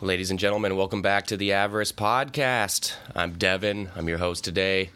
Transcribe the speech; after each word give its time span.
Ladies 0.00 0.30
and 0.30 0.40
gentlemen, 0.40 0.76
welcome 0.76 1.02
back 1.02 1.28
to 1.28 1.36
the 1.36 1.52
Avarice 1.52 1.92
Podcast. 1.92 2.94
I'm 3.14 3.34
Devin. 3.34 3.90
I'm 3.94 4.08
your 4.08 4.18
host 4.18 4.42
today. 4.42 4.90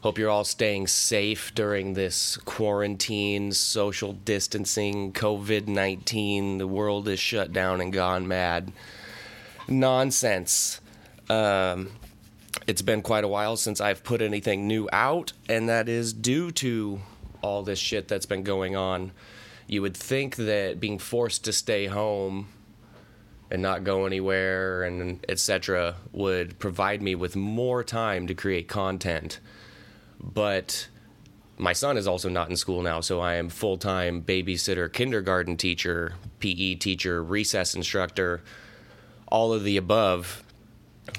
Hope 0.00 0.16
you're 0.16 0.30
all 0.30 0.44
staying 0.44 0.86
safe 0.86 1.54
during 1.54 1.92
this 1.92 2.38
quarantine, 2.38 3.52
social 3.52 4.14
distancing, 4.14 5.12
COVID 5.12 5.68
19. 5.68 6.56
The 6.56 6.66
world 6.66 7.06
is 7.06 7.20
shut 7.20 7.52
down 7.52 7.82
and 7.82 7.92
gone 7.92 8.26
mad. 8.26 8.72
Nonsense. 9.68 10.80
Um, 11.28 11.90
it's 12.66 12.82
been 12.82 13.02
quite 13.02 13.24
a 13.24 13.28
while 13.28 13.58
since 13.58 13.78
I've 13.78 14.02
put 14.02 14.22
anything 14.22 14.66
new 14.66 14.88
out, 14.90 15.34
and 15.50 15.68
that 15.68 15.86
is 15.86 16.14
due 16.14 16.50
to 16.52 17.02
all 17.42 17.62
this 17.62 17.78
shit 17.78 18.08
that's 18.08 18.26
been 18.26 18.42
going 18.42 18.74
on. 18.74 19.12
You 19.66 19.82
would 19.82 19.96
think 19.96 20.36
that 20.36 20.80
being 20.80 20.98
forced 20.98 21.44
to 21.44 21.52
stay 21.52 21.86
home 21.86 22.48
and 23.50 23.60
not 23.60 23.84
go 23.84 24.06
anywhere 24.06 24.82
and 24.82 25.24
etc 25.28 25.96
would 26.12 26.58
provide 26.58 27.02
me 27.02 27.14
with 27.14 27.36
more 27.36 27.82
time 27.82 28.26
to 28.26 28.34
create 28.34 28.68
content. 28.68 29.40
But 30.22 30.88
my 31.58 31.72
son 31.72 31.96
is 31.96 32.06
also 32.06 32.28
not 32.28 32.48
in 32.48 32.56
school 32.56 32.80
now 32.80 33.02
so 33.02 33.20
i 33.20 33.34
am 33.34 33.50
full-time 33.50 34.22
babysitter 34.22 34.90
kindergarten 34.90 35.58
teacher 35.58 36.14
pe 36.38 36.74
teacher 36.74 37.22
recess 37.22 37.74
instructor 37.74 38.42
all 39.30 39.52
of 39.52 39.64
the 39.64 39.76
above. 39.76 40.42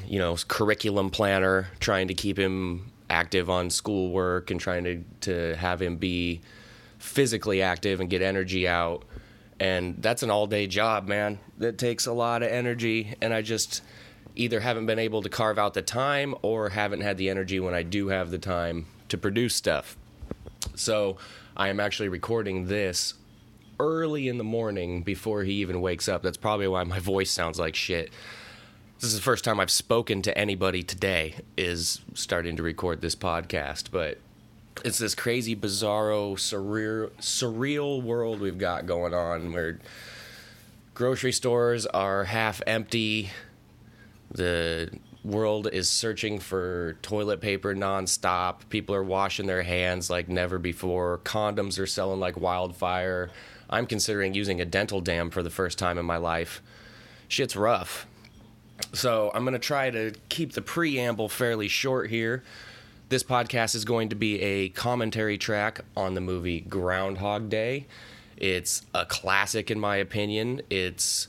You 0.07 0.19
know 0.19 0.37
curriculum 0.47 1.09
planner 1.09 1.69
trying 1.79 2.07
to 2.09 2.13
keep 2.13 2.37
him 2.37 2.91
active 3.09 3.49
on 3.49 3.69
schoolwork 3.69 4.51
and 4.51 4.59
trying 4.59 4.83
to, 4.83 5.03
to 5.21 5.55
have 5.57 5.81
him 5.81 5.97
be 5.97 6.41
physically 6.97 7.61
active 7.61 7.99
and 7.99 8.09
get 8.09 8.21
energy 8.21 8.67
out 8.67 9.03
and 9.61 10.01
that's 10.01 10.23
an 10.23 10.31
all 10.31 10.47
day 10.47 10.65
job, 10.65 11.07
man. 11.07 11.37
That 11.59 11.77
takes 11.77 12.07
a 12.07 12.11
lot 12.11 12.41
of 12.41 12.49
energy, 12.49 13.13
and 13.21 13.31
I 13.31 13.43
just 13.43 13.83
either 14.35 14.59
haven't 14.59 14.87
been 14.87 14.97
able 14.97 15.21
to 15.21 15.29
carve 15.29 15.59
out 15.59 15.75
the 15.75 15.83
time 15.83 16.33
or 16.41 16.69
haven't 16.69 17.01
had 17.01 17.17
the 17.17 17.29
energy 17.29 17.59
when 17.59 17.75
I 17.75 17.83
do 17.83 18.07
have 18.07 18.31
the 18.31 18.39
time 18.39 18.87
to 19.09 19.19
produce 19.19 19.53
stuff. 19.53 19.95
So 20.73 21.17
I 21.55 21.67
am 21.67 21.79
actually 21.79 22.09
recording 22.09 22.69
this 22.69 23.13
early 23.79 24.27
in 24.27 24.39
the 24.39 24.43
morning 24.43 25.03
before 25.03 25.43
he 25.43 25.53
even 25.53 25.79
wakes 25.79 26.09
up. 26.09 26.23
That's 26.23 26.37
probably 26.37 26.67
why 26.67 26.83
my 26.83 26.99
voice 27.13 27.29
sounds 27.29 27.59
like 27.59 27.75
shit. 27.75 28.09
This 28.99 29.11
is 29.11 29.15
the 29.15 29.21
first 29.21 29.43
time 29.43 29.59
I've 29.59 29.69
spoken 29.69 30.23
to 30.23 30.35
anybody 30.35 30.81
today 30.81 31.35
is 31.55 32.01
starting 32.15 32.55
to 32.55 32.63
record 32.63 33.01
this 33.01 33.15
podcast, 33.15 33.91
but 33.91 34.17
it's 34.83 34.97
this 34.97 35.15
crazy, 35.15 35.55
bizarro, 35.55 36.33
surreal, 36.33 37.11
surreal 37.19 38.01
world 38.01 38.39
we've 38.39 38.57
got 38.57 38.85
going 38.85 39.13
on 39.13 39.51
where 39.51 39.79
grocery 40.93 41.31
stores 41.31 41.85
are 41.85 42.25
half 42.25 42.61
empty. 42.65 43.31
The 44.31 44.91
world 45.23 45.67
is 45.71 45.89
searching 45.89 46.39
for 46.39 46.97
toilet 47.01 47.41
paper 47.41 47.75
nonstop. 47.75 48.69
People 48.69 48.95
are 48.95 49.03
washing 49.03 49.45
their 49.45 49.63
hands 49.63 50.09
like 50.09 50.29
never 50.29 50.57
before. 50.57 51.19
Condoms 51.23 51.79
are 51.79 51.87
selling 51.87 52.19
like 52.19 52.39
wildfire. 52.39 53.29
I'm 53.69 53.85
considering 53.85 54.33
using 54.33 54.59
a 54.59 54.65
dental 54.65 55.01
dam 55.01 55.29
for 55.29 55.43
the 55.43 55.49
first 55.49 55.77
time 55.77 55.97
in 55.97 56.05
my 56.05 56.17
life. 56.17 56.61
Shit's 57.27 57.55
rough. 57.55 58.07
So 58.93 59.31
I'm 59.33 59.43
going 59.43 59.53
to 59.53 59.59
try 59.59 59.89
to 59.91 60.13
keep 60.29 60.53
the 60.53 60.61
preamble 60.61 61.29
fairly 61.29 61.67
short 61.67 62.09
here. 62.09 62.43
This 63.11 63.23
podcast 63.23 63.75
is 63.75 63.83
going 63.83 64.07
to 64.07 64.15
be 64.15 64.39
a 64.39 64.69
commentary 64.69 65.37
track 65.37 65.81
on 65.97 66.13
the 66.13 66.21
movie 66.21 66.61
Groundhog 66.61 67.49
Day. 67.49 67.85
It's 68.37 68.83
a 68.93 69.05
classic, 69.05 69.69
in 69.69 69.81
my 69.81 69.97
opinion. 69.97 70.61
It's, 70.69 71.27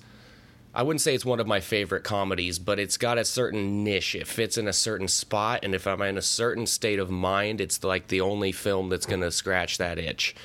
I 0.72 0.84
wouldn't 0.84 1.00
say 1.00 1.12
it's 1.12 1.24
one 1.24 1.40
of 1.40 1.48
my 1.48 1.58
favorite 1.58 2.04
comedies, 2.04 2.60
but 2.60 2.78
it's 2.78 2.96
got 2.96 3.18
a 3.18 3.24
certain 3.24 3.82
niche. 3.82 4.14
It 4.14 4.28
fits 4.28 4.56
in 4.56 4.68
a 4.68 4.72
certain 4.72 5.08
spot, 5.08 5.64
and 5.64 5.74
if 5.74 5.88
I'm 5.88 6.00
in 6.02 6.16
a 6.16 6.22
certain 6.22 6.66
state 6.66 7.00
of 7.00 7.10
mind, 7.10 7.60
it's 7.60 7.82
like 7.82 8.06
the 8.06 8.20
only 8.20 8.52
film 8.52 8.88
that's 8.88 9.04
going 9.04 9.22
to 9.22 9.32
scratch 9.32 9.78
that 9.78 9.98
itch. 9.98 10.36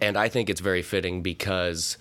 And 0.00 0.16
I 0.16 0.28
think 0.28 0.48
it's 0.48 0.60
very 0.60 0.82
fitting 0.82 1.22
because 1.22 1.98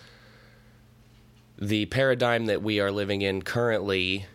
the 1.58 1.88
paradigm 1.88 2.46
that 2.46 2.62
we 2.62 2.80
are 2.80 2.92
living 2.92 3.24
in 3.24 3.42
currently 3.42 4.28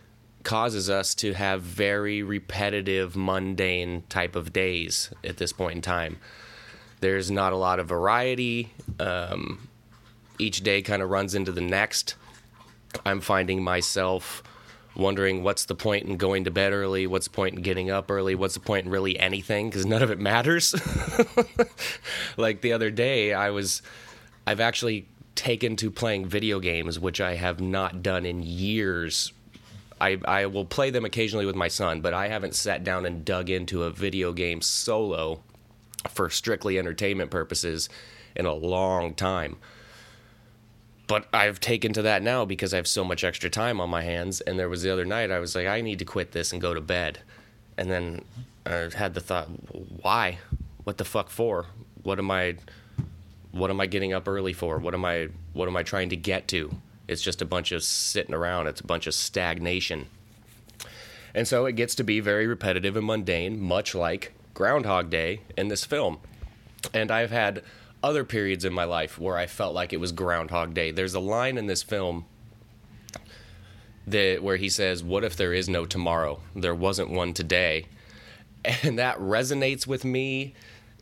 causes 0.43 0.89
us 0.89 1.15
to 1.15 1.33
have 1.33 1.61
very 1.61 2.23
repetitive, 2.23 3.15
mundane 3.15 4.03
type 4.09 4.35
of 4.35 4.53
days 4.53 5.11
at 5.23 5.37
this 5.37 5.53
point 5.53 5.75
in 5.75 5.81
time. 5.81 6.17
There's 6.99 7.31
not 7.31 7.53
a 7.53 7.57
lot 7.57 7.79
of 7.79 7.87
variety. 7.87 8.71
Um, 8.99 9.67
each 10.37 10.61
day 10.61 10.81
kind 10.81 11.01
of 11.01 11.09
runs 11.09 11.35
into 11.35 11.51
the 11.51 11.61
next. 11.61 12.15
I'm 13.05 13.21
finding 13.21 13.63
myself 13.63 14.43
wondering 14.95 15.43
what's 15.43 15.65
the 15.65 15.75
point 15.75 16.05
in 16.05 16.17
going 16.17 16.43
to 16.43 16.51
bed 16.51 16.73
early? 16.73 17.07
What's 17.07 17.27
the 17.27 17.33
point 17.33 17.55
in 17.55 17.61
getting 17.61 17.89
up 17.89 18.11
early? 18.11 18.35
What's 18.35 18.53
the 18.53 18.59
point 18.59 18.85
in 18.85 18.91
really 18.91 19.17
anything? 19.17 19.69
Because 19.69 19.85
none 19.85 20.03
of 20.03 20.11
it 20.11 20.19
matters. 20.19 20.75
like 22.37 22.61
the 22.61 22.73
other 22.73 22.91
day, 22.91 23.33
I 23.33 23.51
was, 23.51 23.81
I've 24.45 24.59
actually 24.59 25.07
taken 25.35 25.75
to 25.77 25.89
playing 25.89 26.25
video 26.25 26.59
games, 26.59 26.99
which 26.99 27.21
I 27.21 27.35
have 27.35 27.61
not 27.61 28.03
done 28.03 28.25
in 28.25 28.43
years 28.43 29.31
I, 30.01 30.17
I 30.25 30.45
will 30.47 30.65
play 30.65 30.89
them 30.89 31.05
occasionally 31.05 31.45
with 31.45 31.55
my 31.55 31.67
son, 31.67 32.01
but 32.01 32.13
I 32.13 32.27
haven't 32.27 32.55
sat 32.55 32.83
down 32.83 33.05
and 33.05 33.23
dug 33.23 33.51
into 33.51 33.83
a 33.83 33.91
video 33.91 34.33
game 34.33 34.61
solo 34.61 35.43
for 36.09 36.27
strictly 36.29 36.79
entertainment 36.79 37.29
purposes 37.29 37.87
in 38.35 38.47
a 38.47 38.53
long 38.53 39.13
time. 39.13 39.57
But 41.05 41.27
I've 41.31 41.59
taken 41.59 41.93
to 41.93 42.01
that 42.01 42.23
now 42.23 42.45
because 42.45 42.73
I 42.73 42.77
have 42.77 42.87
so 42.87 43.03
much 43.03 43.23
extra 43.23 43.49
time 43.49 43.79
on 43.79 43.89
my 43.89 44.01
hands. 44.01 44.41
And 44.41 44.57
there 44.57 44.69
was 44.69 44.81
the 44.81 44.91
other 44.91 45.05
night 45.05 45.29
I 45.29 45.39
was 45.39 45.55
like, 45.55 45.67
I 45.67 45.81
need 45.81 45.99
to 45.99 46.05
quit 46.05 46.31
this 46.31 46.51
and 46.51 46.59
go 46.59 46.73
to 46.73 46.81
bed. 46.81 47.19
And 47.77 47.91
then 47.91 48.25
I 48.65 48.89
had 48.95 49.13
the 49.13 49.19
thought, 49.19 49.47
why? 50.01 50.39
What 50.83 50.97
the 50.97 51.05
fuck 51.05 51.29
for? 51.29 51.67
What 52.01 52.17
am 52.17 52.31
I? 52.31 52.55
What 53.51 53.69
am 53.69 53.79
I 53.79 53.85
getting 53.85 54.13
up 54.13 54.27
early 54.27 54.53
for? 54.53 54.79
What 54.79 54.95
am 54.95 55.05
I? 55.05 55.27
What 55.53 55.67
am 55.67 55.75
I 55.75 55.83
trying 55.83 56.09
to 56.09 56.15
get 56.15 56.47
to? 56.47 56.71
It's 57.11 57.21
just 57.21 57.41
a 57.41 57.45
bunch 57.45 57.73
of 57.73 57.83
sitting 57.83 58.33
around, 58.33 58.67
it's 58.67 58.79
a 58.79 58.87
bunch 58.87 59.05
of 59.05 59.13
stagnation. 59.13 60.07
And 61.35 61.45
so 61.45 61.65
it 61.65 61.73
gets 61.73 61.93
to 61.95 62.05
be 62.05 62.21
very 62.21 62.47
repetitive 62.47 62.95
and 62.95 63.05
mundane, 63.05 63.59
much 63.59 63.93
like 63.93 64.31
Groundhog 64.53 65.09
Day 65.09 65.41
in 65.57 65.67
this 65.67 65.83
film. 65.83 66.19
And 66.93 67.11
I've 67.11 67.31
had 67.31 67.63
other 68.01 68.23
periods 68.23 68.63
in 68.63 68.71
my 68.71 68.85
life 68.85 69.19
where 69.19 69.37
I 69.37 69.45
felt 69.45 69.75
like 69.75 69.91
it 69.91 69.99
was 69.99 70.13
Groundhog 70.13 70.73
Day. 70.73 70.91
There's 70.91 71.13
a 71.13 71.19
line 71.19 71.57
in 71.57 71.67
this 71.67 71.83
film 71.83 72.25
that 74.07 74.41
where 74.41 74.55
he 74.55 74.69
says, 74.69 75.03
"What 75.03 75.25
if 75.25 75.35
there 75.35 75.53
is 75.53 75.67
no 75.67 75.85
tomorrow? 75.85 76.39
There 76.55 76.73
wasn't 76.73 77.09
one 77.09 77.33
today." 77.33 77.87
And 78.83 78.99
that 78.99 79.17
resonates 79.17 79.87
with 79.87 80.05
me. 80.05 80.53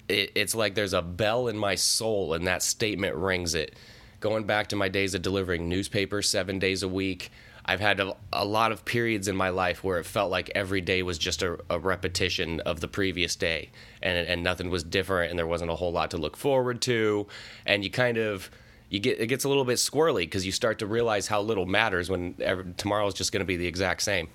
It, 0.07 0.31
it's 0.33 0.55
like 0.55 0.75
there's 0.75 0.93
a 0.93 1.01
bell 1.01 1.49
in 1.49 1.57
my 1.57 1.75
soul, 1.75 2.33
and 2.33 2.47
that 2.47 2.63
statement 2.63 3.15
rings 3.15 3.53
it 3.53 3.75
going 4.19 4.45
back 4.45 4.67
to 4.67 4.75
my 4.75 4.89
days 4.89 5.13
of 5.13 5.21
delivering 5.21 5.69
newspapers 5.69 6.29
seven 6.29 6.59
days 6.59 6.83
a 6.83 6.87
week, 6.87 7.31
I've 7.65 7.79
had 7.79 7.99
a, 7.99 8.15
a, 8.33 8.45
lot 8.45 8.71
of 8.71 8.83
periods 8.83 9.27
in 9.27 9.35
my 9.35 9.49
life 9.49 9.83
where 9.83 9.99
it 9.99 10.05
felt 10.05 10.31
like 10.31 10.51
every 10.55 10.81
day 10.81 11.03
was 11.03 11.17
just 11.17 11.43
a, 11.43 11.59
a 11.69 11.77
repetition 11.77 12.61
of 12.61 12.79
the 12.79 12.87
previous 12.87 13.35
day, 13.35 13.69
and 14.01 14.27
and 14.27 14.43
nothing 14.43 14.69
was 14.69 14.83
different, 14.83 15.29
and 15.29 15.37
there 15.37 15.45
wasn't 15.45 15.69
a 15.69 15.75
whole 15.75 15.91
lot 15.91 16.11
to 16.11 16.17
look 16.17 16.35
forward 16.35 16.81
to, 16.81 17.27
and 17.65 17.83
you 17.83 17.91
kind 17.91 18.17
of 18.17 18.49
you 18.89 18.99
get 18.99 19.19
it 19.19 19.27
gets 19.27 19.43
a 19.43 19.49
little 19.49 19.65
bit 19.65 19.77
squirrely 19.77 20.21
because 20.21 20.45
you 20.45 20.51
start 20.51 20.79
to 20.79 20.87
realize 20.87 21.27
how 21.27 21.41
little 21.41 21.65
matters 21.65 22.09
when 22.09 22.33
tomorrow 22.77 23.05
is 23.07 23.13
just 23.13 23.31
going 23.31 23.41
to 23.41 23.45
be 23.45 23.57
the 23.57 23.67
exact 23.67 24.01
same. 24.01 24.29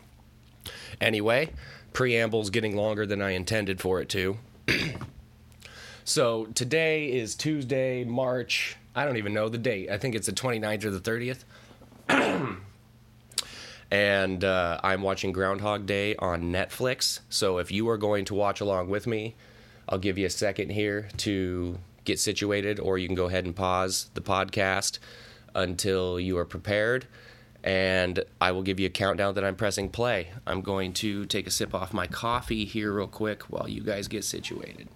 Anyway, 1.01 1.51
preamble's 1.93 2.51
getting 2.51 2.77
longer 2.77 3.05
than 3.05 3.21
I 3.21 3.31
intended 3.31 3.81
for 3.81 4.01
it 4.01 4.09
to. 4.11 4.39
so 6.05 6.47
today 6.55 7.07
is 7.11 7.35
Tuesday, 7.35 8.05
March 8.05 8.77
I 8.95 9.05
don't 9.05 9.17
even 9.17 9.35
know 9.35 9.49
the 9.49 9.59
date. 9.59 9.91
I 9.91 9.99
think 9.99 10.15
it's 10.15 10.27
the 10.27 10.33
29th 10.33 10.85
or 10.85 10.91
the 10.91 11.01
30th. 11.01 11.45
and 13.91 14.45
uh, 14.45 14.81
I'm 14.83 15.03
watching 15.03 15.33
Groundhog 15.33 15.87
Day 15.87 16.15
on 16.17 16.53
Netflix. 16.53 17.21
So 17.29 17.59
if 17.59 17.73
you 17.73 17.89
are 17.89 17.99
going 17.99 18.25
to 18.27 18.35
watch 18.35 18.61
along 18.61 18.89
with 18.89 19.07
me, 19.07 19.35
I'll 19.89 19.99
give 19.99 20.17
you 20.17 20.27
a 20.27 20.31
second 20.31 20.71
here 20.71 21.09
to 21.19 21.79
get 22.05 22.19
situated, 22.21 22.79
or 22.79 22.99
you 22.99 23.07
can 23.09 23.17
go 23.17 23.27
ahead 23.27 23.45
and 23.45 23.55
pause 23.55 24.11
the 24.15 24.21
podcast 24.21 24.99
until 25.55 26.21
you 26.21 26.39
are 26.39 26.45
prepared. 26.45 27.07
And 27.63 28.21
I 28.41 28.53
will 28.53 28.63
give 28.63 28.79
you 28.79 28.87
a 28.87 28.91
countdown 28.91 29.35
that 29.35 29.45
I'm 29.45 29.57
pressing 29.57 29.89
play. 29.89 30.29
I'm 30.47 30.61
going 30.61 30.93
to 30.95 31.25
take 31.27 31.47
a 31.47 31.51
sip 31.51 31.75
off 31.75 31.95
my 31.95 32.07
coffee 32.07 32.67
here, 32.67 32.93
real 32.93 33.07
quick, 33.07 33.45
while 33.45 33.69
you 33.69 33.83
guys 33.83 34.07
get 34.07 34.25
situated. 34.25 34.89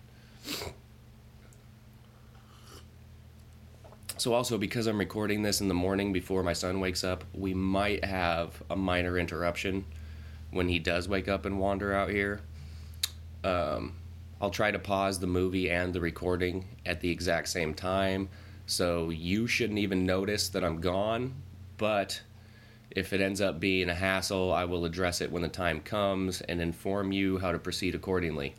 So 4.18 4.34
also 4.34 4.58
because 4.58 4.86
I'm 4.88 4.98
recording 4.98 5.42
this 5.42 5.60
in 5.60 5.68
the 5.68 5.74
morning 5.74 6.12
before 6.12 6.42
my 6.42 6.52
son 6.52 6.80
wakes 6.80 7.04
up, 7.04 7.24
we 7.34 7.54
might 7.54 8.04
have 8.04 8.60
a 8.68 8.74
minor 8.76 9.16
interruption 9.16 9.84
when 10.50 10.68
he 10.68 10.80
does 10.80 11.08
wake 11.08 11.28
up 11.28 11.46
and 11.46 11.60
wander 11.60 11.94
out 11.94 12.10
here. 12.10 12.40
Um, 13.44 13.94
I'll 14.40 14.50
try 14.50 14.70
to 14.72 14.78
pause 14.78 15.20
the 15.20 15.26
movie 15.28 15.70
and 15.70 15.92
the 15.94 16.00
recording 16.00 16.64
at 16.84 17.00
the 17.00 17.10
exact 17.10 17.48
same 17.48 17.74
time, 17.74 18.28
so 18.66 19.10
you 19.10 19.46
shouldn't 19.46 19.78
even 19.78 20.04
notice 20.04 20.48
that 20.48 20.64
I'm 20.64 20.80
gone. 20.80 21.34
But 21.76 22.20
If 22.90 23.12
it 23.12 23.20
ends 23.20 23.40
up 23.40 23.60
being 23.60 23.88
a 23.88 23.94
hassle, 23.94 24.52
I 24.52 24.64
will 24.64 24.84
address 24.84 25.20
it 25.20 25.30
when 25.30 25.42
the 25.42 25.48
time 25.48 25.80
comes 25.80 26.40
and 26.42 26.60
inform 26.60 27.12
you 27.12 27.38
how 27.38 27.52
to 27.52 27.58
proceed 27.58 27.94
accordingly. 27.94 28.54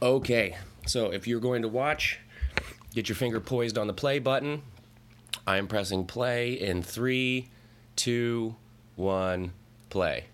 Okay, 0.00 0.56
so 0.86 1.10
if 1.10 1.26
you're 1.26 1.40
going 1.40 1.62
to 1.62 1.68
watch, 1.68 2.18
get 2.94 3.08
your 3.08 3.16
finger 3.16 3.40
poised 3.40 3.78
on 3.78 3.86
the 3.86 3.92
play 3.92 4.18
button. 4.18 4.62
I 5.46 5.56
am 5.56 5.66
pressing 5.66 6.06
play 6.06 6.52
in 6.52 6.82
three, 6.82 7.48
two, 7.96 8.56
one, 8.96 9.52
play. 9.90 10.26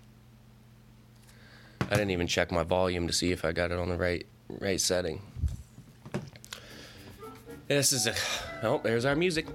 I 1.81 1.95
didn't 1.95 2.11
even 2.11 2.27
check 2.27 2.51
my 2.51 2.63
volume 2.63 3.07
to 3.07 3.13
see 3.13 3.31
if 3.31 3.43
I 3.43 3.51
got 3.51 3.71
it 3.71 3.79
on 3.79 3.89
the 3.89 3.97
right 3.97 4.25
right 4.59 4.79
setting. 4.79 5.21
This 7.67 7.93
is 7.93 8.07
a 8.07 8.13
oh, 8.63 8.79
there's 8.83 9.05
our 9.05 9.15
music. 9.15 9.47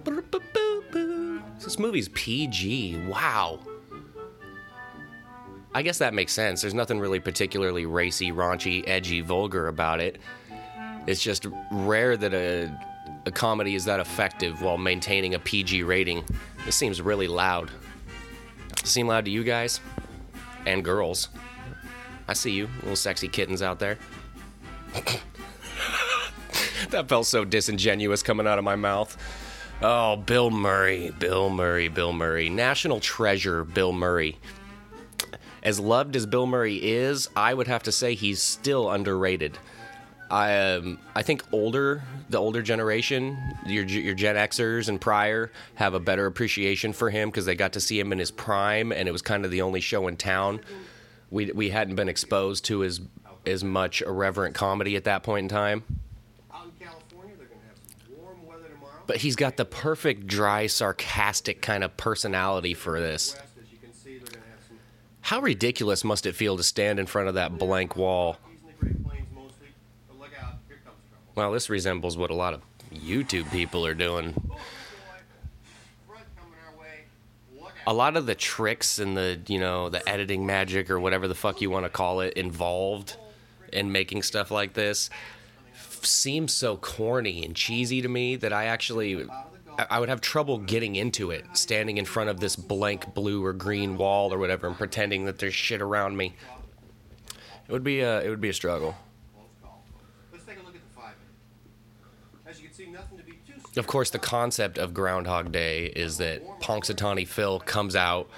This 1.61 1.79
movie's 1.79 2.09
PG. 2.11 2.99
Wow. 3.07 3.61
I 5.75 5.83
guess 5.83 5.99
that 5.99 6.15
makes 6.15 6.33
sense. 6.33 6.61
There's 6.61 6.75
nothing 6.75 7.01
really 7.01 7.19
particularly 7.19 7.87
racy, 7.87 8.31
raunchy, 8.31 8.85
edgy, 8.87 9.21
vulgar 9.21 9.67
about 9.67 10.01
it. 10.01 10.21
It's 11.07 11.23
just 11.23 11.47
rare 11.71 12.17
that 12.17 12.33
a, 12.33 12.71
a 13.27 13.31
comedy 13.31 13.75
is 13.75 13.85
that 13.85 14.01
effective 14.01 14.63
while 14.63 14.79
maintaining 14.79 15.35
a 15.35 15.39
PG 15.39 15.83
rating. 15.83 16.25
This 16.65 16.77
seems 16.77 17.01
really 17.03 17.29
loud. 17.29 17.71
Seem 18.85 19.07
loud 19.07 19.25
to 19.27 19.31
you 19.31 19.45
guys? 19.45 19.81
And 20.67 20.85
girls. 20.85 21.29
I 22.27 22.33
see 22.33 22.53
you, 22.53 22.69
little 22.81 22.97
sexy 22.97 23.29
kittens 23.29 23.61
out 23.61 23.79
there. 23.79 23.99
that 26.91 27.09
felt 27.09 27.27
so 27.27 27.45
disingenuous 27.45 28.23
coming 28.23 28.47
out 28.47 28.59
of 28.59 28.65
my 28.65 28.77
mouth. 28.77 29.17
Oh, 29.83 30.17
Bill 30.17 30.51
Murray, 30.51 31.11
Bill 31.19 31.51
Murray, 31.51 31.89
Bill 31.89 32.13
Murray. 32.13 32.49
National 32.49 33.01
treasure, 33.01 33.65
Bill 33.65 33.93
Murray. 33.93 34.39
As 35.63 35.81
loved 35.81 36.17
as 36.17 36.25
Bill 36.27 36.47
Murray 36.47 36.77
is, 36.77 37.29
I 37.35 37.53
would 37.53 37.67
have 37.67 37.83
to 37.85 37.93
say 37.93 38.15
he's 38.15 38.41
still 38.41 38.91
underrated. 38.91 39.59
I 40.35 40.75
um, 40.75 40.99
I 41.15 41.23
think 41.23 41.45
older 41.53 42.03
the 42.29 42.39
older 42.39 42.61
generation, 42.61 43.39
your 43.67 43.85
your 43.85 44.17
Gen 44.17 44.35
Xers 44.35 44.89
and 44.89 45.01
prior, 45.01 45.53
have 45.77 45.95
a 45.95 46.01
better 46.01 46.27
appreciation 46.27 46.93
for 46.93 47.09
him 47.09 47.29
because 47.31 47.47
they 47.47 47.55
got 47.55 47.75
to 47.75 47.81
see 47.81 48.01
him 48.01 48.11
in 48.11 48.19
his 48.19 48.33
prime, 48.33 48.91
and 48.91 49.09
it 49.09 49.13
was 49.13 49.23
kind 49.23 49.45
of 49.45 49.53
the 49.53 49.63
only 49.63 49.81
show 49.81 50.09
in 50.09 50.17
town. 50.17 50.61
We 51.31 51.53
we 51.53 51.69
hadn't 51.69 51.95
been 51.95 52.09
exposed 52.09 52.65
to 52.65 52.83
as 52.83 53.01
as 53.47 53.63
much 53.63 54.03
irreverent 54.03 54.57
comedy 54.57 54.97
at 54.97 55.05
that 55.05 55.23
point 55.23 55.45
in 55.45 55.49
time. 55.49 55.85
But 59.07 59.19
he's 59.19 59.37
got 59.37 59.57
the 59.57 59.65
perfect 59.65 60.27
dry, 60.27 60.67
sarcastic 60.67 61.63
kind 61.63 61.85
of 61.85 61.97
personality 61.97 62.75
for 62.75 62.99
this. 62.99 63.37
How 65.21 65.41
ridiculous 65.41 66.03
must 66.03 66.27
it 66.27 66.35
feel 66.35 66.57
to 66.57 66.65
stand 66.65 66.99
in 66.99 67.07
front 67.07 67.29
of 67.29 67.35
that 67.35 67.57
blank 67.57 67.95
wall? 67.95 68.39
Well, 71.35 71.53
this 71.53 71.69
resembles 71.69 72.17
what 72.17 72.31
a 72.31 72.35
lot 72.35 72.55
of 72.55 72.63
YouTube 72.93 73.51
people 73.51 73.85
are 73.87 73.95
doing. 73.95 74.35
A 77.87 77.93
lot 77.93 78.17
of 78.17 78.25
the 78.27 78.35
tricks 78.35 78.99
and 78.99 79.17
the, 79.17 79.41
you 79.47 79.59
know, 79.59 79.91
the 79.91 80.09
editing 80.09 80.47
magic 80.47 80.91
or 80.91 80.99
whatever 80.99 81.29
the 81.29 81.35
fuck 81.35 81.61
you 81.61 81.71
want 81.71 81.85
to 81.85 81.91
call 81.91 82.21
it 82.21 82.35
involved 82.35 83.17
in 83.73 83.93
making 83.93 84.23
stuff 84.23 84.51
like 84.51 84.73
this 84.73 85.11
seems 86.07 86.53
so 86.53 86.77
corny 86.77 87.45
and 87.45 87.55
cheesy 87.57 88.03
to 88.03 88.09
me 88.09 88.37
that 88.37 88.53
I 88.53 88.67
actually 88.67 89.27
I 89.91 89.99
would 89.99 90.09
have 90.09 90.21
trouble 90.21 90.59
getting 90.59 90.95
into 90.97 91.31
it, 91.31 91.45
standing 91.55 91.99
in 91.99 92.05
front 92.05 92.31
of 92.31 92.39
this 92.39 92.55
blank 92.55 93.13
blue 93.13 93.45
or 93.45 93.53
green 93.53 93.97
wall 93.97 94.33
or 94.33 94.39
whatever, 94.39 94.69
and 94.69 94.77
pretending 94.77 95.25
that 95.25 95.39
there's 95.39 95.55
shit 95.55 95.81
around 95.81 96.17
me. 96.17 96.35
It 97.67 97.73
would 97.73 97.85
be 97.85 98.01
a 98.01 98.23
it 98.23 98.29
would 98.29 98.41
be 98.41 98.51
a 98.51 98.55
struggle. 98.55 98.95
Of 103.77 103.87
course, 103.89 104.11
the 104.11 104.21
concept 104.21 104.79
of 104.79 104.95
Groundhog 104.95 105.51
Day 105.51 105.87
is 105.87 106.19
that 106.19 106.43
Punxsutawney 106.61 107.27
Phil 107.27 107.59
comes 107.59 107.97
out, 107.97 108.31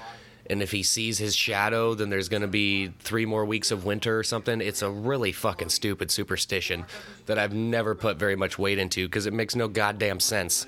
and 0.48 0.62
if 0.62 0.70
he 0.70 0.82
sees 0.82 1.18
his 1.18 1.36
shadow, 1.36 1.94
then 1.94 2.08
there's 2.08 2.30
going 2.30 2.42
to 2.42 2.48
be 2.48 2.88
three 3.00 3.26
more 3.26 3.44
weeks 3.44 3.70
of 3.70 3.84
winter 3.84 4.18
or 4.18 4.22
something. 4.22 4.60
It's 4.62 4.80
a 4.80 4.90
really 4.90 5.32
fucking 5.32 5.68
stupid 5.68 6.10
superstition 6.10 6.86
that 7.26 7.38
I've 7.38 7.52
never 7.52 7.94
put 7.94 8.16
very 8.16 8.36
much 8.36 8.58
weight 8.58 8.78
into 8.78 9.06
because 9.06 9.26
it 9.26 9.34
makes 9.34 9.54
no 9.54 9.68
goddamn 9.68 10.20
sense. 10.20 10.66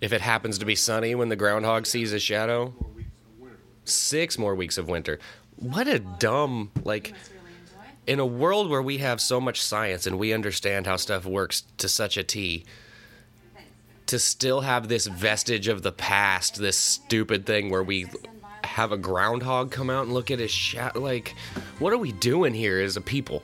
If 0.00 0.12
it 0.12 0.20
happens 0.20 0.58
to 0.58 0.64
be 0.64 0.74
sunny 0.74 1.14
when 1.14 1.28
the 1.28 1.36
groundhog 1.36 1.86
sees 1.86 2.10
his 2.10 2.22
shadow, 2.22 2.74
six 3.84 4.38
more 4.38 4.54
weeks 4.54 4.78
of 4.78 4.88
winter. 4.88 5.18
What 5.56 5.88
a 5.88 5.98
dumb, 5.98 6.70
like, 6.84 7.14
in 8.06 8.20
a 8.20 8.26
world 8.26 8.70
where 8.70 8.82
we 8.82 8.98
have 8.98 9.20
so 9.20 9.40
much 9.40 9.60
science 9.60 10.06
and 10.06 10.18
we 10.18 10.32
understand 10.32 10.86
how 10.86 10.96
stuff 10.96 11.26
works 11.26 11.64
to 11.78 11.88
such 11.88 12.16
a 12.16 12.22
T, 12.22 12.64
to 14.08 14.18
still 14.18 14.62
have 14.62 14.88
this 14.88 15.06
vestige 15.06 15.68
of 15.68 15.82
the 15.82 15.92
past, 15.92 16.56
this 16.56 16.76
stupid 16.76 17.46
thing 17.46 17.70
where 17.70 17.82
we 17.82 18.06
have 18.64 18.90
a 18.90 18.96
groundhog 18.96 19.70
come 19.70 19.90
out 19.90 20.04
and 20.04 20.14
look 20.14 20.30
at 20.30 20.38
his 20.38 20.50
shadow, 20.50 21.00
like, 21.00 21.34
what 21.78 21.92
are 21.92 21.98
we 21.98 22.12
doing 22.12 22.54
here 22.54 22.80
as 22.80 22.96
a 22.96 23.00
people? 23.00 23.42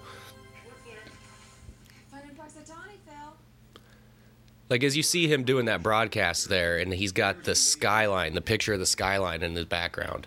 like 4.71 4.83
as 4.83 4.97
you 4.97 5.03
see 5.03 5.29
him 5.29 5.45
doing 5.45 5.67
that 5.67 5.83
broadcast 5.83 6.49
there 6.49 6.79
and 6.79 6.93
he's 6.95 7.13
got 7.13 7.45
the 7.45 7.55
skyline 7.55 8.35
the 8.35 8.41
picture 8.41 8.73
of 8.73 8.81
the 8.81 8.87
skyline 8.87 9.43
in 9.43 9.53
the 9.53 9.65
background 9.65 10.27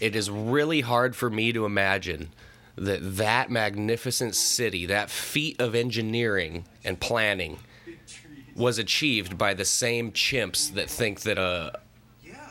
it 0.00 0.16
is 0.16 0.30
really 0.30 0.80
hard 0.80 1.14
for 1.14 1.28
me 1.28 1.52
to 1.52 1.66
imagine 1.66 2.30
that 2.76 3.16
that 3.16 3.50
magnificent 3.50 4.34
city 4.34 4.86
that 4.86 5.10
feat 5.10 5.60
of 5.60 5.74
engineering 5.74 6.64
and 6.84 6.98
planning 6.98 7.58
was 8.56 8.78
achieved 8.78 9.36
by 9.36 9.54
the 9.54 9.64
same 9.64 10.12
chimps 10.12 10.72
that 10.74 10.88
think 10.90 11.20
that 11.20 11.38
a 11.38 11.80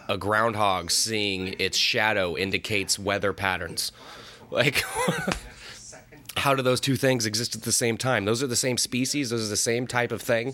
a 0.08 0.18
groundhog 0.20 0.92
seeing 0.92 1.56
its 1.58 1.76
shadow 1.78 2.38
indicates 2.38 3.00
weather 3.00 3.34
patterns 3.34 3.92
like 4.52 4.84
how 6.38 6.54
do 6.54 6.62
those 6.62 6.80
two 6.80 6.96
things 6.96 7.26
exist 7.26 7.56
at 7.56 7.64
the 7.64 7.72
same 7.72 7.98
time 7.98 8.24
those 8.24 8.44
are 8.44 8.48
the 8.48 8.56
same 8.56 8.78
species 8.78 9.32
those 9.32 9.44
are 9.44 9.50
the 9.50 9.58
same 9.58 9.88
type 9.88 10.12
of 10.12 10.22
thing 10.22 10.54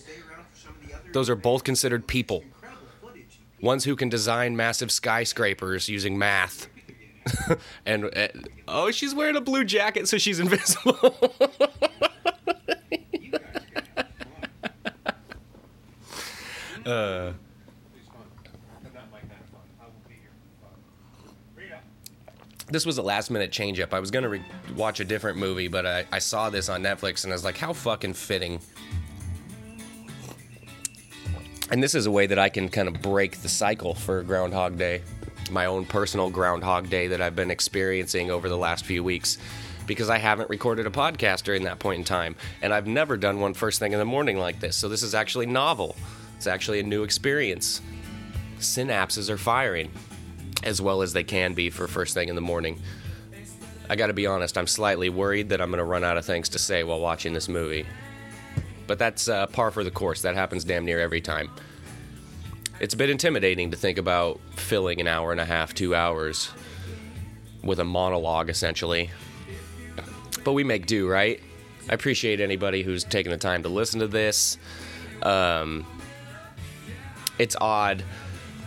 those 1.13 1.29
are 1.29 1.35
both 1.35 1.63
considered 1.63 2.07
people. 2.07 2.43
Ones 3.61 3.83
who 3.83 3.95
can 3.95 4.09
design 4.09 4.55
massive 4.55 4.91
skyscrapers 4.91 5.87
using 5.87 6.17
math. 6.17 6.67
and 7.85 8.05
uh, 8.05 8.27
oh, 8.67 8.91
she's 8.91 9.13
wearing 9.13 9.35
a 9.35 9.41
blue 9.41 9.63
jacket, 9.63 10.07
so 10.07 10.17
she's 10.17 10.39
invisible. 10.39 11.13
uh, 16.85 17.33
this 22.69 22.85
was 22.85 22.97
a 22.97 23.01
last 23.01 23.29
minute 23.29 23.51
change 23.51 23.79
up. 23.79 23.93
I 23.93 23.99
was 23.99 24.11
going 24.11 24.23
to 24.23 24.29
re- 24.29 24.45
watch 24.75 24.99
a 24.99 25.05
different 25.05 25.37
movie, 25.37 25.67
but 25.67 25.85
I, 25.85 26.05
I 26.11 26.19
saw 26.19 26.49
this 26.49 26.69
on 26.69 26.81
Netflix 26.81 27.23
and 27.23 27.33
I 27.33 27.35
was 27.35 27.43
like, 27.43 27.57
how 27.57 27.73
fucking 27.73 28.13
fitting 28.13 28.61
and 31.71 31.81
this 31.81 31.95
is 31.95 32.05
a 32.05 32.11
way 32.11 32.27
that 32.27 32.37
I 32.37 32.49
can 32.49 32.67
kind 32.67 32.89
of 32.89 33.01
break 33.01 33.37
the 33.37 33.49
cycle 33.49 33.95
for 33.95 34.21
Groundhog 34.23 34.77
Day, 34.77 35.01
my 35.49 35.67
own 35.67 35.85
personal 35.85 36.29
Groundhog 36.29 36.89
Day 36.89 37.07
that 37.07 37.21
I've 37.21 37.35
been 37.35 37.49
experiencing 37.49 38.29
over 38.29 38.49
the 38.49 38.57
last 38.57 38.83
few 38.83 39.05
weeks 39.05 39.37
because 39.87 40.09
I 40.09 40.17
haven't 40.17 40.49
recorded 40.49 40.85
a 40.85 40.89
podcast 40.89 41.43
during 41.43 41.63
that 41.63 41.79
point 41.79 41.99
in 41.99 42.03
time. 42.03 42.35
And 42.61 42.73
I've 42.73 42.87
never 42.87 43.15
done 43.15 43.39
one 43.39 43.53
first 43.53 43.79
thing 43.79 43.93
in 43.93 43.99
the 43.99 44.05
morning 44.05 44.37
like 44.37 44.59
this. 44.59 44.75
So 44.75 44.89
this 44.89 45.01
is 45.01 45.15
actually 45.15 45.45
novel. 45.45 45.95
It's 46.41 46.47
actually 46.47 46.79
a 46.79 46.83
new 46.83 47.03
experience. 47.03 47.81
Synapses 48.59 49.29
are 49.29 49.37
firing 49.37 49.91
as 50.63 50.81
well 50.81 51.01
as 51.01 51.13
they 51.13 51.23
can 51.23 51.53
be 51.53 51.69
for 51.69 51.87
first 51.87 52.13
thing 52.13 52.29
in 52.29 52.35
the 52.35 52.41
morning. 52.41 52.79
I 53.89 53.95
gotta 53.95 54.13
be 54.13 54.25
honest, 54.25 54.57
I'm 54.57 54.67
slightly 54.67 55.09
worried 55.09 55.49
that 55.49 55.61
I'm 55.61 55.69
gonna 55.69 55.85
run 55.85 56.03
out 56.03 56.17
of 56.17 56.25
things 56.25 56.49
to 56.49 56.59
say 56.59 56.83
while 56.83 56.99
watching 56.99 57.33
this 57.33 57.47
movie 57.47 57.85
but 58.91 58.99
that's 58.99 59.29
uh, 59.29 59.47
par 59.47 59.71
for 59.71 59.85
the 59.85 59.89
course. 59.89 60.21
That 60.23 60.35
happens 60.35 60.65
damn 60.65 60.83
near 60.83 60.99
every 60.99 61.21
time. 61.21 61.49
It's 62.81 62.93
a 62.93 62.97
bit 62.97 63.09
intimidating 63.09 63.71
to 63.71 63.77
think 63.77 63.97
about 63.97 64.41
filling 64.57 64.99
an 64.99 65.07
hour 65.07 65.31
and 65.31 65.39
a 65.39 65.45
half, 65.45 65.73
two 65.73 65.95
hours 65.95 66.51
with 67.63 67.79
a 67.79 67.85
monologue, 67.85 68.49
essentially. 68.49 69.09
But 70.43 70.51
we 70.51 70.65
make 70.65 70.87
do, 70.87 71.07
right? 71.07 71.39
I 71.89 71.93
appreciate 71.93 72.41
anybody 72.41 72.83
who's 72.83 73.05
taken 73.05 73.31
the 73.31 73.37
time 73.37 73.63
to 73.63 73.69
listen 73.69 74.01
to 74.01 74.07
this. 74.07 74.57
Um, 75.23 75.85
it's 77.41 77.55
odd. 77.59 78.03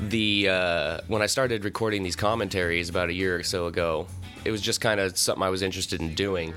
The 0.00 0.48
uh, 0.48 0.98
when 1.06 1.22
I 1.22 1.26
started 1.26 1.64
recording 1.64 2.02
these 2.02 2.16
commentaries 2.16 2.88
about 2.88 3.08
a 3.08 3.12
year 3.12 3.36
or 3.36 3.44
so 3.44 3.66
ago, 3.66 4.08
it 4.44 4.50
was 4.50 4.60
just 4.60 4.80
kind 4.80 4.98
of 4.98 5.16
something 5.16 5.42
I 5.44 5.50
was 5.50 5.62
interested 5.62 6.00
in 6.00 6.14
doing. 6.14 6.52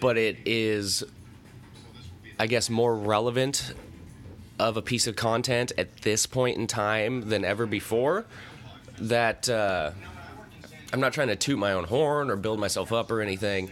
But 0.00 0.18
it 0.18 0.38
is 0.44 1.04
I 2.38 2.48
guess, 2.48 2.68
more 2.68 2.96
relevant 2.96 3.74
of 4.58 4.76
a 4.76 4.82
piece 4.82 5.06
of 5.06 5.14
content 5.14 5.70
at 5.78 5.98
this 5.98 6.26
point 6.26 6.58
in 6.58 6.66
time 6.66 7.28
than 7.28 7.44
ever 7.44 7.64
before. 7.64 8.24
That 8.98 9.48
uh, 9.48 9.92
I'm 10.92 11.00
not 11.00 11.12
trying 11.12 11.28
to 11.28 11.36
toot 11.36 11.58
my 11.58 11.72
own 11.72 11.84
horn 11.84 12.30
or 12.30 12.36
build 12.36 12.58
myself 12.58 12.92
up 12.92 13.10
or 13.12 13.20
anything, 13.20 13.70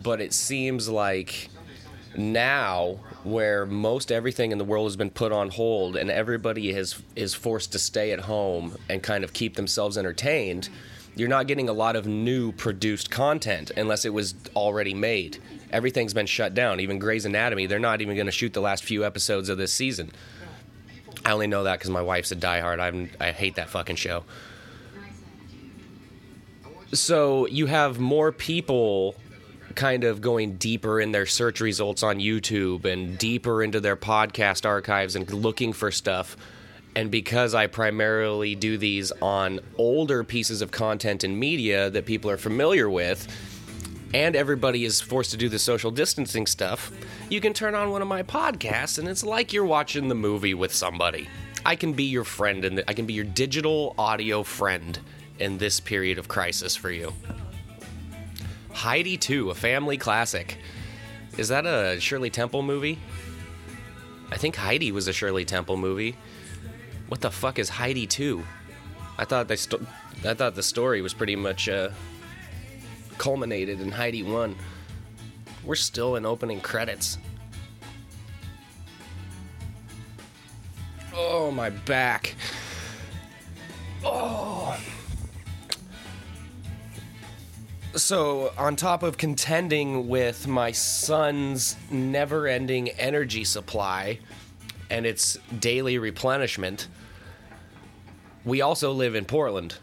but 0.00 0.20
it 0.20 0.32
seems 0.32 0.88
like 0.88 1.48
now 2.18 2.98
where 3.24 3.66
most 3.66 4.10
everything 4.10 4.52
in 4.52 4.58
the 4.58 4.64
world 4.64 4.86
has 4.86 4.96
been 4.96 5.10
put 5.10 5.32
on 5.32 5.50
hold 5.50 5.96
and 5.96 6.10
everybody 6.10 6.70
is 6.70 7.02
is 7.14 7.34
forced 7.34 7.72
to 7.72 7.78
stay 7.78 8.12
at 8.12 8.20
home 8.20 8.76
and 8.88 9.02
kind 9.02 9.24
of 9.24 9.32
keep 9.32 9.56
themselves 9.56 9.98
entertained 9.98 10.68
you're 11.16 11.28
not 11.30 11.46
getting 11.46 11.68
a 11.68 11.72
lot 11.72 11.96
of 11.96 12.06
new 12.06 12.52
produced 12.52 13.10
content 13.10 13.72
unless 13.74 14.04
it 14.04 14.12
was 14.12 14.34
already 14.54 14.92
made. 14.92 15.38
Everything's 15.72 16.12
been 16.12 16.26
shut 16.26 16.52
down. 16.54 16.78
Even 16.78 16.98
Grey's 16.98 17.24
Anatomy 17.24 17.66
they're 17.66 17.78
not 17.78 18.02
even 18.02 18.14
going 18.14 18.26
to 18.26 18.32
shoot 18.32 18.52
the 18.52 18.60
last 18.60 18.84
few 18.84 19.04
episodes 19.04 19.48
of 19.48 19.56
this 19.56 19.72
season. 19.72 20.12
I 21.24 21.32
only 21.32 21.46
know 21.46 21.64
that 21.64 21.78
because 21.78 21.90
my 21.90 22.02
wife's 22.02 22.30
a 22.32 22.36
diehard. 22.36 22.78
I'm, 22.78 23.10
I 23.18 23.32
hate 23.32 23.56
that 23.56 23.70
fucking 23.70 23.96
show. 23.96 24.24
So 26.92 27.46
you 27.46 27.66
have 27.66 27.98
more 27.98 28.30
people 28.30 29.16
kind 29.76 30.04
of 30.04 30.20
going 30.20 30.56
deeper 30.56 31.00
in 31.00 31.12
their 31.12 31.26
search 31.26 31.60
results 31.60 32.02
on 32.02 32.18
YouTube 32.18 32.84
and 32.84 33.16
deeper 33.18 33.62
into 33.62 33.78
their 33.78 33.96
podcast 33.96 34.66
archives 34.66 35.14
and 35.14 35.30
looking 35.32 35.72
for 35.72 35.90
stuff. 35.90 36.36
And 36.96 37.10
because 37.10 37.54
I 37.54 37.66
primarily 37.66 38.54
do 38.54 38.78
these 38.78 39.12
on 39.22 39.60
older 39.76 40.24
pieces 40.24 40.62
of 40.62 40.70
content 40.70 41.24
and 41.24 41.38
media 41.38 41.90
that 41.90 42.06
people 42.06 42.30
are 42.30 42.38
familiar 42.38 42.88
with, 42.88 43.28
and 44.14 44.34
everybody 44.34 44.84
is 44.84 45.00
forced 45.00 45.30
to 45.32 45.36
do 45.36 45.48
the 45.48 45.58
social 45.58 45.90
distancing 45.90 46.46
stuff, 46.46 46.90
you 47.28 47.40
can 47.40 47.52
turn 47.52 47.74
on 47.74 47.90
one 47.90 48.00
of 48.00 48.08
my 48.08 48.22
podcasts 48.22 48.98
and 48.98 49.08
it's 49.08 49.24
like 49.24 49.52
you're 49.52 49.66
watching 49.66 50.08
the 50.08 50.14
movie 50.14 50.54
with 50.54 50.72
somebody. 50.72 51.28
I 51.66 51.76
can 51.76 51.92
be 51.92 52.04
your 52.04 52.24
friend 52.24 52.64
and 52.64 52.82
I 52.88 52.94
can 52.94 53.06
be 53.06 53.12
your 53.12 53.24
digital 53.24 53.94
audio 53.98 54.42
friend 54.42 54.98
in 55.38 55.58
this 55.58 55.80
period 55.80 56.18
of 56.18 56.28
crisis 56.28 56.76
for 56.76 56.90
you. 56.90 57.12
Heidi 58.76 59.16
2, 59.16 59.48
a 59.48 59.54
family 59.54 59.96
classic. 59.96 60.58
Is 61.38 61.48
that 61.48 61.64
a 61.64 61.98
Shirley 61.98 62.28
Temple 62.28 62.60
movie? 62.62 62.98
I 64.30 64.36
think 64.36 64.54
Heidi 64.54 64.92
was 64.92 65.08
a 65.08 65.14
Shirley 65.14 65.46
Temple 65.46 65.78
movie. 65.78 66.14
What 67.08 67.22
the 67.22 67.30
fuck 67.30 67.58
is 67.58 67.70
Heidi 67.70 68.06
2? 68.06 68.44
I 69.16 69.24
thought 69.24 69.48
they 69.48 69.56
I 70.28 70.34
thought 70.34 70.54
the 70.54 70.62
story 70.62 71.00
was 71.00 71.14
pretty 71.14 71.36
much 71.36 71.70
uh, 71.70 71.88
culminated 73.16 73.80
in 73.80 73.90
Heidi 73.90 74.22
1. 74.22 74.54
We're 75.64 75.74
still 75.74 76.16
in 76.16 76.26
opening 76.26 76.60
credits. 76.60 77.16
Oh, 81.14 81.50
my 81.50 81.70
back. 81.70 82.34
Oh. 84.04 84.78
So, 87.96 88.52
on 88.58 88.76
top 88.76 89.02
of 89.02 89.16
contending 89.16 90.06
with 90.06 90.46
my 90.46 90.70
son's 90.72 91.76
never 91.90 92.46
ending 92.46 92.90
energy 92.90 93.42
supply 93.42 94.18
and 94.90 95.06
its 95.06 95.38
daily 95.58 95.96
replenishment, 95.96 96.88
we 98.44 98.60
also 98.60 98.92
live 98.92 99.14
in 99.14 99.24
Portland. 99.24 99.78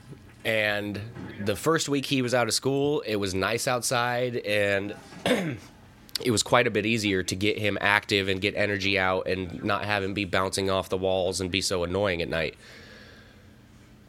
And 0.46 1.02
the 1.44 1.56
first 1.56 1.90
week 1.90 2.06
he 2.06 2.22
was 2.22 2.36
out 2.36 2.48
of 2.48 2.54
school, 2.54 3.02
it 3.02 3.16
was 3.16 3.34
nice 3.34 3.68
outside 3.68 4.36
and 4.38 4.96
it 5.26 6.30
was 6.30 6.44
quite 6.44 6.68
a 6.68 6.72
bit 6.72 6.86
easier 6.86 7.24
to 7.24 7.36
get 7.36 7.58
him 7.58 7.80
active 7.82 8.28
and 8.28 8.40
get 8.40 8.54
energy 8.56 9.00
out 9.00 9.28
and 9.28 9.64
not 9.64 9.86
have 9.86 10.04
him 10.04 10.14
be 10.14 10.26
bouncing 10.26 10.70
off 10.70 10.88
the 10.88 10.98
walls 10.98 11.42
and 11.42 11.50
be 11.50 11.62
so 11.62 11.84
annoying 11.84 12.22
at 12.22 12.30
night. 12.30 12.56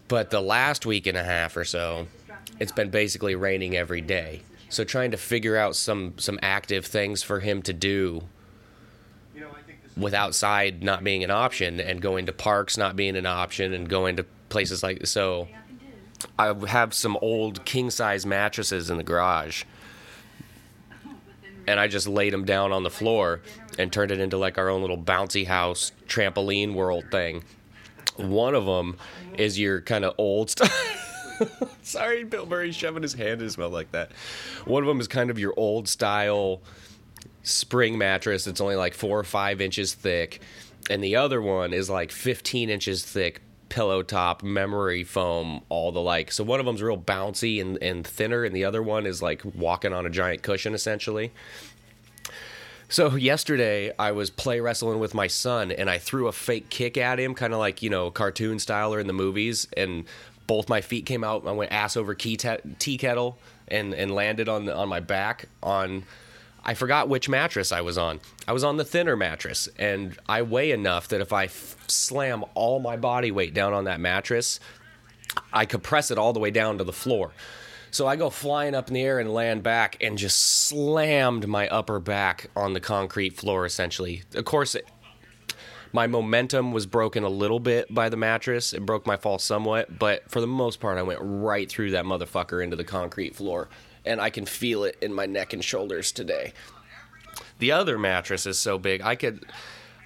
But 0.08 0.28
the 0.28 0.42
last 0.42 0.84
week 0.84 1.06
and 1.06 1.16
a 1.16 1.24
half 1.24 1.56
or 1.56 1.64
so, 1.64 2.06
it's 2.58 2.72
been 2.72 2.90
basically 2.90 3.34
raining 3.34 3.76
every 3.76 4.00
day. 4.00 4.42
So 4.68 4.84
trying 4.84 5.10
to 5.12 5.16
figure 5.16 5.56
out 5.56 5.76
some 5.76 6.14
some 6.18 6.38
active 6.42 6.86
things 6.86 7.22
for 7.22 7.40
him 7.40 7.62
to 7.62 7.72
do 7.72 8.22
with 9.96 10.14
outside 10.14 10.82
not 10.82 11.04
being 11.04 11.22
an 11.22 11.30
option 11.30 11.78
and 11.80 12.00
going 12.02 12.26
to 12.26 12.32
parks 12.32 12.76
not 12.76 12.96
being 12.96 13.16
an 13.16 13.26
option 13.26 13.72
and 13.72 13.88
going 13.88 14.16
to 14.16 14.24
places 14.48 14.82
like 14.82 15.06
so 15.06 15.46
I 16.36 16.52
have 16.66 16.92
some 16.92 17.16
old 17.20 17.64
king 17.64 17.90
size 17.90 18.26
mattresses 18.26 18.90
in 18.90 18.96
the 18.96 19.04
garage 19.04 19.62
and 21.66 21.78
I 21.80 21.88
just 21.88 22.08
laid 22.08 22.32
them 22.32 22.44
down 22.44 22.72
on 22.72 22.82
the 22.82 22.90
floor 22.90 23.40
and 23.78 23.92
turned 23.92 24.10
it 24.10 24.20
into 24.20 24.36
like 24.36 24.58
our 24.58 24.68
own 24.68 24.80
little 24.80 24.98
bouncy 24.98 25.46
house 25.46 25.92
trampoline 26.06 26.74
world 26.74 27.04
thing. 27.10 27.44
One 28.16 28.54
of 28.54 28.66
them 28.66 28.96
is 29.38 29.58
your 29.58 29.80
kind 29.80 30.04
of 30.04 30.14
old 30.18 30.50
stuff. 30.50 31.13
Sorry, 31.82 32.24
Bill 32.24 32.46
Murray 32.46 32.72
shoving 32.72 33.02
his 33.02 33.14
hand 33.14 33.40
in 33.40 33.40
his 33.40 33.58
mouth 33.58 33.72
like 33.72 33.92
that. 33.92 34.12
One 34.64 34.82
of 34.82 34.86
them 34.86 35.00
is 35.00 35.08
kind 35.08 35.30
of 35.30 35.38
your 35.38 35.54
old 35.56 35.88
style 35.88 36.62
spring 37.42 37.98
mattress. 37.98 38.46
It's 38.46 38.60
only 38.60 38.76
like 38.76 38.94
four 38.94 39.18
or 39.18 39.24
five 39.24 39.60
inches 39.60 39.94
thick, 39.94 40.40
and 40.90 41.02
the 41.02 41.16
other 41.16 41.40
one 41.40 41.72
is 41.72 41.90
like 41.90 42.12
15 42.12 42.70
inches 42.70 43.04
thick 43.04 43.40
pillow 43.70 44.02
top 44.02 44.42
memory 44.42 45.02
foam 45.02 45.60
all 45.68 45.90
the 45.90 46.00
like 46.00 46.30
so 46.30 46.44
one 46.44 46.60
of 46.60 46.66
them's 46.66 46.82
real 46.82 46.98
bouncy 46.98 47.60
and, 47.60 47.82
and 47.82 48.06
thinner 48.06 48.44
and 48.44 48.54
the 48.54 48.64
other 48.64 48.80
one 48.80 49.04
is 49.04 49.20
like 49.20 49.42
walking 49.56 49.92
on 49.92 50.06
a 50.06 50.10
giant 50.10 50.42
cushion 50.42 50.74
essentially 50.74 51.32
so 52.88 53.16
yesterday 53.16 53.92
I 53.98 54.12
was 54.12 54.30
play 54.30 54.60
wrestling 54.60 55.00
with 55.00 55.14
my 55.14 55.26
son 55.26 55.72
and 55.72 55.90
I 55.90 55.98
threw 55.98 56.28
a 56.28 56.32
fake 56.32 56.70
kick 56.70 56.96
at 56.96 57.18
him, 57.18 57.34
kind 57.34 57.52
of 57.52 57.58
like 57.58 57.82
you 57.82 57.90
know 57.90 58.10
cartoon 58.10 58.58
style 58.58 58.94
or 58.94 59.00
in 59.00 59.06
the 59.06 59.12
movies, 59.12 59.66
and 59.76 60.04
both 60.46 60.68
my 60.68 60.80
feet 60.80 61.06
came 61.06 61.24
out. 61.24 61.46
I 61.46 61.52
went 61.52 61.72
ass 61.72 61.96
over 61.96 62.14
tea, 62.14 62.36
tea 62.36 62.98
kettle 62.98 63.38
and 63.68 63.94
and 63.94 64.14
landed 64.14 64.48
on 64.48 64.68
on 64.68 64.88
my 64.88 65.00
back 65.00 65.46
on. 65.62 66.04
I 66.66 66.72
forgot 66.72 67.10
which 67.10 67.28
mattress 67.28 67.72
I 67.72 67.82
was 67.82 67.98
on. 67.98 68.20
I 68.48 68.52
was 68.52 68.64
on 68.64 68.78
the 68.78 68.86
thinner 68.86 69.16
mattress, 69.16 69.68
and 69.78 70.16
I 70.26 70.40
weigh 70.40 70.70
enough 70.70 71.08
that 71.08 71.20
if 71.20 71.30
I 71.30 71.44
f- 71.44 71.76
slam 71.88 72.42
all 72.54 72.80
my 72.80 72.96
body 72.96 73.30
weight 73.30 73.52
down 73.52 73.74
on 73.74 73.84
that 73.84 74.00
mattress, 74.00 74.60
I 75.52 75.66
could 75.66 75.82
press 75.82 76.10
it 76.10 76.16
all 76.16 76.32
the 76.32 76.40
way 76.40 76.50
down 76.50 76.78
to 76.78 76.84
the 76.84 76.92
floor. 76.92 77.32
So 77.90 78.06
I 78.08 78.16
go 78.16 78.28
flying 78.30 78.74
up 78.74 78.88
in 78.88 78.94
the 78.94 79.02
air 79.02 79.20
and 79.20 79.32
land 79.32 79.62
back 79.62 79.98
and 80.02 80.18
just 80.18 80.36
slammed 80.40 81.46
my 81.46 81.68
upper 81.68 82.00
back 82.00 82.50
on 82.56 82.72
the 82.72 82.80
concrete 82.80 83.36
floor, 83.36 83.64
essentially. 83.66 84.24
Of 84.34 84.44
course, 84.46 84.74
my 85.94 86.08
momentum 86.08 86.72
was 86.72 86.86
broken 86.86 87.22
a 87.22 87.28
little 87.28 87.60
bit 87.60 87.86
by 87.94 88.08
the 88.08 88.16
mattress. 88.16 88.72
It 88.72 88.84
broke 88.84 89.06
my 89.06 89.16
fall 89.16 89.38
somewhat, 89.38 89.96
but 89.96 90.28
for 90.28 90.40
the 90.40 90.46
most 90.46 90.80
part, 90.80 90.98
I 90.98 91.02
went 91.02 91.20
right 91.22 91.70
through 91.70 91.92
that 91.92 92.04
motherfucker 92.04 92.62
into 92.62 92.74
the 92.74 92.82
concrete 92.82 93.36
floor, 93.36 93.68
and 94.04 94.20
I 94.20 94.28
can 94.28 94.44
feel 94.44 94.82
it 94.82 94.98
in 95.00 95.14
my 95.14 95.26
neck 95.26 95.52
and 95.52 95.64
shoulders 95.64 96.10
today. 96.10 96.52
The 97.60 97.70
other 97.70 97.96
mattress 97.96 98.44
is 98.44 98.58
so 98.58 98.76
big, 98.76 99.02
I 99.02 99.14
could, 99.14 99.46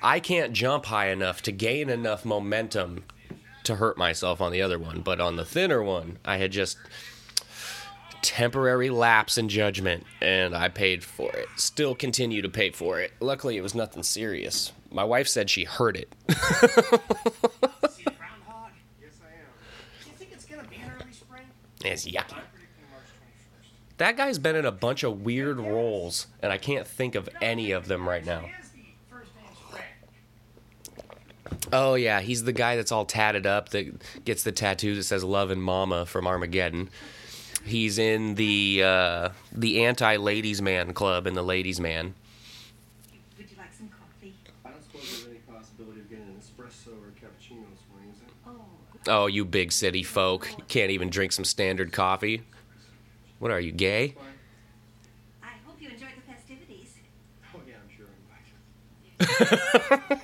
I 0.02 0.20
can't 0.20 0.52
jump 0.52 0.84
high 0.84 1.08
enough 1.08 1.40
to 1.42 1.52
gain 1.52 1.88
enough 1.88 2.22
momentum 2.26 3.04
to 3.64 3.76
hurt 3.76 3.96
myself 3.96 4.42
on 4.42 4.52
the 4.52 4.60
other 4.60 4.78
one, 4.78 5.00
but 5.00 5.22
on 5.22 5.36
the 5.36 5.44
thinner 5.44 5.82
one, 5.82 6.18
I 6.22 6.36
had 6.36 6.52
just 6.52 6.76
temporary 8.20 8.90
lapse 8.90 9.38
in 9.38 9.48
judgment 9.48 10.04
and 10.20 10.54
I 10.54 10.68
paid 10.68 11.02
for 11.02 11.34
it. 11.34 11.46
Still 11.56 11.94
continue 11.94 12.42
to 12.42 12.48
pay 12.50 12.70
for 12.72 13.00
it. 13.00 13.12
Luckily, 13.20 13.56
it 13.56 13.62
was 13.62 13.74
nothing 13.74 14.02
serious. 14.02 14.72
My 14.90 15.04
wife 15.04 15.28
said 15.28 15.50
she 15.50 15.64
heard 15.64 15.96
it. 15.96 16.14
It's 21.84 22.06
yucky. 22.06 22.36
That 23.98 24.16
guy's 24.16 24.38
been 24.38 24.56
in 24.56 24.64
a 24.64 24.72
bunch 24.72 25.02
of 25.02 25.22
weird 25.22 25.58
roles, 25.58 26.28
and 26.40 26.52
I 26.52 26.58
can't 26.58 26.86
think 26.86 27.14
of 27.14 27.28
any 27.40 27.72
of 27.72 27.88
them 27.88 28.08
right 28.08 28.24
now. 28.24 28.44
Oh 31.72 31.94
yeah, 31.94 32.20
he's 32.20 32.44
the 32.44 32.52
guy 32.52 32.76
that's 32.76 32.92
all 32.92 33.04
tatted 33.04 33.46
up 33.46 33.70
that 33.70 34.24
gets 34.24 34.42
the 34.42 34.52
tattoo 34.52 34.94
that 34.94 35.02
says 35.02 35.24
"Love 35.24 35.50
and 35.50 35.62
Mama" 35.62 36.06
from 36.06 36.26
Armageddon. 36.26 36.88
He's 37.64 37.98
in 37.98 38.36
the 38.36 38.82
uh, 38.84 39.28
the 39.52 39.84
anti 39.84 40.16
ladies 40.16 40.62
man 40.62 40.94
club 40.94 41.26
in 41.26 41.34
the 41.34 41.42
ladies 41.42 41.80
man. 41.80 42.14
Would 43.36 43.50
you 43.50 43.56
like 43.58 43.72
some 43.74 43.88
coffee? 43.88 44.34
I 44.64 44.70
don't 44.70 44.82
suppose 44.82 45.02
there's 45.10 45.26
any 45.26 45.38
possibility 45.40 46.00
of 46.00 46.08
getting 46.08 46.24
an 46.24 46.40
espresso 46.40 46.92
or 47.02 47.08
a 47.08 47.12
cappuccino 47.12 47.66
this 47.70 47.84
morning, 47.90 48.10
is 48.12 48.20
there? 48.20 48.28
Oh, 49.08 49.26
you 49.26 49.44
big 49.44 49.72
city 49.72 50.02
folk, 50.02 50.48
you 50.56 50.64
can't 50.68 50.90
even 50.90 51.08
drink 51.08 51.32
some 51.32 51.44
standard 51.44 51.92
coffee. 51.92 52.42
What 53.38 53.50
are 53.50 53.60
you, 53.60 53.72
gay? 53.72 54.14
I 55.42 55.52
hope 55.66 55.80
you 55.80 55.88
enjoyed 55.88 56.10
the 56.16 56.32
festivities. 56.32 56.96
Oh 57.54 57.60
yeah, 57.66 57.74
I'm 57.82 57.88
sure 57.96 58.06
I'm. 60.10 60.18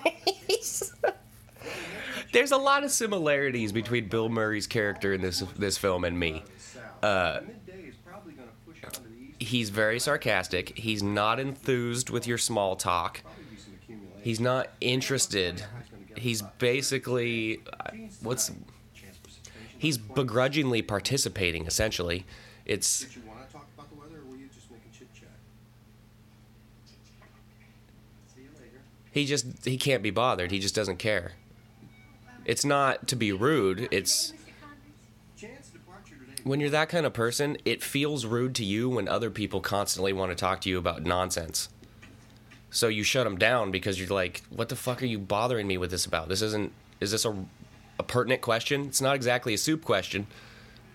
There's 2.33 2.51
a 2.51 2.57
lot 2.57 2.83
of 2.83 2.91
similarities 2.91 3.71
between 3.73 4.09
Bill 4.09 4.29
Murray's 4.29 4.67
character 4.67 5.13
in 5.13 5.21
this 5.21 5.41
this 5.57 5.79
film 5.79 6.05
and 6.05 6.19
me. 6.19 6.43
Uh, 7.03 7.41
Midday 7.47 7.89
is 7.89 7.95
probably 8.05 8.33
going 8.33 8.49
to 8.49 8.55
push 8.67 8.85
out 8.85 8.93
to 8.95 9.03
the 9.03 9.09
east. 9.09 9.43
He's 9.51 9.71
very 9.71 10.01
sarcastic. 10.01 10.77
He's 10.77 11.03
not 11.03 11.39
enthused 11.39 12.11
with 12.11 12.27
your 12.27 12.39
small 12.39 12.77
talk. 12.77 13.23
Probably 13.23 13.45
do 13.45 13.57
some 13.57 13.75
accumulation. 13.75 14.21
He's 14.23 14.41
not 14.41 14.69
interested 14.81 15.55
He's 15.55 15.91
going 15.91 16.07
to 16.15 16.21
he's 16.21 16.43
basically 16.59 17.63
uh, 17.81 17.91
what's 18.21 18.49
Chance 18.49 18.59
precipitation. 18.59 18.74
He's 19.85 19.99
begrudgingly 19.99 20.81
participating 20.81 21.67
essentially. 21.67 22.25
It's 22.65 23.05
Did 23.05 23.17
you 23.17 23.23
want 23.29 23.47
to 23.47 23.53
talk 23.53 23.67
about 23.77 23.91
the 23.91 23.97
weather, 23.97 24.17
or 24.17 24.31
were 24.31 24.37
you 24.37 24.49
just 24.53 24.71
making 24.71 24.91
chit 24.99 25.13
chat? 25.13 25.29
See 28.35 28.41
you 28.41 28.49
later. 28.57 28.81
he 29.11 29.27
just 29.27 29.65
he 29.65 29.77
can't 29.77 30.03
be 30.03 30.11
bothered. 30.11 30.51
He 30.51 30.59
just 30.59 30.75
doesn't 30.75 30.97
care. 30.97 31.33
It's 32.47 32.65
not 32.65 33.07
to 33.09 33.17
be 33.17 33.33
rude. 33.33 33.89
It's 33.91 34.33
Mr. 34.33 34.37
Conrad? 34.61 34.79
Chance 35.37 35.69
departure 35.69 36.17
today. 36.17 36.43
when 36.45 36.61
you're 36.61 36.71
that 36.71 36.89
kind 36.89 37.05
of 37.05 37.13
person, 37.13 37.59
it 37.65 37.83
feels 37.83 38.25
rude 38.25 38.55
to 38.55 38.65
you 38.65 38.89
when 38.89 39.07
other 39.07 39.31
people 39.31 39.61
constantly 39.61 40.15
want 40.15 40.31
to 40.31 40.35
talk 40.35 40.63
to 40.63 40.71
you 40.71 40.79
about 40.79 41.03
nonsense. 41.03 41.69
So 42.71 42.89
you 42.89 43.03
shut 43.03 43.25
them 43.25 43.39
down 43.39 43.71
because 43.71 44.01
you're 44.01 44.09
like, 44.09 44.43
"What 44.49 44.71
the 44.71 44.77
fuck 44.77 45.03
are 45.03 45.07
you 45.07 45.19
bothering 45.19 45.67
me 45.67 45.77
with 45.77 45.91
this 45.91 46.07
about? 46.07 46.29
This 46.29 46.41
isn't. 46.41 46.73
Is 47.01 47.11
this 47.11 47.27
a, 47.27 47.37
a 47.99 48.03
pertinent 48.03 48.41
question? 48.41 48.87
It's 48.87 49.01
not 49.01 49.15
exactly 49.17 49.55
a 49.55 49.59
soup 49.59 49.85
question." 49.85 50.27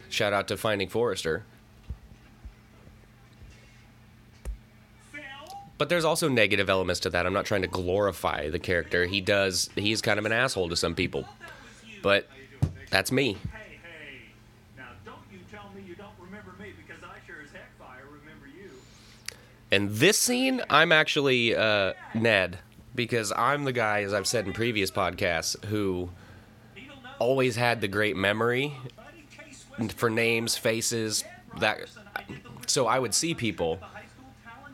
Shout 0.09 0.33
out 0.33 0.47
to 0.47 0.57
Finding 0.57 0.89
Forrester. 0.89 1.43
But 5.77 5.87
there's 5.87 6.03
also 6.03 6.27
negative 6.27 6.69
elements 6.69 6.99
to 7.01 7.09
that. 7.11 7.25
I'm 7.25 7.31
not 7.31 7.45
trying 7.45 7.61
to 7.61 7.67
glorify 7.67 8.49
the 8.49 8.59
character. 8.59 9.05
He 9.05 9.21
does. 9.21 9.69
He's 9.75 10.01
kind 10.01 10.19
of 10.19 10.25
an 10.25 10.33
asshole 10.33 10.67
to 10.69 10.75
some 10.75 10.93
people. 10.93 11.25
But 12.01 12.27
that's 12.89 13.11
me. 13.11 13.37
In 19.71 19.87
this 19.91 20.17
scene, 20.17 20.63
I'm 20.69 20.91
actually 20.91 21.55
uh, 21.55 21.93
Ned 22.15 22.57
because 22.95 23.31
I'm 23.31 23.65
the 23.65 23.71
guy, 23.71 24.01
as 24.01 24.13
I've 24.13 24.27
said 24.27 24.47
in 24.47 24.53
previous 24.53 24.89
podcasts, 24.89 25.63
who 25.65 26.09
always 27.19 27.55
had 27.55 27.81
the 27.81 27.87
great 27.87 28.15
memory 28.15 28.73
for 29.95 30.09
names, 30.09 30.57
faces. 30.57 31.23
That 31.59 31.79
so 32.67 32.87
I 32.87 32.99
would 32.99 33.13
see 33.13 33.33
people 33.33 33.79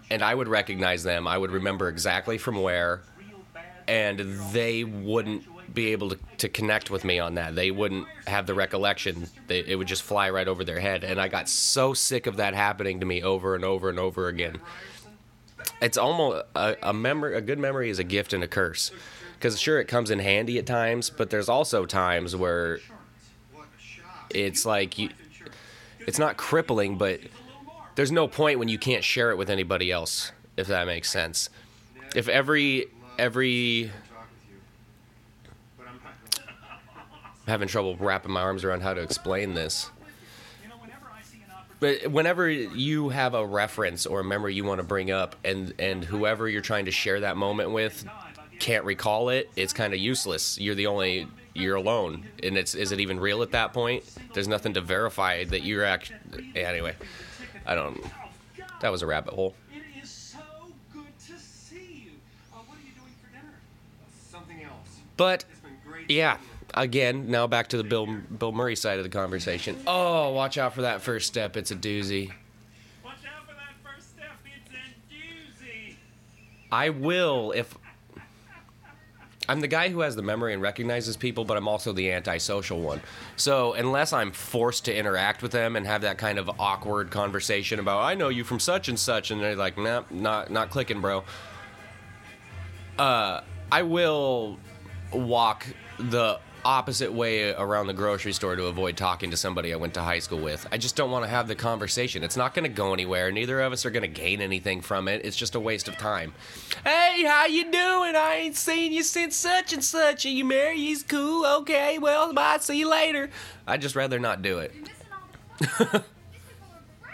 and 0.09 0.21
I 0.21 0.33
would 0.33 0.47
recognize 0.47 1.03
them. 1.03 1.27
I 1.27 1.37
would 1.37 1.51
remember 1.51 1.89
exactly 1.89 2.37
from 2.37 2.61
where, 2.61 3.01
and 3.87 4.19
they 4.51 4.83
wouldn't 4.83 5.43
be 5.73 5.91
able 5.91 6.09
to, 6.11 6.19
to 6.37 6.49
connect 6.49 6.89
with 6.89 7.03
me 7.03 7.19
on 7.19 7.35
that. 7.35 7.55
They 7.55 7.71
wouldn't 7.71 8.07
have 8.27 8.45
the 8.45 8.53
recollection. 8.53 9.27
They, 9.47 9.59
it 9.59 9.75
would 9.75 9.87
just 9.87 10.03
fly 10.03 10.29
right 10.29 10.47
over 10.47 10.63
their 10.63 10.79
head. 10.79 11.03
And 11.03 11.19
I 11.19 11.27
got 11.27 11.49
so 11.49 11.93
sick 11.93 12.27
of 12.27 12.37
that 12.37 12.53
happening 12.53 12.99
to 12.99 13.05
me 13.05 13.23
over 13.23 13.55
and 13.55 13.65
over 13.65 13.89
and 13.89 13.99
over 13.99 14.27
again. 14.27 14.59
It's 15.81 15.97
almost 15.97 16.45
a, 16.55 16.77
a 16.89 16.93
memory. 16.93 17.35
A 17.35 17.41
good 17.41 17.59
memory 17.59 17.89
is 17.89 17.99
a 17.99 18.03
gift 18.03 18.33
and 18.33 18.43
a 18.43 18.47
curse, 18.47 18.91
because 19.35 19.59
sure 19.59 19.79
it 19.79 19.85
comes 19.85 20.09
in 20.11 20.19
handy 20.19 20.57
at 20.57 20.65
times, 20.65 21.09
but 21.09 21.29
there's 21.29 21.49
also 21.49 21.85
times 21.85 22.35
where 22.35 22.79
it's 24.29 24.65
like 24.65 24.97
you, 24.97 25.09
it's 25.99 26.19
not 26.19 26.37
crippling, 26.37 26.97
but 26.97 27.19
there's 27.95 28.11
no 28.11 28.27
point 28.27 28.59
when 28.59 28.67
you 28.67 28.77
can't 28.77 29.03
share 29.03 29.31
it 29.31 29.37
with 29.37 29.49
anybody 29.49 29.91
else, 29.91 30.31
if 30.57 30.67
that 30.67 30.87
makes 30.87 31.09
sense. 31.09 31.49
If 32.15 32.27
every 32.27 32.87
every 33.17 33.91
I'm 37.47 37.51
having 37.51 37.67
trouble 37.67 37.95
wrapping 37.97 38.31
my 38.31 38.41
arms 38.41 38.63
around 38.63 38.81
how 38.81 38.93
to 38.93 39.01
explain 39.01 39.53
this. 39.53 39.91
But 41.79 42.07
whenever 42.09 42.49
you 42.49 43.09
have 43.09 43.33
a 43.33 43.45
reference 43.45 44.05
or 44.05 44.21
a 44.21 44.23
memory 44.23 44.55
you 44.55 44.63
want 44.63 44.79
to 44.79 44.83
bring 44.83 45.11
up, 45.11 45.35
and 45.43 45.73
and 45.77 46.03
whoever 46.03 46.47
you're 46.47 46.61
trying 46.61 46.85
to 46.85 46.91
share 46.91 47.19
that 47.19 47.37
moment 47.37 47.71
with 47.71 48.05
can't 48.59 48.83
recall 48.85 49.29
it, 49.29 49.49
it's 49.55 49.73
kind 49.73 49.93
of 49.93 49.99
useless. 49.99 50.57
You're 50.59 50.75
the 50.75 50.87
only 50.87 51.27
you're 51.53 51.75
alone, 51.75 52.25
and 52.43 52.57
it's 52.57 52.75
is 52.75 52.91
it 52.91 52.99
even 52.99 53.19
real 53.19 53.41
at 53.41 53.51
that 53.51 53.73
point? 53.73 54.03
There's 54.33 54.47
nothing 54.47 54.73
to 54.73 54.81
verify 54.81 55.43
that 55.45 55.63
you're 55.63 55.85
actually. 55.85 56.17
Anyway, 56.55 56.95
I 57.65 57.75
don't. 57.75 58.01
That 58.81 58.91
was 58.91 59.01
a 59.01 59.05
rabbit 59.07 59.33
hole. 59.33 59.55
it 59.73 59.81
is 60.03 60.09
so 60.09 60.39
good 60.93 61.05
to 61.27 61.39
see 61.39 62.05
you. 62.05 62.11
Uh, 62.53 62.57
what 62.65 62.77
are 62.77 62.81
you 62.81 62.91
doing 62.93 63.11
for 63.23 63.31
dinner? 63.31 63.53
something 64.29 64.61
else. 64.63 64.99
But 65.17 65.45
It's 65.49 65.59
been 65.61 65.77
great. 65.89 66.09
yeah, 66.11 66.37
again, 66.73 67.31
now 67.31 67.47
back 67.47 67.69
to 67.69 67.77
the 67.77 67.83
Bill 67.85 68.05
Bill 68.05 68.51
Murray 68.51 68.75
side 68.75 68.97
of 68.97 69.03
the 69.03 69.09
conversation. 69.09 69.77
Oh, 69.87 70.31
watch 70.33 70.57
out 70.57 70.73
for 70.73 70.81
that 70.81 71.01
first 71.01 71.27
step. 71.27 71.55
It's 71.55 71.71
a 71.71 71.75
doozy. 71.75 72.31
Watch 73.03 73.15
out 73.25 73.47
for 73.47 73.53
that 73.53 73.73
first 73.81 74.09
step. 74.11 74.31
It's 74.45 74.69
a 74.69 75.13
doozy. 75.13 75.95
I 76.71 76.89
will 76.89 77.51
if 77.53 77.77
I'm 79.47 79.61
the 79.61 79.67
guy 79.67 79.89
who 79.89 80.01
has 80.01 80.15
the 80.15 80.21
memory 80.21 80.53
and 80.53 80.61
recognizes 80.61 81.17
people, 81.17 81.45
but 81.45 81.57
I'm 81.57 81.67
also 81.67 81.93
the 81.93 82.11
antisocial 82.11 82.79
one. 82.79 83.01
So 83.35 83.73
unless 83.73 84.13
I'm 84.13 84.31
forced 84.31 84.85
to 84.85 84.95
interact 84.95 85.41
with 85.41 85.51
them 85.51 85.75
and 85.75 85.85
have 85.85 86.01
that 86.01 86.17
kind 86.17 86.39
of 86.39 86.49
awkward 86.59 87.11
conversation 87.11 87.79
about 87.79 88.03
I 88.03 88.15
know 88.15 88.29
you 88.29 88.43
from 88.43 88.59
such 88.59 88.89
and 88.89 88.99
such, 88.99 89.31
and 89.31 89.41
they're 89.41 89.55
like, 89.55 89.77
nah, 89.77 90.03
not 90.09 90.51
not 90.51 90.69
clicking, 90.69 91.01
bro. 91.01 91.23
Uh, 92.97 93.41
I 93.71 93.83
will 93.83 94.59
walk 95.11 95.65
the 95.99 96.39
opposite 96.65 97.13
way 97.13 97.53
around 97.53 97.87
the 97.87 97.93
grocery 97.93 98.33
store 98.33 98.55
to 98.55 98.65
avoid 98.65 98.97
talking 98.97 99.31
to 99.31 99.37
somebody 99.37 99.71
I 99.71 99.77
went 99.77 99.93
to 99.93 100.01
high 100.01 100.19
school 100.19 100.39
with. 100.39 100.67
I 100.71 100.77
just 100.77 100.95
don't 100.95 101.11
want 101.11 101.23
to 101.23 101.29
have 101.29 101.47
the 101.47 101.55
conversation. 101.55 102.23
It's 102.23 102.35
not 102.35 102.53
going 102.53 102.63
to 102.63 102.69
go 102.69 102.91
anywhere. 102.93 103.31
Neither 103.31 103.61
of 103.61 103.71
us 103.71 103.85
are 103.85 103.91
going 103.91 104.01
to 104.01 104.07
gain 104.07 104.41
anything 104.41 104.81
from 104.81 105.07
it. 105.07 105.23
It's 105.23 105.37
just 105.37 105.55
a 105.55 105.59
waste 105.59 105.87
of 105.87 105.97
time. 105.97 106.33
Hey, 106.83 107.23
how 107.23 107.45
you 107.45 107.71
doing? 107.71 108.15
I 108.15 108.39
ain't 108.41 108.55
seen 108.55 108.91
you 108.91 109.03
since 109.03 109.35
such 109.35 109.71
and 109.71 109.83
such. 109.83 110.25
Are 110.25 110.29
you 110.29 110.43
married? 110.43 110.79
He's 110.79 111.03
cool. 111.03 111.45
Okay, 111.45 111.99
well, 111.99 112.33
bye. 112.33 112.57
See 112.59 112.79
you 112.79 112.89
later. 112.89 113.29
I'd 113.67 113.81
just 113.81 113.95
rather 113.95 114.19
not 114.19 114.41
do 114.41 114.59
it. 114.59 114.73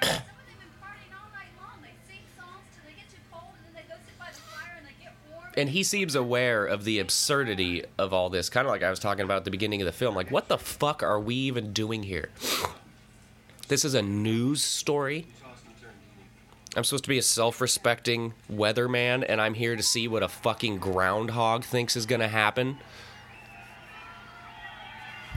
and 5.58 5.70
he 5.70 5.84
seems 5.84 6.16
aware 6.16 6.66
of 6.66 6.84
the 6.86 7.00
absurdity 7.00 7.84
of 7.98 8.14
all 8.14 8.30
this 8.30 8.50
kind 8.50 8.66
of 8.66 8.72
like 8.72 8.84
i 8.84 8.90
was 8.90 9.00
talking 9.00 9.26
about 9.26 9.38
at 9.38 9.46
the 9.46 9.52
beginning 9.52 9.82
of 9.82 9.86
the 9.86 9.92
film 9.92 10.16
like 10.16 10.32
what 10.32 10.48
the 10.48 10.58
fuck 10.58 11.04
are 11.04 11.20
we 11.20 11.36
even 11.36 11.74
doing 11.74 12.04
here? 12.04 12.30
This 13.68 13.86
is 13.86 13.94
a 13.94 14.02
news 14.02 14.62
story. 14.62 15.28
I'm 16.76 16.84
supposed 16.84 17.06
to 17.06 17.10
be 17.10 17.18
a 17.18 17.22
self-respecting 17.22 18.34
weatherman 18.52 19.26
and 19.28 19.42
i'm 19.42 19.54
here 19.54 19.76
to 19.76 19.84
see 19.84 20.08
what 20.08 20.24
a 20.24 20.28
fucking 20.28 20.78
groundhog 20.78 21.64
thinks 21.64 21.96
is 21.96 22.06
gonna 22.06 22.28
happen. 22.28 22.78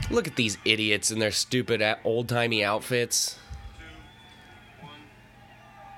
Look 0.09 0.27
at 0.27 0.35
these 0.35 0.57
idiots 0.65 1.11
in 1.11 1.19
their 1.19 1.31
stupid 1.31 1.81
old-timey 2.03 2.63
outfits. 2.63 3.37
Two, 3.37 3.37
one. 3.37 3.44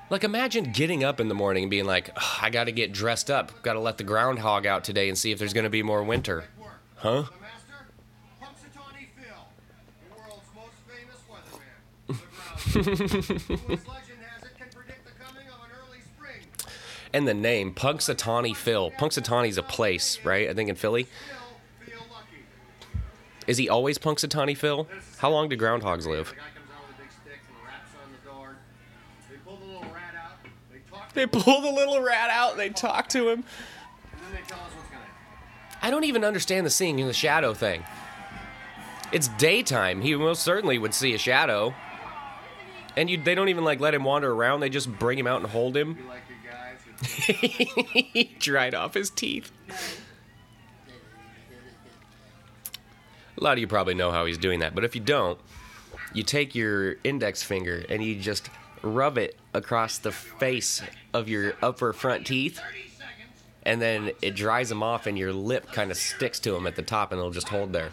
Like, 0.09 0.23
imagine 0.23 0.71
getting 0.71 1.03
up 1.03 1.19
in 1.19 1.27
the 1.27 1.35
morning 1.35 1.63
and 1.65 1.69
being 1.69 1.85
like, 1.85 2.11
"Ugh, 2.15 2.39
I 2.41 2.49
gotta 2.49 2.71
get 2.71 2.93
dressed 2.93 3.29
up. 3.29 3.61
Gotta 3.61 3.79
let 3.79 3.97
the 3.97 4.05
groundhog 4.05 4.65
out 4.65 4.83
today 4.83 5.09
and 5.09 5.17
see 5.17 5.31
if 5.31 5.39
there's 5.39 5.53
gonna 5.53 5.69
be 5.69 5.83
more 5.83 6.01
winter. 6.03 6.45
Huh? 6.95 7.23
The 7.23 7.31
master, 7.41 7.87
Punxsutawney 8.41 9.07
Phil, 9.15 9.47
the 10.09 10.15
world's 10.15 10.47
most 10.55 10.77
famous 10.87 11.19
weatherman. 11.29 12.07
The 12.07 12.83
ground. 12.87 12.99
who, 13.67 13.73
as 13.73 13.87
legend 13.87 14.19
has 14.23 14.43
it, 14.43 14.57
can 14.57 14.69
predict 14.73 15.05
the 15.05 15.11
coming 15.23 15.47
of 15.47 15.59
an 15.65 15.71
early 15.85 15.99
spring. 16.15 16.41
And 17.13 17.27
the 17.27 17.33
name, 17.33 17.73
Punxsutawney 17.73 18.55
Phil. 18.55 18.91
Punxsutawney's 18.91 19.57
a 19.57 19.63
place, 19.63 20.19
right? 20.23 20.49
I 20.49 20.53
think 20.53 20.69
in 20.69 20.75
Philly. 20.75 21.03
Phil, 21.03 21.37
feel 21.85 22.05
lucky. 22.11 22.43
Is 23.45 23.57
he 23.57 23.67
always 23.67 23.97
Punxsutawney 23.97 24.55
Phil? 24.55 24.87
How 25.17 25.29
long 25.29 25.49
do 25.49 25.57
groundhogs 25.57 26.07
live? 26.07 26.33
They 31.17 31.25
pull 31.25 31.61
the 31.61 31.71
little 31.71 31.99
rat 31.99 32.29
out, 32.29 32.57
they 32.57 32.69
talk 32.69 33.09
to 33.09 33.29
him. 33.29 33.43
I 35.81 35.89
don't 35.89 36.03
even 36.03 36.23
understand 36.23 36.63
the 36.63 36.69
seeing 36.69 36.99
in 36.99 37.07
the 37.07 37.13
shadow 37.13 37.55
thing. 37.55 37.83
It's 39.11 39.27
daytime. 39.27 40.01
He 40.01 40.13
most 40.13 40.43
certainly 40.43 40.77
would 40.77 40.93
see 40.93 41.15
a 41.15 41.17
shadow. 41.17 41.73
And 42.95 43.09
you, 43.09 43.17
they 43.17 43.33
don't 43.33 43.49
even 43.49 43.63
like 43.63 43.79
let 43.79 43.95
him 43.95 44.03
wander 44.03 44.31
around. 44.31 44.59
They 44.59 44.69
just 44.69 44.91
bring 44.99 45.17
him 45.17 45.25
out 45.25 45.41
and 45.41 45.49
hold 45.49 45.75
him. 45.75 45.97
He 47.01 48.35
dried 48.37 48.75
off 48.75 48.93
his 48.93 49.09
teeth. 49.09 49.51
A 53.37 53.43
lot 53.43 53.53
of 53.53 53.59
you 53.59 53.67
probably 53.67 53.95
know 53.95 54.11
how 54.11 54.27
he's 54.27 54.37
doing 54.37 54.59
that, 54.59 54.75
but 54.75 54.83
if 54.83 54.93
you 54.93 55.01
don't, 55.01 55.39
you 56.13 56.21
take 56.21 56.53
your 56.53 56.97
index 57.03 57.41
finger 57.41 57.83
and 57.89 58.03
you 58.03 58.19
just 58.19 58.49
rub 58.81 59.17
it 59.17 59.37
across 59.53 59.97
the 59.97 60.11
face 60.11 60.81
of 61.13 61.27
your 61.29 61.53
upper 61.61 61.93
front 61.93 62.27
teeth, 62.27 62.59
and 63.63 63.81
then 63.81 64.11
it 64.21 64.35
dries 64.35 64.69
them 64.69 64.83
off, 64.83 65.07
and 65.07 65.17
your 65.17 65.33
lip 65.33 65.71
kind 65.71 65.91
of 65.91 65.97
sticks 65.97 66.39
to 66.41 66.51
them 66.51 66.67
at 66.67 66.75
the 66.75 66.81
top, 66.81 67.11
and 67.11 67.19
it'll 67.19 67.31
just 67.31 67.49
hold 67.49 67.73
there. 67.73 67.91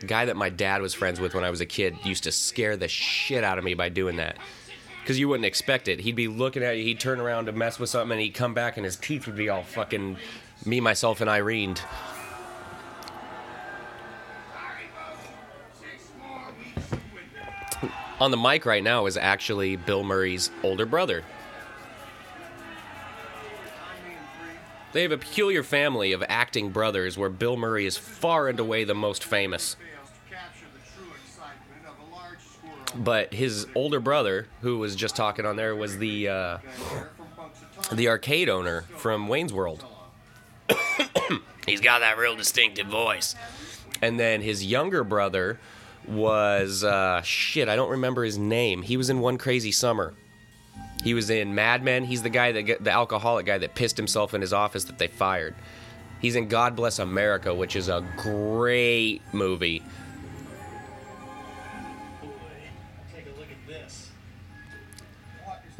The 0.00 0.06
guy 0.06 0.24
that 0.24 0.36
my 0.36 0.48
dad 0.48 0.82
was 0.82 0.94
friends 0.94 1.20
with 1.20 1.34
when 1.34 1.44
I 1.44 1.50
was 1.50 1.60
a 1.60 1.66
kid 1.66 1.96
used 2.04 2.24
to 2.24 2.32
scare 2.32 2.76
the 2.76 2.88
shit 2.88 3.44
out 3.44 3.58
of 3.58 3.64
me 3.64 3.74
by 3.74 3.88
doing 3.88 4.16
that. 4.16 4.36
Because 5.00 5.18
you 5.18 5.28
wouldn't 5.28 5.46
expect 5.46 5.88
it. 5.88 6.00
He'd 6.00 6.16
be 6.16 6.28
looking 6.28 6.62
at 6.62 6.76
you, 6.76 6.84
he'd 6.84 7.00
turn 7.00 7.20
around 7.20 7.46
to 7.46 7.52
mess 7.52 7.78
with 7.78 7.90
something, 7.90 8.12
and 8.12 8.20
he'd 8.20 8.34
come 8.34 8.54
back, 8.54 8.76
and 8.76 8.84
his 8.84 8.96
teeth 8.96 9.26
would 9.26 9.36
be 9.36 9.48
all 9.48 9.62
fucking 9.62 10.16
Me, 10.64 10.80
myself, 10.80 11.20
and 11.20 11.28
Irene. 11.28 11.76
On 18.22 18.30
the 18.30 18.36
mic 18.36 18.64
right 18.66 18.84
now 18.84 19.06
is 19.06 19.16
actually 19.16 19.74
Bill 19.74 20.04
Murray's 20.04 20.52
older 20.62 20.86
brother. 20.86 21.24
They 24.92 25.02
have 25.02 25.10
a 25.10 25.18
peculiar 25.18 25.64
family 25.64 26.12
of 26.12 26.22
acting 26.28 26.70
brothers 26.70 27.18
where 27.18 27.28
Bill 27.28 27.56
Murray 27.56 27.84
is 27.84 27.96
far 27.96 28.46
and 28.46 28.60
away 28.60 28.84
the 28.84 28.94
most 28.94 29.24
famous. 29.24 29.74
But 32.94 33.34
his 33.34 33.66
older 33.74 33.98
brother, 33.98 34.46
who 34.60 34.78
was 34.78 34.94
just 34.94 35.16
talking 35.16 35.44
on 35.44 35.56
there, 35.56 35.74
was 35.74 35.98
the 35.98 36.28
uh, 36.28 36.58
the 37.90 38.06
arcade 38.06 38.48
owner 38.48 38.82
from 38.98 39.26
Wayne's 39.26 39.52
World. 39.52 39.84
He's 41.66 41.80
got 41.80 41.98
that 41.98 42.16
real 42.18 42.36
distinctive 42.36 42.86
voice. 42.86 43.34
And 44.00 44.20
then 44.20 44.42
his 44.42 44.64
younger 44.64 45.02
brother 45.02 45.58
was 46.08 46.84
uh, 46.84 47.22
shit. 47.22 47.68
I 47.68 47.76
don't 47.76 47.90
remember 47.90 48.24
his 48.24 48.38
name. 48.38 48.82
He 48.82 48.96
was 48.96 49.10
in 49.10 49.20
One 49.20 49.38
Crazy 49.38 49.72
Summer. 49.72 50.14
He 51.02 51.14
was 51.14 51.30
in 51.30 51.54
Mad 51.54 51.82
Men. 51.82 52.04
He's 52.04 52.22
the 52.22 52.30
guy 52.30 52.52
that 52.52 52.84
the 52.84 52.90
alcoholic 52.90 53.46
guy 53.46 53.58
that 53.58 53.74
pissed 53.74 53.96
himself 53.96 54.34
in 54.34 54.40
his 54.40 54.52
office 54.52 54.84
that 54.84 54.98
they 54.98 55.08
fired. 55.08 55.54
He's 56.20 56.36
in 56.36 56.46
God 56.48 56.76
Bless 56.76 57.00
America, 57.00 57.52
which 57.52 57.74
is 57.74 57.88
a 57.88 58.04
great 58.16 59.20
movie. 59.32 59.82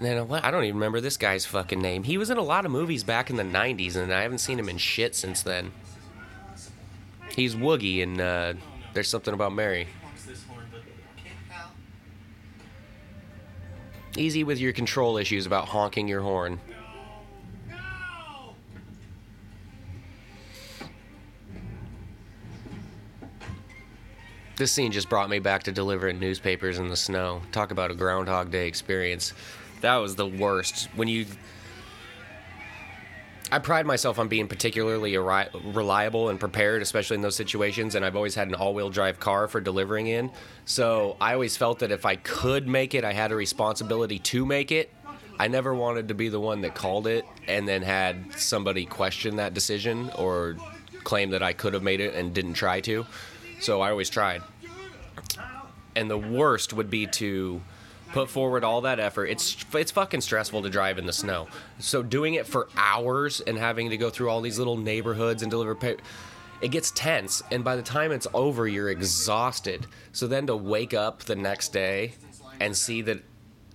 Then 0.02 0.26
what? 0.26 0.44
I 0.44 0.50
don't 0.50 0.64
even 0.64 0.74
remember 0.76 1.00
this 1.00 1.16
guy's 1.16 1.46
fucking 1.46 1.80
name. 1.80 2.02
He 2.02 2.18
was 2.18 2.28
in 2.28 2.37
a 2.37 2.42
lot 2.42 2.64
of 2.64 2.72
movies 2.72 3.04
back 3.04 3.30
in 3.30 3.37
the 3.37 3.44
'90s, 3.44 3.94
and 3.94 4.12
I 4.12 4.22
haven't 4.22 4.38
seen 4.38 4.58
him 4.58 4.68
in 4.68 4.78
shit 4.78 5.14
since 5.14 5.42
then. 5.42 5.70
He's 7.37 7.54
Woogie 7.54 8.02
and 8.02 8.20
uh, 8.20 8.54
There's 8.94 9.08
Something 9.08 9.32
About 9.32 9.52
Mary. 9.52 9.87
Honks 10.02 10.24
this 10.24 10.44
horn, 10.44 10.66
but 10.72 10.82
can't 11.16 11.37
pal. 11.48 11.70
Easy 14.16 14.44
with 14.44 14.59
your 14.59 14.72
control 14.72 15.16
issues 15.16 15.46
about 15.46 15.68
honking 15.68 16.07
your 16.07 16.20
horn. 16.20 16.61
This 24.57 24.70
scene 24.70 24.92
just 24.92 25.09
brought 25.09 25.31
me 25.31 25.38
back 25.38 25.62
to 25.64 25.72
delivering 25.72 26.20
newspapers 26.20 26.79
in 26.79 26.88
the 26.88 26.96
snow. 26.96 27.40
Talk 27.53 27.70
about 27.70 27.90
a 27.90 27.94
Groundhog 27.94 28.51
Day 28.51 28.68
experience. 28.68 29.33
That 29.81 29.96
was 29.96 30.14
the 30.14 30.27
worst. 30.27 30.88
When 30.94 31.09
you. 31.09 31.27
I 33.52 33.58
pride 33.58 33.84
myself 33.84 34.18
on 34.18 34.28
being 34.28 34.48
particularly 34.48 35.18
reliable 35.18 36.30
and 36.30 36.40
prepared, 36.40 36.80
especially 36.80 37.16
in 37.16 37.20
those 37.20 37.36
situations, 37.36 37.94
and 37.94 38.02
I've 38.02 38.16
always 38.16 38.34
had 38.34 38.48
an 38.48 38.54
all 38.54 38.72
wheel 38.72 38.88
drive 38.88 39.20
car 39.20 39.46
for 39.46 39.60
delivering 39.60 40.06
in. 40.06 40.30
So 40.64 41.18
I 41.20 41.34
always 41.34 41.54
felt 41.54 41.80
that 41.80 41.90
if 41.90 42.06
I 42.06 42.16
could 42.16 42.66
make 42.66 42.94
it, 42.94 43.04
I 43.04 43.12
had 43.12 43.30
a 43.30 43.36
responsibility 43.36 44.18
to 44.20 44.46
make 44.46 44.72
it. 44.72 44.90
I 45.38 45.48
never 45.48 45.74
wanted 45.74 46.08
to 46.08 46.14
be 46.14 46.30
the 46.30 46.40
one 46.40 46.62
that 46.62 46.74
called 46.74 47.06
it 47.06 47.26
and 47.46 47.68
then 47.68 47.82
had 47.82 48.32
somebody 48.38 48.86
question 48.86 49.36
that 49.36 49.52
decision 49.52 50.10
or 50.16 50.56
claim 51.04 51.28
that 51.30 51.42
I 51.42 51.52
could 51.52 51.74
have 51.74 51.82
made 51.82 52.00
it 52.00 52.14
and 52.14 52.32
didn't 52.32 52.54
try 52.54 52.80
to. 52.80 53.04
So 53.60 53.82
I 53.82 53.90
always 53.90 54.08
tried. 54.08 54.40
And 55.94 56.08
the 56.08 56.16
worst 56.16 56.72
would 56.72 56.88
be 56.88 57.06
to 57.08 57.60
put 58.12 58.29
forward 58.29 58.64
all 58.64 58.83
that 58.83 59.01
effort. 59.01 59.27
It's 59.27 59.64
it's 59.75 59.90
fucking 59.90 60.20
stressful 60.20 60.62
to 60.62 60.70
drive 60.70 60.98
in 60.98 61.07
the 61.07 61.12
snow. 61.12 61.48
So 61.79 62.03
doing 62.03 62.35
it 62.35 62.46
for 62.46 62.68
hours 62.77 63.40
and 63.40 63.59
having 63.59 63.90
to 63.90 63.96
go 63.96 64.11
through 64.11 64.29
all 64.31 64.40
these 64.40 64.59
little 64.59 64.77
neighborhoods 64.77 65.42
and 65.42 65.51
deliver 65.51 65.75
pa- 65.75 66.03
it 66.61 66.68
gets 66.70 66.92
tense 66.92 67.42
and 67.51 67.64
by 67.64 67.75
the 67.75 67.83
time 67.83 68.12
it's 68.12 68.27
over 68.35 68.68
you're 68.68 68.90
exhausted. 68.90 69.87
So 70.12 70.27
then 70.27 70.46
to 70.46 70.57
wake 70.57 70.94
up 70.94 71.25
the 71.25 71.35
next 71.37 71.72
day 71.72 72.14
and 72.61 72.77
see 72.77 73.03
that 73.03 73.22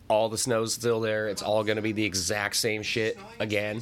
all 0.10 0.30
the 0.30 0.38
snow's 0.38 0.74
still 0.74 1.02
there, 1.02 1.28
it's 1.28 1.42
all 1.42 1.64
going 1.66 1.76
to 1.76 1.82
be 1.82 1.92
the 1.92 2.06
exact 2.06 2.56
same 2.56 2.82
shit 2.82 3.20
again. 3.40 3.82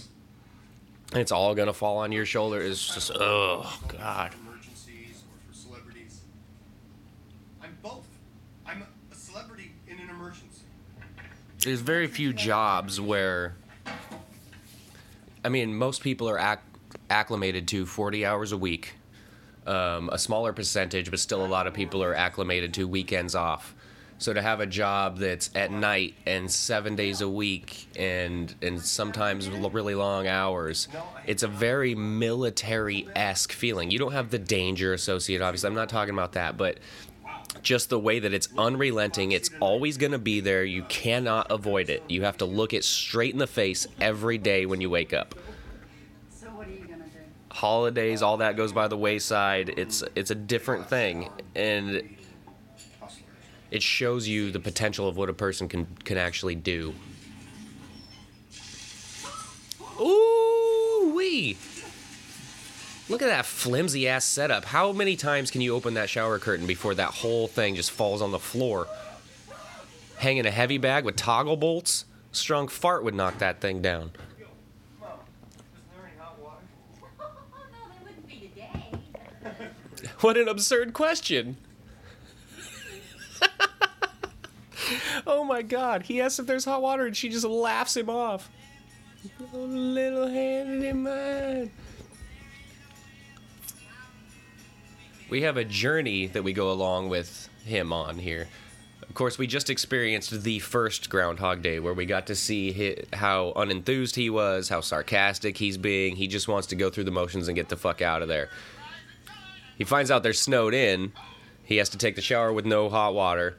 And 1.12 1.22
it's 1.22 1.32
all 1.32 1.54
going 1.54 1.68
to 1.68 1.74
fall 1.74 1.98
on 1.98 2.12
your 2.12 2.26
shoulder 2.26 2.60
is 2.60 2.84
just 2.84 3.12
oh 3.14 3.72
god. 3.90 4.34
Emergencies 4.48 5.22
or 5.22 5.54
for 5.54 5.56
celebrities. 5.56 6.22
I'm 7.62 7.78
both. 7.84 8.08
I'm 8.66 8.82
a 9.12 9.16
celebrity 9.16 9.72
in 9.88 10.00
an 10.00 10.10
emergency. 10.10 10.64
There's 11.66 11.82
very 11.82 12.08
few 12.08 12.32
jobs 12.32 13.02
where 13.02 13.56
I 15.44 15.50
mean 15.50 15.76
most 15.76 16.02
people 16.02 16.30
are 16.30 16.40
acc- 16.40 16.64
acclimated 17.10 17.68
to 17.70 17.86
40 17.86 18.26
hours 18.26 18.52
a 18.52 18.58
week. 18.58 18.94
Um, 19.66 20.10
a 20.12 20.20
smaller 20.20 20.54
percentage, 20.54 21.10
but 21.10 21.20
still 21.20 21.44
a 21.44 21.48
lot 21.48 21.66
of 21.66 21.74
people 21.74 22.04
are 22.04 22.14
acclimated 22.14 22.76
to 22.76 22.88
weekends 22.88 23.34
off. 23.34 23.74
So 24.20 24.32
to 24.32 24.42
have 24.42 24.60
a 24.60 24.68
job 24.68 25.18
that's 25.18 25.50
at 25.56 25.72
night 25.72 26.14
and 26.28 26.50
seven 26.52 26.96
days 26.96 27.22
a 27.22 27.28
week 27.28 27.88
and 27.98 28.54
and 28.62 28.80
sometimes 28.80 29.50
really 29.50 29.96
long 29.96 30.28
hours, 30.28 30.88
it's 31.26 31.42
a 31.42 31.48
very 31.48 31.96
military 31.96 33.08
esque 33.16 33.52
feeling. 33.52 33.90
You 33.90 33.98
don't 33.98 34.14
have 34.14 34.30
the 34.30 34.40
danger 34.40 34.94
associated. 34.94 35.44
Obviously, 35.44 35.68
I'm 35.68 35.74
not 35.74 35.90
talking 35.90 36.14
about 36.14 36.34
that, 36.34 36.58
but 36.58 36.78
just 37.62 37.90
the 37.90 38.00
way 38.00 38.20
that 38.20 38.34
it's 38.34 38.50
unrelenting. 38.58 39.32
It's 39.32 39.50
always 39.60 39.98
going 39.98 40.12
to 40.12 40.20
be 40.20 40.40
there. 40.40 40.64
You 40.64 40.84
cannot 40.84 41.48
avoid 41.50 41.90
it. 41.90 42.04
You 42.08 42.24
have 42.24 42.38
to 42.38 42.46
look 42.46 42.74
it 42.74 42.84
straight 42.84 43.34
in 43.34 43.40
the 43.40 43.48
face 43.48 43.88
every 44.00 44.38
day 44.38 44.66
when 44.66 44.82
you 44.82 44.90
wake 44.90 45.14
up. 45.14 45.36
So 46.30 46.48
what 46.48 46.68
are 46.68 46.72
you 46.72 46.80
gonna 46.80 47.06
do? 47.06 47.20
Holidays, 47.52 48.22
all 48.22 48.38
that 48.38 48.56
goes 48.56 48.72
by 48.72 48.88
the 48.88 48.98
wayside. 48.98 49.74
It's 49.78 50.04
it's 50.16 50.32
a 50.32 50.36
different 50.36 50.88
thing, 50.88 51.30
and 51.56 52.04
it 53.72 53.82
shows 53.82 54.28
you 54.28 54.52
the 54.52 54.60
potential 54.60 55.08
of 55.08 55.18
what 55.18 55.30
a 55.30 55.34
person 55.34 55.68
can 55.68 55.86
can 56.04 56.18
actually 56.18 56.56
do. 56.56 56.94
Ooh 60.00 61.14
wee! 61.16 61.58
Look 63.08 63.22
at 63.22 63.28
that 63.28 63.46
flimsy 63.46 64.08
ass 64.08 64.26
setup. 64.26 64.66
How 64.66 64.92
many 64.92 65.16
times 65.16 65.52
can 65.52 65.62
you 65.62 65.76
open 65.76 65.94
that 65.94 66.10
shower 66.10 66.40
curtain 66.40 66.66
before 66.66 66.96
that 66.96 67.10
whole 67.10 67.48
thing 67.48 67.76
just 67.76 67.92
falls 67.92 68.22
on 68.22 68.32
the 68.32 68.40
floor? 68.40 68.88
Hanging 70.18 70.46
a 70.46 70.52
heavy 70.52 70.80
bag 70.80 71.06
with 71.06 71.16
toggle 71.16 71.56
bolts? 71.56 72.06
Strong 72.32 72.70
fart 72.70 73.04
would 73.04 73.14
knock 73.14 73.38
that 73.40 73.62
thing 73.62 73.82
down. 73.82 74.12
What 80.22 80.38
an 80.38 80.48
absurd 80.48 80.94
question. 80.94 81.58
oh 85.28 85.44
my 85.44 85.62
god. 85.62 86.04
He 86.04 86.22
asks 86.22 86.40
if 86.40 86.48
there's 86.48 86.66
hot 86.66 86.82
water 86.82 87.06
and 87.06 87.16
she 87.16 87.30
just 87.30 87.46
laughs 87.46 87.96
him 87.96 88.10
off. 88.10 88.50
Oh, 89.54 89.58
little 89.60 90.28
hand 90.28 90.84
in 90.84 91.04
mine. 91.04 91.72
We 95.28 95.42
have 95.42 95.58
a 95.58 95.66
journey 95.66 96.28
that 96.28 96.44
we 96.44 96.54
go 96.54 96.72
along 96.72 97.10
with 97.10 97.50
him 97.66 97.92
on 97.92 98.20
here. 98.20 98.48
Of 99.02 99.16
course, 99.16 99.38
we 99.40 99.48
just 99.48 99.72
experienced 99.72 100.44
the 100.44 100.60
first 100.60 101.10
Groundhog 101.10 101.64
Day 101.64 101.80
where 101.80 101.94
we 101.94 102.06
got 102.06 102.28
to 102.28 102.36
see 102.36 102.96
how 103.12 103.54
unenthused 103.56 104.16
he 104.16 104.30
was, 104.30 104.70
how 104.70 104.82
sarcastic 104.82 105.58
he's 105.58 105.78
being. 105.78 106.16
He 106.16 106.28
just 106.28 106.48
wants 106.48 106.68
to 106.68 106.76
go 106.76 106.92
through 106.92 107.06
the 107.06 107.12
motions 107.12 107.48
and 107.48 107.56
get 107.56 107.70
the 107.70 107.76
fuck 107.76 108.04
out 108.04 108.22
of 108.22 108.28
there. 108.28 108.50
He 109.78 109.84
finds 109.84 110.12
out 110.12 110.22
they're 110.22 110.34
snowed 110.34 110.76
in. 110.76 111.12
He 111.64 111.78
has 111.78 111.90
to 111.90 111.98
take 111.98 112.16
the 112.16 112.22
shower 112.22 112.54
with 112.54 112.66
no 112.66 112.90
hot 112.90 113.16
water. 113.16 113.58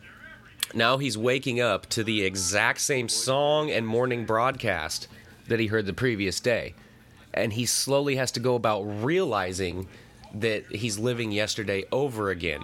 Now 0.73 0.99
he's 0.99 1.19
waking 1.19 1.61
up 1.61 1.87
to 1.91 2.05
the 2.05 2.25
exact 2.25 2.81
same 2.81 3.09
song 3.09 3.71
and 3.71 3.87
morning 3.87 4.25
broadcast 4.25 5.09
that 5.49 5.59
he 5.59 5.67
heard 5.67 5.87
the 5.87 5.93
previous 5.93 6.39
day. 6.39 6.75
And 7.35 7.53
he 7.53 7.67
slowly 7.67 8.17
has 8.17 8.31
to 8.33 8.41
go 8.41 8.55
about 8.55 8.83
realizing 8.83 9.89
that 10.35 10.67
he's 10.67 10.99
living 10.99 11.33
yesterday 11.33 11.85
over 11.93 12.31
again. 12.31 12.63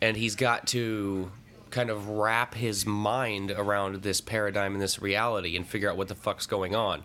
And 0.00 0.16
he's 0.16 0.34
got 0.34 0.66
to 0.68 1.30
kind 1.70 1.90
of 1.90 2.08
wrap 2.08 2.54
his 2.54 2.86
mind 2.86 3.50
around 3.50 4.02
this 4.02 4.20
paradigm 4.20 4.74
and 4.74 4.82
this 4.82 5.00
reality 5.00 5.56
and 5.56 5.66
figure 5.66 5.90
out 5.90 5.96
what 5.96 6.08
the 6.08 6.14
fuck's 6.14 6.46
going 6.46 6.74
on. 6.74 7.02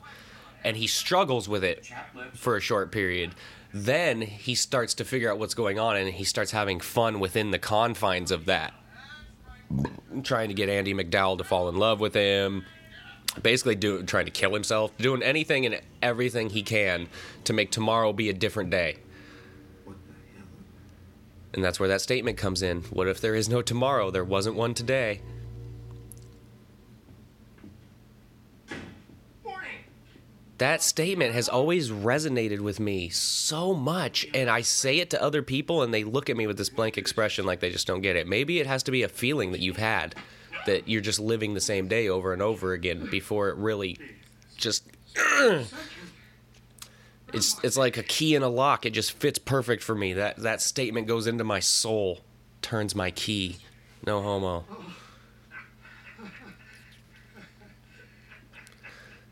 And 0.63 0.76
he 0.78 0.88
struggles 0.88 1.48
with 1.48 1.63
it 1.63 1.89
for 2.34 2.58
a 2.58 2.60
short 2.60 2.91
period. 2.91 3.34
Then 3.74 4.22
he 4.22 4.56
starts 4.56 4.93
to 4.96 5.06
figure 5.06 5.32
out 5.32 5.39
what's 5.39 5.54
going 5.54 5.80
on 5.80 5.96
and 5.96 6.10
he 6.10 6.24
starts 6.24 6.52
having 6.52 6.80
fun 6.80 7.20
within 7.20 7.52
the 7.52 7.60
confines 7.60 8.32
of 8.32 8.46
that. 8.46 8.74
Trying 10.24 10.50
to 10.50 10.54
get 10.54 10.70
Andie 10.70 10.93
MacDowell 10.93 11.38
to 11.38 11.43
fall 11.43 11.70
in 11.70 11.76
love 11.76 12.00
with 12.00 12.13
him. 12.13 12.65
Basically, 13.42 13.76
do, 13.76 14.04
trying 14.04 14.26
to 14.26 14.32
kill 14.32 14.54
himself. 14.54 14.98
Doing 14.98 15.22
anything 15.22 15.66
and 15.66 15.80
everything 16.02 16.50
he 16.50 16.63
can 16.63 17.08
to 17.44 17.54
make 17.54 17.72
tomorrow 17.72 18.13
be 18.13 18.30
a 18.30 18.34
different 18.34 18.70
day. 18.70 18.98
And 21.54 21.63
that's 21.63 21.80
where 21.80 21.90
that 21.90 22.02
statement 22.02 22.38
comes 22.38 22.62
in. 22.62 22.82
What 22.84 23.08
if 23.08 23.22
there 23.22 23.36
is 23.36 23.50
no 23.50 23.62
tomorrow? 23.62 24.12
There 24.12 24.24
wasn't 24.24 24.56
one 24.56 24.74
today. 24.74 25.22
Morning! 29.44 29.72
that 30.58 30.82
statement 30.82 31.34
has 31.34 31.48
always 31.48 31.90
resonated 31.92 32.60
with 32.60 32.80
me 32.80 33.10
so 33.10 33.74
much 33.74 34.26
and 34.34 34.50
i 34.50 34.62
say 34.62 34.98
it 35.00 35.10
to 35.10 35.22
other 35.22 35.42
people 35.42 35.84
and 35.84 35.94
they 35.94 36.04
look 36.04 36.30
at 36.30 36.38
me 36.38 36.48
with 36.48 36.58
this 36.58 36.70
blank 36.70 36.98
expression 36.98 37.46
like 37.46 37.60
they 37.60 37.70
just 37.70 37.86
don't 37.86 38.02
get 38.02 38.16
it 38.16 38.28
maybe 38.28 38.60
it 38.60 38.66
has 38.66 38.82
to 38.82 38.92
be 38.92 39.04
a 39.04 39.08
feeling 39.08 39.52
that 39.52 39.62
you've 39.62 39.78
had 39.78 40.16
that 40.67 40.88
you're 40.88 41.01
just 41.01 41.19
living 41.19 41.53
the 41.53 41.62
same 41.62 41.88
day 41.88 42.08
over 42.08 42.32
and 42.32 42.41
over 42.41 42.73
again 42.73 43.08
before 43.10 43.49
it 43.49 43.58
really 43.58 43.97
just 44.56 44.88
it's 47.34 47.60
it's 47.63 47.77
like 47.77 47.97
a 47.97 48.03
key 48.03 48.36
in 48.36 48.43
a 48.43 48.49
lock. 48.49 48.86
It 48.86 48.91
just 48.91 49.12
fits 49.13 49.39
perfect 49.39 49.84
for 49.84 49.95
me. 49.95 50.13
That 50.13 50.38
that 50.38 50.62
statement 50.62 51.08
goes 51.08 51.25
into 51.27 51.43
my 51.43 51.60
soul 51.60 52.19
turns 52.62 52.93
my 52.93 53.12
key. 53.12 53.58
No 54.06 54.21
homo. 54.21 54.63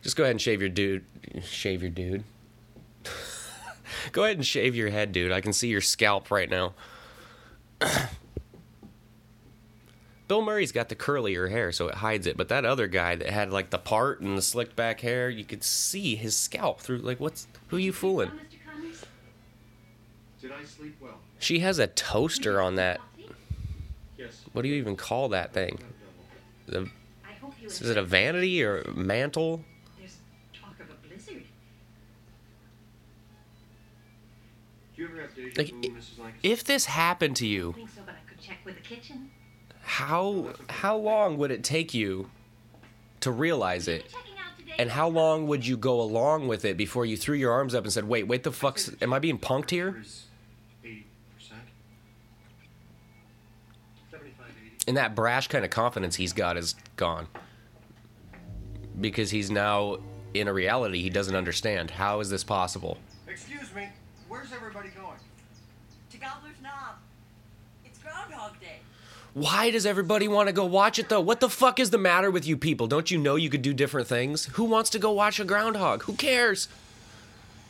Just 0.02 0.16
go 0.16 0.24
ahead 0.24 0.32
and 0.32 0.42
shave 0.42 0.62
your 0.62 0.70
dude 0.70 1.06
shave 1.44 1.82
your 1.82 1.92
dude. 1.92 2.24
Go 4.12 4.24
ahead 4.24 4.38
and 4.38 4.46
shave 4.46 4.76
your 4.76 4.90
head 4.90 5.12
dude. 5.12 5.32
I 5.32 5.42
can 5.42 5.54
see 5.54 5.68
your 5.68 5.82
scalp 5.82 6.32
right 6.32 6.50
now 6.50 6.74
Bill 10.28 10.42
Murray's 10.42 10.72
got 10.72 10.90
the 10.90 10.96
curlier 10.96 11.52
hair, 11.52 11.72
so 11.72 11.88
it 11.88 11.96
hides 11.96 12.26
it. 12.26 12.36
But 12.36 12.50
that 12.50 12.66
other 12.66 12.88
guy 12.88 13.16
that 13.16 13.30
had 13.30 13.52
like 13.52 13.70
the 13.70 13.78
part 13.78 14.22
and 14.22 14.38
the 14.38 14.42
slicked 14.42 14.76
back 14.76 15.02
hair, 15.02 15.30
you 15.30 15.44
could 15.44 15.64
see 15.64 16.16
his 16.16 16.36
scalp 16.36 16.80
through. 16.82 16.98
Like, 17.00 17.20
what's 17.20 17.48
who 17.68 17.78
are 17.78 17.80
you 17.80 17.94
fooling? 17.94 18.30
Mr. 18.30 18.58
Connors? 18.66 19.02
Did 20.42 20.52
I 20.52 20.64
sleep 20.64 20.96
well? 21.00 21.20
She 21.38 21.60
has 21.60 21.78
a 21.78 21.88
toaster 21.88 22.60
on 22.60 22.76
that. 22.76 23.00
Yes. 24.18 24.42
What 24.54 24.64
do 24.64 24.70
you 24.70 24.76
even 24.76 24.96
call 24.96 25.30
that 25.30 25.54
thing? 25.54 25.78
The, 26.68 26.90
I 27.24 27.34
hope 27.40 27.54
is 27.64 27.82
it 27.88 27.98
a 27.98 28.04
vanity 28.04 28.64
or 28.64 28.80
a 28.82 28.92
mantle? 28.94 29.64
There's 30.00 30.18
talk 30.60 30.80
of 30.80 30.90
a 30.90 31.08
blizzard. 31.08 31.44
Do 34.96 35.02
you 35.02 35.08
ever 35.08 35.22
have 35.22 35.36
deja 35.36 35.54
Like, 35.58 35.70
vu, 35.70 35.82
Mrs. 35.82 36.18
Lancaster? 36.18 36.40
If 36.42 36.64
this 36.64 36.86
happened 36.86 37.36
to 37.36 37.46
I 37.46 37.50
you, 37.50 37.74
think 37.74 37.90
so, 37.90 38.02
but 38.04 38.16
I 38.16 38.28
could 38.28 38.42
check 38.42 38.58
with 38.66 38.76
the 38.76 38.82
kitchen. 38.82 39.30
How 39.86 40.50
how 40.68 40.98
long 40.98 41.38
would 41.38 41.52
it 41.52 41.64
take 41.64 41.94
you 41.94 42.30
to 43.22 43.32
realize 43.32 43.88
it? 43.88 44.10
Checking 44.10 44.34
out 44.34 44.58
today. 44.58 44.74
And 44.80 44.90
how 44.90 45.08
long 45.08 45.48
would 45.48 45.66
you 45.66 45.78
go 45.78 46.02
along 46.02 46.48
with 46.48 46.66
it 46.66 46.76
before 46.76 47.06
you 47.06 47.16
threw 47.16 47.36
your 47.36 47.52
arms 47.52 47.74
up 47.76 47.84
and 47.84 47.94
said, 47.94 48.08
"Wait, 48.08 48.28
wait 48.28 48.44
the 48.44 48.52
fuck's 48.52 48.92
am 49.02 49.14
I 49.14 49.20
being 49.20 49.38
punked 49.38 49.70
here?" 49.70 50.04
Eighty 50.84 51.06
percent. 51.34 51.62
Seventy-five, 54.12 54.48
eighty. 54.66 54.76
And 54.88 54.98
that 54.98 55.16
brash 55.16 55.48
kind 55.48 55.64
of 55.64 55.72
confidence 55.72 56.16
he's 56.16 56.34
got 56.34 56.58
is 56.58 56.76
gone. 56.96 57.28
Because 59.00 59.30
he's 59.30 59.52
now 59.52 59.98
in 60.34 60.48
a 60.48 60.54
reality 60.54 61.02
he 61.02 61.10
doesn't 61.10 61.36
understand. 61.36 61.92
How 61.92 62.20
is 62.20 62.30
this 62.30 62.44
possible? 62.44 62.98
Excuse 63.28 63.74
me. 63.74 63.90
Where's 64.28 64.52
everybody 64.52 64.90
going? 64.90 65.20
To 66.12 66.18
Gobbler's 66.18 66.62
Knob. 66.62 66.96
Why 69.36 69.70
does 69.70 69.86
everybody 69.86 70.30
want 70.30 70.48
to 70.48 70.54
go 70.54 70.64
watch 70.64 70.98
it 70.98 71.10
though? 71.10 71.20
What 71.20 71.42
the 71.42 71.50
fuck 71.50 71.78
is 71.78 71.90
the 71.90 71.98
matter 71.98 72.32
with 72.32 72.48
you 72.48 72.56
people? 72.56 72.88
Don't 72.88 73.12
you 73.12 73.18
know 73.18 73.36
you 73.36 73.50
could 73.50 73.62
do 73.62 73.74
different 73.74 74.08
things? 74.08 74.46
Who 74.54 74.64
wants 74.64 74.90
to 74.92 75.00
go 75.00 75.12
watch 75.12 75.42
a 75.42 75.44
groundhog? 75.44 76.04
Who 76.04 76.14
cares? 76.14 76.70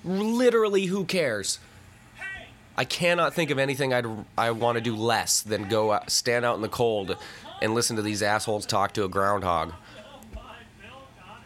Literally, 0.04 0.86
who 0.86 1.06
cares? 1.06 1.58
I 2.78 2.86
cannot 2.86 3.34
think 3.34 3.49
of 3.49 3.58
anything 3.58 3.95
I'd 3.95 4.06
I 4.38 4.51
want 4.51 4.75
to 4.75 4.82
do 4.82 4.95
less 4.95 5.41
than 5.41 5.67
go 5.67 5.93
out, 5.93 6.12
stand 6.12 6.45
out 6.45 6.56
in 6.56 6.62
the 6.62 6.69
cold 6.69 7.17
and 7.63 7.73
listen 7.73 7.95
to 7.95 8.04
these 8.04 8.21
assholes 8.21 8.67
talk 8.67 8.93
to 8.93 9.04
a 9.04 9.10
groundhog. 9.10 9.73
Oh 9.97 10.19
my, 10.36 10.41
Bill 10.80 11.01
Connors. 11.19 11.41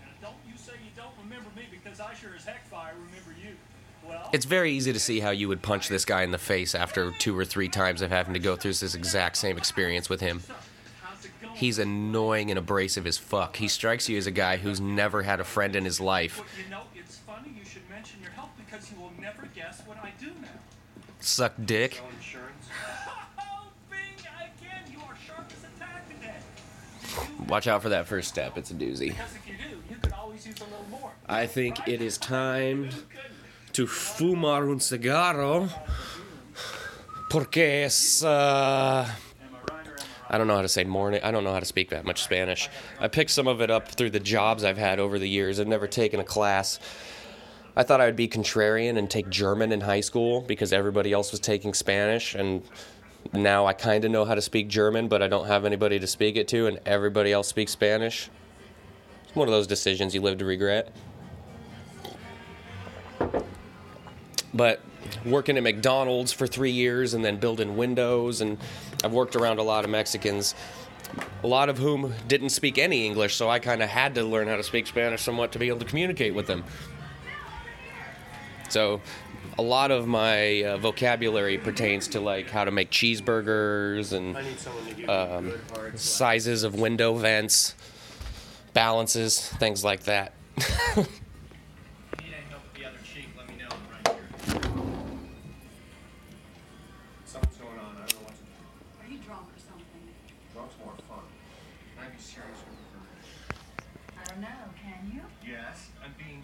Now 0.00 0.28
don't 0.28 0.36
you 0.50 0.56
say 0.56 0.72
you 0.82 0.90
don't 0.96 1.12
remember 1.22 1.50
me 1.54 1.64
because 1.70 2.00
I 2.00 2.14
sure 2.14 2.30
as 2.34 2.46
heck 2.46 2.66
fire 2.70 2.94
remember 2.94 3.38
you. 3.38 3.56
Well, 4.08 4.19
It's 4.32 4.44
very 4.44 4.72
easy 4.72 4.92
to 4.92 5.00
see 5.00 5.18
how 5.18 5.30
you 5.30 5.48
would 5.48 5.60
punch 5.60 5.88
this 5.88 6.04
guy 6.04 6.22
in 6.22 6.30
the 6.30 6.38
face 6.38 6.76
after 6.76 7.10
two 7.18 7.36
or 7.36 7.44
three 7.44 7.68
times 7.68 8.00
of 8.00 8.10
having 8.10 8.34
to 8.34 8.40
go 8.40 8.54
through 8.54 8.74
this 8.74 8.94
exact 8.94 9.36
same 9.36 9.58
experience 9.58 10.08
with 10.08 10.20
him. 10.20 10.40
how's 11.02 11.24
it 11.24 11.32
going? 11.42 11.54
He's 11.56 11.80
annoying 11.80 12.50
and 12.50 12.58
abrasive 12.58 13.08
as 13.08 13.18
fuck. 13.18 13.56
He 13.56 13.66
strikes 13.66 14.08
you 14.08 14.16
as 14.18 14.28
a 14.28 14.30
guy 14.30 14.56
who's 14.56 14.80
never 14.80 15.22
had 15.22 15.40
a 15.40 15.44
friend 15.44 15.74
in 15.74 15.84
his 15.84 16.00
life. 16.00 16.38
But 16.38 16.64
you 16.64 16.70
know, 16.70 16.82
it's 16.94 17.16
funny 17.18 17.52
you 17.58 17.64
should 17.64 17.88
mention 17.90 18.20
your 18.22 18.30
health 18.30 18.50
because 18.56 18.90
you 18.92 19.00
will 19.00 19.12
never 19.20 19.48
guess 19.52 19.82
what 19.84 19.98
I 19.98 20.12
do 20.20 20.26
now. 20.40 20.48
Suck 21.18 21.54
dick. 21.64 21.94
Sell 21.94 22.08
insurance? 22.16 22.66
Oh, 23.38 23.66
Bing, 23.90 23.98
again, 24.16 24.92
you 24.92 24.98
are 25.00 25.16
sharp 25.26 25.46
as 25.50 25.64
a 25.64 25.78
tack 25.80 26.08
today. 26.08 27.46
Watch 27.48 27.66
out 27.66 27.82
for 27.82 27.88
that 27.88 28.06
first 28.06 28.28
step. 28.28 28.56
It's 28.56 28.70
a 28.70 28.74
doozy. 28.74 29.08
Because 29.08 29.34
if 29.34 29.48
you 29.48 29.54
do, 29.54 29.76
you 29.90 29.96
could 30.00 30.12
always 30.12 30.46
use 30.46 30.60
a 30.60 30.64
little 30.64 30.86
more. 30.88 31.10
I 31.28 31.46
think 31.46 31.88
it 31.88 32.00
is 32.00 32.16
time 32.16 32.90
to 33.80 33.86
fumar 33.86 34.70
un 34.70 34.78
cigarro. 34.78 35.70
Porque 37.30 37.84
es. 37.84 38.22
Uh, 38.22 39.08
I 40.28 40.38
don't 40.38 40.46
know 40.46 40.54
how 40.54 40.62
to 40.62 40.68
say 40.68 40.84
morning. 40.84 41.20
I 41.24 41.30
don't 41.30 41.44
know 41.44 41.52
how 41.52 41.60
to 41.60 41.66
speak 41.66 41.88
that 41.90 42.04
much 42.04 42.22
Spanish. 42.22 42.68
I 43.00 43.08
picked 43.08 43.30
some 43.30 43.48
of 43.48 43.62
it 43.62 43.70
up 43.70 43.88
through 43.88 44.10
the 44.10 44.20
jobs 44.20 44.64
I've 44.64 44.76
had 44.76 45.00
over 45.00 45.18
the 45.18 45.28
years. 45.28 45.58
I've 45.58 45.66
never 45.66 45.86
taken 45.86 46.20
a 46.20 46.24
class. 46.24 46.78
I 47.74 47.82
thought 47.82 48.02
I 48.02 48.04
would 48.04 48.16
be 48.16 48.28
contrarian 48.28 48.98
and 48.98 49.08
take 49.08 49.30
German 49.30 49.72
in 49.72 49.80
high 49.80 50.00
school 50.00 50.42
because 50.42 50.74
everybody 50.74 51.12
else 51.12 51.30
was 51.30 51.40
taking 51.40 51.72
Spanish, 51.72 52.34
and 52.34 52.62
now 53.32 53.64
I 53.64 53.72
kind 53.72 54.04
of 54.04 54.10
know 54.10 54.26
how 54.26 54.34
to 54.34 54.42
speak 54.42 54.68
German, 54.68 55.08
but 55.08 55.22
I 55.22 55.28
don't 55.28 55.46
have 55.46 55.64
anybody 55.64 55.98
to 56.00 56.06
speak 56.06 56.36
it 56.36 56.48
to, 56.48 56.66
and 56.66 56.80
everybody 56.84 57.32
else 57.32 57.48
speaks 57.48 57.72
Spanish. 57.72 58.28
It's 59.24 59.34
one 59.34 59.48
of 59.48 59.52
those 59.52 59.66
decisions 59.66 60.14
you 60.14 60.20
live 60.20 60.36
to 60.38 60.44
regret. 60.44 60.92
But 64.52 64.80
working 65.24 65.56
at 65.56 65.62
McDonald's 65.62 66.32
for 66.32 66.46
three 66.46 66.72
years 66.72 67.14
and 67.14 67.24
then 67.24 67.36
building 67.38 67.76
windows, 67.76 68.40
and 68.40 68.58
I've 69.04 69.12
worked 69.12 69.36
around 69.36 69.58
a 69.58 69.62
lot 69.62 69.84
of 69.84 69.90
Mexicans, 69.90 70.54
a 71.42 71.46
lot 71.46 71.68
of 71.68 71.78
whom 71.78 72.12
didn't 72.28 72.50
speak 72.50 72.76
any 72.78 73.06
English, 73.06 73.34
so 73.36 73.48
I 73.48 73.58
kind 73.60 73.82
of 73.82 73.88
had 73.88 74.14
to 74.16 74.24
learn 74.24 74.48
how 74.48 74.56
to 74.56 74.62
speak 74.62 74.86
Spanish 74.86 75.22
somewhat 75.22 75.52
to 75.52 75.58
be 75.58 75.68
able 75.68 75.78
to 75.80 75.84
communicate 75.84 76.34
with 76.34 76.46
them. 76.46 76.64
So, 78.68 79.00
a 79.58 79.62
lot 79.62 79.90
of 79.90 80.06
my 80.06 80.62
uh, 80.64 80.76
vocabulary 80.78 81.58
pertains 81.58 82.08
to 82.08 82.20
like 82.20 82.50
how 82.50 82.64
to 82.64 82.70
make 82.70 82.90
cheeseburgers 82.90 84.12
and 84.16 84.36
I 84.36 84.42
need 84.42 84.58
someone 84.58 84.86
to 84.86 84.94
give 84.94 85.08
Um, 85.10 85.46
me 85.46 85.50
good 85.52 85.60
hard 85.76 85.98
slack. 85.98 85.98
sizes 85.98 86.62
of 86.62 86.74
window 86.76 87.14
vents, 87.14 87.74
balances, 88.72 89.40
things 89.40 89.84
like 89.84 90.04
that. 90.04 90.32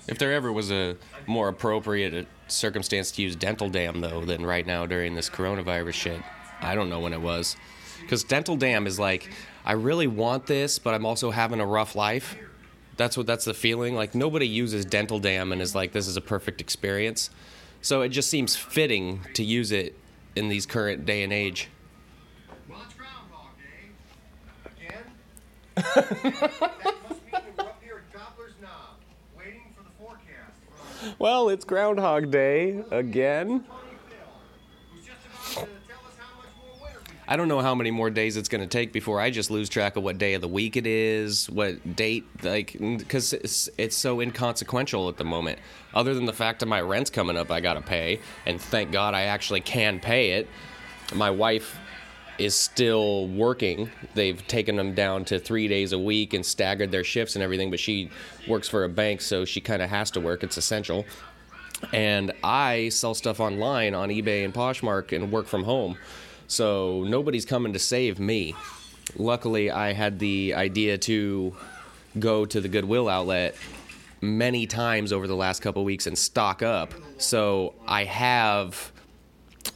If 0.09 0.19
there 0.19 0.33
ever 0.33 0.53
was 0.53 0.71
a 0.71 0.97
more 1.27 1.49
appropriate 1.49 2.15
uh, 2.15 2.29
circumstance 2.49 3.11
to 3.13 3.23
use 3.23 3.35
dental 3.37 3.69
dam, 3.69 4.01
though, 4.01 4.25
than 4.25 4.47
right 4.47 4.67
now 4.67 4.87
during 4.87 5.15
this 5.15 5.29
coronavirus 5.29 5.95
shit, 5.95 6.23
I 6.61 6.75
don't 6.75 6.89
know 6.89 7.01
when 7.01 7.13
it 7.13 7.21
was. 7.21 7.57
Because 8.01 8.23
dental 8.25 8.57
dam 8.57 8.87
is 8.87 8.99
like, 8.99 9.31
I 9.65 9.73
really 9.73 10.07
want 10.07 10.47
this, 10.47 10.79
but 10.79 10.95
I'm 10.95 11.05
also 11.05 11.31
having 11.31 11.61
a 11.61 11.67
rough 11.67 11.97
life. 11.97 12.37
That's 12.97 13.17
what 13.17 13.27
that's 13.27 13.45
the 13.45 13.55
feeling. 13.55 13.95
Like 13.95 14.15
nobody 14.15 14.47
uses 14.47 14.85
dental 14.85 15.19
dam 15.19 15.53
and 15.53 15.61
is 15.61 15.75
like, 15.75 15.93
this 15.93 16.07
is 16.07 16.17
a 16.17 16.21
perfect 16.21 16.61
experience. 16.61 17.31
So 17.83 18.03
it 18.03 18.11
just 18.11 18.31
seems 18.31 18.57
fitting 18.57 19.21
to 19.35 19.45
use 19.45 19.73
it 19.73 19.99
in 20.35 20.49
these 20.49 20.67
current 20.67 21.05
day 21.05 21.23
and 21.23 21.33
age. 21.33 21.69
Well, 22.69 22.79
it's 22.85 22.95
Groundhog 22.95 23.51
Day. 23.59 23.91
Again? 24.87 25.05
that 26.85 26.95
must 27.09 27.25
mean 27.25 27.43
we're 27.57 27.65
up 27.65 27.83
here 27.83 28.03
at 28.07 28.13
Gobbler's 28.13 28.55
Knob, 28.63 28.99
waiting 29.37 29.75
for 29.77 29.83
the 29.83 29.91
forecast 29.99 30.59
from 30.69 30.87
Well, 31.19 31.49
it's 31.49 31.65
Groundhog 31.65 32.31
Day 32.31 32.83
again. 32.91 33.65
I 37.29 37.37
don't 37.37 37.49
know 37.49 37.61
how 37.61 37.75
many 37.75 37.91
more 37.91 38.09
days 38.09 38.37
it's 38.37 38.49
going 38.49 38.61
to 38.61 38.69
take 38.69 38.93
before 38.93 39.21
I 39.21 39.31
just 39.31 39.51
lose 39.51 39.69
track 39.69 39.97
of 39.97 40.05
what 40.05 40.17
day 40.17 40.35
of 40.35 40.43
the 40.43 40.49
week 40.49 40.77
it 40.77 40.87
is, 40.87 41.51
what 41.51 41.97
date, 41.97 42.25
like, 42.45 42.77
because 42.79 43.33
it's, 43.33 43.69
it's 43.77 43.97
so 43.97 44.21
inconsequential 44.21 45.09
at 45.09 45.17
the 45.17 45.25
moment. 45.25 45.59
Other 45.93 46.15
than 46.15 46.27
the 46.27 46.33
fact 46.33 46.61
that 46.61 46.67
my 46.67 46.81
rent's 46.81 47.11
coming 47.11 47.37
up, 47.37 47.51
I 47.51 47.61
got 47.61 47.75
to 47.75 47.81
pay, 47.81 48.21
and 48.47 48.61
thank 48.61 48.93
God 48.93 49.15
I 49.15 49.23
actually 49.23 49.61
can 49.61 49.99
pay 49.99 50.33
it. 50.33 50.49
My 51.15 51.31
wife 51.31 51.77
is 52.39 52.55
still 52.55 53.29
working. 53.29 53.91
They've 54.15 54.47
taken 54.47 54.77
them 54.77 54.95
down 54.95 55.25
to 55.27 55.39
three 55.39 55.69
days 55.69 55.93
a 55.93 55.99
week 55.99 56.35
and 56.35 56.45
staggered 56.45 56.91
their 56.91 57.05
shifts 57.05 57.35
and 57.35 57.43
everything, 57.43 57.71
but 57.71 57.81
she 57.81 58.11
works 58.49 58.69
for 58.69 58.85
a 58.85 58.89
bank, 58.89 59.21
so 59.21 59.45
she 59.45 59.61
kind 59.61 59.83
of 59.83 59.91
has 59.91 60.11
to 60.13 60.21
work. 60.21 60.43
It's 60.43 60.57
essential 60.57 61.05
and 61.93 62.33
I 62.43 62.89
sell 62.89 63.15
stuff 63.15 63.41
online 63.41 63.95
on 63.95 64.09
eBay 64.09 64.45
and 64.45 64.55
Poshmark 64.55 65.13
and 65.13 65.31
work 65.31 65.47
from 65.47 65.65
home. 65.65 65.97
So 66.49 67.05
nobody's 67.07 67.45
coming 67.45 67.73
to 67.73 67.79
save 67.79 68.19
me. 68.19 68.55
Luckily, 69.17 69.71
I 69.71 69.93
had 69.93 70.19
the 70.19 70.55
idea 70.55 70.99
to 70.99 71.55
go 72.19 72.45
to 72.45 72.61
the 72.61 72.69
Goodwill 72.69 73.09
outlet 73.09 73.57
many 74.21 74.67
times 74.67 75.13
over 75.13 75.27
the 75.27 75.37
last 75.37 75.61
couple 75.61 75.85
weeks 75.85 76.07
and 76.07 76.17
stock 76.17 76.63
up. 76.63 76.95
So 77.19 77.75
I 77.87 78.05
have 78.05 78.93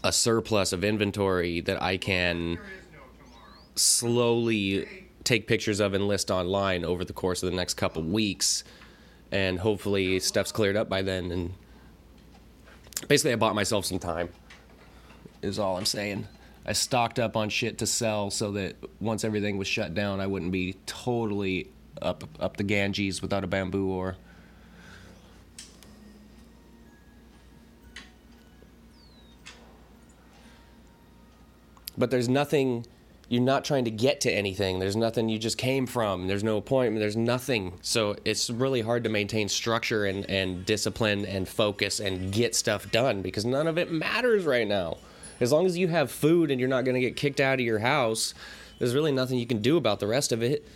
a 0.02 0.12
surplus 0.12 0.72
of 0.72 0.84
inventory 0.84 1.60
that 1.60 1.82
I 1.82 1.96
can 1.96 2.58
slowly 3.74 4.86
take 5.24 5.46
pictures 5.46 5.80
of 5.80 5.94
and 5.94 6.08
list 6.08 6.30
online 6.30 6.84
over 6.84 7.04
the 7.04 7.12
course 7.12 7.42
of 7.42 7.50
the 7.50 7.56
next 7.56 7.74
couple 7.74 8.02
weeks. 8.02 8.64
And 9.32 9.58
hopefully 9.60 10.18
stuff's 10.20 10.52
cleared 10.52 10.76
up 10.76 10.88
by 10.88 11.02
then. 11.02 11.30
And 11.30 11.52
basically, 13.06 13.32
I 13.32 13.36
bought 13.36 13.54
myself 13.54 13.84
some 13.84 13.98
time, 13.98 14.28
is 15.42 15.58
all 15.58 15.76
I'm 15.76 15.84
saying. 15.84 16.26
I 16.66 16.72
stocked 16.72 17.18
up 17.18 17.36
on 17.36 17.48
shit 17.48 17.78
to 17.78 17.86
sell 17.86 18.30
so 18.30 18.52
that 18.52 18.76
once 19.00 19.24
everything 19.24 19.56
was 19.56 19.68
shut 19.68 19.94
down, 19.94 20.20
I 20.20 20.26
wouldn't 20.26 20.52
be 20.52 20.74
totally 20.86 21.68
up 22.02 22.24
up 22.38 22.56
the 22.56 22.62
Ganges 22.62 23.22
without 23.22 23.44
a 23.44 23.46
bamboo 23.46 23.88
oar. 23.88 24.16
But 32.00 32.10
there's 32.10 32.28
nothing 32.28 32.86
you're 33.28 33.40
not 33.40 33.64
trying 33.64 33.84
to 33.84 33.92
get 33.92 34.22
to 34.22 34.32
anything. 34.32 34.80
There's 34.80 34.96
nothing 34.96 35.28
you 35.28 35.38
just 35.38 35.56
came 35.56 35.86
from. 35.86 36.26
There's 36.26 36.42
no 36.42 36.56
appointment. 36.56 36.98
There's 36.98 37.16
nothing. 37.16 37.74
So 37.80 38.16
it's 38.24 38.50
really 38.50 38.80
hard 38.80 39.04
to 39.04 39.10
maintain 39.10 39.48
structure 39.48 40.04
and, 40.04 40.28
and 40.28 40.66
discipline 40.66 41.24
and 41.24 41.48
focus 41.48 42.00
and 42.00 42.32
get 42.32 42.56
stuff 42.56 42.90
done 42.90 43.22
because 43.22 43.44
none 43.44 43.68
of 43.68 43.78
it 43.78 43.92
matters 43.92 44.44
right 44.44 44.66
now. 44.66 44.96
As 45.38 45.52
long 45.52 45.64
as 45.64 45.78
you 45.78 45.86
have 45.88 46.10
food 46.10 46.50
and 46.50 46.58
you're 46.58 46.68
not 46.68 46.84
going 46.84 46.96
to 46.96 47.00
get 47.00 47.14
kicked 47.14 47.38
out 47.38 47.60
of 47.60 47.64
your 47.64 47.78
house, 47.78 48.34
there's 48.80 48.94
really 48.94 49.12
nothing 49.12 49.38
you 49.38 49.46
can 49.46 49.62
do 49.62 49.76
about 49.76 50.00
the 50.00 50.08
rest 50.08 50.32
of 50.32 50.42
it. 50.42 50.66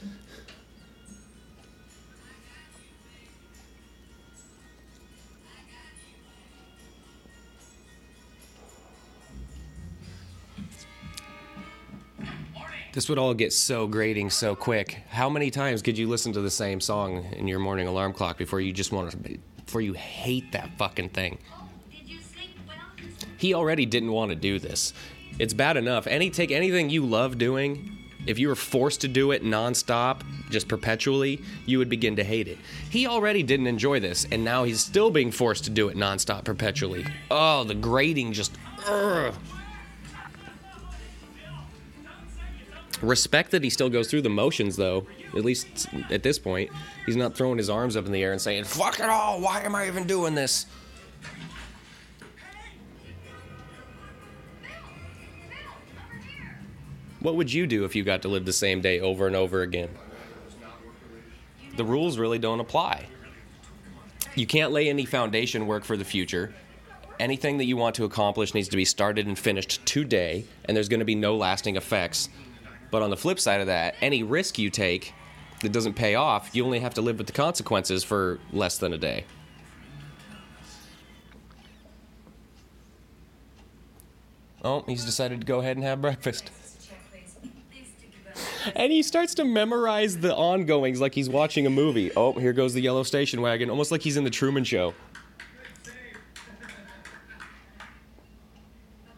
This 12.94 13.08
would 13.08 13.18
all 13.18 13.34
get 13.34 13.52
so 13.52 13.88
grating 13.88 14.30
so 14.30 14.54
quick. 14.54 15.02
How 15.08 15.28
many 15.28 15.50
times 15.50 15.82
could 15.82 15.98
you 15.98 16.08
listen 16.08 16.32
to 16.34 16.40
the 16.40 16.50
same 16.50 16.80
song 16.80 17.24
in 17.32 17.48
your 17.48 17.58
morning 17.58 17.88
alarm 17.88 18.12
clock 18.12 18.38
before 18.38 18.60
you 18.60 18.72
just 18.72 18.92
want 18.92 19.10
to, 19.10 19.38
before 19.66 19.80
you 19.80 19.94
hate 19.94 20.52
that 20.52 20.70
fucking 20.78 21.08
thing? 21.08 21.38
He 23.36 23.52
already 23.52 23.84
didn't 23.84 24.12
want 24.12 24.30
to 24.30 24.36
do 24.36 24.60
this. 24.60 24.92
It's 25.40 25.52
bad 25.52 25.76
enough. 25.76 26.06
Any 26.06 26.30
take 26.30 26.52
anything 26.52 26.88
you 26.88 27.04
love 27.04 27.36
doing, 27.36 27.98
if 28.28 28.38
you 28.38 28.46
were 28.46 28.54
forced 28.54 29.00
to 29.00 29.08
do 29.08 29.32
it 29.32 29.42
nonstop, 29.42 30.22
just 30.48 30.68
perpetually, 30.68 31.42
you 31.66 31.78
would 31.78 31.88
begin 31.88 32.14
to 32.14 32.22
hate 32.22 32.46
it. 32.46 32.58
He 32.90 33.08
already 33.08 33.42
didn't 33.42 33.66
enjoy 33.66 33.98
this, 33.98 34.24
and 34.30 34.44
now 34.44 34.62
he's 34.62 34.78
still 34.78 35.10
being 35.10 35.32
forced 35.32 35.64
to 35.64 35.70
do 35.70 35.88
it 35.88 35.96
nonstop 35.96 36.44
perpetually. 36.44 37.04
Oh, 37.28 37.64
the 37.64 37.74
grating 37.74 38.32
just. 38.32 38.56
Ugh. 38.86 39.34
Respect 43.04 43.50
that 43.50 43.62
he 43.62 43.70
still 43.70 43.90
goes 43.90 44.08
through 44.08 44.22
the 44.22 44.30
motions, 44.30 44.76
though. 44.76 45.06
At 45.36 45.44
least 45.44 45.86
at 46.10 46.22
this 46.22 46.38
point, 46.38 46.70
he's 47.06 47.16
not 47.16 47.36
throwing 47.36 47.58
his 47.58 47.68
arms 47.68 47.96
up 47.96 48.06
in 48.06 48.12
the 48.12 48.22
air 48.22 48.32
and 48.32 48.40
saying, 48.40 48.64
"Fuck 48.64 48.98
it 48.98 49.06
all! 49.06 49.40
Why 49.40 49.62
am 49.62 49.74
I 49.74 49.86
even 49.86 50.06
doing 50.06 50.34
this?" 50.34 50.66
What 57.20 57.36
would 57.36 57.52
you 57.52 57.66
do 57.66 57.84
if 57.84 57.96
you 57.96 58.04
got 58.04 58.22
to 58.22 58.28
live 58.28 58.44
the 58.44 58.52
same 58.52 58.80
day 58.80 59.00
over 59.00 59.26
and 59.26 59.34
over 59.34 59.62
again? 59.62 59.88
The 61.76 61.84
rules 61.84 62.18
really 62.18 62.38
don't 62.38 62.60
apply. 62.60 63.06
You 64.34 64.46
can't 64.46 64.72
lay 64.72 64.88
any 64.88 65.04
foundation 65.06 65.66
work 65.66 65.84
for 65.84 65.96
the 65.96 66.04
future. 66.04 66.54
Anything 67.18 67.58
that 67.58 67.64
you 67.64 67.76
want 67.76 67.94
to 67.96 68.04
accomplish 68.04 68.52
needs 68.52 68.68
to 68.68 68.76
be 68.76 68.84
started 68.84 69.26
and 69.26 69.38
finished 69.38 69.86
today, 69.86 70.44
and 70.64 70.76
there's 70.76 70.88
going 70.88 71.00
to 71.00 71.06
be 71.06 71.14
no 71.14 71.36
lasting 71.36 71.76
effects. 71.76 72.28
But 72.94 73.02
on 73.02 73.10
the 73.10 73.16
flip 73.16 73.40
side 73.40 73.60
of 73.60 73.66
that, 73.66 73.96
any 74.00 74.22
risk 74.22 74.56
you 74.56 74.70
take 74.70 75.14
that 75.62 75.72
doesn't 75.72 75.94
pay 75.94 76.14
off, 76.14 76.50
you 76.52 76.64
only 76.64 76.78
have 76.78 76.94
to 76.94 77.00
live 77.00 77.18
with 77.18 77.26
the 77.26 77.32
consequences 77.32 78.04
for 78.04 78.38
less 78.52 78.78
than 78.78 78.92
a 78.92 78.98
day. 78.98 79.24
Oh, 84.62 84.84
he's 84.86 85.04
decided 85.04 85.40
to 85.40 85.44
go 85.44 85.58
ahead 85.58 85.76
and 85.76 85.84
have 85.84 86.00
breakfast. 86.00 86.52
And 88.76 88.92
he 88.92 89.02
starts 89.02 89.34
to 89.34 89.44
memorize 89.44 90.18
the 90.18 90.32
ongoings 90.32 91.00
like 91.00 91.16
he's 91.16 91.28
watching 91.28 91.66
a 91.66 91.70
movie. 91.70 92.12
Oh, 92.16 92.34
here 92.34 92.52
goes 92.52 92.74
the 92.74 92.80
yellow 92.80 93.02
station 93.02 93.40
wagon, 93.42 93.70
almost 93.70 93.90
like 93.90 94.02
he's 94.02 94.16
in 94.16 94.22
the 94.22 94.30
Truman 94.30 94.62
Show. 94.62 94.94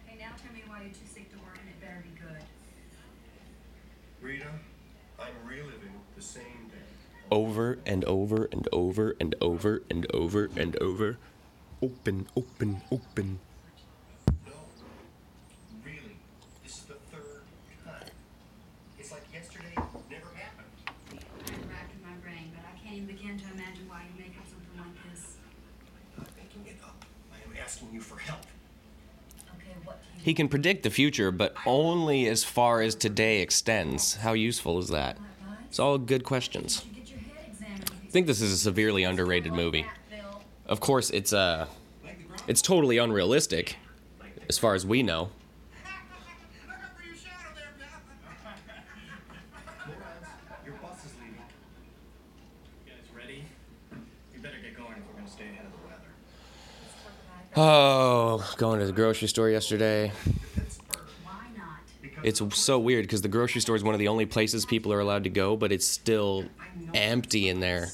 Okay, 0.09 0.17
now 0.19 0.29
tell 0.43 0.55
me 0.55 0.62
why 0.67 0.81
you're 0.81 0.89
too 0.89 1.01
sick 1.12 1.31
to 1.31 1.37
work 1.41 1.59
and 1.61 1.69
it 1.69 1.79
better 1.79 2.03
be 2.03 2.19
good. 2.19 2.43
Rita, 4.21 4.47
I'm 5.21 5.35
reliving 5.47 5.93
the 6.17 6.23
same 6.23 6.69
day. 6.69 7.26
Over 7.37 7.77
and 7.85 8.03
over 8.07 8.49
and 8.51 8.66
over 8.72 9.14
and 9.20 9.35
over 9.42 9.83
and 9.90 10.07
over 10.14 10.49
and 10.57 10.75
over. 10.81 11.18
Open, 11.83 12.27
open, 12.35 12.81
open. 12.90 13.40
No, 14.46 14.53
really, 15.85 16.16
this 16.64 16.79
is 16.79 16.85
the 16.85 16.94
third 17.12 17.42
time. 17.85 18.09
It's 18.99 19.12
like 19.12 19.20
yesterday 19.35 19.75
never 20.11 20.33
happened. 20.33 20.72
I'm 21.12 22.01
my 22.03 22.16
brain, 22.25 22.53
but 22.55 22.64
I 22.64 22.83
can't 22.83 22.96
even 22.96 23.07
begin 23.14 23.38
to 23.38 23.44
imagine 23.53 23.87
why 23.87 24.01
you 24.09 24.18
make 24.18 24.38
up 24.38 24.46
something 24.49 24.81
like 24.81 25.12
this. 25.12 25.37
I'm 26.16 26.22
not 26.22 26.31
making 26.38 26.72
it 26.72 26.83
up. 26.83 27.05
I 27.35 27.46
am 27.46 27.55
asking 27.62 27.88
you 27.92 28.01
for 28.01 28.18
help. 28.18 28.46
Okay, 29.57 29.77
what 29.85 30.01
do 30.01 30.09
you 30.16 30.25
He 30.25 30.33
can 30.33 30.49
predict 30.49 30.85
the 30.85 30.90
future, 30.90 31.31
but 31.31 31.55
only 31.66 32.29
as 32.29 32.44
far 32.44 32.81
as 32.81 32.94
today 32.94 33.42
extends. 33.42 34.14
How 34.14 34.33
useful 34.33 34.79
is 34.79 34.88
that? 34.88 35.18
It's 35.68 35.79
all 35.79 35.99
good 35.99 36.25
questions. 36.25 36.87
You 36.87 37.01
get 37.01 37.11
your 37.11 37.18
head 37.18 37.49
examined. 37.53 37.90
I 38.03 38.06
think 38.16 38.26
this 38.26 38.40
is 38.40 38.50
a 38.50 38.57
severely 38.57 39.05
underrated 39.05 39.52
movie. 39.52 39.85
Of 40.64 40.81
course, 40.81 41.11
it's 41.11 41.35
uh, 41.35 41.66
it's 42.46 42.62
totally 42.62 42.96
unrealistic, 42.96 43.76
as 44.48 44.57
far 44.57 44.74
as 44.74 44.87
we 44.87 45.02
know. 45.02 45.24
Look 45.24 45.33
up 46.76 46.96
for 46.96 47.07
your 47.07 47.14
shadow 47.14 47.52
there, 47.55 47.68
Beth. 47.79 48.00
Morons, 49.87 50.29
your 50.64 50.76
bus 50.76 51.05
is 51.05 51.12
leaving. 51.20 51.42
You 52.87 52.92
guys 52.94 53.05
ready? 53.14 53.44
We 54.33 54.38
better 54.40 54.57
get 54.62 54.79
going 54.79 54.92
if 54.92 55.07
we're 55.07 55.18
gonna 55.18 55.29
stay 55.29 55.48
ahead 55.50 55.66
of 55.66 55.72
the 55.72 55.87
weather. 55.87 56.11
Oh, 57.55 58.50
going 58.57 58.81
to 58.81 58.87
the 58.87 58.92
grocery 58.92 59.29
store 59.29 59.50
yesterday. 59.50 60.11
It's 62.22 62.40
so 62.57 62.79
weird 62.79 63.05
because 63.05 63.20
the 63.20 63.29
grocery 63.29 63.61
store 63.61 63.76
is 63.76 63.85
one 63.85 63.94
of 63.94 63.98
the 64.00 64.09
only 64.09 64.24
places 64.24 64.64
people 64.64 64.90
are 64.90 65.00
allowed 65.00 65.24
to 65.24 65.31
go, 65.31 65.55
but 65.55 65.70
it's 65.70 65.87
still 65.87 66.46
empty 66.94 67.50
in 67.50 67.61
there. 67.61 67.90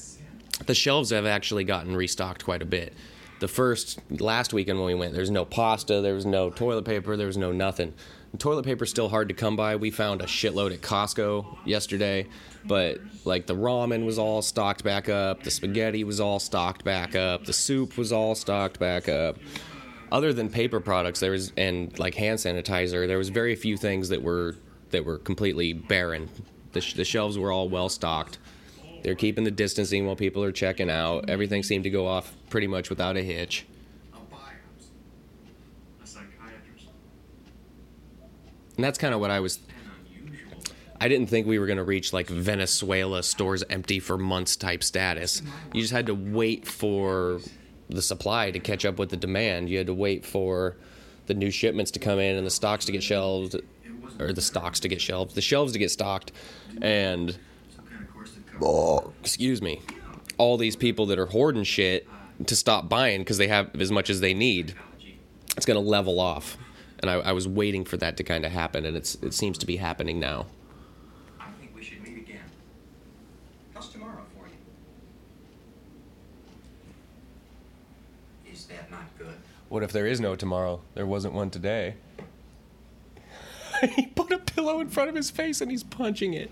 The 0.65 0.73
shelves 0.73 1.09
have 1.09 1.25
actually 1.25 1.63
gotten 1.63 1.95
restocked 1.95 2.45
quite 2.45 2.61
a 2.61 2.65
bit. 2.65 2.93
The 3.39 3.47
first 3.47 3.99
last 4.09 4.53
weekend 4.53 4.77
when 4.77 4.87
we 4.87 4.95
went, 4.95 5.13
there's 5.13 5.31
no 5.31 5.43
pasta, 5.43 5.99
there 5.99 6.13
was 6.13 6.25
no 6.25 6.49
toilet 6.49 6.85
paper, 6.85 7.17
there 7.17 7.27
was 7.27 7.37
no 7.37 7.51
nothing. 7.51 7.93
And 8.31 8.39
toilet 8.39 8.63
paper's 8.63 8.89
still 8.89 9.09
hard 9.09 9.27
to 9.29 9.35
come 9.35 9.55
by. 9.55 9.75
We 9.75 9.91
found 9.91 10.21
a 10.21 10.25
shitload 10.25 10.73
at 10.73 10.81
Costco 10.81 11.57
yesterday, 11.65 12.27
but 12.65 12.99
like 13.25 13.45
the 13.45 13.55
ramen 13.55 14.05
was 14.05 14.17
all 14.17 14.41
stocked 14.41 14.83
back 14.83 15.09
up, 15.09 15.43
the 15.43 15.51
spaghetti 15.51 16.03
was 16.03 16.19
all 16.21 16.39
stocked 16.39 16.85
back 16.85 17.15
up, 17.15 17.43
the 17.43 17.53
soup 17.53 17.97
was 17.97 18.13
all 18.13 18.33
stocked 18.33 18.79
back 18.79 19.09
up 19.09 19.37
other 20.13 20.31
than 20.31 20.47
paper 20.47 20.79
products 20.79 21.19
there 21.19 21.31
was 21.31 21.51
and 21.57 21.97
like 21.97 22.13
hand 22.13 22.37
sanitizer 22.37 23.07
there 23.07 23.17
was 23.17 23.29
very 23.29 23.55
few 23.55 23.75
things 23.75 24.09
that 24.09 24.21
were 24.21 24.55
that 24.91 25.03
were 25.03 25.17
completely 25.17 25.73
barren 25.73 26.29
the, 26.71 26.79
sh- 26.79 26.93
the 26.93 27.03
shelves 27.03 27.37
were 27.37 27.51
all 27.51 27.67
well 27.67 27.89
stocked 27.89 28.37
they're 29.03 29.15
keeping 29.15 29.43
the 29.43 29.51
distancing 29.51 30.05
while 30.05 30.15
people 30.15 30.43
are 30.43 30.51
checking 30.51 30.89
out. 30.89 31.29
Everything 31.29 31.61
seemed 31.61 31.83
to 31.83 31.89
go 31.89 32.07
off 32.07 32.33
pretty 32.49 32.67
much 32.67 32.89
without 32.89 33.17
a 33.17 33.21
hitch. 33.21 33.65
A 34.13 34.17
biopsy. 34.17 34.87
A 36.01 36.07
psychiatrist. 36.07 36.87
and 38.77 38.83
that's 38.83 38.97
kind 38.97 39.13
of 39.13 39.19
what 39.19 39.29
i 39.29 39.39
was 39.39 39.59
i 40.99 41.07
didn't 41.07 41.27
think 41.27 41.45
we 41.45 41.59
were 41.59 41.67
going 41.67 41.77
to 41.77 41.83
reach 41.83 42.13
like 42.13 42.27
venezuela 42.27 43.21
stores 43.21 43.63
empty 43.69 43.99
for 43.99 44.17
months 44.17 44.55
type 44.55 44.83
status. 44.83 45.41
You 45.73 45.81
just 45.81 45.93
had 45.93 46.05
to 46.07 46.15
wait 46.15 46.65
for 46.65 47.41
the 47.89 48.01
supply 48.01 48.51
to 48.51 48.59
catch 48.59 48.85
up 48.85 48.97
with 48.97 49.09
the 49.09 49.17
demand. 49.17 49.69
You 49.69 49.77
had 49.77 49.87
to 49.87 49.93
wait 49.93 50.25
for 50.25 50.77
the 51.27 51.33
new 51.33 51.51
shipments 51.51 51.91
to 51.91 51.99
come 51.99 52.19
in 52.19 52.37
and 52.37 52.45
the 52.45 52.51
stocks 52.51 52.85
to 52.85 52.91
get 52.91 53.03
shelved 53.03 53.57
or 54.19 54.31
the 54.31 54.41
stocks 54.41 54.79
to 54.81 54.87
get 54.87 55.01
shelved 55.01 55.35
the 55.35 55.41
shelves 55.41 55.73
to 55.73 55.79
get 55.79 55.89
stocked 55.89 56.31
and 56.81 57.37
excuse 59.21 59.61
me, 59.61 59.81
all 60.37 60.57
these 60.57 60.75
people 60.75 61.05
that 61.07 61.19
are 61.19 61.27
hoarding 61.27 61.63
shit 61.63 62.07
to 62.45 62.55
stop 62.55 62.89
buying 62.89 63.21
because 63.21 63.37
they 63.37 63.47
have 63.47 63.79
as 63.79 63.91
much 63.91 64.09
as 64.09 64.19
they 64.19 64.33
need. 64.33 64.73
It's 65.55 65.65
going 65.65 65.81
to 65.81 65.87
level 65.87 66.19
off. 66.19 66.57
And 66.99 67.09
I, 67.09 67.15
I, 67.15 67.31
was 67.33 67.47
waiting 67.47 67.83
for 67.83 67.97
that 67.97 68.17
to 68.17 68.23
kind 68.23 68.45
of 68.45 68.51
happen, 68.51 68.85
and 68.85 68.95
it's 68.95 69.15
it 69.15 69.33
seems 69.33 69.57
to 69.57 69.65
be 69.65 69.75
happening 69.75 70.19
now. 70.19 70.45
I 71.39 71.47
think 71.59 71.75
we 71.75 71.83
should 71.83 72.01
meet 72.01 72.17
again. 72.17 72.39
Tomorrow 73.91 74.23
for 74.33 74.47
you? 74.47 74.53
Is 78.51 78.65
that 78.67 78.89
not 78.89 79.05
good? 79.17 79.35
What 79.67 79.83
if 79.83 79.91
there 79.91 80.07
is 80.07 80.21
no 80.21 80.35
tomorrow? 80.35 80.79
There 80.95 81.05
wasn't 81.05 81.33
one 81.33 81.49
today. 81.49 81.95
he 83.95 84.05
put 84.07 84.31
a 84.31 84.37
pillow 84.37 84.79
in 84.79 84.87
front 84.87 85.09
of 85.09 85.15
his 85.15 85.29
face 85.29 85.59
and 85.59 85.69
he's 85.69 85.83
punching 85.83 86.33
it. 86.33 86.51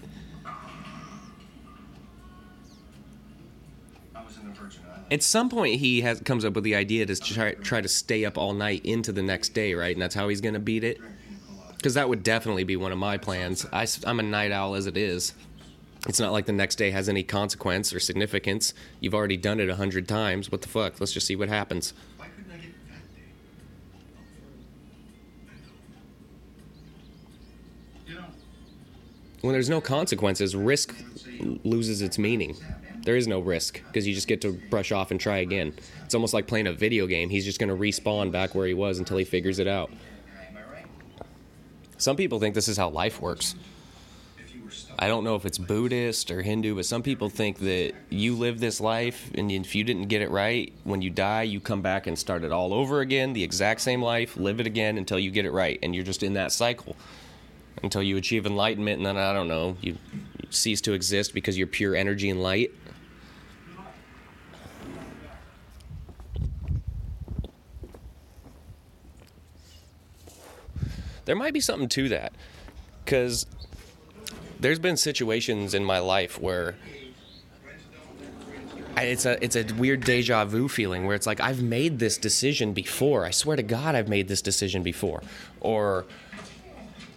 Was 4.32 4.44
in 4.44 4.50
the 4.50 4.60
Virgin 4.60 4.82
Islands. 4.90 5.08
At 5.12 5.24
some 5.24 5.50
point, 5.50 5.80
he 5.80 6.02
has 6.02 6.20
comes 6.22 6.46
up 6.46 6.54
with 6.54 6.64
the 6.64 6.76
idea 6.76 7.06
to 7.06 7.16
try 7.16 7.54
try 7.54 7.82
to 7.82 7.88
stay 7.88 8.26
up 8.26 8.38
all 8.38 8.54
night 8.54 8.86
into 8.86 9.12
the 9.12 9.22
next 9.22 9.50
day, 9.50 9.74
right? 9.74 9.94
And 9.94 10.02
that's 10.02 10.16
how 10.16 10.30
he's 10.30 10.42
gonna 10.42 10.60
beat 10.60 10.84
it. 10.84 11.00
Because 11.78 11.96
that 11.96 12.08
would 12.10 12.24
definitely 12.24 12.64
be 12.64 12.76
one 12.76 12.92
of 12.92 13.00
my 13.00 13.18
plans. 13.18 13.66
I, 13.74 13.88
am 14.06 14.20
a 14.20 14.24
night 14.24 14.52
owl 14.52 14.76
as 14.76 14.86
it 14.86 14.96
is. 14.96 15.34
It's 16.08 16.20
not 16.20 16.32
like 16.32 16.46
the 16.46 16.52
next 16.52 16.76
day 16.76 16.92
has 16.92 17.10
any 17.10 17.24
consequence 17.24 17.92
or 17.94 18.00
significance. 18.00 18.74
You've 19.00 19.16
already 19.16 19.38
done 19.38 19.60
it 19.60 19.68
a 19.70 19.76
hundred 19.76 20.08
times. 20.08 20.52
What 20.52 20.62
the 20.62 20.68
fuck? 20.68 21.00
Let's 21.00 21.12
just 21.12 21.26
see 21.26 21.36
what 21.36 21.50
happens. 21.50 21.94
Why 22.18 22.28
couldn't 22.28 22.52
I 22.52 22.58
get 22.58 22.74
that 22.88 23.16
day? 23.16 23.22
You 28.08 28.16
know, 28.16 28.26
When 29.42 29.54
there's 29.54 29.70
no 29.70 29.82
consequences, 29.82 30.56
risk 30.56 30.96
loses 31.64 32.04
its 32.04 32.20
meaning. 32.20 32.56
There 33.04 33.16
is 33.16 33.28
no 33.28 33.40
risk 33.40 33.82
because 33.88 34.08
you 34.08 34.14
just 34.14 34.28
get 34.28 34.42
to 34.42 34.54
brush 34.70 34.92
off 34.92 35.12
and 35.12 35.20
try 35.20 35.38
again. 35.38 35.74
It's 36.06 36.14
almost 36.14 36.34
like 36.34 36.48
playing 36.48 36.68
a 36.68 36.74
video 36.74 37.08
game. 37.08 37.30
He's 37.30 37.46
just 37.46 37.60
going 37.60 37.70
to 37.70 37.76
respawn 37.76 38.32
back 38.32 38.54
where 38.54 38.68
he 38.68 38.74
was 38.74 39.00
until 39.00 39.18
he 39.18 39.24
figures 39.24 39.60
it 39.60 39.68
out. 39.68 39.92
Some 41.98 42.16
people 42.16 42.40
think 42.40 42.56
this 42.56 42.68
is 42.68 42.78
how 42.78 42.90
life 42.90 43.22
works. 43.22 43.56
I 44.98 45.08
don't 45.08 45.24
know 45.24 45.36
if 45.36 45.46
it's 45.46 45.58
Buddhist 45.58 46.30
or 46.30 46.42
Hindu, 46.42 46.76
but 46.76 46.86
some 46.86 47.02
people 47.02 47.30
think 47.30 47.58
that 47.60 47.94
you 48.10 48.36
live 48.36 48.60
this 48.60 48.80
life 48.80 49.32
and 49.34 49.52
if 49.52 49.74
you 49.74 49.84
didn't 49.84 50.08
get 50.08 50.22
it 50.22 50.30
right, 50.30 50.72
when 50.84 51.02
you 51.02 51.10
die, 51.10 51.44
you 51.44 51.60
come 51.60 51.82
back 51.82 52.06
and 52.08 52.18
start 52.18 52.44
it 52.44 52.52
all 52.52 52.74
over 52.74 53.02
again, 53.02 53.34
the 53.34 53.44
exact 53.44 53.82
same 53.82 54.02
life, 54.02 54.38
live 54.38 54.60
it 54.60 54.68
again 54.68 54.98
until 54.98 55.18
you 55.18 55.32
get 55.32 55.46
it 55.46 55.52
right. 55.52 55.80
And 55.82 55.96
you're 55.96 56.04
just 56.04 56.22
in 56.22 56.34
that 56.34 56.52
cycle 56.52 56.96
until 57.82 58.04
you 58.04 58.18
achieve 58.18 58.46
enlightenment. 58.46 58.98
And 58.98 59.06
then, 59.06 59.18
I 59.18 59.34
don't 59.34 59.48
know, 59.48 59.76
you 59.82 59.98
cease 60.50 60.82
to 60.82 60.94
exist 60.94 61.34
because 61.34 61.58
you're 61.58 61.68
pure 61.68 61.96
energy 61.96 62.30
and 62.30 62.44
light. 62.44 62.72
There 71.32 71.38
might 71.38 71.54
be 71.54 71.62
something 71.62 71.88
to 71.88 72.10
that. 72.10 72.34
Because 73.06 73.46
there's 74.60 74.80
been 74.80 74.98
situations 74.98 75.74
in 75.74 75.82
my 75.82 76.00
life 76.00 76.38
where 76.42 76.76
it's 78.98 79.26
a 79.26 79.42
it's 79.42 79.56
a 79.56 79.64
weird 79.76 80.04
deja 80.04 80.44
vu 80.44 80.68
feeling 80.68 81.06
where 81.06 81.16
it's 81.16 81.26
like 81.26 81.40
I've 81.40 81.64
made 81.64 82.00
this 82.00 82.18
decision 82.18 82.74
before. 82.74 83.26
I 83.26 83.32
swear 83.32 83.56
to 83.56 83.64
God, 83.64 83.96
I've 83.96 84.10
made 84.10 84.28
this 84.28 84.42
decision 84.42 84.84
before. 84.84 85.24
Or 85.62 86.06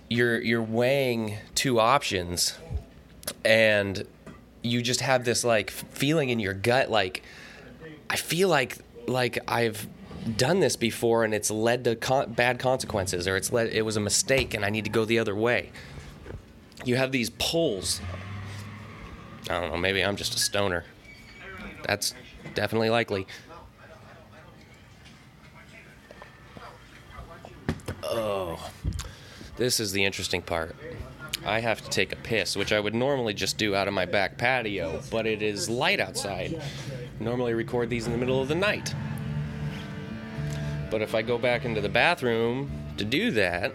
you're 0.08 0.40
you're 0.40 0.62
weighing 0.62 1.38
two 1.56 1.80
options, 1.80 2.56
and 3.44 4.06
you 4.62 4.80
just 4.80 5.00
have 5.00 5.24
this 5.24 5.42
like 5.42 5.72
feeling 5.72 6.30
in 6.30 6.38
your 6.38 6.54
gut, 6.54 6.88
like 6.88 7.24
I 8.08 8.14
feel 8.14 8.48
like 8.48 8.78
like 9.08 9.40
I've 9.48 9.88
done 10.36 10.60
this 10.60 10.76
before, 10.76 11.24
and 11.24 11.34
it's 11.34 11.50
led 11.50 11.84
to 11.84 12.26
bad 12.28 12.58
consequences, 12.58 13.28
or 13.28 13.36
it's 13.36 13.52
led 13.52 13.68
it 13.68 13.82
was 13.82 13.96
a 13.96 14.00
mistake, 14.00 14.54
and 14.54 14.64
I 14.64 14.70
need 14.70 14.84
to 14.84 14.90
go 14.90 15.04
the 15.04 15.18
other 15.18 15.34
way 15.34 15.70
you 16.84 16.96
have 16.96 17.12
these 17.12 17.30
pulls. 17.38 18.00
I 19.48 19.60
don't 19.60 19.70
know, 19.72 19.76
maybe 19.76 20.02
I'm 20.02 20.16
just 20.16 20.34
a 20.34 20.38
stoner. 20.38 20.84
That's 21.86 22.14
definitely 22.54 22.90
likely. 22.90 23.26
Oh, 28.02 28.70
this 29.56 29.80
is 29.80 29.92
the 29.92 30.04
interesting 30.04 30.42
part. 30.42 30.76
I 31.44 31.60
have 31.60 31.82
to 31.82 31.90
take 31.90 32.12
a 32.12 32.16
piss, 32.16 32.56
which 32.56 32.72
I 32.72 32.80
would 32.80 32.94
normally 32.94 33.34
just 33.34 33.58
do 33.58 33.74
out 33.74 33.86
of 33.86 33.92
my 33.92 34.06
back 34.06 34.38
patio, 34.38 35.02
but 35.10 35.26
it 35.26 35.42
is 35.42 35.68
light 35.68 36.00
outside. 36.00 36.62
Normally 37.20 37.52
record 37.52 37.90
these 37.90 38.06
in 38.06 38.12
the 38.12 38.18
middle 38.18 38.40
of 38.40 38.48
the 38.48 38.54
night. 38.54 38.94
But 40.94 41.02
if 41.02 41.12
I 41.12 41.22
go 41.22 41.38
back 41.38 41.64
into 41.64 41.80
the 41.80 41.88
bathroom 41.88 42.70
to 42.98 43.04
do 43.04 43.32
that, 43.32 43.72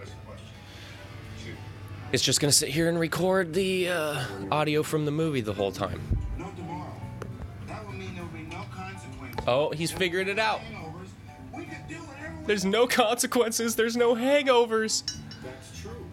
it's 2.12 2.22
just 2.22 2.40
gonna 2.40 2.50
sit 2.50 2.70
here 2.70 2.88
and 2.88 2.98
record 2.98 3.52
the 3.52 3.90
uh, 3.90 4.24
audio 4.50 4.82
from 4.82 5.04
the 5.04 5.10
movie 5.10 5.42
the 5.42 5.52
whole 5.52 5.70
time. 5.70 6.00
No 6.38 6.50
tomorrow. 6.56 6.90
That 7.66 7.86
would 7.86 7.94
mean 7.94 8.14
there 8.14 8.24
would 8.24 8.32
be 8.32 8.44
no 8.44 8.64
consequences. 8.74 9.44
Oh, 9.46 9.68
he's 9.68 9.90
figured 9.90 10.28
it 10.28 10.38
out. 10.38 10.60
Hangovers. 10.60 11.08
We 11.54 11.64
could 11.66 11.86
do 11.90 11.96
whatever 11.96 12.36
we 12.40 12.46
There's 12.46 12.64
no 12.64 12.86
consequences. 12.86 13.76
There's 13.76 13.98
no 13.98 14.14
hangovers. 14.14 15.02
That's 15.44 15.78
true. 15.78 16.06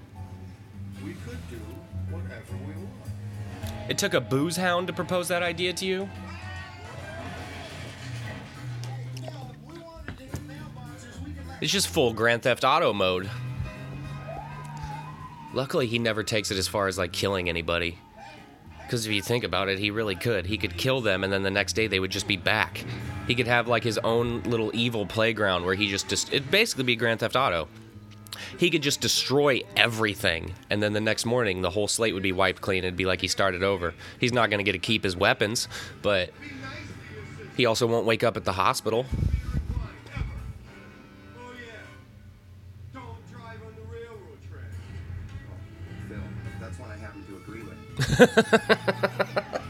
We 1.06 1.14
could 1.14 1.40
do 1.50 1.62
whatever 2.10 2.54
we 2.68 2.74
want. 2.84 3.90
It 3.90 3.98
took 3.98 4.14
a 4.14 4.20
booze 4.20 4.58
hound 4.58 4.88
to 4.88 4.94
propose 4.94 5.30
that 5.30 5.42
idea 5.42 5.72
to 5.72 5.86
you. 5.86 6.10
It's 11.60 11.72
just 11.72 11.88
full 11.88 12.14
Grand 12.14 12.44
Theft 12.44 12.64
Auto 12.64 12.94
mode. 12.94 13.30
Luckily, 15.54 15.88
he 15.88 15.98
never 15.98 16.24
takes 16.24 16.52
it 16.52 16.58
as 16.58 16.68
far 16.68 16.88
as 16.88 16.98
like 16.98 17.12
killing 17.12 17.50
anybody. 17.50 17.98
Because 18.84 19.06
if 19.06 19.12
you 19.12 19.22
think 19.22 19.44
about 19.44 19.68
it, 19.68 19.80
he 19.80 19.92
really 19.92 20.16
could. 20.16 20.46
He 20.46 20.58
could 20.58 20.78
kill 20.78 21.02
them, 21.02 21.24
and 21.24 21.34
then 21.34 21.44
the 21.44 21.52
next 21.52 21.74
day 21.74 21.88
they 21.88 22.00
would 22.00 22.12
just 22.12 22.28
be 22.28 22.38
back. 22.38 22.86
He 23.28 23.36
could 23.36 23.48
have 23.48 23.68
like 23.68 23.84
his 23.84 23.98
own 23.98 24.44
little 24.44 24.72
evil 24.74 25.06
playground 25.06 25.66
where 25.66 25.76
he 25.76 25.88
just 25.88 26.08
just 26.08 26.32
it'd 26.32 26.50
basically 26.52 26.86
be 26.86 26.96
Grand 26.96 27.20
Theft 27.20 27.36
Auto. 27.36 27.68
He 28.58 28.70
could 28.70 28.84
just 28.84 29.02
destroy 29.02 29.62
everything, 29.76 30.54
and 30.70 30.82
then 30.82 30.94
the 30.94 31.02
next 31.02 31.26
morning 31.26 31.62
the 31.62 31.72
whole 31.72 31.88
slate 31.88 32.14
would 32.14 32.24
be 32.24 32.32
wiped 32.32 32.62
clean. 32.62 32.84
It'd 32.84 32.96
be 32.96 33.06
like 33.06 33.20
he 33.20 33.28
started 33.28 33.64
over. 33.64 33.94
He's 34.20 34.32
not 34.32 34.50
going 34.50 34.60
to 34.60 34.64
get 34.64 34.74
to 34.74 34.80
keep 34.80 35.04
his 35.04 35.18
weapons, 35.18 35.68
but 36.02 36.32
he 37.58 37.66
also 37.66 37.88
won't 37.88 38.06
wake 38.06 38.24
up 38.24 38.38
at 38.38 38.46
the 38.46 38.54
hospital. 38.54 39.06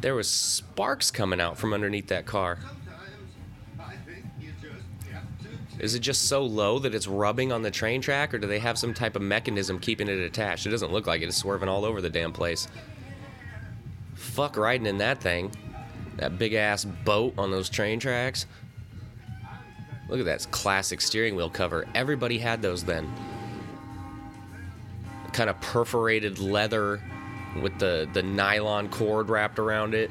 There 0.00 0.14
was 0.14 0.30
sparks 0.30 1.10
coming 1.10 1.40
out 1.40 1.58
from 1.58 1.74
underneath 1.74 2.06
that 2.08 2.24
car. 2.24 2.58
Is 5.78 5.94
it 5.94 6.00
just 6.00 6.24
so 6.28 6.44
low 6.44 6.78
that 6.78 6.94
it's 6.94 7.06
rubbing 7.06 7.52
on 7.52 7.62
the 7.62 7.70
train 7.70 8.02
track, 8.02 8.34
or 8.34 8.38
do 8.38 8.46
they 8.46 8.58
have 8.58 8.78
some 8.78 8.92
type 8.92 9.16
of 9.16 9.22
mechanism 9.22 9.78
keeping 9.78 10.08
it 10.08 10.18
attached? 10.18 10.66
It 10.66 10.70
doesn't 10.70 10.92
look 10.92 11.06
like 11.06 11.22
it. 11.22 11.28
It's 11.28 11.36
swerving 11.36 11.70
all 11.70 11.84
over 11.84 12.02
the 12.02 12.10
damn 12.10 12.32
place. 12.32 12.68
Fuck 14.14 14.56
riding 14.58 14.86
in 14.86 14.98
that 14.98 15.22
thing. 15.22 15.52
That 16.16 16.38
big 16.38 16.52
ass 16.52 16.84
boat 16.84 17.34
on 17.38 17.50
those 17.50 17.70
train 17.70 17.98
tracks. 17.98 18.44
Look 20.10 20.18
at 20.18 20.26
that 20.26 20.50
classic 20.50 21.00
steering 21.00 21.36
wheel 21.36 21.48
cover. 21.48 21.86
Everybody 21.94 22.38
had 22.38 22.60
those 22.60 22.82
then. 22.82 23.10
Kind 25.32 25.48
of 25.48 25.60
perforated 25.60 26.40
leather 26.40 27.00
with 27.62 27.78
the, 27.78 28.08
the 28.12 28.22
nylon 28.22 28.88
cord 28.88 29.28
wrapped 29.28 29.60
around 29.60 29.94
it. 29.94 30.10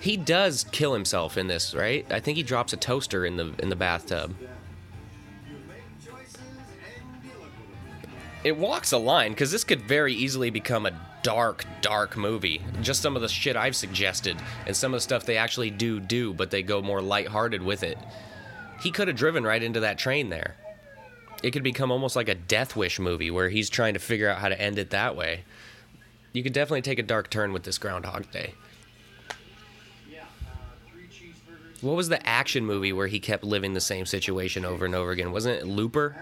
He 0.00 0.16
does 0.16 0.64
kill 0.72 0.94
himself 0.94 1.36
in 1.36 1.46
this, 1.46 1.74
right? 1.74 2.06
I 2.10 2.20
think 2.20 2.36
he 2.36 2.42
drops 2.42 2.72
a 2.72 2.76
toaster 2.76 3.24
in 3.24 3.36
the 3.36 3.54
in 3.58 3.70
the 3.70 3.76
bathtub. 3.76 4.34
It 8.42 8.58
walks 8.58 8.92
a 8.92 8.98
line 8.98 9.32
because 9.32 9.50
this 9.50 9.64
could 9.64 9.80
very 9.80 10.12
easily 10.12 10.50
become 10.50 10.84
a 10.84 10.92
dark, 11.24 11.64
dark 11.80 12.16
movie. 12.16 12.62
Just 12.82 13.02
some 13.02 13.16
of 13.16 13.22
the 13.22 13.28
shit 13.28 13.56
I've 13.56 13.74
suggested 13.74 14.36
and 14.66 14.76
some 14.76 14.94
of 14.94 14.98
the 14.98 15.02
stuff 15.02 15.24
they 15.24 15.38
actually 15.38 15.70
do 15.70 15.98
do, 15.98 16.32
but 16.32 16.52
they 16.52 16.62
go 16.62 16.80
more 16.80 17.02
lighthearted 17.02 17.62
with 17.62 17.82
it. 17.82 17.98
He 18.80 18.92
could 18.92 19.08
have 19.08 19.16
driven 19.16 19.42
right 19.42 19.62
into 19.62 19.80
that 19.80 19.98
train 19.98 20.28
there. 20.28 20.54
It 21.42 21.50
could 21.50 21.62
become 21.64 21.90
almost 21.90 22.14
like 22.14 22.28
a 22.28 22.34
Death 22.34 22.76
Wish 22.76 23.00
movie 23.00 23.30
where 23.30 23.48
he's 23.48 23.68
trying 23.68 23.94
to 23.94 24.00
figure 24.00 24.28
out 24.28 24.38
how 24.38 24.50
to 24.50 24.60
end 24.60 24.78
it 24.78 24.90
that 24.90 25.16
way. 25.16 25.44
You 26.32 26.42
could 26.42 26.52
definitely 26.52 26.82
take 26.82 26.98
a 26.98 27.02
dark 27.02 27.30
turn 27.30 27.52
with 27.52 27.64
this 27.64 27.78
Groundhog 27.78 28.30
Day. 28.30 28.54
What 31.84 31.96
was 31.96 32.08
the 32.08 32.26
action 32.26 32.64
movie 32.64 32.94
where 32.94 33.08
he 33.08 33.20
kept 33.20 33.44
living 33.44 33.74
the 33.74 33.80
same 33.80 34.06
situation 34.06 34.64
over 34.64 34.86
and 34.86 34.94
over 34.94 35.10
again? 35.10 35.32
Wasn't 35.32 35.54
it 35.54 35.66
Looper? 35.66 36.16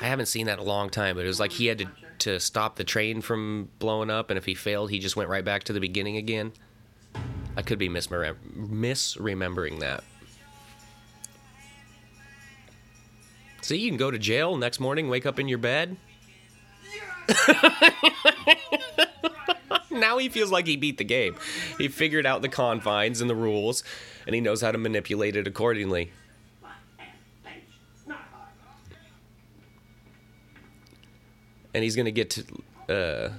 I 0.00 0.04
haven't 0.04 0.26
seen 0.26 0.46
that 0.46 0.52
in 0.54 0.58
a 0.60 0.62
long 0.62 0.88
time, 0.88 1.16
but 1.16 1.24
it 1.24 1.26
was 1.28 1.40
like 1.40 1.50
he 1.50 1.66
had 1.66 1.78
to, 1.78 1.86
to 2.20 2.38
stop 2.38 2.76
the 2.76 2.84
train 2.84 3.20
from 3.20 3.70
blowing 3.80 4.08
up, 4.08 4.30
and 4.30 4.38
if 4.38 4.44
he 4.44 4.54
failed, 4.54 4.90
he 4.90 5.00
just 5.00 5.16
went 5.16 5.28
right 5.28 5.44
back 5.44 5.64
to 5.64 5.72
the 5.72 5.80
beginning 5.80 6.16
again. 6.16 6.52
I 7.56 7.62
could 7.62 7.80
be 7.80 7.88
misremem- 7.88 8.36
misremembering 8.56 9.80
that. 9.80 10.04
See, 13.62 13.78
you 13.78 13.90
can 13.90 13.98
go 13.98 14.12
to 14.12 14.18
jail 14.18 14.56
next 14.56 14.78
morning, 14.78 15.08
wake 15.08 15.26
up 15.26 15.40
in 15.40 15.48
your 15.48 15.58
bed. 15.58 15.96
now 19.90 20.18
he 20.18 20.28
feels 20.28 20.52
like 20.52 20.66
he 20.66 20.76
beat 20.76 20.98
the 20.98 21.04
game. 21.04 21.34
He 21.78 21.88
figured 21.88 22.26
out 22.26 22.42
the 22.42 22.48
confines 22.48 23.20
and 23.20 23.28
the 23.28 23.34
rules, 23.34 23.82
and 24.28 24.34
he 24.34 24.42
knows 24.42 24.60
how 24.60 24.70
to 24.70 24.76
manipulate 24.76 25.36
it 25.36 25.46
accordingly. 25.46 26.12
And 31.72 31.82
he's 31.82 31.96
gonna 31.96 32.10
get 32.10 32.30
to, 32.30 32.44
uh, 32.90 33.30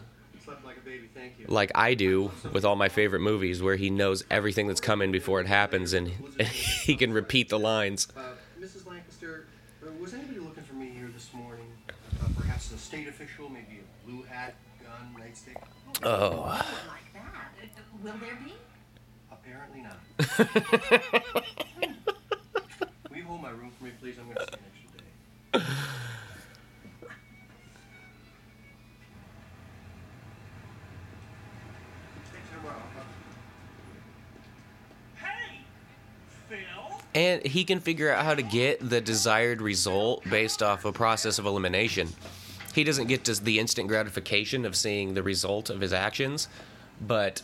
like 0.66 0.78
a 0.78 0.80
baby, 0.82 1.08
thank 1.14 1.38
you. 1.38 1.46
like 1.48 1.72
I 1.76 1.94
do 1.94 2.32
with 2.54 2.66
all 2.66 2.76
my 2.76 2.90
favorite 2.90 3.20
movies, 3.20 3.62
where 3.62 3.76
he 3.76 3.92
knows 3.92 4.24
everything 4.32 4.66
that's 4.66 4.82
coming 4.82 5.12
before 5.12 5.42
it 5.42 5.46
happens, 5.48 5.94
and, 5.94 6.12
and 6.40 6.48
he 6.48 6.96
can 6.96 7.14
repeat 7.14 7.50
the 7.50 7.60
lines. 7.60 8.08
Uh, 8.18 8.22
Mrs. 8.60 8.88
Lancaster, 8.88 9.46
uh, 9.86 9.92
was 10.02 10.16
anybody 10.16 10.40
looking 10.40 10.64
for 10.64 10.74
me 10.74 10.90
here 10.90 11.10
this 11.14 11.30
morning? 11.36 11.68
Uh, 12.20 12.26
perhaps 12.36 12.72
a 12.72 12.78
state 12.80 13.08
official, 13.08 13.48
maybe 13.50 13.80
a 13.82 14.08
blue 14.10 14.24
hat, 14.24 14.56
gun, 14.82 15.22
nightstick? 15.22 15.62
Oh, 16.04 16.64
Like 16.88 17.14
that. 17.14 17.54
Will 18.04 18.14
there 18.14 18.38
be? 18.44 18.54
Will 20.20 20.26
you 23.16 23.24
hold 23.24 23.42
my 23.42 23.52
room 23.52 23.72
for 23.78 23.86
me, 23.86 23.92
please? 24.02 24.18
I'm 24.20 24.26
going 24.26 24.36
to 24.36 24.44
stay 24.44 24.58
an 24.58 24.64
extra 24.74 24.90
day. 25.00 25.66
And 37.16 37.46
he 37.46 37.64
can 37.64 37.80
figure 37.80 38.12
out 38.12 38.26
how 38.26 38.36
to 38.36 38.44
get 38.44 38.88
the 38.88 39.02
desired 39.02 39.62
result 39.62 40.24
based 40.30 40.62
off 40.62 40.86
a 40.86 40.92
process 40.92 41.40
of 41.40 41.46
elimination. 41.46 42.10
He 42.74 42.84
doesn't 42.84 43.08
get 43.08 43.24
the 43.26 43.58
instant 43.60 43.88
gratification 43.88 44.66
of 44.66 44.76
seeing 44.76 45.14
the 45.14 45.24
result 45.24 45.70
of 45.70 45.82
his 45.82 45.92
actions, 45.92 46.48
but 47.02 47.42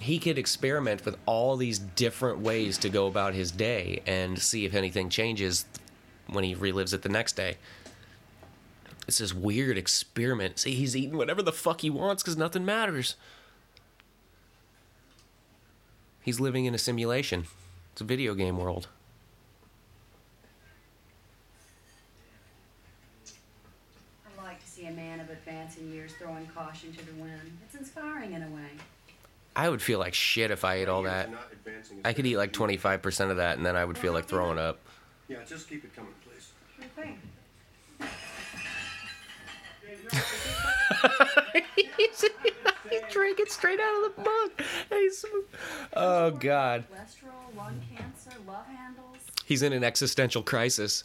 he 0.00 0.18
could 0.18 0.38
experiment 0.38 1.04
with 1.04 1.16
all 1.26 1.56
these 1.56 1.78
different 1.78 2.38
ways 2.38 2.78
to 2.78 2.88
go 2.88 3.06
about 3.06 3.34
his 3.34 3.50
day 3.50 4.02
and 4.06 4.38
see 4.38 4.64
if 4.64 4.74
anything 4.74 5.08
changes 5.08 5.64
when 6.28 6.44
he 6.44 6.54
relives 6.54 6.92
it 6.92 7.02
the 7.02 7.08
next 7.08 7.34
day. 7.34 7.56
It's 9.06 9.18
this 9.18 9.32
weird 9.32 9.78
experiment. 9.78 10.58
See, 10.58 10.74
he's 10.74 10.94
eating 10.94 11.16
whatever 11.16 11.42
the 11.42 11.52
fuck 11.52 11.80
he 11.80 11.90
wants 11.90 12.22
because 12.22 12.36
nothing 12.36 12.64
matters. 12.64 13.16
He's 16.20 16.38
living 16.38 16.66
in 16.66 16.74
a 16.74 16.78
simulation. 16.78 17.46
It's 17.92 18.02
a 18.02 18.04
video 18.04 18.34
game 18.34 18.58
world. 18.58 18.88
I 24.26 24.44
like 24.44 24.62
to 24.62 24.70
see 24.70 24.84
a 24.84 24.92
man 24.92 25.20
of 25.20 25.30
advancing 25.30 25.90
years 25.90 26.12
throwing 26.18 26.46
caution 26.48 26.92
to 26.92 27.06
the 27.06 27.14
wind. 27.14 27.58
It's 27.64 27.74
inspiring 27.74 28.34
in 28.34 28.42
a 28.42 28.48
way. 28.48 28.68
I 29.58 29.68
would 29.68 29.82
feel 29.82 29.98
like 29.98 30.14
shit 30.14 30.52
if 30.52 30.64
I 30.64 30.76
ate 30.76 30.88
all 30.88 31.02
that. 31.02 31.26
are 31.26 31.30
not 31.32 31.48
advancing 31.50 31.98
as 31.98 32.02
I 32.04 32.12
could 32.12 32.24
eat 32.26 32.36
like 32.36 32.52
25% 32.52 33.30
of 33.32 33.38
that 33.38 33.56
and 33.56 33.66
then 33.66 33.74
I 33.74 33.84
would 33.84 33.98
feel 33.98 34.12
like 34.12 34.26
throwing 34.26 34.56
up. 34.56 34.78
Yeah, 35.26 35.38
just 35.44 35.68
keep 35.68 35.84
it 35.84 35.92
coming, 35.96 36.12
please. 36.24 36.52
Okay. 36.96 37.16
He's 42.88 43.00
drinking 43.10 43.46
straight 43.48 43.80
out 43.80 44.06
of 44.06 44.14
the 44.14 44.22
mug. 44.22 44.50
He's- 44.90 45.24
oh, 45.92 46.30
God. 46.30 46.84
Cholesterol, 46.88 47.56
lung 47.56 47.80
cancer, 47.96 48.30
love 48.46 48.66
handles. 48.66 49.16
He's 49.44 49.62
in 49.62 49.72
an 49.72 49.82
existential 49.82 50.44
crisis. 50.44 51.02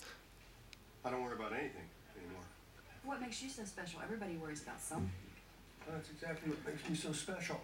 I 1.03 1.09
don't 1.09 1.23
worry 1.23 1.33
about 1.33 1.53
anything 1.53 1.81
anymore. 2.21 2.43
What 3.03 3.19
makes 3.19 3.41
you 3.41 3.49
so 3.49 3.63
special? 3.65 3.99
Everybody 4.03 4.35
worries 4.35 4.61
about 4.61 4.79
something. 4.79 5.09
That's 5.89 6.11
exactly 6.11 6.51
what 6.51 6.63
makes 6.67 6.87
me 6.87 6.95
so 6.95 7.11
special. 7.11 7.59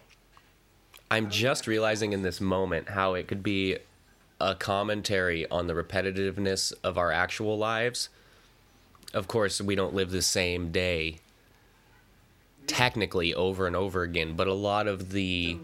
I'm 1.10 1.28
just 1.28 1.66
realizing 1.66 2.12
in 2.12 2.22
this 2.22 2.40
moment 2.40 2.90
how 2.90 3.14
it 3.14 3.26
could 3.26 3.42
be 3.42 3.78
a 4.40 4.54
commentary 4.54 5.48
on 5.50 5.66
the 5.66 5.74
repetitiveness 5.74 6.72
of 6.84 6.96
our 6.96 7.10
actual 7.10 7.58
lives. 7.58 8.08
Of 9.12 9.26
course, 9.26 9.60
we 9.60 9.74
don't 9.74 9.92
live 9.92 10.12
the 10.12 10.22
same 10.22 10.70
day 10.70 11.18
technically 12.68 13.34
over 13.34 13.66
and 13.66 13.74
over 13.74 14.02
again, 14.02 14.34
but 14.36 14.46
a 14.46 14.54
lot 14.54 14.86
of 14.86 15.10
the 15.10 15.58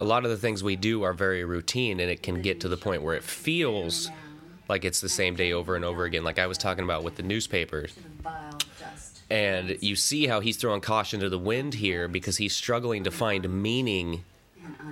a 0.00 0.04
lot 0.04 0.24
of 0.24 0.30
the 0.30 0.36
things 0.36 0.62
we 0.62 0.76
do 0.76 1.02
are 1.02 1.12
very 1.12 1.44
routine 1.44 2.00
and 2.00 2.10
it 2.10 2.22
can 2.22 2.40
get 2.40 2.60
to 2.60 2.68
the 2.68 2.76
point 2.76 3.02
where 3.02 3.14
it 3.14 3.22
feels 3.22 4.10
like 4.68 4.84
it's 4.84 5.00
the 5.00 5.08
same 5.08 5.36
day 5.36 5.52
over 5.52 5.76
and 5.76 5.84
over 5.84 6.04
again 6.04 6.24
like 6.24 6.38
I 6.38 6.46
was 6.46 6.58
talking 6.58 6.82
about 6.84 7.02
with 7.04 7.16
the 7.16 7.22
newspapers. 7.22 7.94
To 7.94 8.02
the 8.02 8.08
vile 8.22 8.58
dust. 8.80 9.21
And 9.32 9.78
you 9.80 9.96
see 9.96 10.26
how 10.26 10.40
he's 10.40 10.58
throwing 10.58 10.82
caution 10.82 11.20
to 11.20 11.30
the 11.30 11.38
wind 11.38 11.72
here 11.72 12.06
because 12.06 12.36
he's 12.36 12.54
struggling 12.54 13.04
to 13.04 13.10
find 13.10 13.48
meaning 13.48 14.24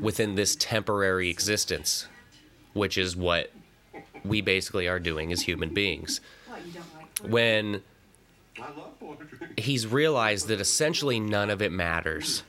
within 0.01 0.35
this 0.35 0.57
temporary 0.57 1.29
existence, 1.29 2.09
which 2.73 2.97
is 2.97 3.15
what 3.15 3.53
we 4.25 4.41
basically 4.41 4.89
are 4.89 4.99
doing 4.99 5.31
as 5.31 5.43
human 5.43 5.75
beings. 5.75 6.23
When 7.23 7.83
he's 9.59 9.87
realized 9.87 10.49
that 10.49 10.59
essentially 10.59 11.21
none 11.21 11.51
of 11.51 11.61
it 11.61 11.71
matters. 11.71 12.43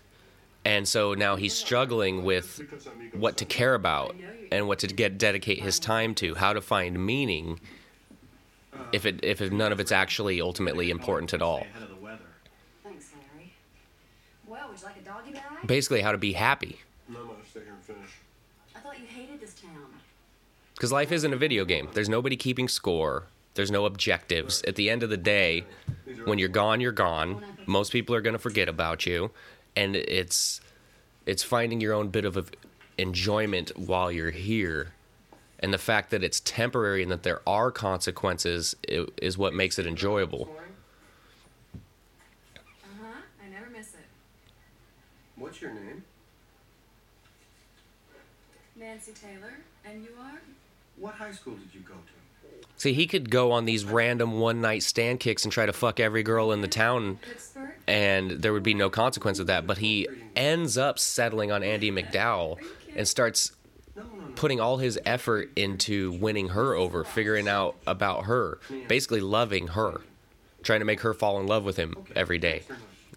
And 0.63 0.87
so 0.87 1.13
now 1.13 1.35
he's 1.35 1.53
struggling 1.53 2.23
with 2.23 2.61
what 3.13 3.35
to 3.37 3.45
care 3.45 3.73
about 3.73 4.15
and 4.49 4.65
what 4.65 4.79
to 4.79 4.87
get 4.87 5.17
dedicate 5.17 5.59
his 5.59 5.77
time 5.77 6.15
to, 6.15 6.35
how 6.35 6.53
to 6.53 6.61
find 6.61 7.05
meaning 7.05 7.59
if 8.91 9.05
it 9.05 9.19
if 9.23 9.41
none 9.51 9.71
of 9.71 9.79
it's 9.79 9.91
actually 9.91 10.41
ultimately 10.41 10.89
important 10.89 11.33
at 11.33 11.41
all. 11.41 11.59
Stay 11.59 11.69
ahead 11.69 11.83
of 11.83 11.89
the 11.89 11.95
weather. 11.95 12.19
Thanks, 12.83 13.11
Larry. 13.35 13.53
Well, 14.47 14.69
would 14.69 14.79
you 14.79 14.85
like 14.85 14.97
a 14.97 15.01
doggy 15.01 15.33
bag? 15.33 15.43
Basically 15.65 16.01
how 16.01 16.11
to 16.11 16.17
be 16.17 16.33
happy. 16.33 16.79
No, 17.07 17.19
I'm 17.19 17.27
gonna 17.27 17.39
stay 17.49 17.61
here 17.61 17.73
and 17.73 17.83
finish. 17.83 18.11
I 18.75 18.79
thought 18.79 18.99
you 18.99 19.05
hated 19.05 19.39
this 19.39 19.53
town. 19.53 19.87
Because 20.75 20.91
life 20.91 21.11
isn't 21.11 21.33
a 21.33 21.37
video 21.37 21.63
game. 21.65 21.89
There's 21.93 22.09
nobody 22.09 22.35
keeping 22.35 22.67
score. 22.67 23.25
There's 23.53 23.69
no 23.69 23.85
objectives. 23.85 24.63
At 24.67 24.75
the 24.75 24.89
end 24.89 25.03
of 25.03 25.09
the 25.09 25.17
day, 25.17 25.65
when 26.23 26.39
you're 26.39 26.49
gone, 26.49 26.79
you're 26.79 26.91
gone. 26.91 27.43
Most 27.65 27.91
people 27.91 28.15
are 28.15 28.21
going 28.21 28.33
to 28.33 28.39
forget 28.39 28.69
about 28.69 29.05
you, 29.05 29.31
and 29.75 29.95
it's 29.95 30.61
it's 31.25 31.43
finding 31.43 31.81
your 31.81 31.93
own 31.93 32.07
bit 32.09 32.25
of 32.25 32.49
enjoyment 32.97 33.77
while 33.77 34.11
you're 34.11 34.31
here. 34.31 34.93
And 35.61 35.73
the 35.73 35.77
fact 35.77 36.09
that 36.09 36.23
it's 36.23 36.39
temporary 36.39 37.03
and 37.03 37.11
that 37.11 37.23
there 37.23 37.41
are 37.47 37.71
consequences 37.71 38.75
is 38.87 39.37
what 39.37 39.53
makes 39.53 39.77
it 39.77 39.85
enjoyable. 39.85 40.49
Uh 41.73 41.77
huh. 43.01 43.07
I 43.45 43.49
never 43.49 43.69
miss 43.69 43.93
it. 43.93 44.05
What's 45.35 45.61
your 45.61 45.71
name? 45.71 46.03
Nancy 48.75 49.11
Taylor. 49.11 49.53
And 49.85 50.03
you 50.03 50.09
are? 50.19 50.41
What 50.97 51.13
high 51.15 51.31
school 51.31 51.53
did 51.53 51.73
you 51.73 51.81
go 51.81 51.93
to? 51.93 52.11
See, 52.77 52.93
he 52.93 53.05
could 53.05 53.29
go 53.29 53.51
on 53.51 53.65
these 53.65 53.85
random 53.85 54.39
one 54.39 54.59
night 54.59 54.81
stand 54.81 55.19
kicks 55.19 55.43
and 55.43 55.51
try 55.51 55.67
to 55.67 55.73
fuck 55.73 55.99
every 55.99 56.23
girl 56.23 56.51
in 56.51 56.61
the 56.61 56.67
town 56.67 57.19
Pittsburgh? 57.21 57.69
and 57.87 58.31
there 58.31 58.51
would 58.53 58.63
be 58.63 58.73
no 58.73 58.89
consequence 58.89 59.37
of 59.37 59.45
that. 59.47 59.67
But 59.67 59.77
he 59.77 60.07
ends 60.35 60.79
up 60.79 60.97
settling 60.97 61.51
on 61.51 61.61
Andie 61.61 61.91
MacDowell 61.91 62.57
and 62.95 63.07
starts. 63.07 63.51
Putting 64.35 64.59
all 64.59 64.77
his 64.77 64.99
effort 65.05 65.51
into 65.55 66.11
winning 66.13 66.49
her 66.49 66.73
over, 66.73 67.03
figuring 67.03 67.47
out 67.47 67.75
about 67.85 68.25
her, 68.25 68.59
basically 68.87 69.21
loving 69.21 69.67
her, 69.67 70.01
trying 70.63 70.79
to 70.79 70.85
make 70.85 71.01
her 71.01 71.13
fall 71.13 71.39
in 71.39 71.47
love 71.47 71.63
with 71.63 71.77
him 71.77 71.95
every 72.15 72.37
day, 72.37 72.63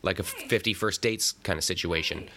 like 0.02 0.18
a 0.18 0.22
50 0.22 0.74
first 0.74 1.02
dates 1.02 1.32
kind 1.42 1.58
of 1.58 1.64
situation. 1.64 2.28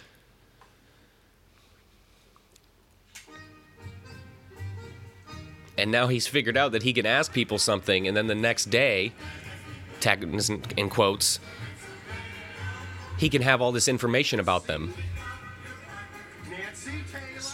And 5.76 5.92
now 5.92 6.08
he's 6.08 6.26
figured 6.26 6.56
out 6.56 6.72
that 6.72 6.82
he 6.82 6.92
can 6.92 7.06
ask 7.06 7.32
people 7.32 7.58
something, 7.58 8.08
and 8.08 8.16
then 8.16 8.26
the 8.26 8.34
next 8.34 8.64
day, 8.66 9.12
tag 10.00 10.24
in 10.76 10.90
quotes, 10.90 11.38
he 13.16 13.28
can 13.28 13.42
have 13.42 13.60
all 13.60 13.70
this 13.70 13.86
information 13.86 14.40
about 14.40 14.66
them. 14.66 14.92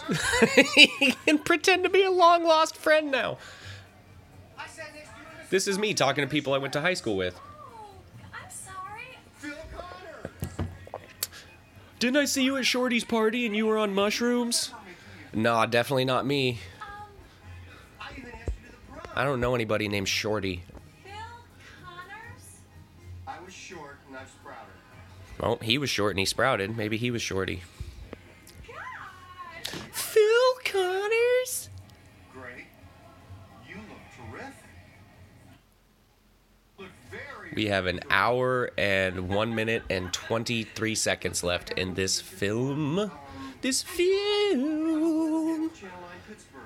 Nancy 0.08 0.86
he 0.98 1.12
can 1.26 1.38
pretend 1.38 1.84
to 1.84 1.90
be 1.90 2.02
a 2.02 2.10
long 2.10 2.44
lost 2.44 2.76
friend 2.76 3.10
now. 3.10 3.38
I 4.58 4.66
sat 4.66 4.94
next 4.94 5.08
to 5.08 5.14
you 5.20 5.26
in 5.30 5.44
the 5.44 5.50
This 5.50 5.68
is 5.68 5.78
me 5.78 5.94
talking 5.94 6.22
to 6.22 6.28
people 6.28 6.52
I 6.54 6.58
went 6.58 6.72
to 6.74 6.80
high 6.80 6.94
school 6.94 7.16
with. 7.16 7.38
Oh, 7.74 7.86
I'm 8.32 8.50
sorry. 8.50 9.18
Phil 9.38 9.54
Connor. 9.76 10.68
Didn't 11.98 12.16
I 12.16 12.24
see 12.24 12.44
you 12.44 12.56
at 12.56 12.66
Shorty's 12.66 13.04
party 13.04 13.46
and 13.46 13.56
you 13.56 13.66
were 13.66 13.78
on 13.78 13.94
mushrooms? 13.94 14.72
Nah, 15.32 15.66
definitely 15.66 16.04
not 16.04 16.26
me. 16.26 16.58
Um, 16.80 16.86
I 18.00 18.12
even 18.12 18.30
asked 18.32 18.52
you 18.62 18.70
to 18.70 18.72
the 18.72 19.00
prom. 19.00 19.12
I 19.16 19.24
don't 19.24 19.40
know 19.40 19.54
anybody 19.54 19.88
named 19.88 20.08
Shorty. 20.08 20.62
Phil 21.02 21.12
Connors? 21.84 22.60
I 23.26 23.44
was 23.44 23.52
short 23.52 23.98
and 24.08 24.16
I've 24.16 24.28
sprouted. 24.28 24.74
Well, 25.40 25.58
he 25.62 25.78
was 25.78 25.90
short 25.90 26.12
and 26.12 26.20
he 26.20 26.24
sprouted. 26.24 26.76
Maybe 26.76 26.96
he 26.96 27.10
was 27.10 27.22
Shorty. 27.22 27.62
God. 30.14 30.20
Phil 30.20 30.72
Connors? 30.72 31.68
Great. 32.32 32.66
You 33.68 33.76
look 33.76 34.30
terrific. 34.30 34.54
Look 36.78 36.88
very 37.10 37.52
We 37.54 37.66
have 37.66 37.86
an 37.86 38.00
hour 38.10 38.70
and 38.78 39.28
one 39.28 39.54
minute 39.54 39.82
and 39.90 40.12
23 40.12 40.94
seconds 40.94 41.42
left 41.42 41.70
in 41.72 41.94
this 41.94 42.20
film. 42.20 43.10
This 43.60 43.82
film. 43.82 45.70
Channel 45.70 45.70
9 45.70 45.70
Pittsburgh. 46.28 46.62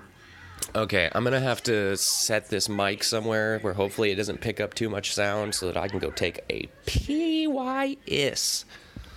Okay, 0.75 1.09
I'm 1.13 1.25
gonna 1.25 1.41
have 1.41 1.63
to 1.65 1.97
set 1.97 2.49
this 2.49 2.69
mic 2.69 3.03
somewhere 3.05 3.59
where 3.61 3.73
hopefully 3.73 4.11
it 4.11 4.17
doesn't 4.17 4.41
pick 4.41 4.61
up 4.61 4.75
too 4.75 4.91
much 4.91 5.15
sound 5.15 5.55
so 5.55 5.67
that 5.67 5.77
I 5.77 5.89
can 5.89 5.99
go 5.99 6.11
take 6.11 6.41
a 6.51 6.69
PYS. 6.87 8.65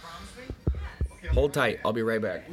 Promise 0.01 0.37
me? 0.37 0.43
Okay, 1.17 1.27
Hold 1.33 1.53
tight, 1.53 1.79
I'll 1.83 1.93
be 1.93 2.03
right 2.03 2.21
back. 2.21 2.47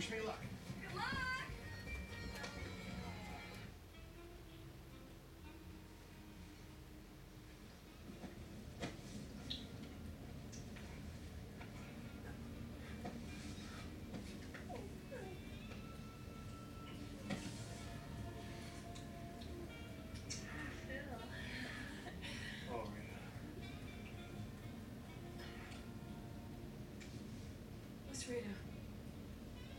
Rita? 28.28 28.42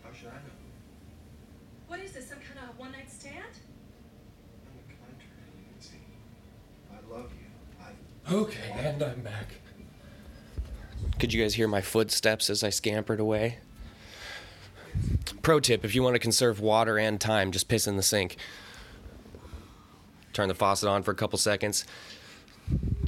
How 0.03 0.11
should 0.11 0.29
I 0.29 0.31
know? 0.31 0.57
What 1.87 1.99
is 1.99 2.13
this? 2.13 2.29
Some 2.29 2.39
kind 2.39 2.67
of 2.67 2.77
one 2.79 2.91
night 2.91 3.11
stand? 3.11 3.35
On 3.35 4.73
the 4.75 4.93
contrary, 4.95 5.51
Nancy. 5.71 5.97
I 6.91 7.13
love 7.13 7.31
you. 7.39 7.47
I 7.79 8.33
Okay, 8.33 8.71
and 8.71 9.03
I'm 9.03 9.21
back. 9.21 9.47
Could 11.19 11.33
you 11.33 11.41
guys 11.41 11.55
hear 11.55 11.67
my 11.67 11.81
footsteps 11.81 12.49
as 12.49 12.63
I 12.63 12.69
scampered 12.69 13.19
away? 13.19 13.57
Pro 15.41 15.59
tip 15.59 15.85
if 15.85 15.93
you 15.93 16.01
want 16.01 16.15
to 16.15 16.19
conserve 16.19 16.59
water 16.59 16.97
and 16.97 17.19
time, 17.21 17.51
just 17.51 17.67
piss 17.67 17.87
in 17.87 17.97
the 17.97 18.03
sink. 18.03 18.37
Turn 20.33 20.47
the 20.47 20.55
faucet 20.55 20.89
on 20.89 21.03
for 21.03 21.11
a 21.11 21.15
couple 21.15 21.37
seconds. 21.37 21.85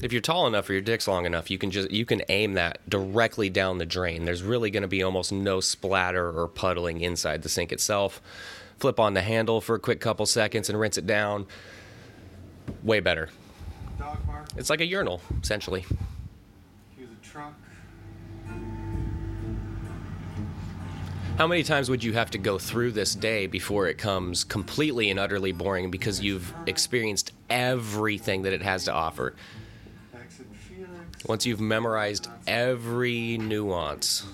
If 0.02 0.12
you're 0.12 0.22
tall 0.22 0.48
enough 0.48 0.68
or 0.68 0.74
your 0.74 0.82
dick's 0.82 1.08
long 1.08 1.28
enough, 1.28 1.52
you 1.52 1.60
can 1.60 1.70
just 1.70 1.92
you 1.92 2.06
can 2.06 2.24
aim 2.28 2.54
that 2.54 2.80
directly 2.90 3.52
down 3.52 3.78
the 3.78 3.86
drain. 3.86 4.26
There's 4.26 4.42
really 4.42 4.72
going 4.72 4.82
to 4.82 4.88
be 4.88 5.04
almost 5.04 5.32
no 5.32 5.60
splatter 5.60 6.30
or 6.30 6.48
puddling 6.48 7.02
inside 7.02 7.44
the 7.44 7.50
sink 7.50 7.72
itself. 7.72 8.20
Flip 8.80 9.00
on 9.00 9.14
the 9.14 9.22
handle 9.22 9.62
for 9.62 9.76
a 9.76 9.80
quick 9.80 10.00
couple 10.00 10.26
seconds 10.26 10.70
and 10.70 10.80
rinse 10.80 10.98
it 10.98 11.06
down. 11.06 11.46
Way 12.84 13.00
better. 13.00 13.30
dog 14.00 14.18
park. 14.26 14.48
It's 14.58 14.72
like 14.72 14.82
a 14.82 14.86
urinal, 14.86 15.22
essentially. 15.44 15.86
Here's 16.98 17.12
a 17.12 17.24
truck. 17.24 17.54
How 21.38 21.46
many 21.46 21.62
times 21.62 21.90
would 21.92 22.04
you 22.04 22.14
have 22.14 22.32
to 22.32 22.38
go 22.40 22.58
through 22.58 22.92
this 22.92 23.14
day 23.14 23.46
before 23.46 23.88
it 23.88 24.00
comes 24.00 24.44
completely 24.44 25.12
and 25.12 25.20
utterly 25.20 25.52
boring 25.52 25.92
because 25.92 26.22
you've 26.22 26.52
experienced 26.66 27.34
everything 27.52 28.42
that 28.44 28.54
it 28.54 28.64
has 28.64 28.86
to 28.86 28.94
offer? 28.94 29.36
Exit 31.22 31.28
Felix. 31.28 31.30
Once 31.30 31.46
you've 31.46 31.62
memorized 31.62 32.28
every 32.48 33.38
nuance. 33.38 34.26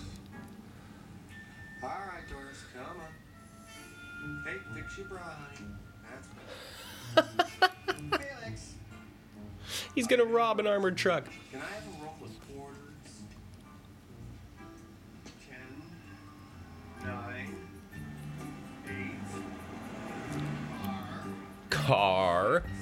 All 1.83 1.89
right, 1.89 2.27
Doris, 2.29 2.57
come 2.75 2.85
on. 2.99 4.43
Hey, 4.45 4.57
fix 4.81 4.97
your 4.97 5.07
bra. 5.07 5.19
That's. 7.15 7.51
Felix, 8.09 8.73
He's 9.95 10.07
gonna 10.07 10.25
rob 10.25 10.59
an 10.59 10.67
armored 10.67 10.97
truck. 10.97 11.25
can 11.51 11.61
I 11.61 11.65
have 11.65 11.83
a 11.83 12.03
roll 12.03 12.15
of 12.23 12.31
quarters? 12.55 12.77
Ten, 15.49 15.83
nine, 17.05 17.55
eight, 18.87 19.15
Car. 21.69 22.63
five, 22.63 22.76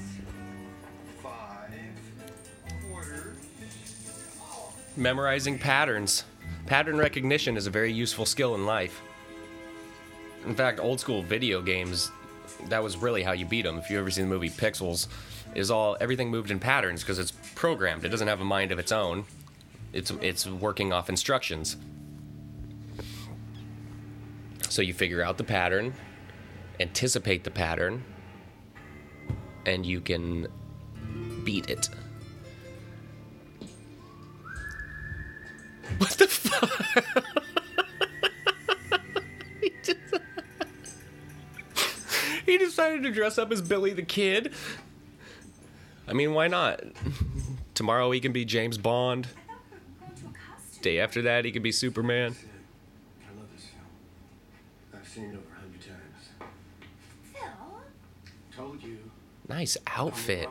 Memorizing 4.98 5.60
patterns. 5.60 6.24
Pattern 6.68 6.98
recognition 6.98 7.58
is 7.58 7.68
a 7.68 7.70
very 7.70 7.91
useful 7.91 8.26
skill 8.26 8.56
in 8.56 8.66
life. 8.66 9.02
In 10.46 10.56
fact, 10.56 10.80
old 10.80 11.02
school 11.02 11.22
video 11.22 11.62
games, 11.62 12.12
that 12.70 12.82
was 12.82 12.96
really 12.96 13.22
how 13.22 13.34
you 13.34 13.46
beat 13.46 13.64
them. 13.64 13.78
If 13.78 13.89
you 13.89 14.00
ever 14.00 14.10
seen 14.10 14.30
the 14.30 14.34
movie 14.34 14.50
Pixels, 14.50 15.08
is 15.54 15.70
all 15.70 15.98
everything 16.00 16.30
moved 16.30 16.50
in 16.50 16.60
patterns 16.60 17.02
because 17.02 17.20
it's 17.20 17.32
programmed. 17.56 18.06
It 18.06 18.10
doesn't 18.10 18.28
have 18.28 18.39
a 18.39 18.46
mind 18.46 18.72
of 18.72 18.80
its 18.80 18.93
own. 18.93 19.26
It's 19.91 20.12
it's 20.22 20.48
working 20.48 20.93
off 20.93 21.10
instructions. 21.10 21.76
So 24.70 24.82
you 24.82 24.93
figure 24.93 25.22
out 25.22 25.38
the 25.38 25.43
pattern, 25.43 25.93
anticipate 26.80 27.43
the 27.43 27.52
pattern, 27.52 28.04
and 29.66 29.86
you 29.86 30.00
can 30.00 30.48
beat 31.43 31.70
it. 31.70 31.89
What 35.97 36.11
the 36.11 36.27
fuck? 36.27 36.71
he, 39.61 39.71
just- 39.83 39.99
he 42.45 42.57
decided 42.57 43.03
to 43.03 43.11
dress 43.11 43.38
up 43.38 43.51
as 43.51 43.61
Billy 43.61 43.93
the 43.93 44.03
Kid. 44.03 44.53
I 46.07 46.13
mean, 46.13 46.33
why 46.33 46.47
not? 46.47 46.81
Tomorrow 47.73 48.11
he 48.11 48.19
can 48.19 48.31
be 48.31 48.45
James 48.45 48.77
Bond. 48.77 49.27
Day 50.81 50.99
after 50.99 51.21
that 51.23 51.45
he 51.45 51.51
can 51.51 51.63
be 51.63 51.71
Superman. 51.71 52.36
I 53.21 53.39
love 53.39 53.47
this 53.55 53.65
film. 53.65 53.81
I've 55.01 55.07
seen 55.07 55.23
it 55.25 55.29
over 55.29 55.39
a 55.55 55.59
hundred 55.59 55.81
times. 55.81 56.49
Phil, 57.33 57.41
Told 58.55 58.83
you. 58.83 58.97
Nice 59.49 59.77
outfit. 59.88 60.47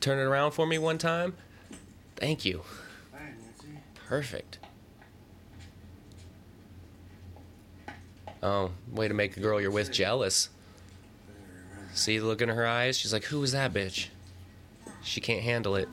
Turn 0.00 0.18
it 0.18 0.22
around 0.22 0.50
for 0.52 0.66
me 0.66 0.78
one 0.78 0.98
time. 0.98 1.34
Thank 2.16 2.44
you. 2.44 2.62
Perfect. 4.06 4.58
Oh, 8.42 8.70
way 8.92 9.08
to 9.08 9.14
make 9.14 9.36
a 9.36 9.40
girl 9.40 9.60
you're 9.60 9.70
with 9.70 9.90
jealous. 9.92 10.50
See 11.94 12.18
the 12.18 12.26
look 12.26 12.42
in 12.42 12.48
her 12.48 12.66
eyes? 12.66 12.98
She's 12.98 13.12
like, 13.12 13.24
who 13.24 13.42
is 13.42 13.52
that 13.52 13.72
bitch? 13.72 14.08
She 15.02 15.20
can't 15.20 15.42
handle 15.42 15.76
it. 15.76 15.88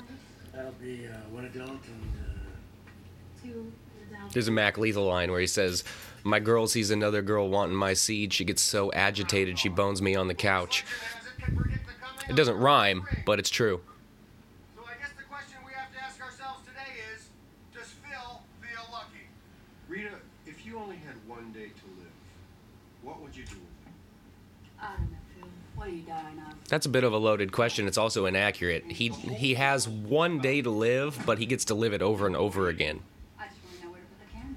That'll 0.54 0.72
be 0.74 1.08
uh, 1.08 1.16
one 1.32 1.46
adult 1.46 1.70
and 1.70 1.80
uh, 1.80 3.42
Two 3.44 3.72
adults. 4.12 4.34
There's 4.34 4.48
a 4.48 4.52
Mac 4.52 4.78
Lethal 4.78 5.06
line 5.06 5.32
where 5.32 5.40
he 5.40 5.48
says, 5.48 5.84
My 6.24 6.40
girl 6.40 6.68
sees 6.68 6.92
another 6.92 7.22
girl 7.22 7.50
wanting 7.50 7.76
my 7.76 7.94
seed. 7.94 8.34
She 8.34 8.44
gets 8.44 8.62
so 8.62 8.92
agitated 8.92 9.58
she 9.58 9.70
bones 9.70 10.02
me 10.02 10.16
on 10.16 10.28
the 10.28 10.34
couch. 10.34 10.84
It 12.30 12.36
doesn't 12.36 12.58
rhyme, 12.58 13.06
but 13.26 13.40
it's 13.40 13.50
true. 13.50 13.82
So 14.76 14.84
I 14.84 14.94
guess 15.00 15.12
the 15.18 15.24
question 15.24 15.58
we 15.66 15.72
have 15.74 15.92
to 15.94 16.00
ask 16.04 16.22
ourselves 16.22 16.60
today 16.68 17.00
is, 17.16 17.28
does 17.74 17.90
Phil 18.04 18.42
feel 18.62 18.86
lucky? 18.92 19.28
Rita, 19.88 20.16
if 20.46 20.66
you 20.66 20.78
only 20.78 20.98
had 20.98 21.16
one 21.28 21.52
day 21.52 21.68
to 21.68 21.86
live, 22.00 22.12
what 23.04 23.22
would 23.22 23.36
you 23.36 23.44
do 23.44 23.56
with 23.56 23.88
it? 23.88 23.94
I 24.82 24.96
don't 24.98 25.12
know, 25.12 25.18
Phil. 25.36 25.50
What 25.76 25.88
are 25.88 25.92
you 25.92 26.02
dying 26.04 26.42
of? 26.50 26.63
That's 26.74 26.88
a 26.88 26.90
bit 26.90 27.04
of 27.04 27.14
a 27.14 27.18
loaded 27.20 27.52
question. 27.52 27.86
It's 27.86 28.00
also 28.00 28.26
inaccurate. 28.26 28.84
He 28.94 29.10
he 29.10 29.54
has 29.54 29.88
one 29.88 30.40
day 30.40 30.60
to 30.64 30.72
live, 30.72 31.24
but 31.24 31.38
he 31.38 31.46
gets 31.46 31.66
to 31.66 31.76
live 31.76 31.94
it 31.94 32.02
over 32.02 32.26
and 32.26 32.36
over 32.36 32.68
again. 32.68 33.02
I 33.40 33.46
just 33.46 33.58
want 33.64 33.78
to 33.78 33.86
know 33.86 33.92
where 33.92 34.02
to 34.02 34.08
put 34.08 34.26
the 34.26 34.34
camera. 34.34 34.56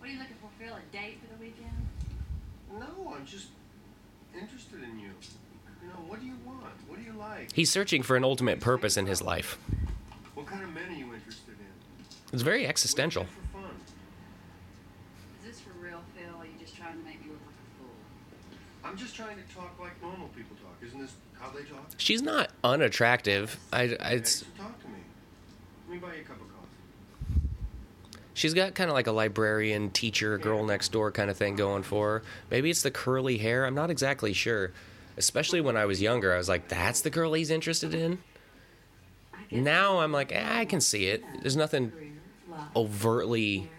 What 0.00 0.08
are 0.08 0.12
you 0.12 0.18
looking 0.18 0.34
for, 0.42 0.50
Phil? 0.58 0.74
A 0.74 0.80
date 0.92 1.18
for 1.22 1.32
the 1.32 1.40
weekend? 1.40 1.70
No, 2.72 3.14
I'm 3.14 3.24
just 3.24 3.46
interested 4.34 4.82
in 4.82 4.98
you. 4.98 5.10
You 5.82 5.88
know, 5.88 6.02
what 6.08 6.18
do 6.18 6.26
you 6.26 6.34
want? 6.44 6.74
What 6.88 6.98
do 6.98 7.04
you 7.04 7.12
like? 7.16 7.52
He's 7.52 7.70
searching 7.70 8.02
for 8.02 8.16
an 8.16 8.24
ultimate 8.24 8.58
purpose 8.58 8.96
in 8.96 9.06
his 9.06 9.22
life. 9.22 9.58
What 10.34 10.46
kind 10.46 10.64
of 10.64 10.74
men 10.74 10.88
are 10.88 10.98
you 10.98 11.14
interested 11.14 11.54
in? 11.60 12.04
It's 12.32 12.42
very 12.42 12.56
What 12.56 12.58
do 12.58 12.62
you 12.64 12.68
existential. 12.70 13.22
do 13.22 13.28
for 13.52 13.58
fun? 13.60 13.70
Is 15.38 15.46
this 15.46 15.60
for 15.60 15.70
real, 15.78 16.00
Phil? 16.16 16.34
Are 16.40 16.44
you 16.44 16.58
just 16.58 16.76
trying 16.76 16.98
to 16.98 17.04
make 17.04 17.22
me 17.22 17.30
look 17.30 17.38
like 17.46 17.54
a 17.54 17.68
fool? 17.78 17.94
I'm 18.82 18.96
just 18.96 19.14
trying 19.14 19.36
to 19.36 19.54
talk 19.54 19.75
Isn't 20.96 21.06
this 21.06 21.16
how 21.38 21.50
they 21.50 21.62
talk? 21.64 21.90
She's 21.98 22.22
not 22.22 22.50
unattractive. 22.64 23.58
I, 23.72 23.82
I 23.82 23.86
Hey, 23.86 24.16
it's 24.16 24.36
so 24.36 24.46
talk 24.56 24.80
to 24.80 24.88
me. 24.88 24.94
Let 25.88 25.94
me 25.94 25.98
buy 26.00 26.14
you 26.14 26.22
a 26.22 26.24
cup 26.24 26.36
of 26.36 26.48
coffee. 26.54 27.40
She's 28.34 28.54
got 28.54 28.74
kind 28.74 28.90
of 28.90 28.94
like 28.94 29.06
a 29.06 29.12
librarian, 29.12 29.90
teacher, 29.90 30.38
girl 30.38 30.64
next 30.64 30.92
door 30.92 31.10
kind 31.10 31.30
of 31.30 31.36
thing 31.36 31.56
going 31.56 31.82
for 31.82 32.06
her. 32.06 32.22
Maybe 32.50 32.70
it's 32.70 32.82
the 32.82 32.90
curly 32.90 33.38
hair. 33.38 33.64
I'm 33.66 33.74
not 33.74 33.90
exactly 33.90 34.32
sure. 34.32 34.72
Especially 35.16 35.60
when 35.62 35.76
I 35.76 35.86
was 35.86 36.02
younger, 36.02 36.34
I 36.34 36.36
was 36.36 36.48
like, 36.48 36.68
that's 36.68 37.00
the 37.00 37.08
girl 37.10 37.32
he's 37.32 37.50
interested 37.50 37.94
in. 37.94 38.18
Now 39.50 40.00
I'm 40.00 40.12
like, 40.12 40.32
eh, 40.32 40.44
I 40.44 40.64
can 40.64 40.80
see 40.80 41.06
it. 41.06 41.24
There's 41.40 41.56
nothing 41.56 41.92
overtly, 42.74 43.70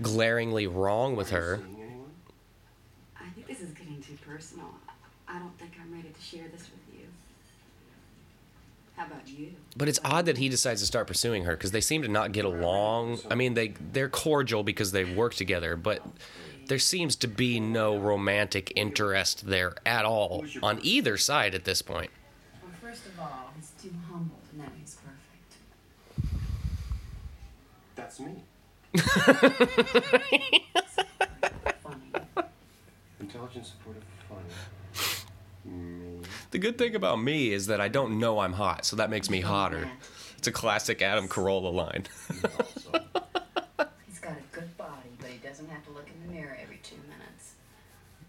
glaringly 0.00 0.66
wrong 0.66 1.16
with 1.16 1.30
her. 1.30 1.60
I 3.20 3.28
think 3.30 3.46
this 3.46 3.60
is 3.60 3.72
getting 3.72 4.00
too 4.00 4.16
personal. 4.26 4.70
I 5.28 5.38
don't 5.38 5.58
think 5.58 5.72
I'm 5.82 5.92
ready 5.92 6.08
to 6.08 6.22
share 6.22 6.48
this 6.48 6.62
with 6.62 6.98
you. 6.98 7.06
How 8.96 9.06
about 9.06 9.28
you? 9.28 9.52
But 9.76 9.88
it's 9.88 10.00
odd 10.04 10.24
that 10.26 10.38
he 10.38 10.48
decides 10.48 10.80
to 10.80 10.86
start 10.86 11.06
pursuing 11.06 11.44
her 11.44 11.52
because 11.54 11.70
they 11.70 11.82
seem 11.82 12.02
to 12.02 12.08
not 12.08 12.32
get 12.32 12.44
along. 12.46 13.18
I 13.30 13.34
mean, 13.34 13.54
they 13.54 13.74
they're 13.92 14.08
cordial 14.08 14.62
because 14.62 14.92
they 14.92 15.04
work 15.04 15.34
together, 15.34 15.76
but 15.76 16.02
there 16.68 16.78
seems 16.78 17.14
to 17.16 17.28
be 17.28 17.60
no 17.60 17.96
romantic 17.98 18.72
interest 18.74 19.46
there 19.46 19.74
at 19.84 20.04
all 20.04 20.44
on 20.62 20.78
either 20.82 21.16
side 21.16 21.54
at 21.54 21.64
this 21.64 21.82
point. 21.82 22.10
Well, 22.62 22.72
first 22.80 23.04
of 23.06 23.20
all, 23.20 23.52
he's 23.56 23.70
too 23.82 23.94
humble 24.10 24.36
to 24.50 24.58
know 24.58 24.64
he's 24.80 24.96
perfect. 24.96 26.32
That's 27.94 28.18
me. 28.20 28.42
Funny. 31.82 32.10
Intelligent, 33.20 33.66
supportive, 33.66 34.02
funny. 34.04 34.05
Me. 34.05 34.05
The 36.56 36.60
good 36.60 36.78
thing 36.78 36.94
about 36.94 37.20
me 37.20 37.52
is 37.52 37.66
that 37.66 37.82
I 37.82 37.88
don't 37.88 38.18
know 38.18 38.38
I'm 38.38 38.54
hot, 38.54 38.86
so 38.86 38.96
that 38.96 39.10
makes 39.10 39.28
me 39.28 39.44
oh, 39.44 39.46
hotter. 39.46 39.90
It's 40.38 40.48
a 40.48 40.52
classic 40.52 41.02
Adam 41.02 41.28
Carolla 41.28 41.70
line. 41.70 42.06
You 42.30 42.48
also. 42.58 43.04
He's 44.08 44.18
got 44.20 44.32
a 44.32 44.56
good 44.56 44.74
body, 44.78 45.10
but 45.20 45.28
he 45.28 45.36
doesn't 45.46 45.68
have 45.68 45.84
to 45.84 45.90
look 45.90 46.08
in 46.08 46.26
the 46.26 46.32
mirror 46.32 46.56
every 46.58 46.78
two 46.82 46.96
minutes. 47.10 47.56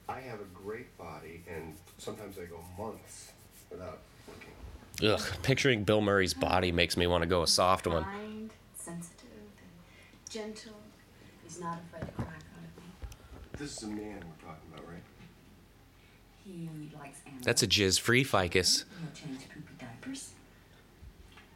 I 0.09 0.19
have 0.19 0.41
a 0.41 0.47
great 0.53 0.97
body, 0.97 1.41
and 1.47 1.75
sometimes 1.99 2.37
I 2.37 2.43
go 2.47 2.59
months 2.77 3.31
without 3.71 3.99
looking. 4.27 5.09
Ugh, 5.09 5.37
picturing 5.41 5.85
Bill 5.85 6.01
Murray's 6.01 6.33
body 6.33 6.73
makes 6.73 6.97
me 6.97 7.07
want 7.07 7.21
to 7.21 7.29
go 7.29 7.43
a 7.43 7.47
soft 7.47 7.87
one. 7.87 8.03
Kind, 8.03 8.51
sensitive, 8.75 9.29
and 9.31 10.29
gentle. 10.29 10.81
He's 11.45 11.61
not 11.61 11.79
afraid 11.87 12.05
to 12.07 12.13
cry 12.13 12.25
in 12.25 12.41
front 12.41 12.67
of 12.75 12.83
me. 12.83 12.89
This 13.57 13.77
is 13.77 13.83
a 13.83 13.87
man 13.87 13.95
we're 14.19 14.45
talking 14.45 14.66
about, 14.66 14.66
right? 14.66 14.66
He 16.47 16.95
likes 16.97 17.19
animals. 17.25 17.45
That's 17.45 17.63
a 17.63 17.67
jizz 17.67 17.99
free 17.99 18.23
ficus. 18.23 18.85
He'll 18.99 19.29
change 19.29 19.49
poopy 19.49 19.73
diapers. 19.79 20.31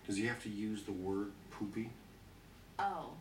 Does 0.06 0.18
he 0.18 0.26
have 0.26 0.44
to 0.44 0.50
use 0.50 0.84
the 0.84 0.92
word 0.92 1.32
poopy? 1.50 1.90
Oh, 2.78 3.12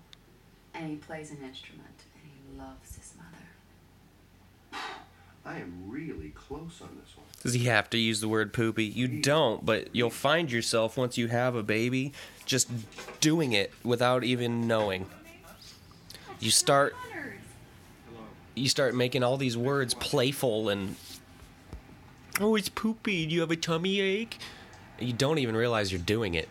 and 0.75 0.91
he 0.91 0.97
plays 0.97 1.31
an 1.31 1.39
instrument, 1.45 1.87
and 2.15 2.25
he 2.25 2.59
loves 2.59 2.97
his 2.97 3.15
mother. 3.17 4.83
I 5.45 5.59
am 5.59 5.85
really 5.87 6.31
close 6.31 6.81
on 6.83 6.99
this 7.01 7.17
one. 7.17 7.27
Does 7.43 7.55
he 7.55 7.65
have 7.65 7.89
to 7.91 7.99
use 7.99 8.21
the 8.21 8.29
word 8.29 8.53
poopy? 8.53 8.85
You 8.85 9.09
don't, 9.09 9.65
but 9.65 9.95
you'll 9.95 10.11
find 10.11 10.51
yourself 10.51 10.97
once 10.97 11.17
you 11.17 11.29
have 11.29 11.55
a 11.55 11.63
baby 11.63 12.13
just 12.45 12.69
doing 13.21 13.53
it 13.53 13.73
without 13.83 14.25
even 14.25 14.67
knowing. 14.67 15.07
You 16.41 16.51
start 16.51 16.95
you 18.55 18.69
start 18.69 18.95
making 18.95 19.23
all 19.23 19.37
these 19.37 19.57
words 19.57 19.95
playful 19.95 20.69
and 20.69 20.97
oh, 22.41 22.57
it's 22.57 22.69
poopy. 22.69 23.27
Do 23.27 23.35
you 23.35 23.41
have 23.41 23.51
a 23.51 23.57
tummy 23.57 24.01
ache? 24.01 24.39
You 24.99 25.13
don't 25.13 25.39
even 25.39 25.57
realize 25.57 25.93
you're 25.93 26.01
doing 26.01 26.35
it. 26.35 26.49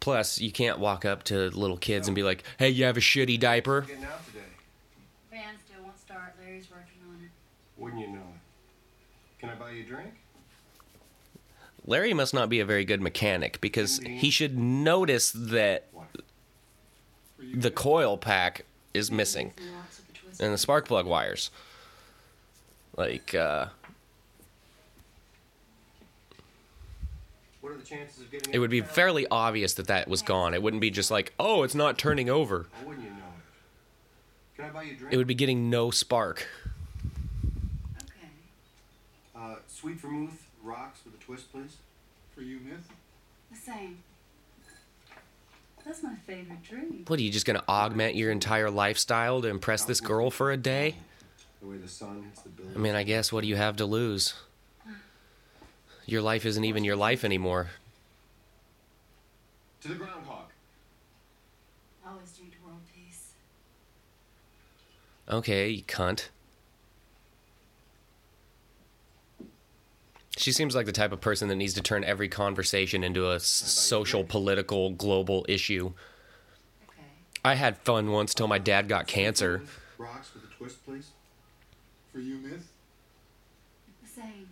Plus, 0.00 0.40
you 0.40 0.50
can't 0.50 0.78
walk 0.78 1.04
up 1.04 1.22
to 1.24 1.50
little 1.50 1.76
kids 1.76 2.08
and 2.08 2.14
be 2.14 2.22
like, 2.22 2.42
"Hey, 2.58 2.70
you 2.70 2.84
have 2.84 2.96
a 2.96 3.00
shitty 3.00 3.38
diaper." 3.38 3.82
Getting 3.82 4.04
out 4.04 4.24
today. 4.26 4.38
Van 5.30 5.54
still 5.66 5.82
won't 5.82 5.98
start. 5.98 6.34
Larry's 6.40 6.70
working 6.70 6.98
on 7.10 7.24
it. 7.24 7.30
Wouldn't 7.76 8.00
you 8.00 8.08
know 8.08 8.20
it? 8.20 9.38
Can 9.38 9.50
I 9.50 9.54
buy 9.54 9.72
you 9.72 9.82
a 9.82 9.86
drink? 9.86 10.14
Larry 11.84 12.14
must 12.14 12.32
not 12.32 12.48
be 12.48 12.60
a 12.60 12.64
very 12.64 12.84
good 12.84 13.00
mechanic 13.00 13.60
because 13.60 13.98
he 13.98 14.30
should 14.30 14.58
notice 14.58 15.30
that 15.32 15.88
the 17.38 17.70
coil 17.70 18.18
pack 18.18 18.64
is 18.92 19.10
missing 19.10 19.52
And 20.40 20.44
the 20.44 20.44
twist- 20.44 20.44
and 20.44 20.54
the 20.54 20.58
spark 20.58 20.86
plug 20.88 21.06
wires. 21.06 21.50
Like, 22.96 23.34
uh, 23.34 23.66
What 27.60 27.72
are 27.72 27.76
the 27.76 27.82
chances 27.84 28.20
of 28.22 28.30
getting 28.30 28.54
it 28.54 28.58
would 28.58 28.70
be 28.70 28.82
out? 28.82 28.88
fairly 28.88 29.26
obvious 29.30 29.74
that 29.74 29.88
that 29.88 30.08
was 30.08 30.22
gone. 30.22 30.54
It 30.54 30.62
wouldn't 30.62 30.80
be 30.80 30.90
just 30.90 31.10
like, 31.10 31.34
oh, 31.38 31.64
it's 31.64 31.74
not 31.74 31.98
turning 31.98 32.30
over. 32.30 32.66
Why 32.80 32.88
wouldn't 32.88 33.04
you 33.04 33.10
know 33.10 33.16
it? 33.16 34.56
Can 34.56 34.64
I 34.64 34.70
buy 34.70 34.82
you 34.84 34.92
a 34.92 34.96
drink? 34.96 35.12
It 35.14 35.16
would 35.16 35.26
be 35.26 35.34
getting 35.34 35.68
no 35.68 35.90
spark. 35.90 36.46
Okay. 38.02 38.28
Uh, 39.36 39.56
sweet 39.66 39.96
vermouth 39.98 40.46
rocks 40.62 41.00
with 41.04 41.14
a 41.14 41.18
twist, 41.24 41.52
please. 41.52 41.76
For 42.34 42.42
you, 42.42 42.60
Myth? 42.60 42.88
The 43.50 43.56
same. 43.56 43.98
That's 45.84 46.02
my 46.02 46.14
favorite 46.26 46.62
drink. 46.62 47.08
What 47.08 47.18
are 47.18 47.22
you 47.22 47.30
just 47.30 47.46
gonna 47.46 47.64
augment 47.68 48.14
your 48.14 48.30
entire 48.30 48.70
lifestyle 48.70 49.40
to 49.42 49.48
impress 49.48 49.84
this 49.84 50.00
girl 50.00 50.30
for 50.30 50.50
a 50.50 50.56
day? 50.56 50.96
The 51.60 51.68
way 51.68 51.76
the 51.78 51.88
sun 51.88 52.22
hits 52.24 52.42
the 52.42 52.50
building. 52.50 52.74
I 52.76 52.78
mean, 52.78 52.94
I 52.94 53.02
guess 53.02 53.32
what 53.32 53.42
do 53.42 53.48
you 53.48 53.56
have 53.56 53.76
to 53.76 53.86
lose? 53.86 54.34
Your 56.06 56.22
life 56.22 56.46
isn't 56.46 56.64
even 56.64 56.84
your 56.84 56.96
life 56.96 57.24
anymore. 57.24 57.68
to 59.82 59.88
the 59.88 59.94
groundhog. 59.94 60.50
Always 62.06 62.32
drink 62.32 62.52
to 62.56 62.58
world 62.66 62.80
peace. 62.94 63.32
Okay, 65.28 65.68
you 65.68 65.82
cunt. 65.82 66.28
She 70.38 70.52
seems 70.52 70.76
like 70.76 70.86
the 70.86 70.92
type 70.92 71.10
of 71.10 71.20
person 71.20 71.48
that 71.48 71.56
needs 71.56 71.74
to 71.74 71.82
turn 71.82 72.04
every 72.04 72.28
conversation 72.28 73.02
into 73.02 73.28
a 73.28 73.40
social, 73.40 74.22
political, 74.22 74.90
global 74.90 75.44
issue. 75.48 75.92
Okay. 76.88 77.02
I 77.44 77.56
had 77.56 77.76
fun 77.78 78.12
once 78.12 78.34
till 78.34 78.46
my 78.46 78.58
dad 78.58 78.88
got 78.88 79.08
cancer. 79.08 79.62
Rocks 79.98 80.30
with 80.32 80.44
a 80.44 80.54
twist, 80.54 80.84
please. 80.86 81.10
For 82.12 82.20
you, 82.20 82.36
miss. 82.36 82.62
The 84.00 84.08
same. 84.08 84.48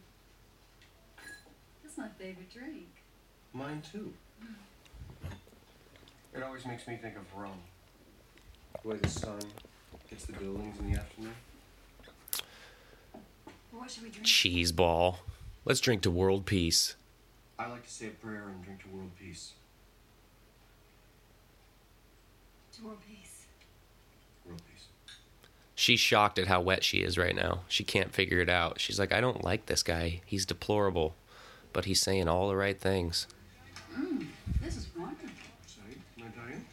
That's 1.84 1.96
my 1.96 2.08
favorite 2.18 2.52
drink. 2.52 2.88
Mine 3.52 3.80
too. 3.92 4.12
It 6.34 6.42
always 6.42 6.66
makes 6.66 6.88
me 6.88 6.98
think 7.00 7.14
of 7.16 7.22
rum. 7.40 7.58
The 8.82 8.88
way 8.88 8.96
the 8.96 9.08
sun 9.08 9.38
hits 10.08 10.24
the 10.24 10.32
buildings 10.32 10.76
in 10.80 10.92
the 10.92 10.98
afternoon. 10.98 11.32
Well, 13.70 13.82
what 13.82 13.90
should 13.90 14.02
we 14.02 14.10
drink? 14.10 14.26
Cheese 14.26 14.72
ball. 14.72 15.20
Let's 15.66 15.80
drink 15.80 16.00
to 16.02 16.10
world 16.12 16.46
peace. 16.46 16.94
I 17.58 17.66
like 17.66 17.82
to 17.82 17.90
say 17.90 18.06
a 18.06 18.10
prayer 18.10 18.44
and 18.46 18.62
drink 18.62 18.84
to 18.84 18.88
world 18.88 19.10
peace. 19.18 19.54
To 22.76 22.84
world 22.84 22.98
peace. 23.04 23.46
World 24.46 24.62
peace. 24.70 24.84
She's 25.74 25.98
shocked 25.98 26.38
at 26.38 26.46
how 26.46 26.60
wet 26.60 26.84
she 26.84 26.98
is 26.98 27.18
right 27.18 27.34
now. 27.34 27.62
She 27.66 27.82
can't 27.82 28.14
figure 28.14 28.38
it 28.38 28.48
out. 28.48 28.78
She's 28.78 29.00
like, 29.00 29.12
I 29.12 29.20
don't 29.20 29.42
like 29.42 29.66
this 29.66 29.82
guy. 29.82 30.20
He's 30.24 30.46
deplorable. 30.46 31.16
But 31.72 31.86
he's 31.86 32.00
saying 32.00 32.28
all 32.28 32.46
the 32.48 32.54
right 32.54 32.80
things. 32.80 33.26
Mmm, 33.92 34.24
this 34.62 34.76
is 34.76 34.86
wonderful. 34.96 35.28
Sorry, 35.66 35.96
am 36.16 36.22
I 36.22 36.28
Italian? 36.28 36.64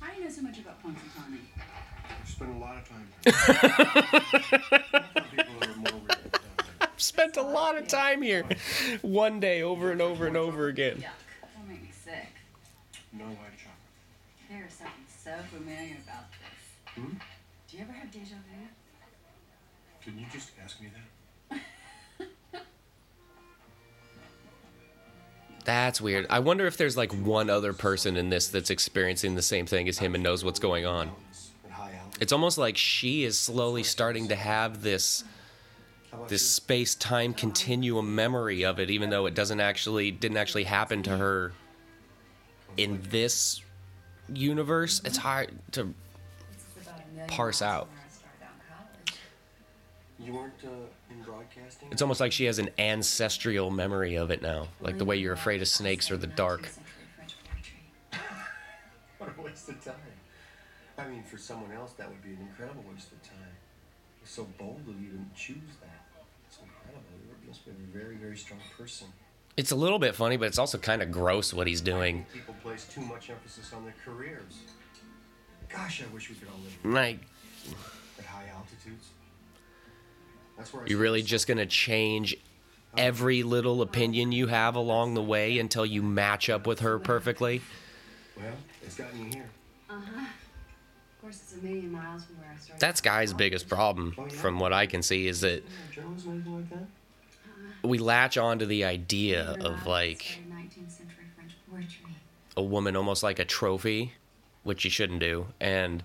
How 0.00 0.12
do 0.12 0.18
you 0.18 0.24
know 0.24 0.30
so 0.30 0.42
much 0.42 0.58
about 0.58 0.82
Punxsutawney? 0.82 1.38
I 1.56 2.28
spent 2.28 2.54
a 2.54 2.58
lot 2.58 2.76
of 2.76 2.86
time. 2.86 3.08
People 5.30 5.54
are 5.62 5.74
more 5.76 5.92
real 5.92 6.00
than 6.00 6.08
that. 6.08 6.18
Spent 7.08 7.38
a 7.38 7.42
lot 7.42 7.78
of 7.78 7.88
time 7.88 8.20
here. 8.20 8.44
One 9.00 9.40
day 9.40 9.62
over 9.62 9.90
and 9.90 10.02
over 10.02 10.26
and 10.26 10.36
over 10.36 10.68
again. 10.68 10.96
Yuck. 10.96 11.08
Don't 11.56 11.66
make 11.66 11.82
me 11.82 11.90
sick. 11.90 12.28
No 13.14 13.24
white 13.24 13.56
chocolate. 13.56 14.50
There 14.50 14.66
is 14.66 14.74
something 14.74 15.06
so 15.08 15.32
familiar 15.50 15.96
about 16.04 16.26
this. 16.32 16.92
Hmm? 17.02 17.14
Do 17.70 17.76
you 17.78 17.82
ever 17.82 17.92
have 17.92 18.10
deja 18.12 18.34
vu? 18.34 18.68
Didn't 20.04 20.20
you 20.20 20.26
just 20.30 20.50
ask 20.62 20.78
me 20.82 20.88
that? 21.50 21.60
That's 25.64 26.02
weird. 26.02 26.26
I 26.28 26.40
wonder 26.40 26.66
if 26.66 26.76
there's 26.76 26.98
like 26.98 27.12
one 27.12 27.48
other 27.48 27.72
person 27.72 28.18
in 28.18 28.28
this 28.28 28.48
that's 28.48 28.68
experiencing 28.68 29.34
the 29.34 29.40
same 29.40 29.64
thing 29.64 29.88
as 29.88 29.98
him 29.98 30.14
and 30.14 30.22
knows 30.22 30.44
what's 30.44 30.58
going 30.58 30.84
on. 30.84 31.06
Mountains 31.06 31.52
At 31.64 31.70
high 31.70 31.92
altitude. 31.94 32.22
It's 32.22 32.32
almost 32.32 32.58
like 32.58 32.76
she 32.76 33.24
is 33.24 33.38
slowly 33.38 33.82
starting 33.82 34.28
to 34.28 34.36
have 34.36 34.82
this 34.82 35.22
How 35.22 35.26
about 35.26 35.37
this 36.28 36.48
space-time 36.48 37.34
continuum 37.34 38.14
memory 38.14 38.64
of 38.64 38.78
it 38.78 38.90
even 38.90 39.10
though 39.10 39.26
it 39.26 39.34
doesn't 39.34 39.60
actually 39.60 40.10
didn't 40.10 40.36
actually 40.36 40.64
happen 40.64 41.02
to 41.02 41.16
her 41.16 41.52
in 42.76 43.00
this 43.10 43.62
universe. 44.32 45.00
It's 45.04 45.16
hard 45.18 45.50
to 45.72 45.84
This 45.84 46.64
is 46.80 46.86
about 46.86 47.00
a 47.00 47.08
million 47.12 47.28
Parse 47.28 47.62
out. 47.62 47.88
from 47.88 47.96
where 47.96 48.04
I 48.04 48.10
started 48.10 48.44
out 48.44 48.50
in 48.56 49.12
college. 49.12 49.20
You 50.18 50.32
weren't 50.34 50.64
uh, 50.64 51.14
in 51.14 51.22
broadcasting? 51.22 51.88
It's 51.90 52.02
almost 52.02 52.20
like 52.20 52.32
she 52.32 52.44
has 52.44 52.58
an 52.58 52.70
ancestral 52.78 53.70
memory 53.70 54.16
of 54.16 54.30
it 54.30 54.42
now, 54.42 54.68
like 54.80 54.98
the 54.98 55.04
way 55.04 55.16
you're 55.16 55.32
afraid 55.32 55.60
of 55.62 55.68
snakes 55.68 56.10
or 56.10 56.16
the 56.16 56.26
dark. 56.26 56.62
19th 56.62 56.74
century 56.74 56.94
French 57.16 57.34
poetry. 57.44 58.20
What 59.18 59.30
a 59.36 59.42
waste 59.42 59.68
of 59.68 59.84
time. 59.84 59.94
I 60.98 61.08
mean, 61.08 61.22
for 61.22 61.38
someone 61.38 61.72
else, 61.72 61.92
that 61.92 62.08
would 62.08 62.22
be 62.22 62.30
an 62.30 62.40
incredible 62.40 62.84
waste 62.92 63.12
of 63.12 63.22
time. 63.22 63.38
You're 64.20 64.26
so 64.28 64.46
bold 64.58 64.84
to 64.86 64.90
even 64.90 65.30
choose 65.36 65.76
that. 65.80 65.97
It's 67.48 67.58
incredible. 67.58 67.82
You 67.82 67.88
must 67.88 67.92
be 67.92 67.98
a 67.98 68.02
very, 68.04 68.16
very 68.16 68.36
strong 68.36 68.60
person. 68.76 69.08
It's 69.56 69.70
a 69.72 69.76
little 69.76 69.98
bit 69.98 70.14
funny, 70.14 70.36
but 70.36 70.46
it's 70.46 70.58
also 70.58 70.78
kind 70.78 71.02
of 71.02 71.10
gross 71.10 71.52
what 71.52 71.66
he's 71.66 71.80
I 71.82 71.84
doing. 71.84 72.16
think 72.16 72.32
people 72.32 72.54
place 72.62 72.86
too 72.92 73.00
much 73.00 73.30
emphasis 73.30 73.72
on 73.72 73.84
their 73.84 73.94
careers. 74.04 74.60
Gosh, 75.68 76.02
I 76.02 76.14
wish 76.14 76.30
we 76.30 76.36
could 76.36 76.48
all 76.48 76.60
live 76.62 76.94
Like, 76.94 77.18
at 78.18 78.24
high 78.24 78.46
altitudes. 78.54 79.08
That's 80.56 80.72
where 80.72 80.82
I 80.82 80.86
you're 80.86 80.98
really 81.00 81.22
just 81.22 81.46
gonna 81.46 81.66
change 81.66 82.36
every 82.96 83.42
little 83.42 83.82
opinion 83.82 84.32
you 84.32 84.46
have 84.46 84.76
along 84.76 85.14
the 85.14 85.22
way 85.22 85.58
until 85.58 85.84
you 85.84 86.02
match 86.02 86.48
up 86.48 86.66
with 86.66 86.80
her 86.80 86.98
perfectly? 86.98 87.60
Well, 88.36 88.46
it's 88.82 88.94
gotten 88.96 89.24
you 89.24 89.30
here. 89.30 89.50
Uh 89.90 89.94
huh. 89.94 90.20
Of 90.20 91.20
course, 91.20 91.40
it's 91.42 91.54
a 91.54 91.64
million 91.64 91.90
miles 91.92 92.24
from 92.24 92.38
where 92.38 92.50
I 92.54 92.58
started. 92.58 92.80
That's 92.80 93.00
Guy's 93.00 93.32
biggest 93.32 93.68
problem, 93.68 94.12
from 94.30 94.58
what 94.58 94.72
I 94.72 94.86
can 94.86 95.02
see, 95.02 95.26
is 95.26 95.40
that 95.40 95.64
Journalism, 95.92 96.32
anything 96.32 96.56
like 96.56 96.70
that? 96.70 96.86
We 97.82 97.98
latch 97.98 98.36
onto 98.36 98.66
the 98.66 98.84
idea 98.84 99.52
Remember 99.52 99.66
of 99.68 99.86
like 99.86 100.40
19th 100.48 100.90
century 100.90 101.24
a 102.56 102.62
woman 102.62 102.96
almost 102.96 103.22
like 103.22 103.38
a 103.38 103.44
trophy, 103.44 104.14
which 104.64 104.84
you 104.84 104.90
shouldn't 104.90 105.20
do, 105.20 105.46
and 105.60 106.02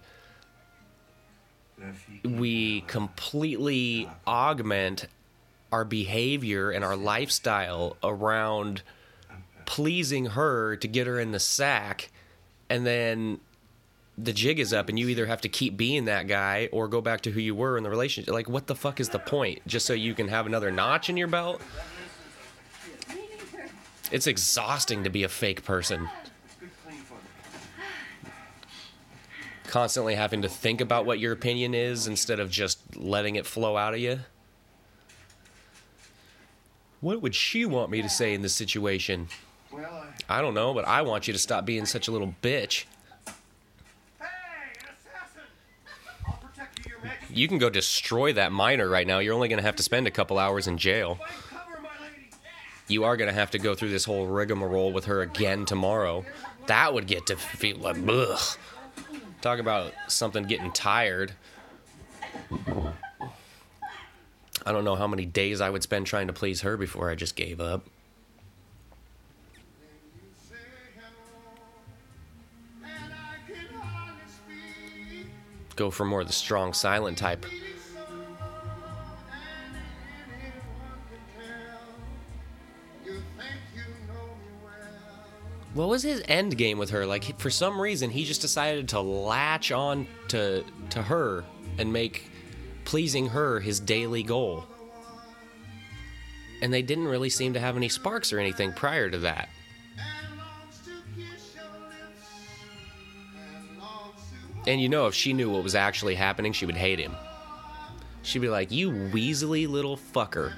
we 2.24 2.82
completely 2.82 4.08
augment 4.28 5.08
our 5.72 5.84
behavior 5.84 6.70
and 6.70 6.86
our 6.86 6.96
lifestyle 6.96 7.98
around 8.04 8.84
pleasing 9.66 10.28
her 10.28 10.76
to 10.76 10.88
get 10.88 11.08
her 11.08 11.20
in 11.20 11.32
the 11.32 11.40
sack 11.40 12.12
and 12.70 12.86
then 12.86 13.40
the 14.18 14.34
jig 14.34 14.60
is 14.60 14.72
up 14.74 14.90
and 14.90 15.00
you 15.00 15.08
either 15.10 15.26
have 15.26 15.42
to 15.42 15.50
keep 15.50 15.76
being 15.76 16.06
that 16.06 16.28
guy 16.28 16.70
or 16.72 16.88
go 16.88 17.02
back 17.02 17.22
to 17.22 17.32
who 17.32 17.40
you 17.40 17.56
were 17.56 17.78
in 17.78 17.84
the 17.84 17.90
relationship 17.90 18.32
like 18.34 18.48
what 18.48 18.68
the 18.68 18.76
fuck 18.76 19.00
is 19.00 19.10
the 19.10 19.20
point 19.20 19.60
just 19.68 19.86
so 19.86 19.94
you 19.94 20.14
can 20.14 20.28
have 20.28 20.46
another 20.46 20.72
notch 20.72 21.10
in 21.10 21.18
your 21.18 21.28
belt 21.28 21.62
it's 24.12 24.28
exhausting 24.28 25.04
to 25.04 25.10
be 25.10 25.24
a 25.24 25.30
fake 25.30 25.64
person 25.64 26.08
Good, 26.60 26.70
clean 26.86 27.00
fun. 27.02 27.18
constantly 29.66 30.14
having 30.14 30.44
to 30.44 30.50
think 30.50 30.82
about 30.82 31.06
what 31.08 31.18
your 31.20 31.34
opinion 31.34 31.74
is 31.74 32.06
instead 32.06 32.40
of 32.40 32.52
just 32.52 32.80
letting 32.96 33.36
it 33.36 33.46
flow 33.48 33.76
out 33.76 33.96
of 33.96 34.00
you. 34.00 34.20
What 37.02 37.22
would 37.22 37.34
she 37.36 37.66
want 37.66 37.90
me 37.90 38.02
to 38.02 38.08
say 38.08 38.34
in 38.34 38.44
this 38.44 38.54
situation? 38.54 39.28
I 40.30 40.42
don't 40.42 40.54
know, 40.54 40.74
but 40.74 40.88
I 40.88 41.02
want 41.02 41.28
you 41.28 41.34
to 41.34 41.40
stop 41.40 41.66
being 41.66 41.86
such 41.86 42.08
a 42.08 42.12
little 42.12 42.34
bitch. 42.42 42.86
Hey, 44.20 44.26
an 44.80 44.86
assassin! 44.94 45.42
I'll 46.28 46.36
protect 46.36 46.80
you, 47.34 47.48
can 47.48 47.58
go 47.58 47.70
destroy 47.70 48.34
that 48.34 48.52
miner 48.52 48.88
right 48.88 49.06
now. 49.06 49.20
You're 49.20 49.34
only 49.34 49.48
going 49.48 49.60
to 49.60 49.66
have 49.66 49.76
to 49.78 49.84
spend 49.84 50.08
a 50.08 50.12
couple 50.12 50.38
hours 50.38 50.68
in 50.68 50.78
jail. 50.78 51.20
You 52.88 53.06
are 53.06 53.18
going 53.18 53.30
to 53.30 53.34
have 53.34 53.52
to 53.52 53.60
go 53.60 53.76
through 53.76 53.90
this 53.90 54.06
whole 54.06 54.28
rigmarole 54.28 54.92
with 54.92 55.06
her 55.06 55.22
again 55.22 55.66
tomorrow. 55.66 56.26
That 56.68 56.94
would 56.94 57.08
get 57.08 57.28
to 57.28 57.36
feel 57.36 57.78
like, 57.78 57.98
ugh. 58.08 58.58
Talk 59.42 59.60
about 59.60 59.94
something 60.08 60.44
getting 60.44 60.72
tired. 60.72 61.34
I 64.66 64.72
don't 64.72 64.86
know 64.86 64.96
how 64.96 65.08
many 65.08 65.26
days 65.26 65.60
I 65.60 65.70
would 65.70 65.84
spend 65.84 66.08
trying 66.08 66.28
to 66.28 66.34
please 66.34 66.62
her 66.62 66.78
before 66.78 67.10
I 67.10 67.16
just 67.16 67.36
gave 67.36 67.60
up. 67.60 67.86
Go 75.76 75.90
for 75.90 76.06
more 76.06 76.22
of 76.22 76.28
the 76.28 76.34
strong, 76.34 76.74
silent 76.74 77.18
type. 77.18 77.46
What 85.74 85.90
was 85.90 86.04
his 86.04 86.22
end 86.28 86.56
game 86.58 86.78
with 86.78 86.92
her? 86.92 87.06
Like 87.06 87.40
for 87.40 87.50
some 87.50 87.82
reason, 87.82 88.12
he 88.12 88.26
just 88.26 88.42
decided 88.42 88.90
to 88.90 89.02
latch 89.02 89.72
on 89.72 90.08
to 90.28 90.64
to 90.92 91.02
her 91.02 91.44
and 91.80 91.92
make 91.92 92.30
pleasing 92.86 93.30
her 93.30 93.60
his 93.60 93.80
daily 93.80 94.22
goal. 94.22 94.66
And 96.62 96.72
they 96.72 96.84
didn't 96.84 97.08
really 97.08 97.30
seem 97.30 97.54
to 97.54 97.60
have 97.60 97.76
any 97.76 97.90
sparks 97.90 98.32
or 98.32 98.40
anything 98.40 98.72
prior 98.74 99.10
to 99.10 99.18
that. 99.20 99.50
And 104.66 104.80
you 104.80 104.88
know, 104.88 105.08
if 105.08 105.14
she 105.14 105.34
knew 105.34 105.50
what 105.50 105.64
was 105.64 105.76
actually 105.76 106.16
happening, 106.16 106.54
she 106.54 106.66
would 106.66 106.78
hate 106.78 107.00
him. 107.00 107.16
She'd 108.22 108.40
be 108.40 108.50
like, 108.50 108.72
"You 108.72 108.92
weaselly 108.92 109.68
little 109.68 109.98
fucker." 109.98 110.54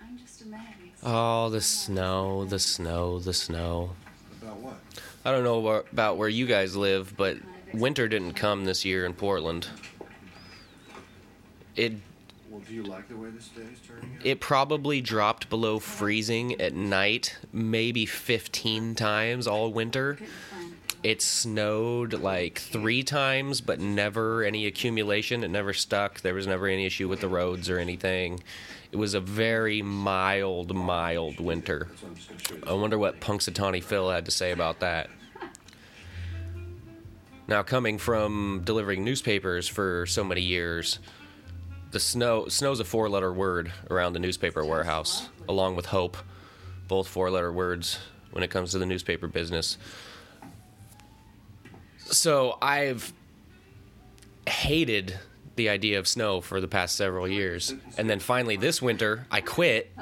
I'm 0.00 0.18
just 0.18 0.40
amazed. 0.42 0.62
Oh, 1.02 1.50
the 1.50 1.60
snow, 1.60 2.46
the 2.46 2.58
snow, 2.58 3.18
the 3.18 3.34
snow. 3.34 3.90
About 4.40 4.56
what? 4.56 4.76
I 5.26 5.30
don't 5.30 5.44
know 5.44 5.84
about 5.92 6.16
where 6.16 6.28
you 6.28 6.46
guys 6.46 6.74
live, 6.74 7.14
but 7.16 7.36
winter 7.74 8.08
didn't 8.08 8.32
come 8.32 8.64
this 8.64 8.84
year 8.84 9.04
in 9.04 9.12
Portland. 9.12 9.68
It 11.76 11.92
Well, 11.92 12.11
do 12.72 12.78
you 12.78 12.84
like 12.84 13.06
the 13.06 13.16
way 13.16 13.28
this 13.28 13.48
day 13.48 13.60
is 13.70 13.78
turning 13.86 14.16
out? 14.18 14.24
it 14.24 14.40
probably 14.40 15.02
dropped 15.02 15.50
below 15.50 15.78
freezing 15.78 16.58
at 16.58 16.72
night, 16.72 17.36
maybe 17.52 18.06
15 18.06 18.94
times 18.94 19.46
all 19.46 19.70
winter. 19.70 20.18
It. 21.02 21.20
Snowed 21.20 22.14
like 22.14 22.58
three 22.58 23.02
times, 23.02 23.60
but 23.60 23.78
never 23.78 24.42
any 24.42 24.66
accumulation. 24.66 25.44
It 25.44 25.48
never 25.48 25.74
stuck. 25.74 26.20
There 26.20 26.32
was 26.32 26.46
never 26.46 26.66
any 26.66 26.86
issue 26.86 27.08
with 27.08 27.20
the 27.20 27.28
roads 27.28 27.68
or 27.68 27.78
anything. 27.78 28.42
It 28.90 28.96
was 28.96 29.12
a 29.12 29.20
very 29.20 29.82
mild, 29.82 30.74
mild 30.74 31.40
winter. 31.40 31.88
I 32.66 32.72
wonder 32.72 32.96
what 32.96 33.20
Punxsutawney 33.20 33.82
Phil 33.82 34.10
had 34.10 34.24
to 34.26 34.30
say 34.30 34.52
about 34.52 34.80
that. 34.80 35.10
Now, 37.48 37.62
coming 37.64 37.98
from 37.98 38.62
delivering 38.64 39.04
newspapers 39.04 39.66
for 39.66 40.06
so 40.06 40.22
many 40.22 40.40
years, 40.40 41.00
the 41.92 42.00
snow 42.00 42.48
snow's 42.48 42.80
a 42.80 42.84
four-letter 42.84 43.32
word 43.32 43.72
around 43.90 44.14
the 44.14 44.18
newspaper 44.18 44.64
warehouse, 44.64 45.28
along 45.48 45.76
with 45.76 45.86
hope, 45.86 46.16
both 46.88 47.06
four-letter 47.06 47.52
words 47.52 47.98
when 48.32 48.42
it 48.42 48.48
comes 48.48 48.72
to 48.72 48.78
the 48.78 48.86
newspaper 48.86 49.28
business. 49.28 49.78
So 51.98 52.58
I've 52.60 53.12
hated 54.48 55.18
the 55.54 55.68
idea 55.68 55.98
of 55.98 56.08
snow 56.08 56.40
for 56.40 56.60
the 56.60 56.68
past 56.68 56.96
several 56.96 57.28
years, 57.28 57.74
and 57.98 58.08
then 58.08 58.18
finally 58.18 58.56
this 58.56 58.80
winter 58.80 59.26
I 59.30 59.42
quit 59.42 59.92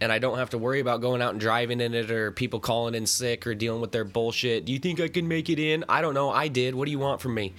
and 0.00 0.10
I 0.10 0.18
don't 0.18 0.38
have 0.38 0.50
to 0.50 0.58
worry 0.58 0.80
about 0.80 1.00
going 1.00 1.22
out 1.22 1.32
and 1.32 1.40
driving 1.40 1.80
in 1.80 1.94
it 1.94 2.10
or 2.10 2.30
people 2.32 2.58
calling 2.58 2.94
in 2.94 3.06
sick 3.06 3.46
or 3.46 3.54
dealing 3.54 3.80
with 3.80 3.92
their 3.92 4.04
bullshit. 4.04 4.64
Do 4.64 4.72
you 4.72 4.78
think 4.78 5.00
I 5.00 5.08
can 5.08 5.28
make 5.28 5.48
it 5.48 5.58
in? 5.58 5.84
I 5.88 6.00
don't 6.00 6.14
know. 6.14 6.30
I 6.30 6.48
did. 6.48 6.74
What 6.74 6.86
do 6.86 6.90
you 6.90 6.98
want 6.98 7.20
from 7.20 7.34
me? 7.34 7.54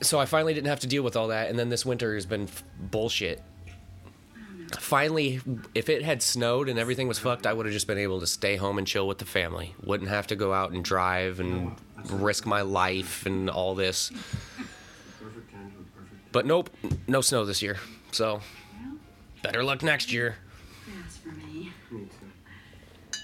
So 0.00 0.18
I 0.18 0.26
finally 0.26 0.54
didn't 0.54 0.68
have 0.68 0.80
to 0.80 0.86
deal 0.86 1.02
with 1.02 1.16
all 1.16 1.28
that, 1.28 1.48
and 1.50 1.58
then 1.58 1.68
this 1.70 1.84
winter 1.84 2.14
has 2.14 2.26
been 2.26 2.42
f- 2.44 2.62
bullshit. 2.78 3.42
Finally, 4.78 5.40
if 5.74 5.88
it 5.88 6.02
had 6.02 6.22
snowed 6.22 6.68
and 6.68 6.78
everything 6.78 7.06
was 7.08 7.18
fucked, 7.18 7.46
I 7.46 7.52
would 7.52 7.66
have 7.66 7.72
just 7.72 7.86
been 7.86 7.98
able 7.98 8.20
to 8.20 8.26
stay 8.26 8.56
home 8.56 8.78
and 8.78 8.86
chill 8.86 9.06
with 9.06 9.18
the 9.18 9.24
family. 9.24 9.74
Wouldn't 9.82 10.10
have 10.10 10.26
to 10.28 10.36
go 10.36 10.52
out 10.52 10.72
and 10.72 10.84
drive 10.84 11.40
and 11.40 11.72
risk 12.10 12.46
my 12.46 12.62
life 12.62 13.26
and 13.26 13.48
all 13.48 13.74
this. 13.74 14.10
Perfect 15.20 15.50
time 15.52 15.70
to 15.70 15.78
a 15.78 16.00
perfect. 16.00 16.32
But 16.32 16.46
nope, 16.46 16.70
no 17.06 17.20
snow 17.20 17.44
this 17.44 17.62
year. 17.62 17.78
So 18.12 18.40
better 19.42 19.62
luck 19.62 19.82
next 19.82 20.12
year. 20.12 20.36
that's 21.00 21.16
for 21.18 21.28
me. 21.30 21.72
Me 21.90 22.00
too. 22.00 23.18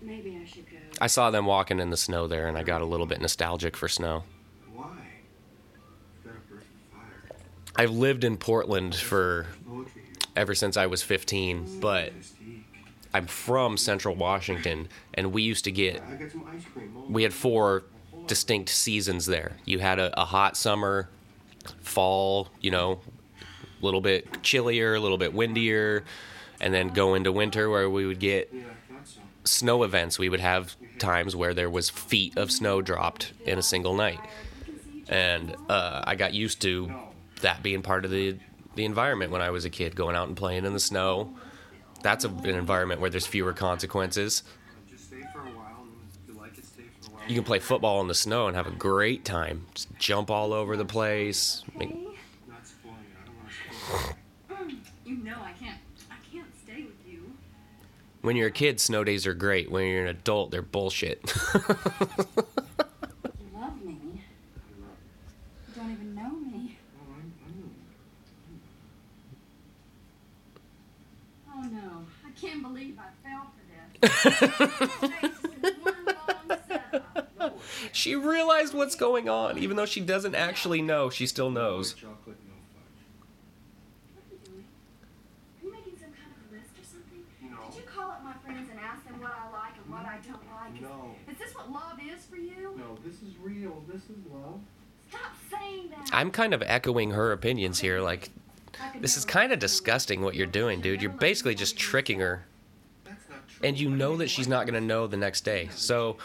Maybe 0.00 0.38
I 0.40 0.46
should 0.46 0.70
go. 0.70 0.76
I 1.00 1.08
saw 1.08 1.30
them 1.30 1.46
walking 1.46 1.80
in 1.80 1.90
the 1.90 1.96
snow 1.96 2.28
there, 2.28 2.46
and 2.46 2.56
I 2.56 2.62
got 2.62 2.82
a 2.82 2.86
little 2.86 3.06
bit 3.06 3.20
nostalgic 3.20 3.76
for 3.76 3.88
snow. 3.88 4.22
Why? 4.72 4.86
You've 6.22 6.32
got 6.32 6.36
a 6.36 6.40
perfect 6.48 6.70
fire. 6.92 7.36
I've 7.76 7.90
lived 7.90 8.24
in 8.24 8.36
Portland 8.36 8.94
for 8.94 9.46
ever 10.36 10.54
since 10.54 10.76
I 10.76 10.86
was 10.86 11.02
15, 11.02 11.80
but 11.80 12.12
I'm 13.12 13.26
from 13.26 13.76
Central 13.76 14.14
Washington, 14.14 14.88
and 15.14 15.32
we 15.32 15.42
used 15.42 15.64
to 15.64 15.72
get 15.72 16.02
we 17.08 17.22
had 17.22 17.32
four 17.34 17.84
distinct 18.26 18.70
seasons 18.70 19.26
there. 19.26 19.52
You 19.64 19.80
had 19.80 19.98
a, 19.98 20.20
a 20.20 20.24
hot 20.24 20.56
summer, 20.56 21.08
fall, 21.80 22.48
you 22.60 22.70
know, 22.70 23.00
a 23.40 23.84
little 23.84 24.00
bit 24.00 24.42
chillier, 24.42 24.94
a 24.94 25.00
little 25.00 25.18
bit 25.18 25.34
windier, 25.34 26.04
and 26.60 26.72
then 26.72 26.88
go 26.88 27.14
into 27.14 27.32
winter 27.32 27.68
where 27.68 27.90
we 27.90 28.06
would 28.06 28.20
get 28.20 28.52
snow 29.44 29.82
events. 29.82 30.18
We 30.18 30.28
would 30.28 30.40
have 30.40 30.76
times 30.98 31.34
where 31.34 31.54
there 31.54 31.70
was 31.70 31.90
feet 31.90 32.36
of 32.36 32.52
snow 32.52 32.82
dropped 32.82 33.32
in 33.44 33.58
a 33.58 33.62
single 33.62 33.94
night, 33.94 34.20
and 35.08 35.56
uh, 35.68 36.02
I 36.06 36.14
got 36.14 36.34
used 36.34 36.62
to 36.62 36.92
that 37.44 37.62
being 37.62 37.82
part 37.82 38.04
of 38.04 38.10
the 38.10 38.36
the 38.74 38.84
environment 38.84 39.30
when 39.30 39.40
I 39.40 39.50
was 39.50 39.64
a 39.64 39.70
kid, 39.70 39.94
going 39.94 40.16
out 40.16 40.26
and 40.26 40.36
playing 40.36 40.64
in 40.64 40.72
the 40.72 40.80
snow. 40.80 41.32
That's 42.02 42.24
a, 42.24 42.28
an 42.28 42.46
environment 42.48 43.00
where 43.00 43.08
there's 43.08 43.26
fewer 43.26 43.52
consequences. 43.52 44.42
Just 44.90 45.06
stay 45.06 45.22
for 45.32 45.38
a 45.40 45.42
while, 45.44 45.82
and 45.82 45.92
if 46.28 46.34
you 46.34 46.40
like 46.40 46.58
it, 46.58 46.64
stay 46.64 46.82
for 47.00 47.10
a 47.12 47.14
while. 47.14 47.22
You 47.28 47.34
can 47.36 47.44
play 47.44 47.60
football 47.60 48.00
in 48.00 48.08
the 48.08 48.14
snow 48.14 48.48
and 48.48 48.56
have 48.56 48.66
a 48.66 48.72
great 48.72 49.24
time. 49.24 49.66
Just 49.74 49.88
jump 49.98 50.30
all 50.30 50.52
over 50.52 50.76
the 50.76 50.84
place. 50.84 51.62
Make- 51.78 51.90
Not 52.48 52.66
spoil 52.66 52.92
you. 52.92 53.14
I 53.22 53.26
don't 53.26 53.36
want 53.38 53.48
to 53.50 54.64
spoil 54.66 54.68
you. 55.06 55.12
You 55.16 55.24
know 55.24 55.36
I 55.40 55.52
can't. 55.52 55.78
I 56.10 56.16
can't 56.32 56.48
stay 56.64 56.82
with 56.82 56.96
you. 57.08 57.32
When 58.22 58.34
you're 58.36 58.48
a 58.48 58.52
kid, 58.52 58.80
snow 58.80 59.04
days 59.04 59.26
are 59.26 59.34
great. 59.34 59.70
When 59.70 59.86
you're 59.86 60.02
an 60.02 60.08
adult, 60.08 60.50
they're 60.50 60.62
bullshit. 60.62 61.32
You 63.38 63.60
love 63.60 63.82
me. 63.84 63.96
You 65.68 65.74
don't 65.76 65.92
even 65.92 66.14
know 66.14 66.30
me. 66.30 66.76
Oh 71.56 71.62
no, 71.62 72.04
I 72.26 72.30
can't 72.40 72.62
believe 72.62 72.98
I 72.98 73.28
fell 73.28 73.44
for 73.44 73.62
this. 73.70 73.93
It's 73.93 73.93
one 73.93 73.93
long 73.93 73.93
setup. 73.93 73.93
she 77.92 78.14
realized 78.14 78.72
what's 78.74 78.94
going 78.94 79.28
on, 79.28 79.58
even 79.58 79.76
though 79.76 79.86
she 79.86 80.00
doesn't 80.00 80.34
actually 80.34 80.80
know. 80.82 81.10
She 81.10 81.26
still 81.26 81.50
knows. 81.50 81.94
Chocolate, 81.94 82.36
no 82.46 82.54
fudge. 82.72 82.82
What 84.14 84.24
are 84.24 84.28
you 84.32 84.38
doing? 84.44 84.64
Are 85.62 85.66
you 85.66 85.72
making 85.72 85.98
some 85.98 86.12
kind 86.12 86.30
of 86.32 86.36
a 86.50 86.54
list 86.56 86.70
or 86.78 86.84
something? 86.84 87.22
No. 87.42 87.56
Did 87.70 87.76
you 87.76 87.82
call 87.88 88.10
up 88.10 88.22
my 88.24 88.34
friends 88.44 88.68
and 88.70 88.78
ask 88.80 89.04
them 89.06 89.20
what 89.20 89.32
I 89.32 89.50
like 89.52 89.74
and 89.82 89.92
what 89.92 90.04
I 90.06 90.18
don't 90.26 90.42
like? 90.54 90.74
Is- 90.74 90.80
No. 90.82 91.14
Is 91.30 91.38
this 91.38 91.54
what 91.54 91.70
love 91.70 91.98
is 92.02 92.24
for 92.26 92.36
you? 92.36 92.74
No, 92.76 92.96
this 93.04 93.16
is 93.22 93.36
real. 93.42 93.82
This 93.90 94.02
is 94.04 94.18
love. 94.32 94.60
Stop 95.10 95.32
saying 95.50 95.90
that. 95.90 96.08
I'm 96.12 96.30
kind 96.30 96.54
of 96.54 96.62
echoing 96.62 97.10
her 97.12 97.32
opinions 97.32 97.80
here. 97.80 98.00
Like, 98.00 98.30
this 99.00 99.16
is 99.16 99.24
kind 99.24 99.52
of 99.52 99.58
disgusting 99.60 100.20
what 100.22 100.34
you're 100.34 100.46
doing, 100.46 100.80
dude. 100.80 101.00
You're 101.02 101.12
basically 101.12 101.54
just 101.54 101.76
tricking 101.76 102.18
her. 102.20 102.44
That's 103.64 103.80
not 103.80 103.84
true. 103.84 103.88
And 103.88 103.98
you 104.00 104.06
know 104.06 104.16
that 104.18 104.30
she's 104.30 104.48
not 104.48 104.66
going 104.66 104.74
to 104.74 104.86
know 104.86 105.06
the 105.06 105.16
next 105.16 105.40
day. 105.42 105.68
So, 105.74 106.16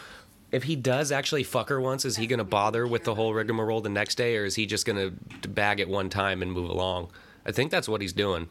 if 0.52 0.64
he 0.64 0.74
does 0.76 1.12
actually 1.12 1.44
fuck 1.44 1.68
her 1.68 1.80
once, 1.80 2.04
is 2.04 2.16
he 2.16 2.26
going 2.26 2.38
to 2.38 2.44
bother 2.44 2.86
with 2.86 3.04
the 3.04 3.14
whole 3.14 3.32
rigmarole 3.32 3.80
the 3.80 3.88
next 3.88 4.16
day, 4.16 4.36
or 4.36 4.44
is 4.44 4.56
he 4.56 4.66
just 4.66 4.84
going 4.84 5.16
to 5.42 5.48
bag 5.48 5.78
it 5.80 5.88
one 5.88 6.10
time 6.10 6.42
and 6.42 6.52
move 6.52 6.68
along? 6.68 7.10
I 7.46 7.52
think 7.52 7.70
that's 7.70 7.88
what 7.88 8.00
he's 8.00 8.12
doing. 8.12 8.48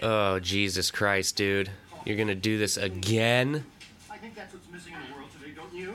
Oh, 0.00 0.38
Jesus 0.38 0.90
Christ, 0.90 1.36
dude. 1.36 1.70
You're 2.04 2.16
going 2.16 2.28
to 2.28 2.34
do 2.34 2.58
this 2.58 2.76
again? 2.76 3.64
I 4.10 4.18
think 4.18 4.34
that's 4.34 4.52
what's 4.52 4.68
missing 4.70 4.92
in 4.92 5.00
the 5.10 5.16
world 5.16 5.30
today, 5.32 5.54
don't 5.56 5.74
you? 5.74 5.94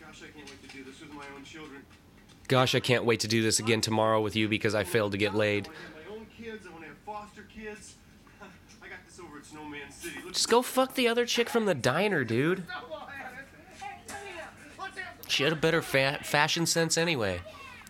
Gosh, 0.00 0.22
I 0.22 0.26
can't 0.36 0.48
wait 0.48 0.62
to 0.62 0.76
do 0.76 0.84
this 0.84 1.00
with 1.00 1.12
my 1.12 1.24
own 1.36 1.44
children. 1.44 1.82
Gosh, 2.48 2.74
I 2.74 2.80
can't 2.80 3.04
wait 3.04 3.20
to 3.20 3.28
do 3.28 3.42
this 3.42 3.58
again 3.58 3.80
tomorrow 3.80 4.20
with 4.20 4.34
you 4.34 4.48
because 4.48 4.74
I 4.74 4.84
failed 4.84 5.12
to 5.12 5.18
get 5.18 5.34
laid. 5.34 5.68
I 5.68 5.70
want 5.70 5.76
to 5.76 5.82
have 5.82 6.08
my 6.08 6.16
own 6.16 6.26
kids. 6.36 6.66
I 6.66 6.70
want 6.70 6.82
to 6.82 6.88
have 6.88 7.04
kids. 7.64 7.94
I 8.82 8.88
got 8.88 8.98
this 9.06 9.18
over 9.18 9.38
at 9.38 9.46
Snowman 9.46 9.90
City. 9.90 10.16
Look 10.22 10.34
Just 10.34 10.50
go 10.50 10.60
fuck 10.60 10.94
the 10.94 11.08
other 11.08 11.24
chick 11.24 11.48
from 11.48 11.64
the 11.64 11.74
diner, 11.74 12.24
dude. 12.24 12.64
She 15.26 15.44
had 15.44 15.52
a 15.52 15.56
better 15.56 15.80
fa- 15.80 16.20
fashion 16.22 16.66
sense 16.66 16.98
anyway. 16.98 17.40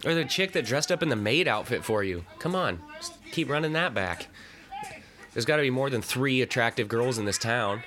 Or 0.05 0.15
the 0.15 0.25
chick 0.25 0.53
that 0.53 0.65
dressed 0.65 0.93
up 0.93 1.03
in 1.03 1.09
the 1.09 1.17
maid 1.17 1.49
outfit 1.49 1.85
for 1.85 2.05
you. 2.05 2.25
Come 2.39 2.55
on, 2.55 2.81
just 2.97 3.15
keep 3.33 3.51
running 3.51 3.73
that 3.73 3.95
back. 3.95 4.29
There's 5.33 5.45
got 5.45 5.57
to 5.57 5.63
be 5.63 5.71
more 5.71 5.91
than 5.91 6.03
three 6.03 6.43
attractive 6.43 6.87
girls 6.87 7.19
in 7.19 7.25
this 7.25 7.39
town. 7.39 7.83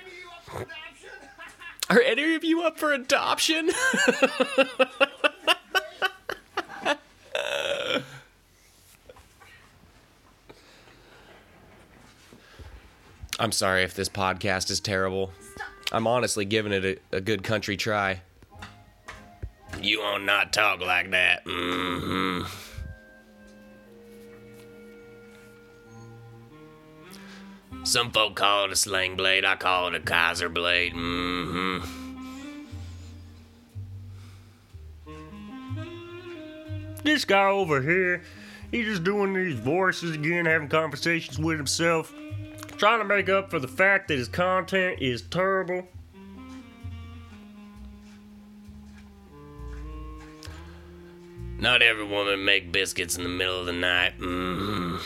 Are 1.88 2.00
any 2.02 2.34
of 2.34 2.44
you 2.44 2.62
up 2.62 2.78
for 2.78 2.92
adoption? 2.92 3.70
I'm 13.38 13.52
sorry 13.52 13.82
if 13.84 13.94
this 13.94 14.08
podcast 14.08 14.70
is 14.70 14.80
terrible. 14.80 15.30
I'm 15.92 16.06
honestly 16.06 16.44
giving 16.44 16.72
it 16.72 17.00
a, 17.12 17.16
a 17.16 17.20
good 17.20 17.42
country 17.42 17.76
try. 17.76 18.20
You 19.80 20.00
won't 20.00 20.24
not 20.24 20.52
talk 20.52 20.80
like 20.80 21.10
that. 21.12 21.42
hmm 21.46 22.42
Some 27.84 28.10
folk 28.10 28.34
call 28.34 28.64
it 28.66 28.72
a 28.72 28.76
sling 28.76 29.16
blade. 29.16 29.44
I 29.44 29.56
call 29.56 29.88
it 29.88 29.94
a 29.94 30.00
Kaiser 30.00 30.48
blade. 30.48 30.92
hmm 30.94 31.78
This 37.04 37.24
guy 37.24 37.44
over 37.46 37.80
here, 37.80 38.22
he's 38.70 38.84
just 38.84 39.04
doing 39.04 39.32
these 39.32 39.54
voices 39.54 40.14
again, 40.14 40.44
having 40.44 40.68
conversations 40.68 41.38
with 41.38 41.56
himself, 41.56 42.12
trying 42.78 43.00
to 43.00 43.04
make 43.04 43.28
up 43.28 43.50
for 43.50 43.58
the 43.58 43.68
fact 43.68 44.08
that 44.08 44.16
his 44.16 44.28
content 44.28 45.02
is 45.02 45.22
terrible. 45.22 45.86
Not 51.58 51.82
every 51.82 52.06
woman 52.06 52.44
make 52.44 52.70
biscuits 52.70 53.16
in 53.16 53.24
the 53.24 53.28
middle 53.28 53.58
of 53.58 53.66
the 53.66 53.72
night. 53.72 54.12
hmm 54.12 54.96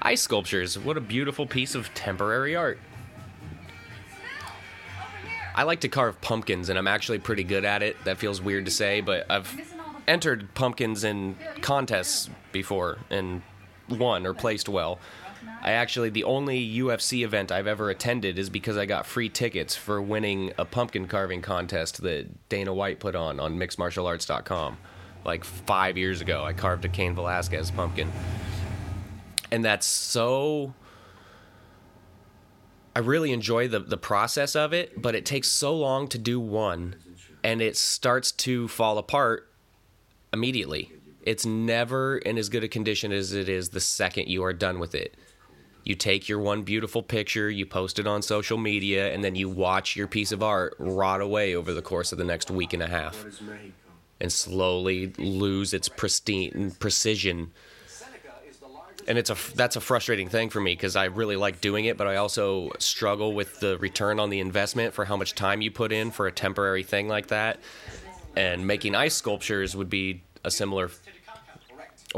Ice 0.00 0.22
sculptures. 0.22 0.78
What 0.78 0.96
a 0.96 1.00
beautiful 1.00 1.44
piece 1.44 1.74
of 1.74 1.92
temporary 1.92 2.56
art. 2.56 2.78
I 5.54 5.64
like 5.64 5.80
to 5.80 5.88
carve 5.88 6.20
pumpkins, 6.20 6.68
and 6.68 6.78
I'm 6.78 6.86
actually 6.86 7.18
pretty 7.18 7.42
good 7.44 7.64
at 7.64 7.82
it. 7.82 7.96
That 8.04 8.16
feels 8.16 8.40
weird 8.40 8.64
to 8.66 8.70
say, 8.70 9.00
but 9.00 9.26
I've 9.28 9.74
entered 10.06 10.54
pumpkins 10.54 11.04
in 11.04 11.36
contests 11.60 12.30
before 12.52 12.98
and 13.10 13.42
won 13.88 14.26
or 14.26 14.34
placed 14.34 14.68
well. 14.68 14.98
I 15.62 15.72
actually, 15.72 16.10
the 16.10 16.24
only 16.24 16.76
UFC 16.78 17.24
event 17.24 17.50
I've 17.50 17.66
ever 17.66 17.90
attended 17.90 18.38
is 18.38 18.50
because 18.50 18.76
I 18.76 18.86
got 18.86 19.06
free 19.06 19.28
tickets 19.28 19.74
for 19.74 20.00
winning 20.00 20.52
a 20.58 20.64
pumpkin 20.64 21.06
carving 21.06 21.42
contest 21.42 22.02
that 22.02 22.48
Dana 22.48 22.72
White 22.72 23.00
put 23.00 23.14
on 23.14 23.40
on 23.40 23.58
mixedmartialarts.com. 23.58 24.78
Like 25.24 25.44
five 25.44 25.98
years 25.98 26.20
ago, 26.20 26.44
I 26.44 26.52
carved 26.52 26.84
a 26.84 26.88
Cain 26.88 27.14
Velasquez 27.14 27.70
pumpkin. 27.70 28.10
And 29.50 29.64
that's 29.64 29.86
so 29.86 30.74
I 32.94 33.00
really 33.00 33.32
enjoy 33.32 33.68
the 33.68 33.78
the 33.78 33.96
process 33.96 34.56
of 34.56 34.72
it, 34.72 35.00
but 35.00 35.14
it 35.14 35.24
takes 35.24 35.48
so 35.48 35.76
long 35.76 36.08
to 36.08 36.18
do 36.18 36.40
one 36.40 36.96
and 37.44 37.62
it 37.62 37.76
starts 37.76 38.32
to 38.32 38.68
fall 38.68 38.98
apart 38.98 39.48
immediately. 40.32 40.92
It's 41.28 41.44
never 41.44 42.16
in 42.16 42.38
as 42.38 42.48
good 42.48 42.64
a 42.64 42.68
condition 42.68 43.12
as 43.12 43.34
it 43.34 43.50
is 43.50 43.68
the 43.68 43.80
second 43.80 44.28
you 44.28 44.42
are 44.44 44.54
done 44.54 44.78
with 44.78 44.94
it. 44.94 45.14
You 45.84 45.94
take 45.94 46.26
your 46.26 46.38
one 46.38 46.62
beautiful 46.62 47.02
picture, 47.02 47.50
you 47.50 47.66
post 47.66 47.98
it 47.98 48.06
on 48.06 48.22
social 48.22 48.56
media, 48.56 49.12
and 49.12 49.22
then 49.22 49.34
you 49.34 49.46
watch 49.50 49.94
your 49.94 50.06
piece 50.06 50.32
of 50.32 50.42
art 50.42 50.74
rot 50.78 51.20
away 51.20 51.54
over 51.54 51.74
the 51.74 51.82
course 51.82 52.12
of 52.12 52.18
the 52.18 52.24
next 52.24 52.50
week 52.50 52.72
and 52.72 52.82
a 52.82 52.86
half 52.86 53.26
and 54.18 54.32
slowly 54.32 55.12
lose 55.18 55.74
its 55.74 55.86
pristine 55.86 56.74
precision. 56.80 57.50
And 59.06 59.18
it's 59.18 59.28
a 59.28 59.36
that's 59.54 59.76
a 59.76 59.82
frustrating 59.82 60.30
thing 60.30 60.48
for 60.48 60.62
me 60.62 60.72
because 60.72 60.96
I 60.96 61.04
really 61.04 61.36
like 61.36 61.60
doing 61.60 61.84
it, 61.84 61.98
but 61.98 62.06
I 62.06 62.16
also 62.16 62.70
struggle 62.78 63.34
with 63.34 63.60
the 63.60 63.76
return 63.76 64.18
on 64.18 64.30
the 64.30 64.40
investment 64.40 64.94
for 64.94 65.04
how 65.04 65.18
much 65.18 65.34
time 65.34 65.60
you 65.60 65.70
put 65.70 65.92
in 65.92 66.10
for 66.10 66.26
a 66.26 66.32
temporary 66.32 66.84
thing 66.84 67.06
like 67.06 67.26
that. 67.26 67.60
And 68.34 68.66
making 68.66 68.94
ice 68.94 69.14
sculptures 69.14 69.76
would 69.76 69.90
be 69.90 70.22
a 70.44 70.50
similar 70.50 70.90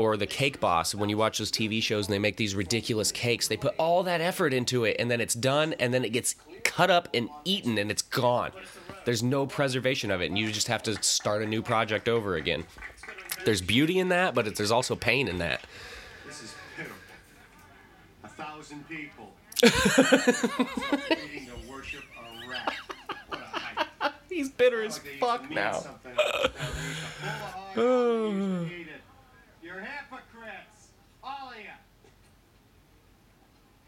or 0.01 0.17
the 0.17 0.27
cake 0.27 0.61
boss 0.61 0.95
when 0.95 1.09
you 1.11 1.17
watch 1.17 1.39
those 1.39 1.51
tv 1.53 1.83
shows 1.83 2.07
and 2.07 2.15
they 2.15 2.19
make 2.19 2.37
these 2.37 2.55
ridiculous 2.55 3.13
cakes 3.13 3.49
they 3.49 3.57
put 3.57 3.75
all 3.79 4.03
that 4.03 4.21
effort 4.21 4.53
into 4.55 4.85
it 4.85 4.97
and 4.99 5.11
then 5.11 5.21
it's 5.21 5.35
done 5.35 5.75
and 5.79 5.93
then 5.93 6.05
it 6.05 6.11
gets 6.11 6.35
cut 6.65 6.91
up 6.91 7.09
and 7.13 7.29
eaten 7.45 7.77
and 7.79 7.91
it's 7.91 8.03
gone 8.03 8.51
there's 9.05 9.23
no 9.23 9.47
preservation 9.47 10.11
of 10.11 10.21
it 10.23 10.27
and 10.27 10.39
you 10.39 10.51
just 10.51 10.69
have 10.69 10.83
to 10.83 11.01
start 11.03 11.43
a 11.43 11.47
new 11.47 11.61
project 11.63 12.09
over 12.09 12.35
again 12.37 12.65
there's 13.45 13.61
beauty 13.61 13.99
in 13.99 14.09
that 14.09 14.35
but 14.35 14.47
it, 14.47 14.57
there's 14.57 14.71
also 14.71 14.95
pain 14.97 15.29
in 15.29 15.39
that 15.39 15.61
This 16.27 16.43
is 16.43 16.55
pitiful. 16.77 16.97
A 18.25 18.29
thousand 18.29 18.89
people. 18.89 19.33
Meeting 19.63 21.47
to 21.49 21.71
worship 21.71 22.05
a 22.19 22.49
rat. 22.49 22.73
What 23.29 23.41
a 23.41 23.45
hype. 23.45 24.15
he's 24.29 24.49
bitter 24.51 24.83
as 24.83 24.99
fuck 25.19 25.51
now 25.51 25.85
You're 29.71 29.83
hypocrites. 29.83 30.89
All 31.23 31.51
of 31.51 31.57
you. 31.57 31.71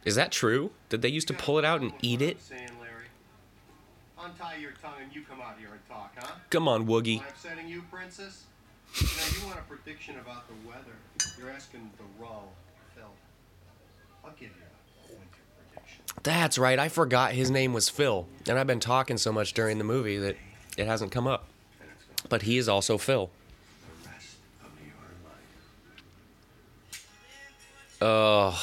is 0.05 0.15
that 0.15 0.31
true 0.31 0.71
did 0.89 1.03
they 1.03 1.09
used 1.09 1.27
to 1.29 1.35
pull 1.35 1.59
it 1.59 1.65
out 1.65 1.81
and 1.81 1.93
eat 2.03 2.23
it 2.23 2.41
saying. 2.41 2.69
Untie 4.19 4.57
your 4.61 4.71
tongue 4.81 4.95
and 5.03 5.13
you 5.13 5.23
come 5.29 5.41
out 5.41 5.57
here 5.59 5.71
and 5.73 5.81
talk, 5.89 6.13
huh? 6.17 6.35
come 6.51 6.69
on 6.69 6.83
Am 6.83 6.87
woogie 6.87 7.21
I 7.21 7.29
upsetting 7.29 7.69
you, 7.69 7.83
princess? 7.91 8.45
you 9.01 9.07
know, 9.07 9.41
you 9.41 9.47
want 9.49 9.59
a 9.59 9.63
prediction 9.63 10.17
about 10.21 10.45
the 10.47 10.55
weather. 10.69 10.95
You're 11.37 11.51
asking 11.51 11.91
the 11.99 12.23
wrong 12.23 12.47
Phil. 12.95 13.05
I'll 14.25 14.31
give 14.39 14.51
you 14.51 15.09
a 15.09 15.19
winter 15.19 15.41
prediction. 15.73 16.05
that's 16.23 16.57
right 16.59 16.79
i 16.79 16.89
forgot 16.89 17.33
his 17.33 17.51
name 17.51 17.73
was 17.73 17.89
phil 17.89 18.29
and 18.49 18.57
i've 18.59 18.67
been 18.69 18.79
talking 18.79 19.19
so 19.19 19.33
much 19.33 19.53
during 19.55 19.79
the 19.79 19.85
movie 19.85 20.19
that 20.19 20.37
it 20.77 20.87
hasn't 20.87 21.11
come 21.11 21.27
up 21.27 21.47
And 21.81 21.91
it's 21.93 22.05
going 22.05 22.17
to 22.19 22.29
but 22.29 22.43
he 22.43 22.59
is 22.59 22.69
also 22.69 22.99
phil 22.99 23.31
Oh, 28.05 28.61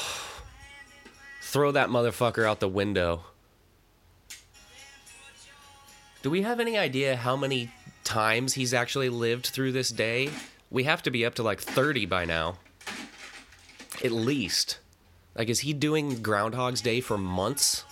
throw 1.40 1.72
that 1.72 1.88
motherfucker 1.88 2.44
out 2.44 2.60
the 2.60 2.68
window. 2.68 3.22
Do 6.20 6.28
we 6.28 6.42
have 6.42 6.60
any 6.60 6.76
idea 6.76 7.16
how 7.16 7.36
many 7.36 7.72
times 8.04 8.52
he's 8.52 8.74
actually 8.74 9.08
lived 9.08 9.46
through 9.46 9.72
this 9.72 9.88
day? 9.88 10.28
We 10.68 10.84
have 10.84 11.02
to 11.04 11.10
be 11.10 11.24
up 11.24 11.36
to 11.36 11.42
like 11.42 11.58
30 11.58 12.04
by 12.04 12.26
now. 12.26 12.58
At 14.04 14.12
least. 14.12 14.78
Like, 15.34 15.48
is 15.48 15.60
he 15.60 15.72
doing 15.72 16.20
Groundhog's 16.20 16.82
Day 16.82 17.00
for 17.00 17.16
months? 17.16 17.84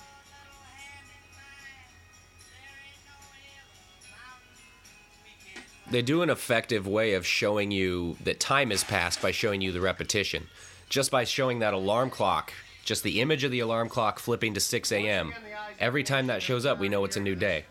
They 5.90 6.03
do 6.03 6.20
an 6.20 6.28
effective 6.28 6.86
way 6.86 7.14
of 7.14 7.24
showing 7.24 7.70
you 7.70 8.18
that 8.22 8.38
time 8.38 8.68
has 8.68 8.84
passed 8.84 9.22
by 9.22 9.30
showing 9.30 9.62
you 9.62 9.72
the 9.72 9.80
repetition. 9.80 10.49
Just 10.89 11.11
by 11.11 11.24
showing 11.24 11.59
that 11.59 11.74
alarm 11.74 12.11
clock, 12.11 12.53
just 12.84 13.03
the 13.03 13.20
image 13.20 13.45
of 13.45 13.51
the 13.51 13.61
alarm 13.61 13.89
clock 13.89 14.18
flipping 14.18 14.55
to 14.55 14.61
6 14.61 14.93
a.m. 14.93 15.34
Every 15.78 16.03
time 16.03 16.28
that 16.28 16.43
shows 16.43 16.64
up, 16.64 16.78
we 16.78 16.89
know 16.89 17.05
it's 17.05 17.16
a 17.16 17.20
new 17.20 17.34
day. 17.34 17.64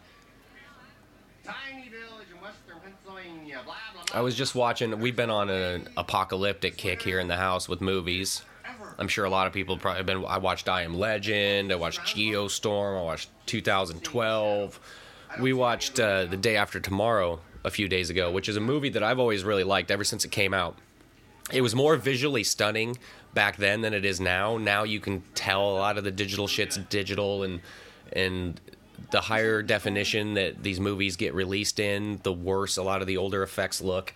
I 4.13 4.21
was 4.21 4.35
just 4.35 4.55
watching. 4.55 4.99
We've 4.99 5.15
been 5.15 5.29
on 5.29 5.49
an 5.49 5.89
apocalyptic 5.97 6.77
kick 6.77 7.01
here 7.01 7.19
in 7.19 7.27
the 7.27 7.35
house 7.35 7.67
with 7.67 7.81
movies. 7.81 8.43
I'm 8.99 9.07
sure 9.07 9.25
a 9.25 9.29
lot 9.29 9.47
of 9.47 9.53
people 9.53 9.75
have 9.75 9.81
probably 9.81 10.03
been. 10.03 10.25
I 10.25 10.37
watched 10.37 10.69
I 10.69 10.83
Am 10.83 10.95
Legend. 10.95 11.71
I 11.71 11.75
watched 11.75 11.99
Geostorm. 12.01 12.99
I 12.99 13.03
watched 13.03 13.29
2012. 13.47 14.79
We 15.39 15.53
watched 15.53 15.99
uh, 15.99 16.25
The 16.25 16.37
Day 16.37 16.55
After 16.55 16.79
Tomorrow 16.79 17.39
a 17.63 17.69
few 17.69 17.87
days 17.87 18.09
ago, 18.09 18.31
which 18.31 18.47
is 18.47 18.55
a 18.55 18.61
movie 18.61 18.89
that 18.89 19.03
I've 19.03 19.19
always 19.19 19.43
really 19.43 19.63
liked 19.63 19.91
ever 19.91 20.03
since 20.03 20.23
it 20.25 20.31
came 20.31 20.53
out. 20.53 20.77
It 21.51 21.61
was 21.61 21.73
more 21.73 21.95
visually 21.95 22.43
stunning 22.43 22.97
back 23.33 23.57
then 23.57 23.81
than 23.81 23.93
it 23.93 24.03
is 24.03 24.19
now. 24.19 24.57
Now 24.57 24.83
you 24.83 24.99
can 24.99 25.23
tell 25.33 25.69
a 25.69 25.77
lot 25.77 25.97
of 25.97 26.03
the 26.03 26.11
digital 26.11 26.47
shit's 26.47 26.77
digital 26.77 27.43
and 27.43 27.61
and 28.13 28.59
the 29.11 29.21
higher 29.21 29.61
definition 29.61 30.33
that 30.33 30.63
these 30.63 30.79
movies 30.79 31.15
get 31.15 31.33
released 31.33 31.79
in, 31.79 32.19
the 32.23 32.33
worse 32.33 32.77
a 32.77 32.83
lot 32.83 33.01
of 33.01 33.07
the 33.07 33.17
older 33.17 33.43
effects 33.43 33.81
look. 33.81 34.13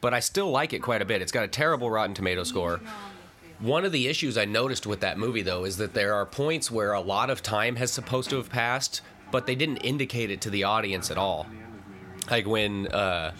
But 0.00 0.12
I 0.14 0.20
still 0.20 0.50
like 0.50 0.72
it 0.72 0.80
quite 0.80 1.02
a 1.02 1.04
bit. 1.04 1.22
It's 1.22 1.32
got 1.32 1.44
a 1.44 1.48
terrible 1.48 1.90
Rotten 1.90 2.14
Tomato 2.14 2.42
score. 2.42 2.80
One 3.60 3.84
of 3.84 3.92
the 3.92 4.08
issues 4.08 4.36
I 4.36 4.44
noticed 4.44 4.86
with 4.86 5.00
that 5.00 5.18
movie, 5.18 5.42
though, 5.42 5.64
is 5.64 5.76
that 5.76 5.94
there 5.94 6.14
are 6.14 6.26
points 6.26 6.70
where 6.70 6.92
a 6.92 7.00
lot 7.00 7.30
of 7.30 7.42
time 7.42 7.76
has 7.76 7.92
supposed 7.92 8.28
to 8.30 8.36
have 8.36 8.50
passed, 8.50 9.00
but 9.30 9.46
they 9.46 9.54
didn't 9.54 9.78
indicate 9.78 10.30
it 10.30 10.40
to 10.42 10.50
the 10.50 10.64
audience 10.64 11.10
at 11.10 11.16
all. 11.16 11.46
Like 12.30 12.46
when 12.46 12.88
uh, 12.88 13.32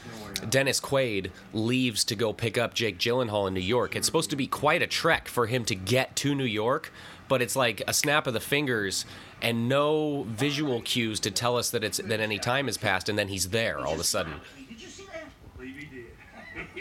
Dennis 0.51 0.81
Quaid 0.81 1.31
leaves 1.53 2.05
to 2.05 2.15
go 2.15 2.33
pick 2.33 2.59
up 2.59 2.75
Jake 2.75 2.99
Gyllenhaal 2.99 3.49
in 3.49 3.55
New 3.55 3.61
York, 3.61 3.97
it's 3.97 4.07
supposed 4.07 4.31
to 4.31 4.37
be 4.37 4.47
quite 4.47 4.83
a 4.83 4.87
trek 4.87 5.29
for 5.29 5.47
him 5.47 5.65
to 5.67 5.75
get 5.75 6.17
to 6.17 6.35
New 6.35 6.45
York, 6.45 6.93
but 7.29 7.41
it's 7.41 7.57
like 7.57 7.83
a 7.87 7.95
snap 7.95 8.27
of 8.27 8.35
the 8.35 8.41
fingers 8.41 9.05
and 9.41 9.69
no 9.69 10.25
visual 10.29 10.81
cues 10.83 11.21
to 11.21 11.31
tell 11.31 11.57
us 11.57 11.71
that 11.71 11.85
it's 11.85 11.99
that 11.99 12.21
any 12.21 12.39
time 12.39 12.67
has 12.67 12.77
passed, 12.79 13.09
and 13.09 13.19
then 13.19 13.29
he's 13.29 13.51
there 13.51 13.79
all 13.79 13.95
of 13.95 14.01
a 14.01 14.05
sudden. 14.05 14.35
Did 14.69 14.81
you 14.81 14.89
see 14.89 15.05
that? 15.13 15.25
believe 15.57 15.77
he 15.77 15.85
did. 15.87 16.05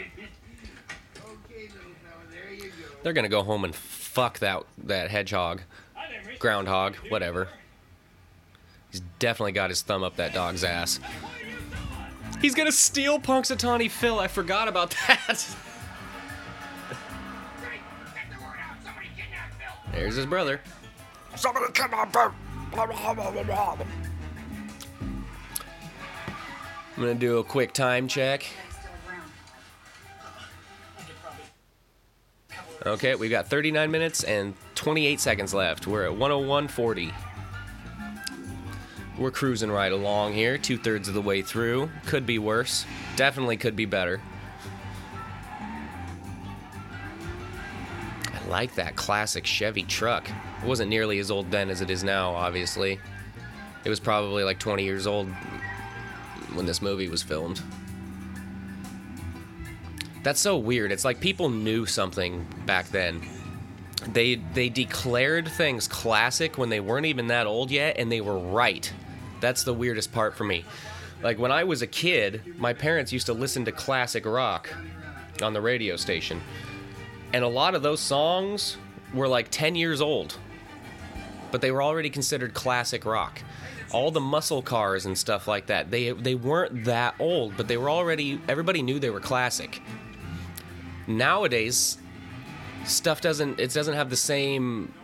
okay, 1.16 1.68
little 1.68 1.92
fella, 2.02 2.22
there 2.30 2.52
you 2.52 2.70
go. 2.70 2.94
They're 3.02 3.12
gonna 3.12 3.28
go 3.28 3.42
home 3.42 3.64
and 3.64 3.74
fuck 3.74 4.38
that 4.40 4.64
that 4.84 5.10
hedgehog, 5.10 5.62
I 5.96 6.10
never 6.10 6.28
reached- 6.28 6.40
groundhog, 6.40 6.96
whatever. 7.08 7.48
He's 8.90 9.00
definitely 9.18 9.52
got 9.52 9.70
his 9.70 9.82
thumb 9.82 10.04
up 10.04 10.16
that 10.16 10.32
dog's 10.32 10.62
ass. 10.62 11.00
He's 12.40 12.54
gonna 12.54 12.72
steal 12.72 13.18
Punxsutawney 13.18 13.90
Phil. 13.90 14.18
I 14.18 14.28
forgot 14.28 14.68
about 14.68 14.94
that. 15.08 15.46
There's 19.92 20.16
his 20.16 20.26
brother. 20.26 20.60
Somebody 21.36 21.66
kidnap 21.72 22.14
him. 22.14 22.32
I'm 26.96 27.02
gonna 27.02 27.14
do 27.14 27.38
a 27.38 27.44
quick 27.44 27.72
time 27.72 28.08
check. 28.08 28.44
Okay, 32.86 33.14
we've 33.14 33.30
got 33.30 33.48
39 33.48 33.90
minutes 33.90 34.24
and 34.24 34.54
28 34.74 35.18
seconds 35.18 35.54
left. 35.54 35.86
We're 35.86 36.04
at 36.04 36.12
101.40. 36.12 37.12
We're 39.16 39.30
cruising 39.30 39.70
right 39.70 39.92
along 39.92 40.32
here, 40.32 40.58
two 40.58 40.76
thirds 40.76 41.06
of 41.06 41.14
the 41.14 41.22
way 41.22 41.40
through. 41.40 41.88
Could 42.06 42.26
be 42.26 42.40
worse. 42.40 42.84
Definitely 43.14 43.56
could 43.56 43.76
be 43.76 43.84
better. 43.84 44.20
I 48.32 48.48
like 48.48 48.74
that 48.74 48.96
classic 48.96 49.46
Chevy 49.46 49.84
truck. 49.84 50.28
It 50.28 50.66
wasn't 50.66 50.90
nearly 50.90 51.20
as 51.20 51.30
old 51.30 51.48
then 51.52 51.70
as 51.70 51.80
it 51.80 51.90
is 51.90 52.02
now, 52.02 52.34
obviously. 52.34 52.98
It 53.84 53.88
was 53.88 54.00
probably 54.00 54.42
like 54.42 54.58
20 54.58 54.82
years 54.82 55.06
old 55.06 55.28
when 56.54 56.66
this 56.66 56.82
movie 56.82 57.08
was 57.08 57.22
filmed. 57.22 57.62
That's 60.24 60.40
so 60.40 60.56
weird. 60.56 60.90
It's 60.90 61.04
like 61.04 61.20
people 61.20 61.50
knew 61.50 61.86
something 61.86 62.46
back 62.66 62.88
then. 62.88 63.22
They 64.08 64.36
they 64.54 64.70
declared 64.70 65.46
things 65.48 65.86
classic 65.86 66.58
when 66.58 66.68
they 66.68 66.80
weren't 66.80 67.06
even 67.06 67.28
that 67.28 67.46
old 67.46 67.70
yet 67.70 67.96
and 67.98 68.10
they 68.10 68.20
were 68.20 68.38
right. 68.38 68.92
That's 69.44 69.62
the 69.62 69.74
weirdest 69.74 70.10
part 70.10 70.34
for 70.34 70.44
me. 70.44 70.64
Like 71.22 71.38
when 71.38 71.52
I 71.52 71.64
was 71.64 71.82
a 71.82 71.86
kid, 71.86 72.56
my 72.56 72.72
parents 72.72 73.12
used 73.12 73.26
to 73.26 73.34
listen 73.34 73.66
to 73.66 73.72
classic 73.72 74.24
rock 74.24 74.74
on 75.42 75.52
the 75.52 75.60
radio 75.60 75.96
station. 75.96 76.40
And 77.34 77.44
a 77.44 77.48
lot 77.48 77.74
of 77.74 77.82
those 77.82 78.00
songs 78.00 78.78
were 79.12 79.28
like 79.28 79.48
10 79.50 79.74
years 79.74 80.00
old. 80.00 80.38
But 81.50 81.60
they 81.60 81.70
were 81.70 81.82
already 81.82 82.08
considered 82.08 82.54
classic 82.54 83.04
rock. 83.04 83.42
All 83.92 84.10
the 84.10 84.20
muscle 84.20 84.62
cars 84.62 85.04
and 85.04 85.16
stuff 85.16 85.46
like 85.46 85.66
that, 85.66 85.90
they 85.90 86.10
they 86.10 86.34
weren't 86.34 86.86
that 86.86 87.14
old, 87.18 87.54
but 87.58 87.68
they 87.68 87.76
were 87.76 87.90
already 87.90 88.40
everybody 88.48 88.80
knew 88.80 88.98
they 88.98 89.10
were 89.10 89.20
classic. 89.20 89.82
Nowadays, 91.06 91.98
stuff 92.86 93.20
doesn't 93.20 93.60
it 93.60 93.74
doesn't 93.74 93.94
have 93.94 94.08
the 94.08 94.16
same 94.16 94.94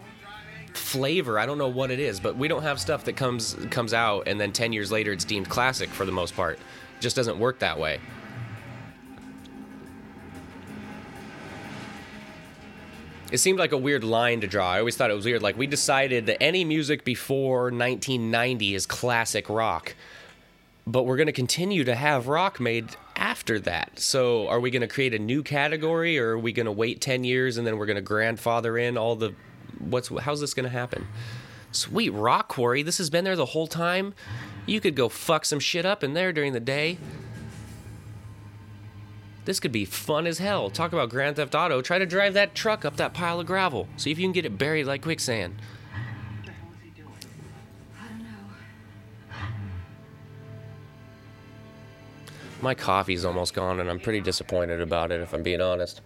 flavor. 0.75 1.39
I 1.39 1.47
don't 1.47 1.59
know 1.59 1.69
what 1.69 1.91
it 1.91 2.01
is, 2.01 2.21
but 2.21 2.37
we 2.37 2.49
don't 2.49 2.63
have 2.63 2.81
stuff 2.81 3.05
that 3.05 3.17
comes 3.17 3.57
comes 3.71 3.95
out 3.95 4.27
and 4.27 4.41
then 4.41 4.53
10 4.53 4.73
years 4.73 4.91
later 4.91 5.13
it's 5.13 5.25
deemed 5.25 5.49
classic 5.49 5.89
for 5.91 6.05
the 6.05 6.13
most 6.13 6.35
part. 6.37 6.59
It 6.59 7.01
just 7.01 7.17
doesn't 7.17 7.39
work 7.39 7.59
that 7.61 7.79
way. 7.79 8.01
It 13.31 13.39
seemed 13.39 13.61
like 13.61 13.71
a 13.71 13.79
weird 13.79 14.03
line 14.03 14.41
to 14.41 14.49
draw. 14.49 14.73
I 14.73 14.81
always 14.81 14.97
thought 14.97 15.11
it 15.11 15.15
was 15.15 15.25
weird. 15.25 15.41
Like, 15.41 15.57
we 15.57 15.69
decided 15.69 16.27
that 16.27 16.43
any 16.43 16.65
music 16.65 17.05
before 17.05 17.65
1990 17.65 18.75
is 18.75 18.87
classic 18.87 19.49
rock, 19.49 19.95
but 20.85 21.05
we're 21.05 21.17
going 21.17 21.29
to 21.29 21.33
continue 21.33 21.85
to 21.85 21.95
have 21.95 22.27
rock 22.27 22.59
made 22.59 22.97
after 23.15 23.61
that. 23.61 24.01
So, 24.01 24.49
are 24.49 24.59
we 24.59 24.73
going 24.73 24.83
to 24.83 24.89
create 24.89 25.15
a 25.15 25.19
new 25.21 25.45
category, 25.45 26.19
or 26.19 26.31
are 26.31 26.39
we 26.39 26.53
going 26.53 26.67
to 26.67 26.73
wait 26.73 27.01
10 27.01 27.23
years 27.23 27.57
and 27.57 27.65
then 27.65 27.79
we're 27.79 27.87
going 27.87 27.97
to 27.97 28.03
grandfather 28.03 28.77
in 28.77 28.99
all 28.99 29.15
the. 29.15 29.33
What's 29.79 30.09
how's 30.09 30.41
this 30.41 30.55
going 30.55 30.65
to 30.65 30.71
happen? 30.71 31.07
Sweet 31.73 32.11
rock 32.11 32.49
quarry. 32.49 32.83
This 32.83 32.99
has 32.99 33.11
been 33.11 33.25
there 33.25 33.37
the 33.37 33.47
whole 33.47 33.67
time. 33.67 34.15
You 34.67 34.81
could 34.81 34.95
go 34.95 35.09
fuck 35.09 35.45
some 35.45 35.61
shit 35.61 35.87
up 35.87 36.03
in 36.03 36.15
there 36.15 36.33
during 36.33 36.53
the 36.53 36.61
day. 36.61 36.99
This 39.45 39.61
could 39.61 39.73
be 39.73 39.85
fun 39.85 40.27
as 40.27 40.39
hell. 40.39 40.71
Talk 40.71 40.93
about 40.93 41.09
Grand 41.11 41.37
Theft 41.37 41.55
Auto. 41.55 41.81
Try 41.81 41.99
to 41.99 42.07
drive 42.07 42.35
that 42.35 42.55
truck 42.55 42.85
up 42.85 42.97
that 42.97 43.15
pile 43.15 43.41
of 43.41 43.47
gravel. 43.47 43.89
See 43.97 44.11
if 44.11 44.19
you 44.19 44.25
can 44.25 44.33
get 44.33 44.45
it 44.45 44.59
buried 44.59 44.85
like 44.85 45.03
quicksand. 45.03 45.57
My 52.63 52.75
coffee's 52.75 53.25
almost 53.25 53.55
gone, 53.55 53.81
and 53.81 53.89
I'm 53.89 53.99
pretty 53.99 54.21
disappointed 54.21 54.83
about 54.83 55.11
it, 55.11 55.21
if 55.21 55.33
I'm 55.33 55.43
being 55.43 55.63
honest. 55.63 56.03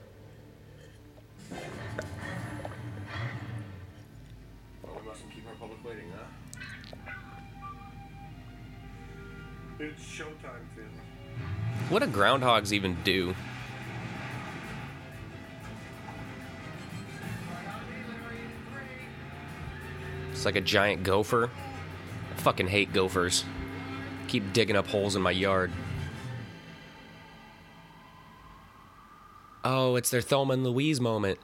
What 11.91 12.03
do 12.03 12.09
groundhogs 12.09 12.73
even 12.73 12.97
do? 13.05 13.35
It's 20.33 20.45
like 20.45 20.57
a 20.57 20.61
giant 20.61 21.05
gopher. 21.05 21.51
I 22.33 22.41
fucking 22.41 22.69
hate 22.69 22.93
gophers. 22.93 23.45
Keep 24.29 24.53
digging 24.53 24.77
up 24.77 24.87
holes 24.87 25.15
in 25.15 25.23
my 25.23 25.31
yard. 25.31 25.71
Oh, 29.65 29.97
it's 29.97 30.11
their 30.11 30.21
Thelma 30.21 30.55
and 30.55 30.65
Louise 30.65 31.01
moment. 31.01 31.39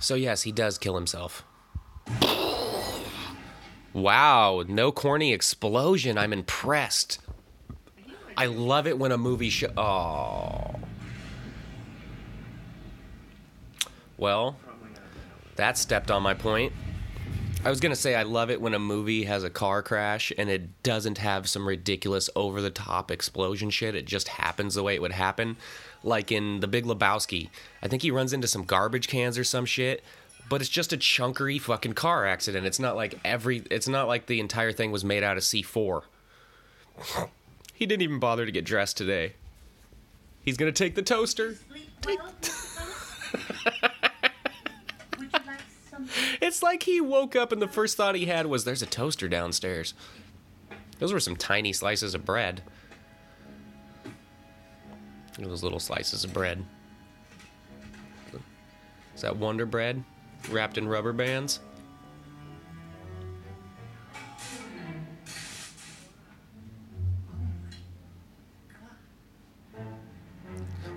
So, 0.00 0.14
yes, 0.14 0.42
he 0.42 0.50
does 0.50 0.78
kill 0.78 0.94
himself. 0.94 1.44
Wow, 3.92 4.64
no 4.66 4.90
corny 4.90 5.32
explosion. 5.32 6.16
I'm 6.16 6.32
impressed. 6.32 7.18
I 8.36 8.46
love 8.46 8.86
it 8.86 8.98
when 8.98 9.12
a 9.12 9.18
movie 9.18 9.50
show. 9.50 9.70
Oh. 9.76 10.74
Well, 14.16 14.56
that 15.56 15.78
stepped 15.78 16.10
on 16.10 16.22
my 16.22 16.34
point. 16.34 16.72
I 17.62 17.68
was 17.68 17.80
gonna 17.80 17.96
say 17.96 18.14
I 18.14 18.22
love 18.22 18.50
it 18.50 18.60
when 18.60 18.72
a 18.72 18.78
movie 18.78 19.24
has 19.24 19.44
a 19.44 19.50
car 19.50 19.82
crash 19.82 20.32
and 20.38 20.48
it 20.48 20.82
doesn't 20.82 21.18
have 21.18 21.46
some 21.46 21.68
ridiculous 21.68 22.30
over 22.34 22.62
the 22.62 22.70
top 22.70 23.10
explosion 23.10 23.68
shit. 23.68 23.94
It 23.94 24.06
just 24.06 24.28
happens 24.28 24.74
the 24.74 24.82
way 24.82 24.94
it 24.94 25.02
would 25.02 25.12
happen. 25.12 25.58
Like 26.02 26.32
in 26.32 26.60
The 26.60 26.66
Big 26.66 26.86
Lebowski, 26.86 27.50
I 27.82 27.88
think 27.88 28.00
he 28.00 28.10
runs 28.10 28.32
into 28.32 28.48
some 28.48 28.64
garbage 28.64 29.08
cans 29.08 29.36
or 29.36 29.44
some 29.44 29.66
shit, 29.66 30.02
but 30.48 30.62
it's 30.62 30.70
just 30.70 30.94
a 30.94 30.96
chunkery 30.96 31.60
fucking 31.60 31.92
car 31.92 32.26
accident. 32.26 32.66
It's 32.66 32.78
not 32.78 32.96
like 32.96 33.20
every. 33.24 33.62
It's 33.70 33.88
not 33.88 34.08
like 34.08 34.24
the 34.24 34.40
entire 34.40 34.72
thing 34.72 34.90
was 34.90 35.04
made 35.04 35.22
out 35.22 35.36
of 35.36 35.44
C 35.44 35.60
four. 35.60 36.04
He 37.80 37.86
didn't 37.86 38.02
even 38.02 38.18
bother 38.18 38.44
to 38.44 38.52
get 38.52 38.66
dressed 38.66 38.98
today. 38.98 39.32
He's 40.42 40.58
gonna 40.58 40.70
take 40.70 40.94
the 40.94 41.02
toaster. 41.02 41.54
Sleep 41.54 41.88
well, 42.04 42.18
Mr. 42.40 42.50
Phillips? 43.32 43.62
Would 45.18 45.32
you 45.32 45.38
like 45.46 45.60
some? 45.90 46.08
It's 46.42 46.62
like 46.62 46.82
he 46.82 47.00
woke 47.00 47.34
up 47.34 47.52
and 47.52 47.60
the 47.60 47.66
first 47.66 47.96
thought 47.96 48.14
he 48.14 48.26
had 48.26 48.46
was, 48.46 48.64
"There's 48.64 48.82
a 48.82 48.86
toaster 48.86 49.28
downstairs." 49.28 49.94
Those 50.98 51.14
were 51.14 51.20
some 51.20 51.36
tiny 51.36 51.72
slices 51.72 52.14
of 52.14 52.26
bread. 52.26 52.62
Look 54.04 55.44
at 55.44 55.48
Those 55.48 55.62
little 55.62 55.80
slices 55.80 56.22
of 56.22 56.34
bread. 56.34 56.62
Is 59.14 59.22
that 59.22 59.36
Wonder 59.36 59.64
Bread 59.64 60.04
wrapped 60.50 60.76
in 60.76 60.86
rubber 60.86 61.14
bands? 61.14 61.60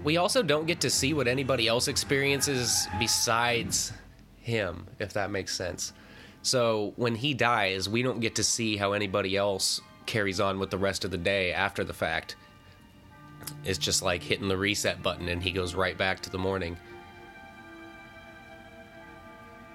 We 0.04 0.18
also 0.18 0.44
don't 0.44 0.66
get 0.66 0.82
to 0.82 0.90
see 0.90 1.14
what 1.14 1.28
anybody 1.28 1.68
else 1.68 1.88
experiences 1.88 2.88
besides 3.00 3.94
him, 4.42 4.86
if 5.00 5.14
that 5.14 5.32
makes 5.32 5.56
sense. 5.56 5.94
So 6.42 6.94
when 6.98 7.16
he 7.16 7.34
dies, 7.34 7.88
we 7.88 8.04
don't 8.04 8.20
get 8.20 8.36
to 8.36 8.44
see 8.44 8.76
how 8.76 8.92
anybody 8.92 9.38
else 9.38 9.80
carries 10.06 10.42
on 10.42 10.60
with 10.60 10.70
the 10.70 10.78
rest 10.78 11.06
of 11.06 11.12
the 11.12 11.18
day 11.18 11.54
after 11.54 11.86
the 11.86 11.94
fact. 11.94 12.36
It's 13.64 13.80
just 13.80 14.02
like 14.02 14.22
hitting 14.22 14.50
the 14.50 14.58
reset 14.58 15.02
button 15.02 15.30
and 15.30 15.42
he 15.42 15.52
goes 15.52 15.74
right 15.74 15.98
back 15.98 16.20
to 16.22 16.30
the 16.30 16.38
morning. 16.38 16.78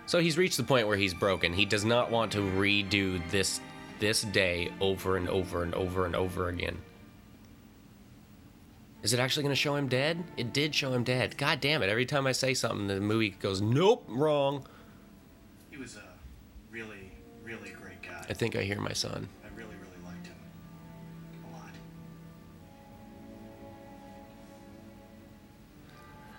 So 0.05 0.21
he's 0.21 0.37
reached 0.37 0.59
the 0.59 0.63
point 0.63 0.87
where 0.87 0.97
he's 0.97 1.15
broken. 1.15 1.53
He 1.55 1.65
does 1.65 1.85
not 1.85 2.11
want 2.11 2.33
to 2.33 2.39
redo 2.39 3.21
this 3.31 3.61
this 3.99 4.23
day 4.23 4.71
over 4.81 5.17
and 5.17 5.29
over 5.29 5.63
and 5.63 5.75
over 5.75 6.07
and 6.07 6.15
over 6.15 6.49
again. 6.49 6.79
Is 9.03 9.13
it 9.13 9.21
actually 9.21 9.45
going 9.45 9.55
to 9.55 9.61
show 9.61 9.77
him 9.77 9.89
dead? 9.89 10.25
It 10.37 10.53
did 10.53 10.75
show 10.75 10.93
him 10.93 11.05
dead. 11.05 11.37
God 11.37 11.61
damn 11.61 11.83
it. 11.83 11.89
Every 11.89 12.07
time 12.07 12.27
I 12.27 12.33
say 12.33 12.53
something, 12.53 12.89
the 12.89 13.01
movie 13.01 13.31
goes, 13.31 13.61
nope, 13.61 14.05
wrong. 14.09 14.67
He 15.71 15.77
was 15.77 15.97
a 15.97 16.03
really, 16.71 17.13
really 17.45 17.71
great 17.71 18.03
guy. 18.03 18.27
I 18.29 18.35
think 18.35 18.57
I 18.57 18.63
hear 18.63 18.81
my 18.81 18.93
son. 18.93 19.29
I 19.45 19.57
really, 19.57 19.77
really 19.77 20.05
liked 20.05 20.27
him. 20.27 20.35
A 21.53 21.57
lot. 21.57 21.71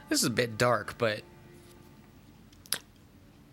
This 0.10 0.20
is 0.20 0.26
a 0.26 0.30
bit 0.30 0.58
dark, 0.58 0.98
but 0.98 1.22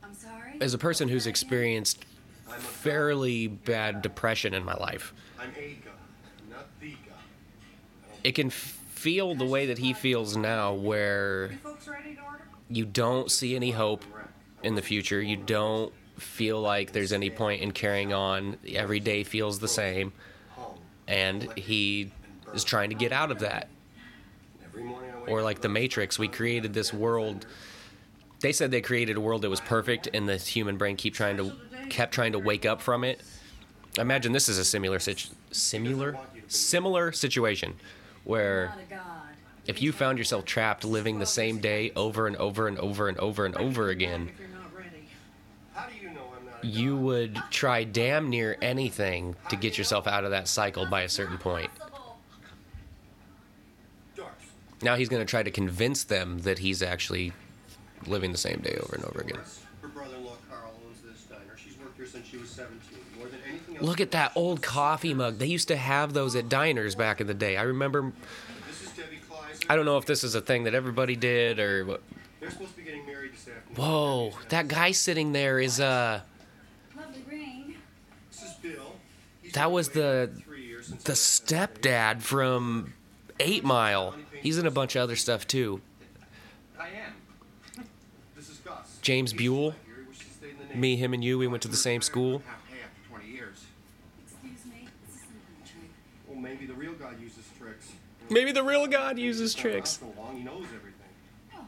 I'm 0.03 0.15
sorry. 0.15 0.59
as 0.61 0.75
a 0.75 0.79
person 0.79 1.09
who's 1.09 1.29
experienced 1.29 2.05
I'm 2.51 2.59
fairly 2.59 3.47
bad 3.47 4.03
depression 4.03 4.53
in 4.53 4.65
my 4.65 4.75
life, 4.75 5.15
I'm 5.39 5.51
a 5.57 5.77
god, 5.85 5.95
not 6.51 6.67
the 6.81 6.91
god. 6.91 7.19
it 8.25 8.33
can 8.33 8.51
feel 8.97 9.35
the 9.35 9.45
way 9.45 9.67
that 9.67 9.79
he 9.79 9.93
feels 9.93 10.37
now, 10.37 10.73
where 10.73 11.51
you 12.69 12.85
don't 12.85 13.31
see 13.31 13.55
any 13.55 13.71
hope 13.71 14.05
in 14.63 14.75
the 14.75 14.83
future. 14.83 15.21
You 15.23 15.37
don't 15.37 15.93
feel 16.19 16.61
like 16.61 16.93
there's 16.93 17.13
any 17.13 17.31
point 17.31 17.63
in 17.63 17.73
carrying 17.73 18.13
on. 18.13 18.57
Every 18.67 18.99
day 18.99 19.23
feels 19.23 19.59
the 19.59 19.69
same, 19.69 20.13
and 21.07 21.53
he 21.57 22.11
is 22.55 22.65
trying 22.65 22.89
to 22.89 22.97
get 22.97 23.13
out 23.13 23.31
of 23.31 23.41
that. 23.41 23.69
Or 25.29 25.43
like 25.43 25.61
the 25.61 25.69
matrix 25.69 26.19
we 26.19 26.29
created 26.29 26.73
this 26.73 26.93
world 26.93 27.47
they 28.41 28.53
said 28.53 28.71
they 28.71 28.83
created 28.83 29.17
a 29.17 29.21
world 29.21 29.43
that 29.43 29.51
was 29.51 29.61
perfect 29.61 30.09
and 30.13 30.29
the 30.29 30.37
human 30.37 30.77
brain 30.77 30.95
keep 30.95 31.15
trying 31.15 31.37
to 31.39 31.53
kept 31.89 32.13
trying 32.13 32.33
to 32.33 32.39
wake 32.39 32.67
up 32.67 32.83
from 32.83 33.03
it 33.03 33.21
imagine 33.99 34.33
this 34.33 34.49
is 34.49 34.59
a 34.59 34.65
similar 34.65 34.99
situ- 34.99 35.31
similar 35.51 36.19
similar 36.47 37.13
situation 37.13 37.75
where 38.27 38.67
Not 38.67 38.79
a 38.79 38.95
god. 38.95 39.03
if 39.67 39.81
you 39.81 39.93
found 39.93 40.19
yourself 40.19 40.45
trapped 40.45 40.85
living 40.85 41.19
the 41.19 41.27
same 41.27 41.59
day 41.61 41.93
over 41.97 42.27
and 42.27 42.37
over 42.37 42.67
and 42.69 42.79
over 42.79 43.09
and 43.09 43.17
over 43.19 43.47
and 43.47 43.57
over 43.57 43.89
again 43.89 44.31
you're 44.39 44.49
not 44.49 44.75
ready. 44.77 45.07
How 45.75 45.87
do 45.89 45.95
you 46.01 46.11
know 46.11 46.23
I'm 46.37 46.45
not 46.45 46.65
a 46.65 46.67
you 46.67 46.95
god? 46.97 47.03
would 47.03 47.43
try 47.51 47.85
damn 47.85 48.29
near 48.29 48.57
anything 48.61 49.37
to 49.51 49.57
get 49.57 49.79
yourself 49.79 50.07
out 50.07 50.25
of 50.25 50.31
that 50.33 50.49
cycle 50.49 50.87
by 50.87 51.03
a 51.03 51.09
certain 51.09 51.39
point 51.39 51.71
now 54.83 54.95
he's 54.97 55.09
going 55.09 55.23
to 55.25 55.31
try 55.31 55.43
to 55.43 55.51
convince 55.51 56.05
them 56.05 56.41
that 56.41 56.59
he's 56.59 56.83
actually 56.83 57.33
living 58.07 58.31
the 58.33 58.39
same 58.39 58.59
day 58.61 58.77
over 58.83 58.95
and 58.97 59.05
over 59.05 59.21
again 59.21 59.41
Her 59.81 59.89
brother-in-law 59.89 60.37
Carl 60.51 60.73
owns 60.87 61.01
this 61.01 61.23
diner. 61.25 61.57
She's 61.57 61.79
worked 61.79 61.97
here 61.97 62.07
since 62.07 62.27
she 62.27 62.37
was 62.37 62.51
17. 62.51 62.79
Look 63.81 64.01
at 64.01 64.11
that 64.13 64.33
old 64.35 64.63
coffee 64.63 65.15
mug. 65.15 65.39
They 65.39 65.47
used 65.47 65.69
to 65.69 65.77
have 65.77 66.13
those 66.13 66.35
at 66.37 66.49
diners 66.49 66.95
back 66.95 67.21
in 67.21 67.27
the 67.27 67.35
day. 67.35 67.57
I 67.57 67.63
remember. 67.63 68.13
This 68.69 68.83
is 68.83 68.91
Debbie 68.91 69.19
Kleiser. 69.29 69.67
I 69.69 69.77
don't 69.77 69.85
know 69.85 69.99
if 69.99 70.07
this 70.07 70.25
is 70.25 70.35
a 70.35 70.41
thing 70.41 70.65
that 70.65 70.75
everybody 70.75 71.17
did 71.17 71.59
or. 71.59 71.85
what- 71.85 72.03
They're 72.41 72.51
supposed 72.51 72.71
to 72.73 72.77
be 72.79 72.83
getting 72.85 73.05
married 73.07 73.33
this 73.35 73.49
afternoon. 73.49 73.77
Whoa, 73.77 74.33
that 74.49 74.69
guy 74.69 74.93
sitting 74.93 75.33
there 75.33 75.59
is 75.59 75.81
uh 75.81 76.21
Lovely 76.97 77.23
ring. 77.31 77.75
This 78.31 78.43
is 78.43 78.53
Bill. 78.55 78.95
That 79.53 79.71
was 79.73 79.91
the 79.91 80.01
married 80.01 80.35
for 80.37 80.41
three 80.43 80.65
years 80.67 80.87
since 80.87 81.03
the 81.03 81.13
stepdad 81.13 82.23
from 82.23 82.95
Eight 83.41 83.65
Mile. 83.65 84.15
He's 84.43 84.59
in 84.59 84.67
a 84.67 84.71
bunch 84.71 84.97
of 84.97 85.03
other 85.03 85.17
stuff 85.17 85.47
too. 85.47 85.81
I 86.79 86.89
am. 86.89 87.85
This 88.37 88.49
is 88.49 88.59
Gus. 88.59 88.99
James 89.03 89.33
Buell. 89.33 89.71
right 89.71 89.79
here. 89.87 89.97
He 90.03 90.09
wishes 90.09 90.27
to 90.27 90.31
stay 90.35 90.51
in 90.51 90.59
the 90.59 90.65
Navy. 90.67 90.79
Me, 90.79 90.97
him, 90.97 91.15
and 91.15 91.25
you. 91.25 91.39
We 91.39 91.47
went 91.47 91.63
to 91.63 91.69
the 91.69 91.77
same 91.77 92.01
school. 92.03 92.43
Maybe 98.31 98.53
the 98.53 98.63
real 98.63 98.87
God 98.87 99.19
uses 99.19 99.55
He's 99.55 99.63
been 99.63 99.73
around 99.73 99.77
tricks. 99.77 99.91
so 100.01 100.13
long, 100.21 100.37
he 100.37 100.43
knows 100.43 100.65
everything. 100.75 100.93
Oh, 101.55 101.59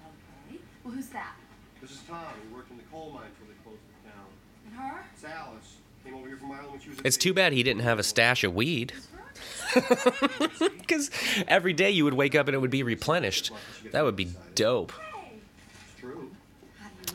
okay. 0.50 0.58
Well, 0.84 0.94
who's 0.94 1.06
that? 1.08 1.34
This 1.80 1.90
is 1.92 2.00
Tom. 2.08 2.18
He 2.48 2.54
worked 2.54 2.70
in 2.70 2.76
the 2.76 2.82
coal 2.90 3.10
mine 3.14 3.24
before 3.38 3.46
they 3.48 3.54
closed 3.64 3.78
it 3.78 4.08
down. 4.08 4.26
And 4.66 4.74
her? 4.92 5.04
It's 5.14 5.24
Alice. 5.24 5.74
Came 6.04 6.14
over 6.14 6.26
here 6.26 6.36
from 6.36 6.52
Ireland 6.52 6.72
when 6.72 6.80
she 6.80 6.90
was 6.90 6.98
It's 7.04 7.16
too 7.16 7.32
bad 7.34 7.52
he 7.52 7.62
didn't 7.62 7.82
have 7.82 7.98
a 7.98 8.02
stash 8.02 8.44
of 8.44 8.54
weed. 8.54 8.92
Because 9.74 11.10
every 11.48 11.72
day 11.72 11.90
you 11.90 12.04
would 12.04 12.14
wake 12.14 12.34
up 12.34 12.48
and 12.48 12.54
it 12.54 12.58
would 12.58 12.70
be 12.70 12.82
replenished. 12.82 13.50
That 13.92 14.04
would 14.04 14.16
be 14.16 14.28
dope. 14.54 14.92
It's 15.82 16.00
true. 16.00 16.30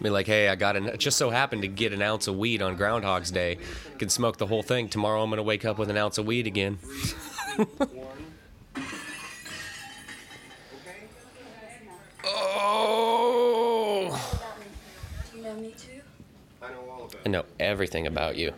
Be 0.01 0.09
like, 0.09 0.27
hey, 0.27 0.47
I 0.49 0.55
got 0.55 0.75
an. 0.77 0.87
It 0.87 0.99
just 0.99 1.17
so 1.17 1.29
happened 1.31 1.63
to 1.63 1.67
get 1.67 1.91
an 1.93 2.01
ounce 2.01 2.27
of 2.27 2.37
weed 2.37 2.61
on 2.61 2.75
Groundhog's 2.77 3.31
Day. 3.31 3.57
Can 3.97 4.09
smoke 4.09 4.37
the 4.37 4.47
whole 4.47 4.63
thing. 4.63 4.87
Tomorrow 4.89 5.21
I'm 5.21 5.29
gonna 5.29 5.43
wake 5.43 5.65
up 5.65 5.77
with 5.77 5.89
an 5.89 5.97
ounce 5.97 6.17
of 6.17 6.25
weed 6.25 6.47
again. 6.47 6.75
One. 6.75 7.67
Okay? 10.75 11.07
Oh. 12.65 14.09
I 16.63 16.69
know 16.69 17.09
I 17.25 17.29
know 17.29 17.43
everything 17.59 18.07
about 18.07 18.37
you. 18.37 18.53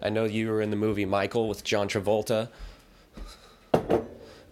I 0.00 0.08
know 0.08 0.24
you 0.24 0.48
were 0.48 0.62
in 0.62 0.70
the 0.70 0.76
movie 0.76 1.04
Michael 1.04 1.48
with 1.48 1.64
John 1.64 1.86
Travolta. 1.86 2.48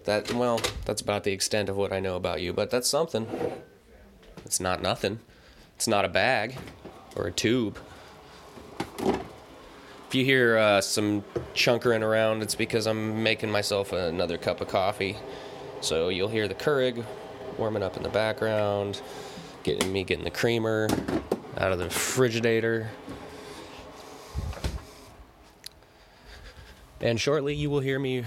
That 0.04 0.30
well, 0.34 0.60
that's 0.84 1.00
about 1.00 1.24
the 1.24 1.32
extent 1.32 1.70
of 1.70 1.76
what 1.76 1.94
I 1.94 2.00
know 2.00 2.16
about 2.16 2.42
you, 2.42 2.52
but 2.52 2.70
that's 2.70 2.88
something. 2.88 3.26
It's 4.44 4.60
not 4.60 4.82
nothing. 4.82 5.20
It's 5.76 5.88
not 5.88 6.04
a 6.04 6.08
bag 6.10 6.56
or 7.16 7.26
a 7.26 7.32
tube. 7.32 7.78
If 10.08 10.14
you 10.14 10.26
hear 10.26 10.58
uh, 10.58 10.82
some 10.82 11.24
chunkering 11.54 12.02
around, 12.02 12.42
it's 12.42 12.54
because 12.54 12.86
I'm 12.86 13.22
making 13.22 13.50
myself 13.50 13.92
another 13.92 14.36
cup 14.36 14.60
of 14.60 14.68
coffee. 14.68 15.16
So 15.80 16.10
you'll 16.10 16.28
hear 16.28 16.46
the 16.48 16.54
Keurig 16.54 17.02
warming 17.58 17.82
up 17.82 17.96
in 17.96 18.02
the 18.02 18.08
background, 18.08 19.00
getting 19.62 19.92
me 19.92 20.04
getting 20.04 20.24
the 20.24 20.30
creamer 20.30 20.88
out 21.56 21.72
of 21.72 21.78
the 21.78 21.86
Frigidator. 21.86 22.88
And 27.00 27.20
shortly, 27.20 27.54
you 27.54 27.70
will 27.70 27.80
hear 27.80 27.98
me 27.98 28.24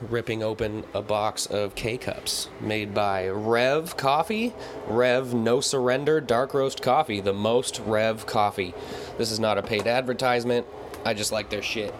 ripping 0.00 0.42
open 0.42 0.84
a 0.94 1.02
box 1.02 1.46
of 1.46 1.74
K 1.74 1.98
cups 1.98 2.48
made 2.60 2.94
by 2.94 3.28
Rev 3.28 3.96
Coffee. 3.96 4.54
Rev 4.86 5.34
No 5.34 5.60
Surrender 5.60 6.20
Dark 6.20 6.54
Roast 6.54 6.80
Coffee, 6.80 7.20
the 7.20 7.34
most 7.34 7.80
Rev 7.80 8.24
coffee. 8.26 8.72
This 9.18 9.30
is 9.30 9.38
not 9.40 9.58
a 9.58 9.62
paid 9.62 9.86
advertisement. 9.86 10.66
I 11.04 11.12
just 11.12 11.32
like 11.32 11.50
their 11.50 11.62
shit. 11.62 11.94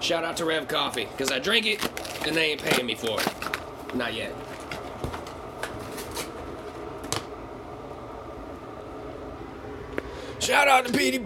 Shout 0.00 0.24
out 0.24 0.36
to 0.36 0.44
Rev 0.44 0.68
Coffee, 0.68 1.08
because 1.10 1.32
I 1.32 1.38
drink 1.38 1.66
it 1.66 1.82
and 2.26 2.36
they 2.36 2.52
ain't 2.52 2.62
paying 2.62 2.86
me 2.86 2.94
for 2.94 3.20
it. 3.20 3.94
Not 3.94 4.14
yet. 4.14 4.32
Shout 10.46 10.68
out 10.68 10.86
to 10.86 10.92
Petey. 10.92 11.18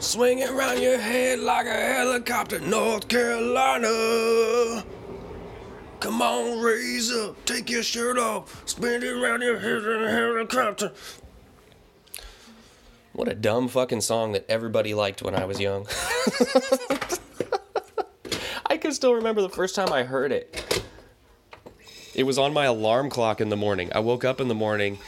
Swing 0.00 0.40
it 0.40 0.50
around 0.50 0.82
your 0.82 0.98
head 0.98 1.38
like 1.38 1.64
a 1.64 1.72
helicopter, 1.72 2.60
North 2.60 3.08
Carolina. 3.08 4.84
Come 5.98 6.20
on, 6.20 6.60
raise 6.60 7.10
up, 7.10 7.42
take 7.46 7.70
your 7.70 7.82
shirt 7.82 8.18
off, 8.18 8.68
spin 8.68 9.02
it 9.02 9.06
around 9.06 9.40
your 9.40 9.58
head 9.58 9.82
in 9.82 10.04
a 10.04 10.10
helicopter. 10.10 10.92
What 13.14 13.28
a 13.28 13.34
dumb 13.34 13.68
fucking 13.68 14.02
song 14.02 14.32
that 14.32 14.44
everybody 14.46 14.92
liked 14.92 15.22
when 15.22 15.34
I 15.34 15.46
was 15.46 15.58
young. 15.58 15.86
I 18.66 18.76
can 18.76 18.92
still 18.92 19.14
remember 19.14 19.40
the 19.40 19.48
first 19.48 19.74
time 19.74 19.90
I 19.90 20.02
heard 20.02 20.32
it. 20.32 20.82
It 22.14 22.24
was 22.24 22.36
on 22.36 22.52
my 22.52 22.66
alarm 22.66 23.08
clock 23.08 23.40
in 23.40 23.48
the 23.48 23.56
morning. 23.56 23.90
I 23.94 24.00
woke 24.00 24.22
up 24.22 24.38
in 24.38 24.48
the 24.48 24.54
morning 24.54 24.98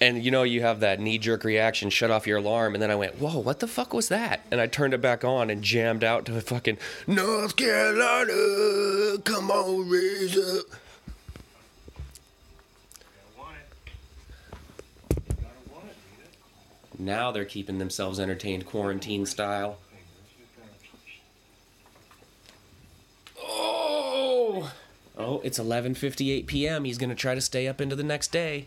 and 0.00 0.22
you 0.22 0.30
know 0.30 0.42
you 0.42 0.60
have 0.60 0.80
that 0.80 1.00
knee-jerk 1.00 1.44
reaction 1.44 1.90
shut 1.90 2.10
off 2.10 2.26
your 2.26 2.38
alarm 2.38 2.74
and 2.74 2.82
then 2.82 2.90
i 2.90 2.94
went 2.94 3.16
whoa 3.16 3.38
what 3.38 3.60
the 3.60 3.66
fuck 3.66 3.92
was 3.92 4.08
that? 4.08 4.40
And 4.50 4.60
i 4.60 4.66
turned 4.66 4.94
it 4.94 5.00
back 5.00 5.24
on 5.24 5.50
and 5.50 5.62
jammed 5.62 6.04
out 6.04 6.24
to 6.26 6.32
the 6.32 6.40
fucking 6.40 6.78
north 7.06 7.56
carolina 7.56 9.18
come 9.24 9.50
on 9.50 9.88
raise 9.88 10.36
up 10.36 10.66
now 16.98 17.30
they're 17.30 17.44
keeping 17.44 17.78
themselves 17.78 18.18
entertained 18.18 18.66
quarantine 18.66 19.24
style. 19.24 19.78
Oh! 23.40 24.72
Oh 25.16 25.40
it's 25.44 25.58
11:58 25.58 26.46
p.m. 26.46 26.84
he's 26.84 26.98
to 26.98 27.14
try 27.14 27.34
to 27.34 27.40
stay 27.40 27.68
up 27.68 27.80
into 27.80 27.94
the 27.96 28.02
next 28.02 28.32
day 28.32 28.66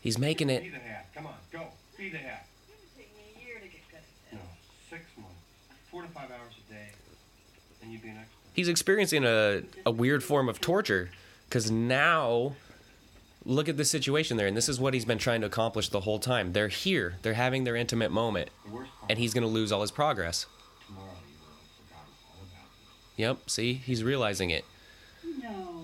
he's 0.00 0.18
making 0.18 0.50
it 0.50 0.62
Be 0.62 0.68
the 0.70 0.78
hat. 0.78 1.06
Come 1.14 1.26
on, 1.26 1.34
go. 1.52 1.64
Be 1.98 2.08
the 2.10 2.18
hat. 2.18 2.46
Take 2.96 3.14
me 3.16 3.22
a 3.36 3.46
year 3.46 3.56
to 3.56 3.66
get 3.66 3.80
good 3.90 3.98
at 3.98 4.34
No, 4.34 4.40
six 4.88 5.02
months. 5.16 5.34
Four 5.90 6.02
to 6.02 6.08
five 6.08 6.30
hours 6.30 6.54
a 6.68 6.72
day. 6.72 6.88
And 7.82 7.92
you'd 7.92 8.02
be 8.02 8.08
an 8.08 8.16
expert. 8.18 8.36
he's 8.54 8.68
experiencing 8.68 9.24
a, 9.24 9.62
a 9.86 9.90
weird 9.90 10.22
form 10.24 10.48
of 10.48 10.60
torture 10.60 11.10
because 11.48 11.70
now 11.70 12.54
look 13.44 13.68
at 13.70 13.76
the 13.78 13.84
situation 13.86 14.36
there 14.36 14.46
and 14.46 14.54
this 14.56 14.68
is 14.68 14.78
what 14.78 14.92
he's 14.92 15.06
been 15.06 15.16
trying 15.18 15.40
to 15.40 15.46
accomplish 15.46 15.88
the 15.88 16.00
whole 16.00 16.18
time 16.18 16.52
they're 16.52 16.68
here 16.68 17.14
they're 17.22 17.32
having 17.34 17.64
their 17.64 17.74
intimate 17.74 18.10
moment 18.10 18.50
The 18.66 18.70
worst 18.72 18.90
part 19.00 19.10
and 19.10 19.18
he's 19.18 19.32
going 19.32 19.42
to 19.42 19.48
lose 19.48 19.72
all 19.72 19.80
his 19.80 19.90
progress 19.90 20.44
tomorrow 20.86 21.06
you 21.26 21.34
will 21.40 21.56
have 21.56 21.88
forgotten 21.88 22.12
all 22.28 22.42
about 22.42 22.68
it. 22.68 23.22
yep 23.22 23.48
see 23.50 23.72
he's 23.74 24.04
realizing 24.04 24.50
it 24.50 24.64
No. 25.42 25.79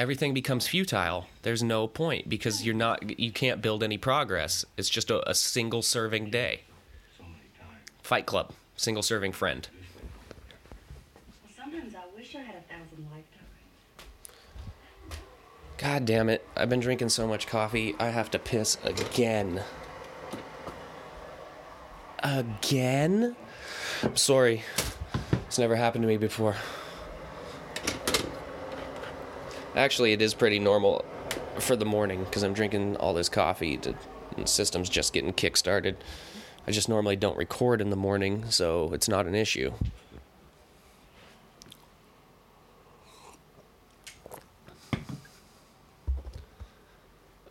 Everything 0.00 0.32
becomes 0.32 0.66
futile 0.66 1.26
there's 1.42 1.62
no 1.62 1.86
point 1.86 2.26
because 2.26 2.64
you're 2.64 2.74
not 2.74 3.18
you 3.20 3.30
can't 3.30 3.60
build 3.60 3.82
any 3.82 3.98
progress 3.98 4.64
it's 4.78 4.88
just 4.88 5.10
a, 5.10 5.28
a 5.28 5.34
single 5.34 5.82
serving 5.82 6.30
day 6.30 6.60
So 7.18 7.22
many 7.24 7.34
times. 7.58 7.82
fight 8.02 8.24
club 8.24 8.50
single 8.76 9.02
serving 9.02 9.32
friend 9.32 9.68
sometimes 11.54 11.94
I 11.94 12.16
wish 12.16 12.34
I 12.34 12.40
had 12.40 12.56
a 12.56 12.60
thousand 12.62 13.04
lifetimes. 13.10 13.26
God 15.76 16.04
damn 16.04 16.28
it. 16.28 16.46
I've 16.56 16.68
been 16.68 16.80
drinking 16.80 17.08
so 17.10 17.26
much 17.26 17.46
coffee, 17.46 17.94
I 17.98 18.08
have 18.08 18.30
to 18.32 18.38
piss 18.38 18.78
again. 18.84 19.62
Again? 22.22 23.34
I'm 24.02 24.16
sorry. 24.16 24.62
It's 25.46 25.58
never 25.58 25.76
happened 25.76 26.02
to 26.02 26.08
me 26.08 26.16
before. 26.16 26.56
Actually, 29.76 30.12
it 30.12 30.20
is 30.20 30.34
pretty 30.34 30.58
normal 30.58 31.04
for 31.58 31.76
the 31.76 31.84
morning 31.84 32.24
because 32.24 32.42
I'm 32.42 32.52
drinking 32.52 32.96
all 32.96 33.14
this 33.14 33.28
coffee. 33.28 33.76
To, 33.78 33.90
and 34.36 34.44
the 34.44 34.48
system's 34.48 34.88
just 34.88 35.12
getting 35.12 35.32
kick 35.32 35.56
started. 35.56 35.96
I 36.66 36.72
just 36.72 36.88
normally 36.88 37.16
don't 37.16 37.36
record 37.36 37.80
in 37.80 37.90
the 37.90 37.96
morning, 37.96 38.50
so 38.50 38.90
it's 38.92 39.08
not 39.08 39.26
an 39.26 39.34
issue. 39.34 39.72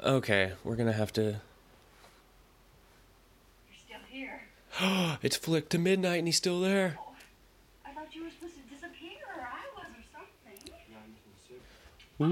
Okay, 0.04 0.54
we're 0.64 0.76
gonna 0.76 0.94
have 0.94 1.12
to. 1.14 1.22
You're 1.22 1.42
still 3.86 4.00
here. 4.10 4.42
It's 5.22 5.36
flicked 5.36 5.72
to 5.72 5.78
midnight 5.78 6.20
and 6.20 6.28
he's 6.28 6.38
still 6.38 6.62
there. 6.62 6.98
I 7.86 7.92
thought 7.92 8.16
you 8.16 8.24
were 8.24 8.30
supposed 8.30 8.56
to 8.56 8.74
disappear, 8.74 9.20
or 9.36 9.42
I 9.42 9.66
was, 9.76 9.88
or 9.88 10.04
something. 10.14 10.74
How 12.20 12.26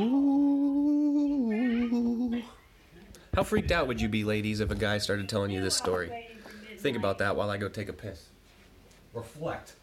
freaked 3.44 3.72
out 3.72 3.88
would 3.88 4.02
you 4.02 4.10
be, 4.10 4.26
ladies, 4.26 4.60
if 4.60 4.70
a 4.70 4.76
guy 4.76 4.98
started 4.98 5.30
telling 5.30 5.50
you 5.50 5.62
this 5.62 5.78
story? 5.78 6.28
Think 6.80 6.98
about 6.98 7.20
that 7.20 7.38
while 7.38 7.50
I 7.50 7.56
go 7.56 7.70
take 7.70 7.88
a 7.88 7.94
piss. 7.94 8.28
Reflect. 9.14 9.76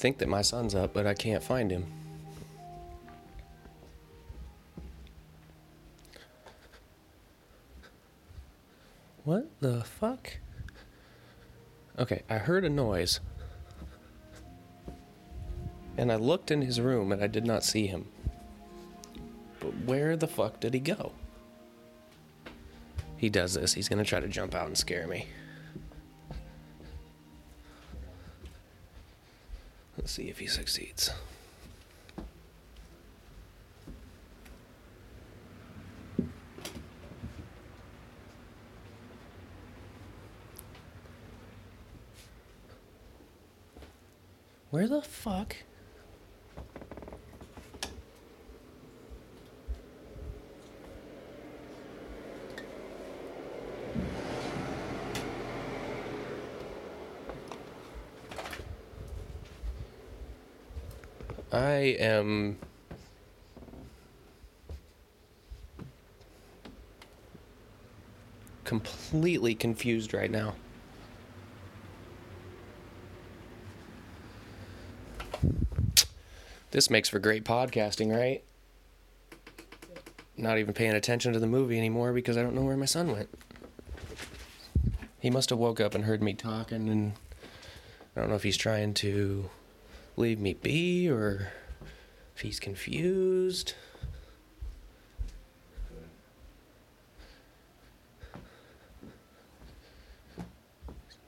Think 0.00 0.16
that 0.16 0.28
my 0.28 0.40
son's 0.40 0.74
up, 0.74 0.94
but 0.94 1.06
I 1.06 1.12
can't 1.12 1.42
find 1.42 1.70
him. 1.70 1.86
What 9.24 9.46
the 9.60 9.84
fuck? 9.84 10.38
Okay, 11.98 12.22
I 12.30 12.38
heard 12.38 12.64
a 12.64 12.70
noise. 12.70 13.20
And 15.98 16.10
I 16.10 16.16
looked 16.16 16.50
in 16.50 16.62
his 16.62 16.80
room 16.80 17.12
and 17.12 17.22
I 17.22 17.26
did 17.26 17.44
not 17.44 17.62
see 17.62 17.86
him. 17.86 18.08
But 19.60 19.76
where 19.84 20.16
the 20.16 20.26
fuck 20.26 20.60
did 20.60 20.72
he 20.72 20.80
go? 20.80 21.12
He 23.18 23.28
does 23.28 23.52
this. 23.52 23.74
He's 23.74 23.90
gonna 23.90 24.06
try 24.06 24.20
to 24.20 24.28
jump 24.28 24.54
out 24.54 24.66
and 24.66 24.78
scare 24.78 25.06
me. 25.06 25.26
See 30.10 30.28
if 30.28 30.40
he 30.40 30.46
succeeds. 30.46 31.12
Where 44.70 44.88
the 44.88 45.00
fuck? 45.02 45.54
I 61.60 61.94
am 62.00 62.56
completely 68.64 69.54
confused 69.54 70.14
right 70.14 70.30
now. 70.30 70.54
This 76.70 76.88
makes 76.88 77.10
for 77.10 77.18
great 77.18 77.44
podcasting, 77.44 78.10
right? 78.10 78.42
Not 80.38 80.56
even 80.56 80.72
paying 80.72 80.94
attention 80.94 81.34
to 81.34 81.38
the 81.38 81.46
movie 81.46 81.76
anymore 81.76 82.14
because 82.14 82.38
I 82.38 82.42
don't 82.42 82.54
know 82.54 82.62
where 82.62 82.78
my 82.78 82.86
son 82.86 83.12
went. 83.12 83.28
He 85.18 85.28
must 85.28 85.50
have 85.50 85.58
woke 85.58 85.78
up 85.78 85.94
and 85.94 86.04
heard 86.04 86.22
me 86.22 86.32
talking 86.32 86.88
and 86.88 87.12
I 88.16 88.20
don't 88.20 88.30
know 88.30 88.36
if 88.36 88.44
he's 88.44 88.56
trying 88.56 88.94
to 88.94 89.50
leave 90.16 90.38
me 90.38 90.54
be 90.54 91.08
or 91.08 91.52
If 92.34 92.42
he's 92.42 92.58
confused. 92.58 93.74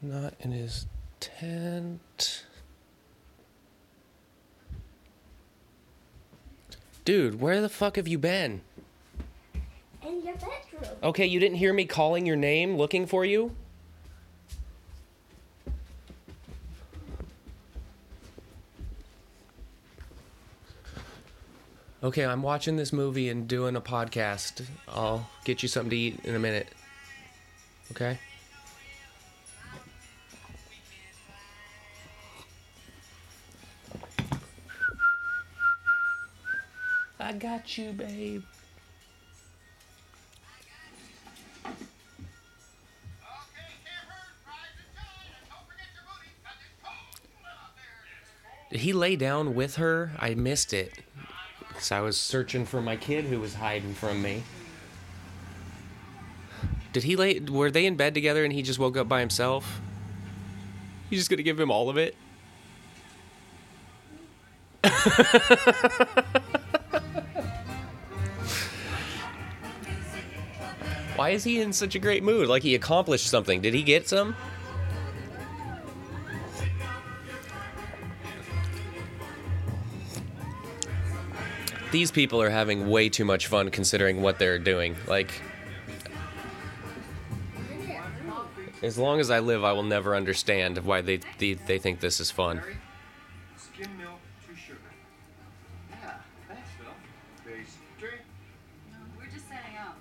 Not 0.00 0.34
in 0.40 0.52
his 0.52 0.86
tent. 1.20 2.44
Dude, 7.04 7.40
where 7.40 7.60
the 7.60 7.68
fuck 7.68 7.96
have 7.96 8.08
you 8.08 8.16
been? 8.18 8.62
In 10.02 10.24
your 10.24 10.34
bedroom. 10.34 10.96
Okay, 11.02 11.26
you 11.26 11.38
didn't 11.38 11.58
hear 11.58 11.72
me 11.72 11.84
calling 11.84 12.24
your 12.24 12.36
name 12.36 12.76
looking 12.76 13.06
for 13.06 13.24
you? 13.24 13.54
Okay, 22.04 22.26
I'm 22.26 22.42
watching 22.42 22.76
this 22.76 22.92
movie 22.92 23.28
and 23.28 23.46
doing 23.46 23.76
a 23.76 23.80
podcast. 23.80 24.64
I'll 24.88 25.30
get 25.44 25.62
you 25.62 25.68
something 25.68 25.90
to 25.90 25.96
eat 25.96 26.18
in 26.24 26.34
a 26.34 26.38
minute. 26.40 26.66
Okay? 27.92 28.18
I 37.20 37.32
got 37.34 37.78
you, 37.78 37.92
babe. 37.92 38.42
Did 48.72 48.80
he 48.80 48.92
lay 48.92 49.14
down 49.14 49.54
with 49.54 49.76
her? 49.76 50.10
I 50.18 50.34
missed 50.34 50.72
it. 50.72 50.98
So 51.82 51.96
I 51.96 52.00
was 52.00 52.16
searching 52.16 52.64
for 52.64 52.80
my 52.80 52.94
kid 52.94 53.24
who 53.24 53.40
was 53.40 53.54
hiding 53.54 53.92
from 53.94 54.22
me. 54.22 54.44
Did 56.92 57.02
he 57.02 57.16
lay? 57.16 57.40
Were 57.40 57.72
they 57.72 57.86
in 57.86 57.96
bed 57.96 58.14
together 58.14 58.44
and 58.44 58.52
he 58.52 58.62
just 58.62 58.78
woke 58.78 58.96
up 58.96 59.08
by 59.08 59.18
himself? 59.18 59.80
You 61.10 61.18
just 61.18 61.28
gonna 61.28 61.42
give 61.42 61.58
him 61.58 61.72
all 61.72 61.90
of 61.90 61.98
it? 61.98 62.14
Why 71.16 71.30
is 71.30 71.42
he 71.42 71.60
in 71.60 71.72
such 71.72 71.96
a 71.96 71.98
great 71.98 72.22
mood? 72.22 72.48
Like 72.48 72.62
he 72.62 72.76
accomplished 72.76 73.26
something. 73.26 73.60
Did 73.60 73.74
he 73.74 73.82
get 73.82 74.08
some? 74.08 74.36
These 81.92 82.10
people 82.10 82.40
are 82.42 82.50
having 82.50 82.88
way 82.88 83.08
too 83.08 83.24
much 83.24 83.46
fun 83.46 83.70
considering 83.70 84.22
what 84.22 84.38
they're 84.38 84.58
doing. 84.58 84.96
Like, 85.06 85.30
as 88.82 88.98
long 88.98 89.20
as 89.20 89.30
I 89.30 89.38
live, 89.40 89.62
I 89.62 89.72
will 89.72 89.82
never 89.84 90.16
understand 90.16 90.78
why 90.78 91.02
they 91.02 91.20
they, 91.38 91.54
they 91.54 91.78
think 91.78 92.00
this 92.00 92.18
is 92.18 92.30
fun. 92.30 92.60
Skim 93.56 93.88
milk, 93.98 94.18
two 94.48 94.56
sugar. 94.56 94.78
Yeah, 95.90 96.14
thanks, 96.48 96.68
Phil. 96.78 96.92
Pastry. 97.44 98.18
We're 99.18 99.26
just 99.26 99.46
setting 99.48 99.76
up. 99.78 99.98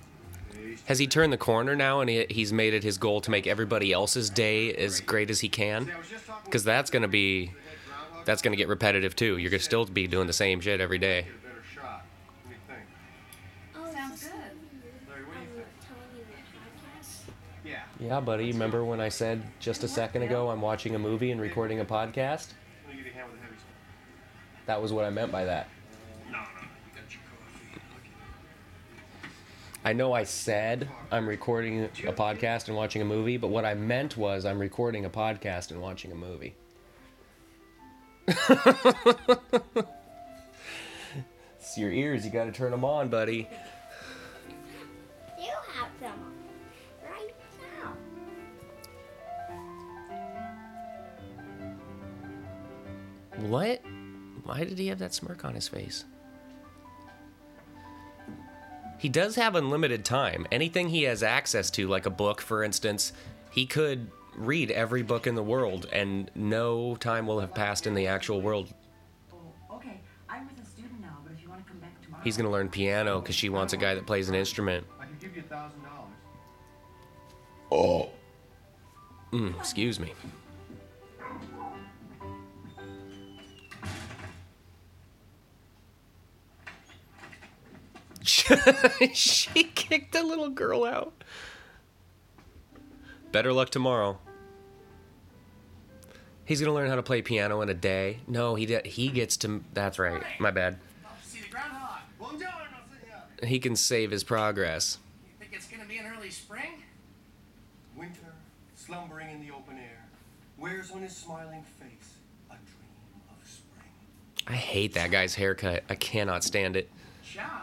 Pastry. 0.51 0.77
Has 0.85 0.97
he 0.97 1.07
turned 1.07 1.31
the 1.33 1.37
corner 1.37 1.75
now 1.75 1.99
and 2.01 2.09
he, 2.09 2.25
he's 2.29 2.51
made 2.53 2.73
it 2.73 2.83
his 2.83 2.97
goal 2.97 3.21
to 3.21 3.29
make 3.29 3.45
everybody 3.47 3.91
else's 3.93 4.29
day 4.29 4.73
as 4.73 4.99
great 5.01 5.29
as 5.29 5.41
he 5.41 5.49
can? 5.49 5.85
See, 5.85 5.91
I 5.91 5.97
was 5.97 6.07
just 6.09 6.25
talking 6.25 6.41
Because 6.45 6.63
that's 6.63 6.89
going 6.89 7.03
to 7.03 7.07
be 7.07 7.47
the 7.47 7.51
head 7.51 7.55
groundhog. 7.87 8.25
that's 8.25 8.41
going 8.41 8.53
to 8.53 8.57
get 8.57 8.67
repetitive 8.67 9.15
too. 9.15 9.37
You're 9.37 9.51
going 9.51 9.59
to 9.59 9.65
still 9.65 9.85
be 9.85 10.07
doing 10.07 10.25
the 10.27 10.33
same 10.33 10.59
shit 10.61 10.81
every 10.81 10.97
day. 10.97 11.21
Get 11.23 11.29
a 11.29 11.37
better 11.47 11.63
shot. 11.75 12.05
What 12.43 12.49
do 12.49 12.55
you 12.55 12.57
think? 12.67 12.87
Oh, 13.75 13.93
Sounds 13.93 14.21
so 14.21 14.29
good. 14.29 14.35
Larry, 15.07 15.25
what 15.25 15.35
do 15.35 15.41
you 15.41 15.47
I'm 15.49 15.55
think? 15.55 15.67
telling 15.85 16.09
you 16.17 16.25
your 16.25 17.77
podcast. 17.77 17.90
Yeah. 18.01 18.19
Buddy. 18.19 18.51
Remember 18.51 18.83
when 18.83 18.99
I 18.99 19.09
said 19.09 19.43
just 19.59 19.83
a 19.83 19.87
second 19.87 20.23
ago 20.23 20.49
I'm 20.49 20.59
watching 20.59 20.95
a 20.95 20.99
movie 20.99 21.31
and 21.31 21.39
recording 21.39 21.79
a 21.79 21.85
podcast? 21.85 22.47
That 24.65 24.81
was 24.81 24.91
what 24.91 25.05
I 25.05 25.11
meant 25.11 25.31
by 25.31 25.45
that. 25.45 25.69
I 29.83 29.93
know 29.93 30.13
I 30.13 30.23
said 30.23 30.89
I'm 31.11 31.27
recording 31.27 31.83
a 31.83 32.13
podcast 32.13 32.67
and 32.67 32.75
watching 32.75 33.03
a 33.03 33.05
movie, 33.05 33.37
but 33.37 33.49
what 33.49 33.65
I 33.65 33.75
meant 33.75 34.17
was 34.17 34.45
I'm 34.45 34.59
recording 34.59 35.05
a 35.05 35.09
podcast 35.09 35.71
and 35.71 35.81
watching 35.81 36.11
a 36.11 36.15
movie. 36.15 36.55
it's 38.27 38.37
your 41.77 41.91
ears. 41.91 42.25
You 42.25 42.31
got 42.31 42.45
to 42.45 42.51
turn 42.51 42.71
them 42.71 42.85
on, 42.85 43.09
buddy. 43.09 43.47
What? 53.41 53.81
Why 54.43 54.63
did 54.63 54.77
he 54.77 54.87
have 54.87 54.99
that 54.99 55.13
smirk 55.13 55.43
on 55.45 55.55
his 55.55 55.67
face? 55.67 56.05
He 58.97 59.09
does 59.09 59.35
have 59.35 59.55
unlimited 59.55 60.05
time. 60.05 60.45
Anything 60.51 60.89
he 60.89 61.03
has 61.03 61.23
access 61.23 61.71
to, 61.71 61.87
like 61.87 62.05
a 62.05 62.11
book, 62.11 62.39
for 62.39 62.63
instance, 62.63 63.13
he 63.49 63.65
could 63.65 64.11
read 64.35 64.69
every 64.69 65.01
book 65.01 65.25
in 65.25 65.33
the 65.35 65.43
world, 65.43 65.87
and 65.91 66.29
no 66.35 66.95
time 66.95 67.25
will 67.25 67.39
have 67.39 67.53
passed 67.53 67.87
in 67.87 67.95
the 67.95 68.07
actual 68.07 68.41
world. 68.41 68.73
Oh, 69.33 69.75
okay. 69.75 69.99
I'm 70.29 70.47
with 70.47 70.63
a 70.63 70.69
student 70.69 71.01
now, 71.01 71.17
but 71.23 71.33
if 71.33 71.41
you 71.41 71.49
want 71.49 71.65
to 71.65 71.71
come 71.71 71.79
back 71.79 71.99
tomorrow. 72.03 72.23
He's 72.23 72.37
gonna 72.37 72.51
learn 72.51 72.69
piano 72.69 73.19
because 73.19 73.35
she 73.35 73.49
wants 73.49 73.73
a 73.73 73.77
guy 73.77 73.95
that 73.95 74.05
plays 74.05 74.29
an 74.29 74.35
instrument. 74.35 74.85
I 74.99 75.05
can 75.05 75.17
give 75.19 75.35
you 75.35 75.41
a 75.41 75.45
thousand 75.45 75.81
dollars. 75.81 76.13
Oh. 77.71 78.09
Mm, 79.33 79.57
excuse 79.57 79.99
me. 79.99 80.13
she 89.13 89.63
kicked 89.63 90.15
a 90.15 90.23
little 90.23 90.49
girl 90.49 90.83
out. 90.83 91.23
Better 93.31 93.53
luck 93.53 93.69
tomorrow. 93.69 94.19
He's 96.45 96.59
gonna 96.59 96.73
learn 96.73 96.89
how 96.89 96.95
to 96.95 97.03
play 97.03 97.21
piano 97.21 97.61
in 97.61 97.69
a 97.69 97.73
day. 97.73 98.19
No, 98.27 98.55
he 98.55 98.65
de- 98.65 98.81
he 98.85 99.07
gets 99.07 99.37
to. 99.37 99.63
That's 99.73 99.97
right. 99.97 100.21
My 100.39 100.51
bad. 100.51 100.79
Off 101.05 101.23
to 101.23 101.29
see 101.29 101.39
the 101.41 101.49
groundhog. 101.49 101.99
Buongiorno, 102.19 102.41
signor. 102.91 103.47
He 103.47 103.59
can 103.59 103.75
save 103.75 104.11
his 104.11 104.23
progress. 104.23 104.97
You 105.23 105.31
think 105.39 105.53
it's 105.53 105.67
gonna 105.67 105.85
be 105.87 105.97
an 105.97 106.07
early 106.07 106.29
spring? 106.29 106.83
Winter, 107.95 108.33
slumbering 108.75 109.29
in 109.31 109.39
the 109.47 109.53
open 109.53 109.77
air, 109.77 110.05
wears 110.57 110.91
on 110.91 111.01
his 111.01 111.15
smiling 111.15 111.63
face 111.79 112.15
a 112.49 112.53
dream 112.55 113.21
of 113.29 113.47
spring. 113.47 113.89
I 114.47 114.53
hate 114.55 114.93
that 114.95 115.09
guy's 115.09 115.35
haircut. 115.35 115.83
I 115.89 115.95
cannot 115.95 116.43
stand 116.43 116.75
it. 116.75 116.89
Ciao. 117.23 117.61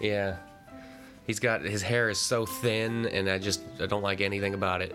Yeah. 0.00 0.36
He's 1.26 1.40
got 1.40 1.62
his 1.62 1.82
hair 1.82 2.08
is 2.08 2.18
so 2.18 2.46
thin 2.46 3.06
and 3.06 3.28
I 3.28 3.38
just 3.38 3.60
I 3.80 3.86
don't 3.86 4.02
like 4.02 4.20
anything 4.20 4.54
about 4.54 4.80
it. 4.80 4.94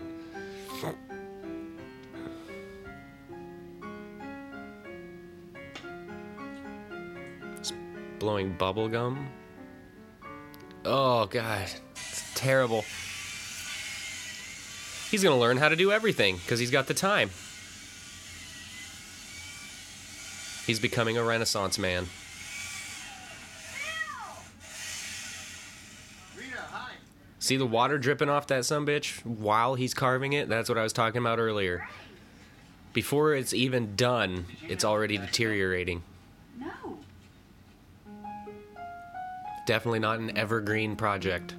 It's 7.58 7.72
blowing 8.18 8.52
bubble 8.54 8.88
gum. 8.88 9.28
Oh 10.84 11.26
god. 11.26 11.68
It's 11.92 12.24
terrible. 12.34 12.84
He's 15.10 15.22
to 15.22 15.40
learn 15.40 15.58
how 15.58 15.68
to 15.68 15.76
do 15.76 15.92
everything 15.92 16.40
cuz 16.48 16.58
he's 16.58 16.72
got 16.72 16.88
the 16.88 16.94
time. 16.94 17.30
He's 20.66 20.80
becoming 20.80 21.16
a 21.16 21.22
renaissance 21.22 21.78
man. 21.78 22.08
See 27.44 27.58
the 27.58 27.66
water 27.66 27.98
dripping 27.98 28.30
off 28.30 28.46
that 28.46 28.64
some 28.64 28.86
bitch 28.86 29.22
while 29.22 29.74
he's 29.74 29.92
carving 29.92 30.32
it? 30.32 30.48
That's 30.48 30.70
what 30.70 30.78
I 30.78 30.82
was 30.82 30.94
talking 30.94 31.18
about 31.18 31.38
earlier. 31.38 31.86
Before 32.94 33.34
it's 33.34 33.52
even 33.52 33.96
done, 33.96 34.46
it's 34.66 34.82
already 34.82 35.18
deteriorating. 35.18 36.02
No. 36.58 36.96
Definitely 39.66 39.98
not 39.98 40.20
an 40.20 40.38
evergreen 40.38 40.96
project. 40.96 41.54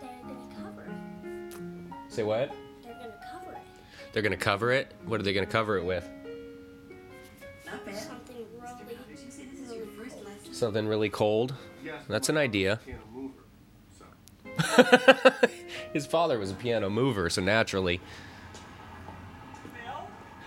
They're 0.00 0.08
gonna 0.22 0.34
cover. 0.56 0.86
Say 2.08 2.22
what? 2.22 2.50
They're 2.82 2.94
gonna 2.94 3.12
cover 3.30 3.52
it. 3.52 3.58
They're 4.14 4.22
gonna 4.22 4.36
cover 4.38 4.72
it? 4.72 4.90
What 5.04 5.20
are 5.20 5.22
they 5.22 5.34
gonna 5.34 5.44
cover 5.44 5.76
it 5.76 5.84
with? 5.84 6.08
Not 7.66 7.84
bad. 7.84 7.94
Something 7.94 8.46
really. 8.58 8.96
Did 9.06 9.18
you 9.22 9.30
say 9.30 9.44
this 9.52 9.68
is 9.68 9.76
your 9.76 9.84
first 9.98 10.16
lesson? 10.24 10.54
Something 10.54 10.88
really 10.88 11.10
cold? 11.10 11.52
Yes, 11.84 12.02
That's 12.08 12.28
an 12.28 12.36
idea. 12.36 12.80
Piano 12.84 13.02
mover. 13.12 13.44
So, 13.98 14.04
His 15.92 16.06
father 16.06 16.38
was 16.38 16.50
a 16.50 16.54
piano 16.54 16.90
mover, 16.90 17.30
so 17.30 17.42
naturally. 17.42 18.00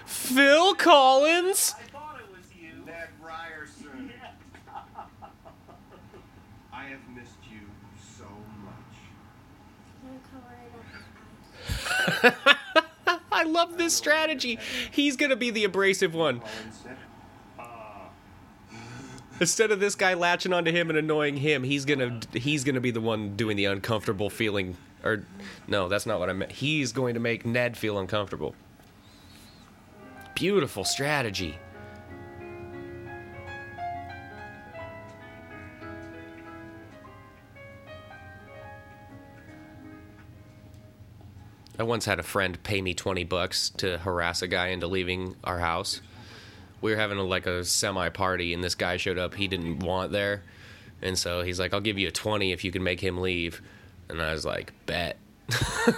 Phil 0.06 0.76
Connors? 0.76 1.74
I 1.78 1.84
thought 1.92 2.20
it 2.20 2.28
was 2.36 2.46
you. 2.60 2.84
Ned 2.86 3.10
Ryerson. 3.22 4.12
I 6.74 6.84
have 6.86 7.00
missed 7.16 7.38
you 7.52 7.60
so 8.18 8.26
much. 12.24 12.36
I 13.32 13.44
love 13.44 13.78
this 13.78 13.96
strategy. 13.96 14.58
He's 14.92 15.16
gonna 15.16 15.36
be 15.36 15.52
the 15.52 15.64
abrasive 15.66 16.14
one. 16.16 16.42
Instead 19.40 19.72
of 19.72 19.82
this 19.82 19.96
guy 19.96 20.14
latching 20.14 20.54
onto 20.54 20.72
him 20.72 20.90
and 20.90 20.98
annoying 20.98 21.36
him, 21.36 21.64
he's 21.64 21.84
gonna 21.84 22.20
he's 22.34 22.64
gonna 22.64 22.80
be 22.80 22.92
the 22.92 23.02
one 23.02 23.36
doing 23.36 23.58
the 23.58 23.66
uncomfortable 23.66 24.30
feeling. 24.30 24.78
Or 25.04 25.24
no, 25.68 25.90
that's 25.90 26.06
not 26.06 26.20
what 26.20 26.30
I 26.30 26.34
meant. 26.34 26.54
He's 26.54 26.92
going 26.94 27.14
to 27.16 27.20
make 27.20 27.46
Ned 27.46 27.78
feel 27.78 28.00
uncomfortable. 28.00 28.56
Beautiful 30.36 30.84
strategy. 30.84 31.58
I 41.78 41.84
once 41.84 42.06
had 42.06 42.20
a 42.20 42.24
friend 42.24 42.62
pay 42.64 42.82
me 42.82 42.94
20 42.94 43.26
bucks 43.26 43.70
to 43.78 43.98
harass 43.98 44.42
a 44.42 44.48
guy 44.48 44.68
into 44.68 44.88
leaving 44.88 45.36
our 45.44 45.60
house. 45.60 46.02
We 46.86 46.92
were 46.92 46.98
having 46.98 47.18
a, 47.18 47.24
like 47.24 47.48
a 47.48 47.66
semi 47.66 48.10
party, 48.10 48.54
and 48.54 48.64
this 48.64 48.76
guy 48.76 48.98
showed 48.98 49.18
up 49.18 49.34
he 49.34 49.48
didn't 49.48 49.80
want 49.80 50.12
there. 50.12 50.44
And 51.02 51.18
so 51.18 51.42
he's 51.42 51.60
like, 51.60 51.74
I'll 51.74 51.82
give 51.82 51.98
you 51.98 52.10
a 52.10 52.12
20 52.12 52.52
if 52.52 52.64
you 52.64 52.72
can 52.72 52.84
make 52.84 53.00
him 53.00 53.18
leave. 53.18 53.60
And 54.08 54.22
I 54.22 54.32
was 54.32 54.46
like, 54.46 54.72
bet. 54.86 55.18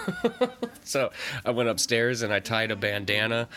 so 0.84 1.10
I 1.44 1.50
went 1.50 1.68
upstairs 1.68 2.22
and 2.22 2.32
I 2.32 2.40
tied 2.40 2.70
a 2.70 2.76
bandana, 2.76 3.48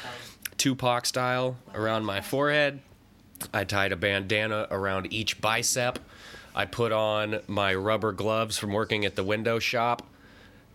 Tupac 0.57 1.05
style, 1.05 1.55
around 1.73 2.03
my 2.03 2.19
forehead. 2.19 2.81
I 3.53 3.63
tied 3.63 3.93
a 3.93 3.95
bandana 3.95 4.67
around 4.69 5.13
each 5.13 5.39
bicep. 5.39 5.99
I 6.53 6.65
put 6.65 6.91
on 6.91 7.39
my 7.47 7.73
rubber 7.73 8.11
gloves 8.11 8.57
from 8.57 8.73
working 8.73 9.05
at 9.05 9.15
the 9.15 9.23
window 9.23 9.57
shop 9.57 10.05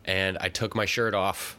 and 0.07 0.39
I 0.41 0.49
took 0.49 0.75
my 0.75 0.87
shirt 0.87 1.13
off 1.13 1.59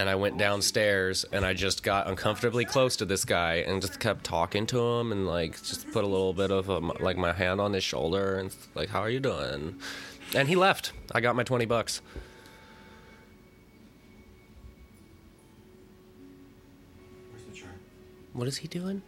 and 0.00 0.08
I 0.08 0.14
went 0.14 0.38
downstairs 0.38 1.26
and 1.30 1.44
I 1.44 1.52
just 1.52 1.82
got 1.82 2.08
uncomfortably 2.08 2.64
close 2.64 2.96
to 2.96 3.04
this 3.04 3.26
guy 3.26 3.56
and 3.56 3.82
just 3.82 4.00
kept 4.00 4.24
talking 4.24 4.64
to 4.68 4.80
him 4.80 5.12
and 5.12 5.26
like 5.26 5.62
just 5.62 5.92
put 5.92 6.04
a 6.04 6.06
little 6.06 6.32
bit 6.32 6.50
of 6.50 6.70
um 6.70 6.90
like 7.00 7.18
my 7.18 7.32
hand 7.34 7.60
on 7.60 7.74
his 7.74 7.84
shoulder 7.84 8.38
and 8.38 8.54
like 8.74 8.88
how 8.88 9.00
are 9.00 9.10
you 9.10 9.20
doing? 9.20 9.78
And 10.34 10.48
he 10.48 10.56
left. 10.56 10.94
I 11.12 11.20
got 11.20 11.36
my 11.36 11.42
20 11.42 11.66
bucks. 11.66 12.00
Where's 17.30 17.44
the 17.44 17.52
chart? 17.52 17.74
What 18.32 18.48
is 18.48 18.56
he 18.56 18.68
doing? 18.68 19.02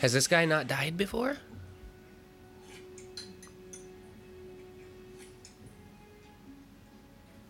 Has 0.00 0.12
this 0.12 0.28
guy 0.28 0.44
not 0.44 0.68
died 0.68 0.96
before? 0.96 1.36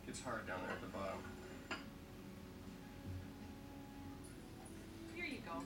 It's 0.07 0.23
hard 0.23 0.47
down 0.47 0.57
there 0.63 0.73
at 0.73 0.81
the 0.81 0.87
bottom. 0.87 1.19
Here 5.15 5.27
you 5.27 5.39
go. 5.47 5.63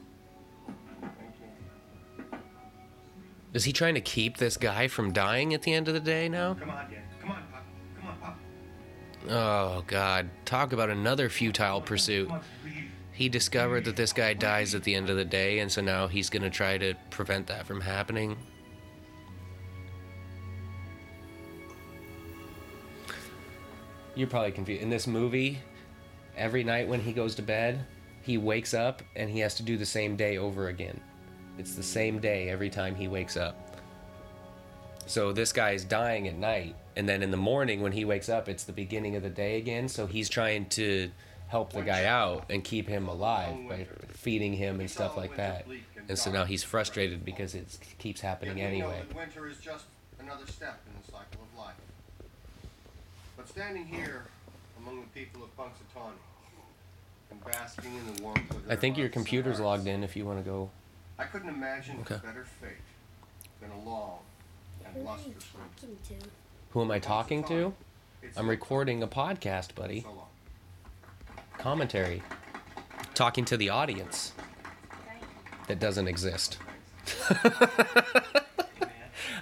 Thank 1.01 1.35
you. 2.33 2.39
Is 3.53 3.63
he 3.65 3.73
trying 3.73 3.95
to 3.95 4.01
keep 4.01 4.39
this 4.39 4.57
guy 4.57 4.89
from 4.89 5.13
dying 5.13 5.55
at 5.55 5.63
the 5.63 5.73
end 5.73 5.87
of 5.87 5.95
the 5.95 6.01
day 6.01 6.29
now? 6.29 6.55
Come 6.55 6.71
on, 6.71 6.91
Dad. 6.91 7.03
Come 7.21 7.31
on, 7.31 7.45
Pop. 7.53 7.65
Come 8.01 8.09
on, 8.09 8.17
Pop. 8.19 8.39
Oh 9.31 9.85
god, 9.87 10.29
talk 10.45 10.73
about 10.73 10.91
another 10.91 11.29
futile 11.29 11.81
pursuit. 11.81 12.27
Come 12.27 12.39
on, 12.39 12.45
please. 12.65 12.82
He 13.13 13.29
discovered 13.29 13.85
that 13.85 13.97
this 13.97 14.13
guy 14.13 14.35
dies 14.35 14.75
at 14.75 14.85
the 14.85 14.95
end 14.95 15.11
of 15.11 15.17
the 15.17 15.25
day, 15.25 15.59
and 15.59 15.71
so 15.71 15.81
now 15.81 16.07
he's 16.09 16.31
gonna 16.31 16.51
try 16.51 16.79
to 16.79 16.95
prevent 17.11 17.47
that 17.49 17.67
from 17.67 17.81
happening. 17.81 18.37
You're 24.15 24.29
probably 24.29 24.53
confused. 24.53 24.83
In 24.83 24.91
this 24.91 25.07
movie, 25.07 25.59
every 26.37 26.65
night 26.65 26.89
when 26.89 27.01
he 27.01 27.13
goes 27.13 27.35
to 27.37 27.43
bed, 27.43 27.85
he 28.23 28.39
wakes 28.39 28.75
up 28.75 29.03
and 29.17 29.31
he 29.31 29.41
has 29.41 29.55
to 29.57 29.63
do 29.63 29.77
the 29.77 29.87
same 29.87 30.17
day 30.17 30.39
over 30.39 30.69
again. 30.69 31.01
It's 31.59 31.75
the 31.75 31.83
same 31.83 32.19
day 32.19 32.49
every 32.49 32.71
time 32.71 32.95
he 32.95 33.09
wakes 33.09 33.37
up. 33.37 33.81
So 35.07 35.33
this 35.33 35.53
guy 35.53 35.73
is 35.73 35.85
dying 35.85 36.29
at 36.29 36.37
night, 36.37 36.77
and 36.97 37.09
then 37.09 37.23
in 37.23 37.31
the 37.31 37.37
morning 37.37 37.83
when 37.83 37.93
he 37.93 38.05
wakes 38.05 38.29
up, 38.29 38.49
it's 38.49 38.65
the 38.65 38.73
beginning 38.73 39.17
of 39.17 39.23
the 39.23 39.31
day 39.31 39.59
again. 39.59 39.89
So 39.89 40.07
he's 40.07 40.29
trying 40.29 40.67
to 40.71 41.11
help 41.53 41.71
the 41.75 41.83
guy 41.83 42.07
out 42.07 42.47
and 42.49 42.65
keep 42.65 42.89
him 42.89 43.09
alive 43.09 43.55
by 43.69 43.87
feeding 44.09 44.55
him 44.55 44.81
and 44.81 44.91
stuff 44.91 45.19
like 45.19 45.37
that. 45.37 45.67
And 46.09 46.19
so 46.19 46.33
now 46.33 46.45
he's 46.45 46.63
frustrated 46.63 47.27
because 47.27 47.55
it 47.55 47.79
keeps 47.99 48.23
happening 48.23 48.57
Yet 48.57 48.73
we 48.73 48.79
know 48.81 48.89
anyway. 48.89 49.03
winter 49.15 49.47
is 49.49 49.59
just 49.59 49.85
another 50.19 50.47
step 50.47 50.81
in 50.87 50.93
the 51.05 51.13
cycle 51.13 51.43
of 51.53 51.59
life. 51.59 51.75
But 53.37 53.49
standing 53.51 53.85
here 53.85 54.23
among 54.81 55.03
the 55.03 55.21
people 55.21 55.43
of 55.45 55.55
Punxsutawney 55.55 56.15
and 57.31 57.45
basking 57.45 57.95
in 57.97 58.15
the 58.15 58.23
warmth 58.23 58.51
of 58.51 58.67
their 58.67 58.73
I 58.75 58.81
think 58.81 58.97
your 58.97 59.11
computer's 59.11 59.61
logged 59.61 59.87
in 59.87 60.03
if 60.03 60.17
you 60.17 60.25
want 60.25 60.43
to 60.43 60.51
go. 60.51 60.71
I 61.19 61.25
couldn't 61.25 61.51
imagine 61.51 61.99
Okay. 62.01 62.15
a 62.15 62.19
better 62.19 62.47
fate 62.63 62.73
than 63.61 63.71
a 63.73 63.89
long 63.89 64.21
and 64.87 65.05
lustrous 65.05 65.45
winter. 65.55 66.27
Who 66.71 66.81
am 66.81 66.91
I 66.91 66.99
talking 66.99 67.45
to? 67.45 67.75
I'm 68.39 68.49
recording 68.49 69.03
a 69.03 69.07
podcast, 69.07 69.75
buddy. 69.75 70.01
so 70.01 70.09
long. 70.09 70.22
Commentary. 71.63 72.23
Talking 73.15 73.45
to 73.45 73.57
the 73.57 73.71
audience 73.71 74.33
that 75.69 75.79
doesn't 75.79 76.09
exist. 76.09 76.59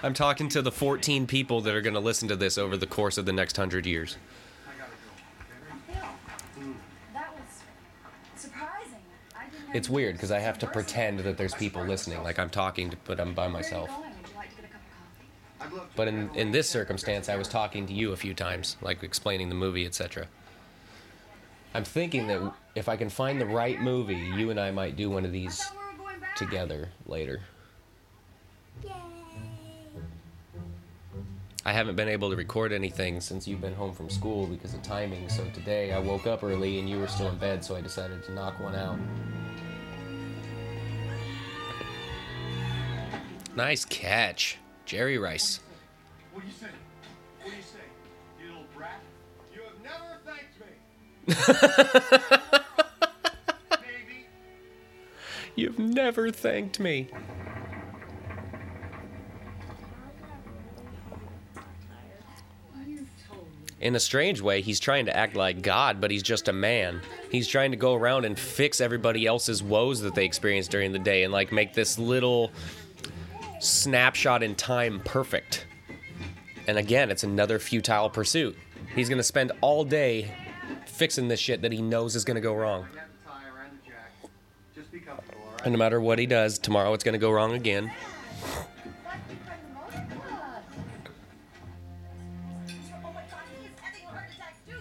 I'm 0.03 0.13
talking 0.13 0.51
to 0.51 0.61
the 0.61 0.71
14 0.71 1.27
people 1.27 1.63
that 1.63 1.75
are 1.75 1.81
going 1.81 1.95
to 1.95 2.01
listen 2.01 2.29
to 2.29 2.37
this 2.37 2.59
over 2.59 2.77
the 2.77 2.87
course 2.87 3.17
of 3.17 3.25
the 3.25 3.33
next 3.33 3.57
100 3.57 3.87
years. 3.87 4.19
I 4.67 4.73
gotta 4.79 4.91
go. 5.89 5.95
Phil, 6.59 6.75
that 7.15 7.33
was 7.35 7.63
surprising. 8.37 9.01
I 9.35 9.45
didn't 9.51 9.69
know 9.69 9.75
It's 9.75 9.89
weird 9.89 10.17
because 10.17 10.31
I 10.31 10.41
have 10.41 10.59
to 10.59 10.67
pretend 10.67 11.21
that 11.21 11.39
there's 11.39 11.55
people 11.55 11.83
listening, 11.87 12.23
like 12.23 12.39
I'm 12.39 12.51
talking, 12.51 12.91
to, 12.91 12.99
but 13.07 13.19
I'm 13.19 13.33
by 13.33 13.47
Where 13.47 13.47
are 13.47 13.49
you 13.49 13.55
myself. 13.55 13.89
going? 13.89 14.03
Would 14.03 14.29
you 14.29 14.37
like 14.37 14.51
to 14.51 14.57
get 14.57 14.65
a 14.67 14.69
cup 14.69 14.83
of 14.83 14.91
coffee? 14.93 15.27
I'd 15.63 15.73
love 15.73 15.91
to 15.91 15.97
But 15.97 16.09
in, 16.09 16.29
in 16.35 16.51
this 16.51 16.69
circumstance, 16.69 17.31
I 17.31 17.37
was 17.37 17.49
talking 17.49 17.87
to 17.87 17.95
you 17.95 18.13
a 18.13 18.17
few 18.17 18.35
times, 18.35 18.77
like 18.83 19.03
explaining 19.03 19.49
the 19.49 19.55
movie, 19.55 19.87
etc. 19.87 20.27
I'm 21.73 21.85
thinking 21.85 22.27
that 22.27 22.53
if 22.75 22.89
I 22.89 22.97
can 22.97 23.09
find 23.09 23.41
the 23.41 23.47
right 23.47 23.81
movie, 23.81 24.17
you 24.17 24.51
and 24.51 24.59
I 24.59 24.71
might 24.71 24.97
do 24.97 25.09
one 25.09 25.25
of 25.25 25.33
these 25.33 25.63
thought 25.63 25.75
we 25.93 25.99
were 25.99 26.11
going 26.11 26.21
back. 26.21 26.37
together 26.37 26.89
later. 27.07 27.41
I 31.65 31.73
haven't 31.73 31.95
been 31.95 32.09
able 32.09 32.31
to 32.31 32.37
record 32.37 32.73
anything 32.73 33.21
since 33.21 33.47
you've 33.47 33.61
been 33.61 33.75
home 33.75 33.93
from 33.93 34.09
school 34.09 34.47
because 34.47 34.73
of 34.75 34.83
timing. 34.83 35.29
So 35.29 35.45
today 35.53 35.93
I 35.93 35.99
woke 35.99 36.27
up 36.27 36.43
early 36.43 36.79
and 36.81 36.89
you 36.89 36.99
were 36.99 37.07
still 37.07 37.29
in 37.29 37.37
bed, 37.37 37.65
so 37.65 37.77
I 37.77 37.83
decided 37.83 38.25
to 38.25 38.33
knock 38.33 38.59
one 38.59 38.75
out. 38.75 38.99
Nice 43.55 43.85
catch, 43.85 44.57
Jerry 44.87 45.19
Rice. 45.19 45.61
What 46.33 46.41
do 46.41 46.47
you 46.49 46.55
say? 46.55 46.67
What 47.43 47.51
do 47.51 47.57
you 47.57 47.63
say? 47.63 47.90
You've 55.57 55.79
never 55.79 56.31
thanked 56.31 56.81
me. 56.81 57.09
In 63.81 63.97
a 63.97 64.01
strange 64.01 64.43
way, 64.43 64.61
he's 64.61 64.79
trying 64.79 65.07
to 65.07 65.17
act 65.17 65.37
like 65.37 65.63
God, 65.63 66.03
but 66.03 66.11
he's 66.11 66.23
just 66.23 66.49
a 66.49 66.53
man. 66.53 67.01
He's 67.31 67.49
trying 67.49 67.71
to 67.71 67.79
go 67.79 67.95
around 67.95 68.27
and 68.27 68.39
fix 68.39 68.79
everybody 68.81 69.27
else's 69.27 69.63
woes 69.63 70.03
that 70.03 70.15
they 70.15 70.27
experience 70.27 70.69
during 70.69 70.93
the 70.93 70.99
day 70.99 71.23
and 71.23 71.33
like 71.33 71.51
make 71.51 71.73
this 71.73 71.99
little 71.99 72.53
snapshot 73.59 74.43
in 74.43 74.55
time 74.55 75.01
perfect. 75.05 75.65
And 76.67 76.77
again, 76.77 77.11
it's 77.11 77.25
another 77.25 77.59
futile 77.59 78.11
pursuit. 78.11 78.55
He's 78.95 79.09
going 79.09 79.19
to 79.19 79.25
spend 79.25 79.53
all 79.63 79.85
day 79.85 80.31
fixing 81.01 81.27
this 81.29 81.41
shit 81.41 81.63
that 81.63 81.73
he 81.73 81.81
knows 81.81 82.15
is 82.15 82.27
going 82.27 82.35
to 82.35 82.43
go 82.43 82.55
wrong. 82.55 82.85
I 82.85 82.89
got 82.95 83.07
the 83.11 83.17
tie 83.27 83.49
around 83.49 83.71
the 83.73 83.79
jack. 83.89 84.13
Just 84.75 84.93
be 84.93 84.99
comfortable, 84.99 85.41
all 85.43 85.53
right? 85.53 85.63
And 85.65 85.73
no 85.73 85.79
matter 85.79 85.99
what 85.99 86.19
he 86.19 86.27
does, 86.27 86.59
tomorrow 86.59 86.93
it's 86.93 87.03
going 87.03 87.15
to 87.15 87.19
go 87.19 87.31
wrong 87.31 87.55
again. 87.55 87.85
My 87.85 87.93
God, 89.03 89.15
he 93.59 93.65
is 93.65 93.71
having 93.81 94.05
a 94.05 94.09
heart 94.11 94.27
attack. 94.31 94.57
Dude, 94.69 94.77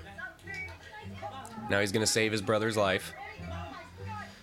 stop. 1.17 1.69
Now 1.69 1.79
he's 1.79 1.93
going 1.93 2.05
to 2.05 2.11
save 2.11 2.33
his 2.33 2.41
brother's 2.41 2.75
life. 2.75 3.13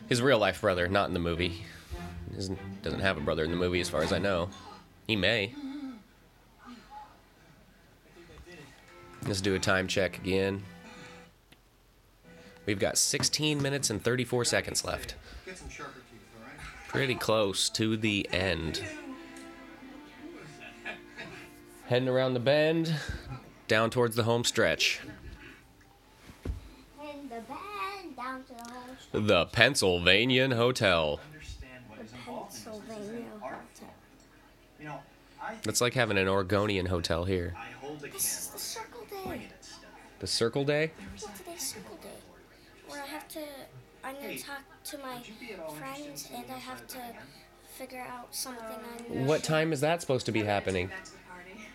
His 0.09 0.23
real 0.23 0.39
life 0.39 0.63
brother, 0.63 0.89
not 0.89 1.09
in 1.09 1.15
the 1.15 1.21
movie. 1.21 1.63
He 2.31 2.37
doesn't 2.83 3.01
have 3.01 3.19
a 3.19 3.21
brother 3.21 3.45
in 3.45 3.51
the 3.51 3.57
movie, 3.59 3.83
as 3.83 3.91
far 3.91 4.03
as 4.03 4.15
I 4.15 4.19
know. 4.19 4.49
He 5.07 5.15
may. 5.15 5.53
Let's 9.27 9.43
do 9.43 9.55
a 9.55 9.59
time 9.59 9.89
check 9.89 10.17
again. 10.17 10.63
We've 12.67 12.79
got 12.79 12.99
16 12.99 13.63
minutes 13.63 13.91
and 13.91 14.03
34 14.03 14.45
seconds 14.45 14.85
left. 14.85 15.15
Get 15.45 15.57
some 15.57 15.71
sharper 15.71 15.93
teeth, 16.11 16.21
all 16.37 16.47
right? 16.47 16.89
Pretty 16.89 17.15
close 17.15 17.71
to 17.71 17.97
the 17.97 18.29
end. 18.33 18.83
Heading 21.87 22.09
around 22.09 22.35
the 22.35 22.41
bend, 22.41 22.93
down 23.69 23.91
towards 23.91 24.17
the 24.17 24.25
home 24.25 24.43
stretch. 24.43 25.01
The 27.37 27.43
band 27.43 28.17
down 28.17 28.45
to 28.45 28.55
the 28.55 28.71
whole 28.71 29.23
The 29.23 29.47
Pennsylvania 29.47 30.55
Hotel. 30.55 31.21
Understand 31.33 31.85
what 31.89 32.01
is 32.01 32.13
involved 32.13 32.55
in 32.55 32.63
this. 32.63 32.65
This 32.65 32.75
is 32.75 32.89
Pennsylvania 32.89 33.27
an 33.37 33.43
art 33.43 33.59
Hotel. 33.75 33.95
You 34.81 34.87
know, 34.87 35.01
I 35.41 35.51
think 35.51 35.67
It's 35.67 35.81
like 35.81 35.95
having 35.95 36.19
an 36.19 36.29
Oregonian 36.29 36.87
hotel 36.87 37.25
here. 37.25 37.55
I 37.57 37.67
hold 37.85 38.03
a 38.05 38.09
This 38.09 38.41
is 38.41 38.49
the 38.49 38.59
circle 38.59 39.07
day. 39.11 39.49
The 40.19 40.27
Circle 40.27 40.65
Day? 40.65 40.93
It's 41.15 41.27
today's 41.39 41.63
circle 41.63 41.99
day. 42.03 42.09
Where 42.89 43.03
I 43.03 43.07
have 43.07 43.29
to, 43.29 43.41
I'm 44.07 44.15
gonna 44.15 44.39
talk 44.39 44.63
to 44.85 44.99
my 44.99 45.15
Would 45.17 45.27
you 45.27 45.35
be 45.41 45.53
at 45.53 45.59
all 45.59 45.71
friends 45.71 46.29
and 46.33 46.45
I 46.49 46.59
have 46.59 46.87
to 46.87 46.99
figure 47.77 48.07
out 48.09 48.33
something 48.33 48.65
um, 48.65 49.21
on 49.21 49.27
What 49.27 49.43
time 49.43 49.73
is 49.73 49.81
that 49.81 50.01
supposed 50.01 50.27
to 50.27 50.33
be 50.33 50.45
happening? 50.45 50.87
Back 50.87 51.05
to 51.07 51.11
the 51.11 51.17
party. 51.29 51.69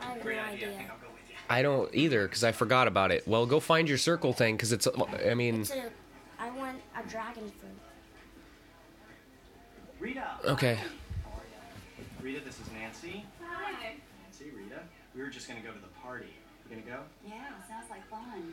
I 0.00 0.04
have 0.04 0.24
no 0.24 0.30
idea. 0.30 0.40
I 0.40 0.48
idea. 0.52 0.68
think 0.68 0.90
I'll 0.90 0.96
go 0.98 1.08
with 1.12 1.28
you. 1.28 1.34
I 1.50 1.62
don't 1.62 1.92
either 1.92 2.28
because 2.28 2.44
I 2.44 2.52
forgot 2.52 2.86
about 2.86 3.10
it. 3.10 3.26
Well, 3.26 3.44
go 3.44 3.58
find 3.58 3.88
your 3.88 3.98
circle 3.98 4.32
thing 4.32 4.56
because 4.56 4.72
it's. 4.72 4.86
I 5.28 5.34
mean, 5.34 5.62
It's 5.62 5.72
a, 5.72 5.90
I 6.38 6.50
want 6.50 6.78
a 6.96 7.08
dragon 7.08 7.50
fruit. 7.58 7.72
Rita. 9.98 10.26
okay. 10.44 10.74
How 10.74 11.30
are 11.30 11.42
you? 11.98 12.04
Rita, 12.22 12.44
this 12.44 12.60
is 12.60 12.70
Nancy. 12.72 13.24
Hi. 13.42 13.72
Nancy, 14.22 14.50
Rita. 14.56 14.80
We 15.14 15.22
were 15.22 15.28
just 15.28 15.48
gonna 15.48 15.60
go 15.60 15.72
to 15.72 15.80
the 15.80 15.92
party. 16.02 16.26
You 16.70 16.76
gonna 16.76 16.86
go? 16.98 17.02
Yeah, 17.26 17.34
sounds 17.68 17.90
like 17.90 18.08
fun. 18.08 18.20
Maybe 18.32 18.46
we 18.46 18.52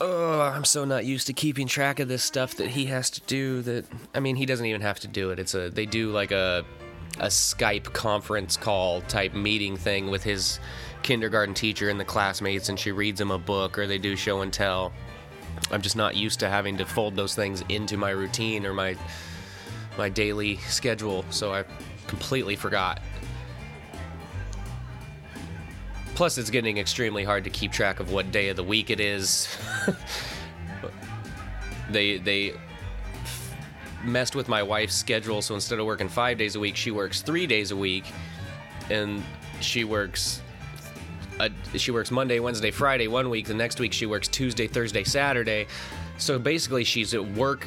Oh, 0.00 0.40
I'm 0.40 0.64
so 0.64 0.84
not 0.84 1.04
used 1.04 1.26
to 1.26 1.32
keeping 1.32 1.66
track 1.66 1.98
of 1.98 2.08
this 2.08 2.22
stuff 2.22 2.54
that 2.56 2.68
he 2.68 2.86
has 2.86 3.10
to 3.10 3.20
do. 3.22 3.62
That 3.62 3.84
I 4.14 4.20
mean, 4.20 4.36
he 4.36 4.46
doesn't 4.46 4.66
even 4.66 4.80
have 4.80 5.00
to 5.00 5.08
do 5.08 5.30
it. 5.30 5.38
It's 5.38 5.54
a 5.54 5.70
they 5.70 5.86
do 5.86 6.10
like 6.10 6.30
a 6.30 6.64
a 7.18 7.26
Skype 7.26 7.92
conference 7.92 8.56
call 8.56 9.00
type 9.02 9.34
meeting 9.34 9.76
thing 9.76 10.08
with 10.08 10.22
his 10.22 10.60
kindergarten 11.02 11.54
teacher 11.54 11.88
and 11.88 11.98
the 11.98 12.04
classmates, 12.04 12.68
and 12.68 12.78
she 12.78 12.92
reads 12.92 13.20
him 13.20 13.30
a 13.30 13.38
book, 13.38 13.78
or 13.78 13.86
they 13.86 13.98
do 13.98 14.14
show 14.14 14.42
and 14.42 14.52
tell. 14.52 14.92
I'm 15.70 15.82
just 15.82 15.96
not 15.96 16.14
used 16.14 16.40
to 16.40 16.48
having 16.48 16.76
to 16.78 16.86
fold 16.86 17.16
those 17.16 17.34
things 17.34 17.64
into 17.68 17.96
my 17.96 18.10
routine 18.10 18.64
or 18.64 18.74
my 18.74 18.96
my 19.96 20.08
daily 20.08 20.56
schedule, 20.68 21.24
so 21.30 21.52
I 21.52 21.64
completely 22.06 22.54
forgot. 22.54 23.00
Plus, 26.18 26.36
it's 26.36 26.50
getting 26.50 26.78
extremely 26.78 27.22
hard 27.22 27.44
to 27.44 27.50
keep 27.50 27.70
track 27.70 28.00
of 28.00 28.10
what 28.10 28.32
day 28.32 28.48
of 28.48 28.56
the 28.56 28.64
week 28.64 28.90
it 28.90 28.98
is. 28.98 29.46
they 31.90 32.18
they 32.18 32.54
messed 34.02 34.34
with 34.34 34.48
my 34.48 34.60
wife's 34.60 34.96
schedule, 34.96 35.40
so 35.42 35.54
instead 35.54 35.78
of 35.78 35.86
working 35.86 36.08
five 36.08 36.36
days 36.36 36.56
a 36.56 36.58
week, 36.58 36.74
she 36.74 36.90
works 36.90 37.22
three 37.22 37.46
days 37.46 37.70
a 37.70 37.76
week, 37.76 38.04
and 38.90 39.22
she 39.60 39.84
works. 39.84 40.42
A, 41.38 41.52
she 41.76 41.92
works 41.92 42.10
Monday, 42.10 42.40
Wednesday, 42.40 42.72
Friday 42.72 43.06
one 43.06 43.30
week. 43.30 43.46
The 43.46 43.54
next 43.54 43.78
week 43.78 43.92
she 43.92 44.06
works 44.06 44.26
Tuesday, 44.26 44.66
Thursday, 44.66 45.04
Saturday. 45.04 45.68
So 46.16 46.36
basically, 46.36 46.82
she's 46.82 47.14
at 47.14 47.24
work 47.24 47.64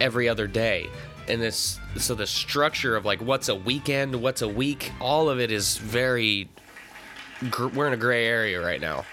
every 0.00 0.26
other 0.26 0.46
day. 0.46 0.88
And 1.28 1.38
this, 1.38 1.78
so 1.98 2.14
the 2.14 2.26
structure 2.26 2.96
of 2.96 3.04
like 3.04 3.20
what's 3.20 3.50
a 3.50 3.54
weekend, 3.54 4.22
what's 4.22 4.40
a 4.40 4.48
week, 4.48 4.90
all 5.00 5.28
of 5.28 5.38
it 5.38 5.50
is 5.50 5.76
very 5.76 6.48
gr- 7.48 7.68
we're 7.68 7.86
in 7.86 7.92
a 7.92 7.96
gray 7.96 8.26
area 8.26 8.60
right 8.60 8.80
now. 8.80 9.04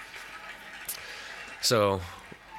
So 1.60 2.00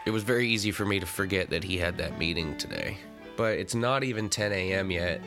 it 0.06 0.12
was 0.12 0.24
very 0.24 0.48
easy 0.48 0.72
for 0.72 0.86
me 0.86 1.00
to 1.00 1.06
forget 1.06 1.50
that 1.52 1.64
he 1.64 1.78
had 1.78 1.98
that 1.98 2.18
meeting 2.18 2.58
today. 2.58 2.98
But 3.38 3.60
it's 3.60 3.76
not 3.76 4.04
even 4.04 4.30
10 4.30 4.52
a.m. 4.52 4.92
yet. 4.92 5.22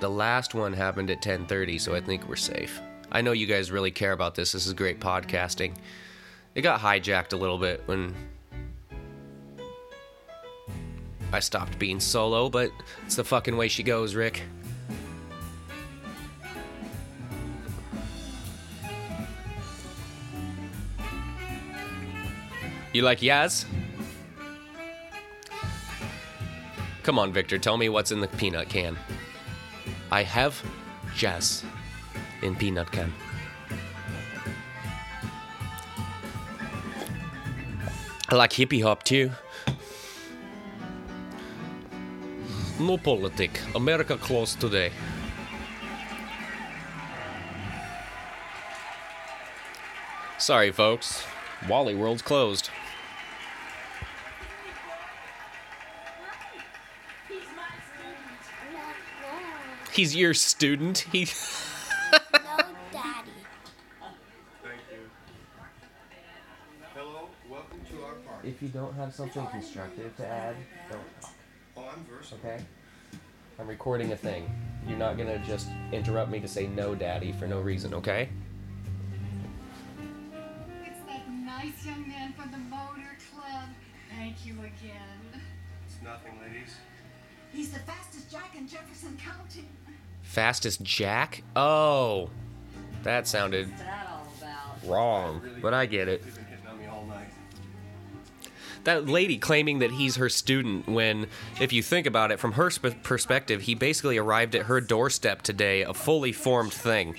The 0.00 0.08
last 0.08 0.54
one 0.54 0.72
happened 0.72 1.10
at 1.10 1.22
10:30, 1.22 1.80
so 1.80 1.94
I 1.94 2.00
think 2.00 2.28
we're 2.28 2.36
safe. 2.36 2.80
I 3.10 3.20
know 3.20 3.32
you 3.32 3.46
guys 3.46 3.70
really 3.70 3.90
care 3.90 4.12
about 4.12 4.34
this. 4.34 4.52
This 4.52 4.66
is 4.66 4.72
great 4.72 5.00
podcasting. 5.00 5.74
It 6.54 6.62
got 6.62 6.80
hijacked 6.80 7.32
a 7.32 7.36
little 7.36 7.58
bit 7.58 7.82
when 7.86 8.14
I 11.32 11.40
stopped 11.40 11.78
being 11.78 12.00
solo, 12.00 12.48
but 12.48 12.70
it's 13.04 13.16
the 13.16 13.24
fucking 13.24 13.56
way 13.56 13.68
she 13.68 13.82
goes, 13.82 14.14
Rick. 14.14 14.42
You 22.92 23.00
like 23.00 23.20
Yaz? 23.20 23.64
Come 27.02 27.18
on, 27.18 27.32
Victor, 27.32 27.58
tell 27.58 27.78
me 27.78 27.88
what's 27.88 28.12
in 28.12 28.20
the 28.20 28.28
peanut 28.28 28.68
can. 28.68 28.98
I 30.10 30.22
have 30.22 30.62
jazz 31.16 31.64
in 32.42 32.54
peanut 32.54 32.92
can. 32.92 33.12
I 38.28 38.34
like 38.34 38.52
hippie 38.52 38.82
hop 38.82 39.02
too. 39.04 39.30
No 42.78 42.98
politic. 42.98 43.60
America 43.74 44.16
closed 44.18 44.60
today. 44.60 44.92
Sorry, 50.38 50.70
folks. 50.72 51.24
Wally 51.68 51.94
World's 51.94 52.22
closed. 52.22 52.70
He's 59.92 60.16
your 60.16 60.32
student. 60.32 61.00
He. 61.12 61.24
no, 62.12 62.18
no, 62.32 62.64
daddy. 62.90 63.30
Thank 64.62 64.80
you. 64.90 65.10
Hello, 66.94 67.28
welcome 67.46 67.80
to 67.90 68.02
our 68.02 68.14
party. 68.14 68.48
If 68.48 68.62
you 68.62 68.68
don't 68.68 68.94
have 68.94 69.14
something 69.14 69.46
constructive 69.48 70.16
to 70.16 70.26
add, 70.26 70.56
don't 70.90 71.20
talk. 71.20 71.34
Oh, 71.76 71.90
I'm 71.94 72.04
versatile. 72.04 72.38
Okay? 72.38 72.64
I'm 73.58 73.66
recording 73.66 74.12
a 74.12 74.16
thing. 74.16 74.50
You're 74.88 74.96
not 74.96 75.18
gonna 75.18 75.38
just 75.46 75.68
interrupt 75.92 76.30
me 76.30 76.40
to 76.40 76.48
say 76.48 76.68
no, 76.68 76.94
daddy, 76.94 77.32
for 77.32 77.46
no 77.46 77.60
reason, 77.60 77.92
okay? 77.92 78.30
It's 80.86 81.00
that 81.06 81.28
nice 81.30 81.84
young 81.84 82.08
man 82.08 82.32
from 82.32 82.50
the 82.50 82.56
motor 82.56 83.18
club. 83.30 83.68
Thank 84.16 84.46
you 84.46 84.54
again. 84.54 85.42
It's 85.86 86.02
nothing, 86.02 86.32
ladies. 86.42 86.76
He's 87.52 87.70
the 87.70 87.80
fastest 87.80 88.30
jack 88.30 88.56
in 88.56 88.66
Jefferson 88.66 89.18
County. 89.22 89.68
Fastest 90.22 90.82
Jack? 90.82 91.42
Oh. 91.54 92.30
That 93.02 93.26
sounded 93.26 93.68
wrong, 94.84 95.42
but 95.60 95.74
I 95.74 95.86
get 95.86 96.08
it. 96.08 96.22
That 98.84 99.06
lady 99.06 99.38
claiming 99.38 99.78
that 99.78 99.92
he's 99.92 100.16
her 100.16 100.28
student 100.28 100.88
when, 100.88 101.28
if 101.60 101.72
you 101.72 101.82
think 101.82 102.06
about 102.06 102.32
it 102.32 102.40
from 102.40 102.52
her 102.52 102.68
sp- 102.74 102.98
perspective, 103.04 103.62
he 103.62 103.76
basically 103.76 104.18
arrived 104.18 104.56
at 104.56 104.66
her 104.66 104.80
doorstep 104.80 105.42
today, 105.42 105.82
a 105.82 105.94
fully 105.94 106.32
formed 106.32 106.72
thing. 106.72 107.14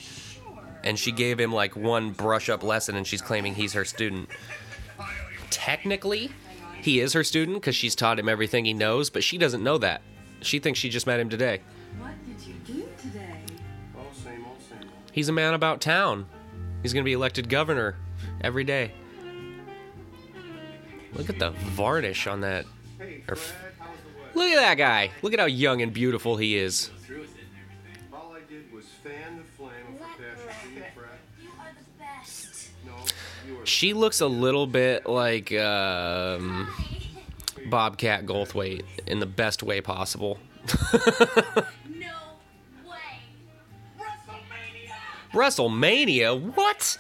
And 0.84 1.00
she 1.00 1.14
gave 1.14 1.40
him 1.40 1.54
like 1.54 1.78
one 1.78 2.12
brush 2.12 2.50
up 2.50 2.64
lesson 2.64 2.96
and 2.96 3.08
she's 3.08 3.22
claiming 3.22 3.56
he's 3.56 3.74
her 3.74 3.86
student. 3.86 4.28
Technically, 5.50 6.32
he 6.82 7.00
is 7.00 7.14
her 7.14 7.24
student 7.24 7.62
because 7.62 7.76
she's 7.76 7.96
taught 7.96 8.20
him 8.20 8.28
everything 8.28 8.66
he 8.66 8.74
knows, 8.74 9.10
but 9.10 9.24
she 9.24 9.38
doesn't 9.38 9.64
know 9.64 9.78
that. 9.78 10.02
She 10.42 10.60
thinks 10.60 10.80
she 10.80 10.90
just 10.90 11.08
met 11.08 11.22
him 11.22 11.30
today. 11.30 11.62
He's 15.14 15.30
a 15.30 15.32
man 15.32 15.54
about 15.54 15.80
town. 15.80 16.26
He's 16.82 16.92
going 16.92 17.04
to 17.04 17.06
be 17.06 17.14
elected 17.14 17.48
governor 17.48 17.96
every 18.42 18.64
day. 18.64 18.92
Look 21.14 21.30
at 21.30 21.38
the 21.38 21.52
varnish 21.52 22.26
on 22.26 22.42
that. 22.42 22.66
Look 24.34 24.50
at 24.50 24.56
that 24.56 24.76
guy. 24.76 25.12
Look 25.22 25.34
at 25.34 25.40
how 25.40 25.46
young 25.46 25.84
and 25.84 25.94
beautiful 25.94 26.38
he 26.38 26.58
is. 26.58 26.90
She 33.66 33.94
looks 33.94 34.20
a 34.20 34.28
little 34.28 34.66
bit 34.66 35.06
like 35.06 35.54
um, 35.54 36.68
Bobcat 37.68 38.26
Goldthwait 38.26 38.84
in 39.06 39.20
the 39.20 39.26
best 39.28 39.62
way 39.62 39.80
possible. 39.80 40.40
WrestleMania? 45.34 46.40
What? 46.56 46.98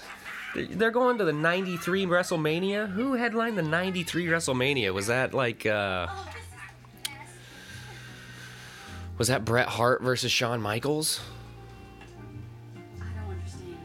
They're 0.55 0.91
going 0.91 1.17
to 1.17 1.23
the 1.25 1.33
93 1.33 2.05
WrestleMania? 2.05 2.89
Who 2.91 3.13
headlined 3.13 3.57
the 3.57 3.61
93 3.63 4.25
WrestleMania? 4.27 4.93
Was 4.93 5.07
that 5.07 5.33
like, 5.33 5.65
uh. 5.65 6.07
This 6.07 6.13
is 6.13 6.25
the 6.25 7.09
best. 7.09 7.31
Was 9.17 9.27
that 9.29 9.45
Bret 9.45 9.67
Hart 9.67 10.01
versus 10.03 10.31
Shawn 10.31 10.61
Michaels? 10.61 11.21
I 13.01 13.05
don't 13.19 13.31
understand. 13.35 13.77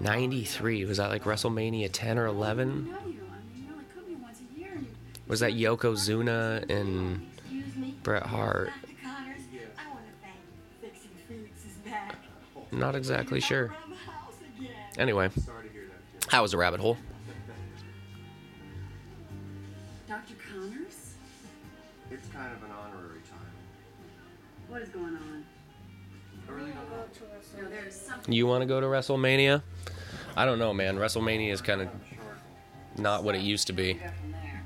93. 0.00 0.84
Was 0.86 0.98
that 0.98 1.10
like 1.10 1.24
WrestleMania 1.24 1.88
10 1.92 2.18
or 2.18 2.26
11? 2.26 2.68
No, 2.68 2.90
you. 2.90 2.94
I 2.94 3.04
mean, 3.04 3.18
you 3.56 3.72
only 3.72 3.84
could 3.94 4.06
be 4.06 4.14
once 4.16 4.38
a 4.40 4.58
year. 4.58 4.70
and 4.74 4.82
you- 4.82 4.88
Was 5.28 5.40
that 5.40 5.52
Yokozuna 5.52 6.70
and 6.70 7.26
Bret 8.02 8.24
Hart? 8.24 8.70
Not 12.72 12.94
exactly 12.94 13.38
sure. 13.40 13.66
Around 13.66 13.90
the 13.90 14.10
house 14.10 14.34
again. 14.56 14.70
Anyway, 14.98 15.28
Sorry 15.38 15.66
to 15.68 15.72
hear 15.72 15.82
that, 16.30 16.40
was 16.40 16.54
a 16.54 16.56
rabbit 16.58 16.80
hole. 16.80 16.96
Dr. 20.08 20.34
Connors? 20.50 21.14
It's 22.10 22.28
kind 22.28 22.50
of 22.52 22.62
an 22.62 22.70
honorary 22.70 23.20
time. 23.30 23.38
What 24.68 24.82
is 24.82 24.88
going 24.88 25.16
on? 25.16 25.44
I 26.48 26.52
really 26.52 26.72
don't 26.72 26.90
know. 26.90 27.62
No, 27.62 27.68
there's 27.68 27.94
something. 27.94 28.32
You 28.32 28.46
want 28.46 28.62
to 28.62 28.66
go 28.66 28.80
to 28.80 28.86
WrestleMania? 28.86 29.62
I 30.36 30.44
don't 30.46 30.58
know, 30.58 30.72
man. 30.72 30.96
WrestleMania 30.96 31.52
is 31.52 31.60
kind 31.60 31.82
of 31.82 31.88
not 32.96 33.22
what 33.22 33.34
it 33.34 33.42
used 33.42 33.66
to 33.66 33.72
be. 33.72 33.94
Go 33.94 34.00
from 34.00 34.32
there. 34.32 34.62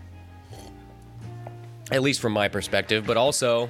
at 1.90 2.02
least 2.02 2.20
from 2.20 2.32
my 2.32 2.48
perspective, 2.48 3.04
but 3.06 3.16
also 3.16 3.68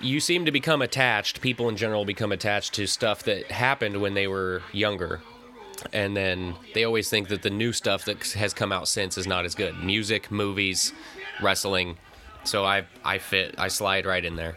you 0.00 0.20
seem 0.20 0.44
to 0.44 0.52
become 0.52 0.82
attached, 0.82 1.40
people 1.40 1.68
in 1.68 1.76
general 1.76 2.04
become 2.04 2.32
attached 2.32 2.74
to 2.74 2.86
stuff 2.86 3.22
that 3.24 3.50
happened 3.50 4.00
when 4.00 4.14
they 4.14 4.26
were 4.26 4.62
younger. 4.72 5.20
And 5.92 6.16
then 6.16 6.54
they 6.74 6.84
always 6.84 7.10
think 7.10 7.28
that 7.28 7.42
the 7.42 7.50
new 7.50 7.72
stuff 7.72 8.04
that 8.06 8.22
has 8.32 8.54
come 8.54 8.72
out 8.72 8.88
since 8.88 9.18
is 9.18 9.26
not 9.26 9.44
as 9.44 9.54
good. 9.54 9.76
Music, 9.82 10.30
movies, 10.30 10.92
wrestling. 11.42 11.98
So 12.44 12.64
I 12.64 12.86
I 13.04 13.18
fit, 13.18 13.54
I 13.58 13.68
slide 13.68 14.06
right 14.06 14.24
in 14.24 14.36
there. 14.36 14.56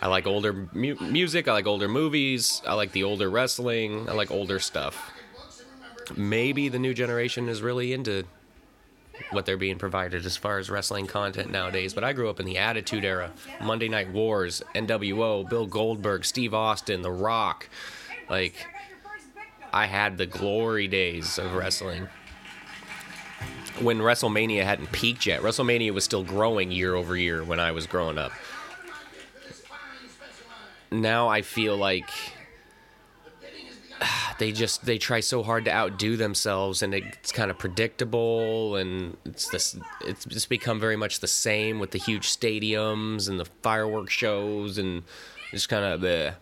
I 0.00 0.08
like 0.08 0.26
older 0.26 0.68
mu- 0.72 0.96
music, 1.00 1.46
I 1.46 1.52
like 1.52 1.66
older 1.66 1.86
movies, 1.86 2.60
I 2.66 2.74
like 2.74 2.90
the 2.90 3.04
older 3.04 3.30
wrestling, 3.30 4.08
I 4.08 4.12
like 4.14 4.32
older 4.32 4.58
stuff. 4.58 5.12
Maybe 6.16 6.68
the 6.68 6.80
new 6.80 6.92
generation 6.92 7.48
is 7.48 7.62
really 7.62 7.92
into 7.92 8.24
what 9.30 9.46
they're 9.46 9.56
being 9.56 9.78
provided 9.78 10.26
as 10.26 10.36
far 10.36 10.58
as 10.58 10.70
wrestling 10.70 11.06
content 11.06 11.50
nowadays. 11.50 11.94
But 11.94 12.04
I 12.04 12.12
grew 12.12 12.28
up 12.28 12.40
in 12.40 12.46
the 12.46 12.58
Attitude 12.58 13.04
Era, 13.04 13.32
Monday 13.60 13.88
Night 13.88 14.10
Wars, 14.10 14.62
NWO, 14.74 15.48
Bill 15.48 15.66
Goldberg, 15.66 16.24
Steve 16.24 16.54
Austin, 16.54 17.02
The 17.02 17.10
Rock. 17.10 17.68
Like, 18.28 18.66
I 19.72 19.86
had 19.86 20.18
the 20.18 20.26
glory 20.26 20.88
days 20.88 21.38
of 21.38 21.54
wrestling. 21.54 22.08
When 23.80 23.98
WrestleMania 23.98 24.64
hadn't 24.64 24.92
peaked 24.92 25.26
yet, 25.26 25.40
WrestleMania 25.40 25.92
was 25.92 26.04
still 26.04 26.24
growing 26.24 26.70
year 26.70 26.94
over 26.94 27.16
year 27.16 27.42
when 27.42 27.58
I 27.58 27.72
was 27.72 27.86
growing 27.86 28.18
up. 28.18 28.32
Now 30.90 31.28
I 31.28 31.40
feel 31.40 31.76
like 31.76 32.10
they 34.38 34.52
just 34.52 34.84
they 34.84 34.98
try 34.98 35.20
so 35.20 35.42
hard 35.42 35.64
to 35.64 35.72
outdo 35.72 36.16
themselves 36.16 36.82
and 36.82 36.94
it's 36.94 37.32
kind 37.32 37.50
of 37.50 37.58
predictable 37.58 38.76
and 38.76 39.16
it's 39.24 39.48
this 39.50 39.76
it's 40.04 40.24
just 40.24 40.48
become 40.48 40.80
very 40.80 40.96
much 40.96 41.20
the 41.20 41.26
same 41.26 41.78
with 41.78 41.90
the 41.90 41.98
huge 41.98 42.28
stadiums 42.28 43.28
and 43.28 43.38
the 43.38 43.46
fireworks 43.62 44.12
shows 44.12 44.78
and 44.78 45.02
just 45.50 45.68
kind 45.68 45.84
of 45.84 46.00
the 46.00 46.34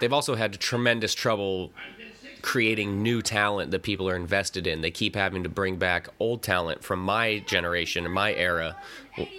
they've 0.00 0.12
also 0.12 0.34
had 0.34 0.52
tremendous 0.58 1.14
trouble 1.14 1.72
creating 2.42 3.02
new 3.02 3.20
talent 3.20 3.70
that 3.72 3.82
people 3.82 4.08
are 4.08 4.16
invested 4.16 4.66
in. 4.66 4.80
They 4.80 4.90
keep 4.90 5.14
having 5.14 5.42
to 5.42 5.48
bring 5.48 5.76
back 5.76 6.08
old 6.18 6.42
talent 6.42 6.84
from 6.84 7.00
my 7.00 7.40
generation 7.40 8.06
or 8.06 8.10
my 8.10 8.32
era 8.32 8.76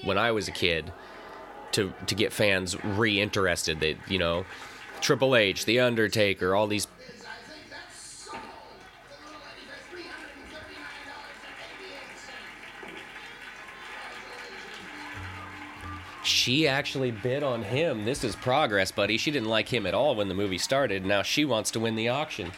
when 0.03 0.17
I 0.17 0.31
was 0.31 0.47
a 0.47 0.51
kid 0.51 0.91
to 1.71 1.93
to 2.07 2.15
get 2.15 2.33
fans 2.33 2.81
reinterested. 2.83 3.79
They 3.79 3.97
you 4.07 4.19
know 4.19 4.45
Triple 5.01 5.35
H, 5.35 5.65
The 5.65 5.79
Undertaker, 5.79 6.55
all 6.55 6.67
these 6.67 6.87
She 16.29 16.67
actually 16.67 17.09
bid 17.09 17.41
on 17.41 17.63
him. 17.63 18.05
This 18.05 18.23
is 18.23 18.35
progress, 18.35 18.91
buddy. 18.91 19.17
She 19.17 19.31
didn't 19.31 19.49
like 19.49 19.67
him 19.67 19.87
at 19.87 19.95
all 19.95 20.15
when 20.15 20.27
the 20.27 20.35
movie 20.35 20.59
started. 20.59 21.03
Now 21.03 21.23
she 21.23 21.43
wants 21.43 21.71
to 21.71 21.79
win 21.79 21.95
the 21.95 22.09
auction. 22.09 22.51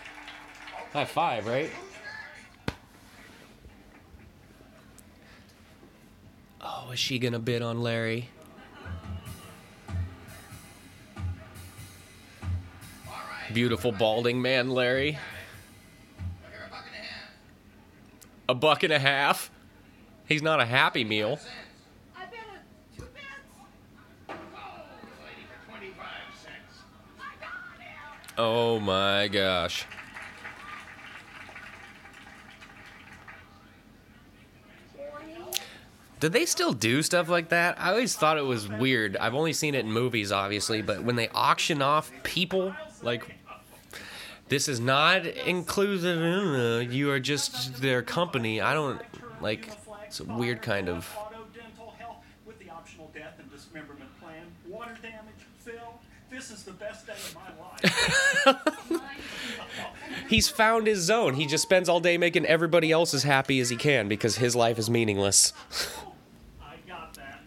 High 0.92 1.06
five, 1.06 1.48
right? 1.48 1.72
Oh, 6.60 6.92
is 6.92 7.00
she 7.00 7.18
gonna 7.18 7.40
bid 7.40 7.62
on 7.62 7.82
Larry? 7.82 8.30
Beautiful 13.54 13.94
balding 13.94 14.42
man, 14.42 14.70
Larry. 14.70 15.18
A 18.50 18.54
buck 18.54 18.84
and 18.84 18.92
a 18.92 19.00
half. 19.00 19.50
He's 20.28 20.42
not 20.42 20.60
a 20.60 20.66
happy 20.66 21.06
meal. 21.06 21.40
I 22.16 22.26
bet 22.26 22.34
a 22.34 22.98
two 22.98 23.06
bets. 23.06 23.22
Oh 28.44 28.80
my 28.80 29.28
gosh. 29.28 29.86
Did 36.20 36.34
they 36.34 36.48
still 36.48 36.74
do 36.74 37.04
stuff 37.04 37.30
like 37.30 37.50
that? 37.50 37.80
I 37.80 37.92
always 37.92 38.16
thought 38.16 38.40
it 38.40 38.46
was 38.46 38.68
weird. 38.68 39.16
I've 39.18 39.36
only 39.36 39.54
seen 39.54 39.76
it 39.76 39.86
in 39.86 39.92
movies, 39.92 40.32
obviously, 40.32 40.82
but 40.82 41.04
when 41.04 41.18
they 41.18 41.30
auction 41.30 41.84
off 41.84 42.12
people, 42.24 42.76
like, 43.04 43.38
this 44.50 44.68
is 44.68 44.80
not 44.80 45.28
inclusive. 45.28 46.92
You 46.92 47.12
are 47.12 47.20
just 47.20 47.80
their 47.80 48.02
company. 48.02 48.60
I 48.60 48.74
don't, 48.74 49.00
like, 49.40 49.70
it's 50.08 50.20
a 50.20 50.24
weird 50.24 50.64
kind 50.64 50.90
of. 50.90 51.16
And 53.42 53.52
dismemberment 53.52 54.10
plan. 54.20 54.46
Water 54.68 54.98
damage, 55.02 55.48
Phil. 55.60 56.00
This 56.30 56.52
is 56.52 56.64
the 56.64 56.72
best 56.72 57.08
day 57.08 57.14
of 57.14 57.36
my 57.36 57.50
life. 58.54 59.02
He's 60.30 60.48
found 60.48 60.88
his 60.88 61.00
zone. 61.00 61.34
He 61.34 61.46
just 61.46 61.64
spends 61.64 61.90
all 61.90 62.00
day 62.00 62.18
making 62.18 62.46
everybody 62.46 62.92
else 62.92 63.14
as 63.14 63.24
happy 63.24 63.60
as 63.60 63.70
he 63.70 63.76
can 63.76 64.08
because 64.08 64.38
his 64.38 64.56
life 64.56 64.80
is 64.80 64.90
meaningless. 64.90 65.52
I 66.62 66.76
got 66.88 67.14
that. 67.16 67.42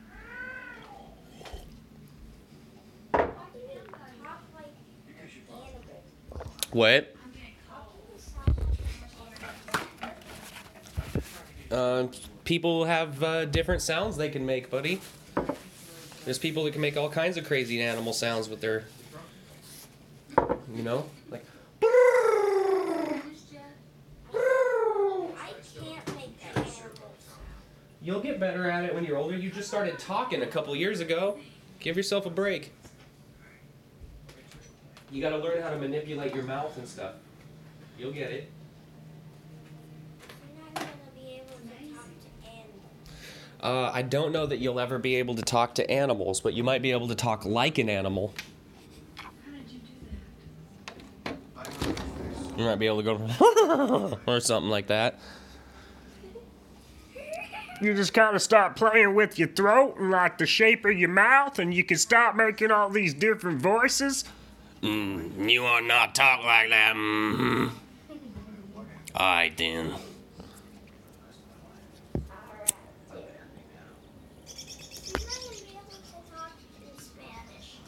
What? 6.73 7.17
Uh, 11.71 12.09
people 12.45 12.85
have 12.85 13.23
uh, 13.23 13.45
different 13.47 13.81
sounds 13.81 14.17
they 14.17 14.29
can 14.29 14.45
make, 14.45 14.71
buddy. 14.71 15.01
There's 16.25 16.39
people 16.39 16.65
that 16.65 16.73
can 16.73 16.81
make 16.81 16.97
all 16.97 17.11
kinds 17.11 17.37
of 17.37 17.45
crazy 17.47 17.83
animal 17.83 18.13
sounds 18.13 18.49
with 18.49 18.61
their, 18.61 18.85
you 20.75 20.83
know, 20.83 21.07
like. 21.31 21.45
You'll 28.01 28.21
get 28.21 28.39
better 28.39 28.71
at 28.71 28.85
it 28.85 28.95
when 28.95 29.05
you're 29.05 29.17
older. 29.17 29.35
You 29.35 29.49
just 29.49 29.67
started 29.67 29.99
talking 29.99 30.43
a 30.43 30.47
couple 30.47 30.77
years 30.77 31.01
ago. 31.01 31.39
Give 31.81 31.97
yourself 31.97 32.27
a 32.27 32.31
break. 32.31 32.73
You 35.11 35.23
got 35.23 35.31
to 35.31 35.39
learn 35.39 35.63
how 35.63 35.71
to 35.71 35.79
manipulate 35.79 36.35
your 36.35 36.45
mouth 36.45 36.77
and 36.77 36.87
stuff. 36.87 37.15
You'll 37.99 38.13
get 38.13 38.31
it. 38.31 38.51
I'm 40.43 40.75
not 40.75 40.75
gonna 40.75 40.89
be 41.15 41.35
able 41.37 41.47
to 41.47 41.95
talk 41.95 42.05
to 42.05 42.47
animals. 42.47 42.83
Uh, 43.65 43.91
I 43.95 44.03
don't 44.03 44.31
know 44.31 44.45
that 44.45 44.59
you'll 44.59 44.79
ever 44.79 44.99
be 44.99 45.15
able 45.17 45.35
to 45.37 45.43
talk 45.43 45.75
to 45.77 45.91
animals, 45.91 46.39
but 46.39 46.53
you 46.53 46.63
might 46.63 46.83
be 46.83 46.93
able 46.93 47.09
to 47.09 47.15
talk 47.15 47.47
like 47.47 47.79
an 47.79 47.89
animal. 47.89 48.35
How 49.17 49.31
did 49.51 49.73
you 49.73 49.81
do 49.81 51.35
that? 52.45 52.59
You 52.59 52.65
might 52.67 52.77
be 52.77 52.87
able 52.87 52.99
to 52.99 53.03
go 53.03 54.19
or 54.27 54.41
something 54.41 54.71
like 54.71 54.89
that. 54.89 55.19
You 57.81 57.95
just 57.95 58.13
kind 58.13 58.37
of 58.37 58.43
start 58.43 58.77
playing 58.77 59.15
with 59.15 59.39
your 59.39 59.49
throat 59.49 59.97
and 59.99 60.11
like 60.11 60.37
the 60.37 60.47
shape 60.47 60.85
of 60.85 60.93
your 60.93 61.09
mouth, 61.09 61.59
and 61.59 61.73
you 61.73 61.85
can 61.85 61.97
start 61.97 62.37
making 62.37 62.71
all 62.71 62.91
these 62.91 63.15
different 63.15 63.63
voices. 63.63 64.25
Mm, 64.83 65.51
you 65.51 65.63
want 65.63 65.87
not 65.87 66.15
talk 66.15 66.45
like 66.45 66.69
that? 66.69 66.95
Mm-hmm. 66.95 67.69
All 69.17 69.27
right 69.27 69.57
then. 69.57 69.95
You 75.07 75.13
might 75.27 75.51
be 75.51 75.71
able 75.73 75.91
to 75.91 76.33
talk 76.33 76.53
in 76.77 76.99
Spanish. 76.99 77.79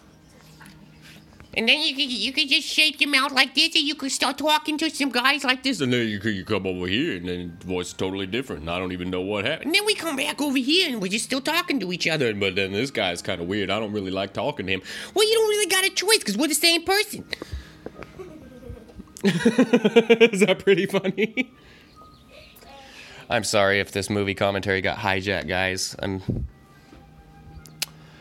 And 1.57 1.67
then 1.67 1.81
you 1.81 1.95
could, 1.95 2.13
you 2.13 2.33
could 2.33 2.49
just 2.51 2.69
shake 2.69 3.01
your 3.01 3.09
mouth 3.09 3.33
like 3.33 3.55
this, 3.55 3.75
and 3.75 3.85
you 3.85 3.95
could 3.95 4.13
start 4.13 4.37
talking 4.37 4.77
to 4.77 4.91
some 4.91 5.09
guys 5.09 5.43
like 5.43 5.63
this. 5.63 5.81
And 5.81 5.91
then 5.91 6.07
you, 6.07 6.19
could 6.19 6.35
you 6.35 6.45
come 6.45 6.67
over 6.67 6.87
here, 6.87 7.17
and 7.17 7.27
then 7.27 7.57
the 7.61 7.67
voice 7.67 7.89
is 7.89 7.93
totally 7.95 8.27
different. 8.27 8.63
and 8.63 8.71
I 8.71 8.79
don't 8.79 8.93
even 8.93 9.09
know 9.09 9.23
what 9.23 9.47
happened. 9.47 9.67
And 9.67 9.75
then 9.75 9.87
we 9.87 9.95
come 9.95 10.17
back 10.17 10.43
over 10.43 10.59
here, 10.59 10.91
and 10.91 11.01
we're 11.01 11.11
just 11.11 11.25
still 11.25 11.41
talking 11.41 11.81
to 11.81 11.93
each 11.95 12.07
other. 12.07 12.35
But 12.35 12.57
then 12.57 12.73
this 12.73 12.91
guy's 12.91 13.23
kind 13.23 13.41
of 13.41 13.49
weird. 13.49 13.71
I 13.71 13.81
don't 13.81 13.93
really 13.93 14.11
like 14.11 14.35
talking 14.35 14.67
to 14.67 14.73
him. 14.73 14.83
Well, 15.15 15.27
you 15.27 15.35
don't 15.35 15.49
really 15.49 15.67
got 15.67 15.85
a 15.87 15.91
choice, 15.91 16.19
because 16.19 16.37
we're 16.37 16.49
the 16.49 16.55
same 16.55 16.85
person. 16.85 17.25
Is 19.25 20.41
that 20.41 20.59
pretty 20.59 20.85
funny? 20.85 21.55
I'm 23.31 23.45
sorry 23.45 23.81
if 23.81 23.93
this 23.93 24.11
movie 24.11 24.35
commentary 24.35 24.83
got 24.83 24.99
hijacked, 24.99 25.49
guys. 25.49 25.97
I'm. 25.99 26.47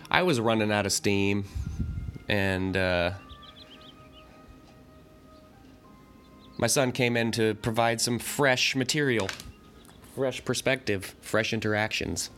I 0.10 0.24
was 0.24 0.40
running 0.40 0.72
out 0.72 0.86
of 0.86 0.94
steam, 0.94 1.46
and 2.30 2.78
uh, 2.78 3.12
my 6.58 6.68
son 6.68 6.92
came 6.92 7.18
in 7.18 7.32
to 7.34 7.56
provide 7.56 8.00
some 8.00 8.20
fresh 8.20 8.76
material, 8.76 9.30
fresh 10.16 10.44
perspective, 10.46 11.16
fresh 11.22 11.54
interactions. 11.54 12.30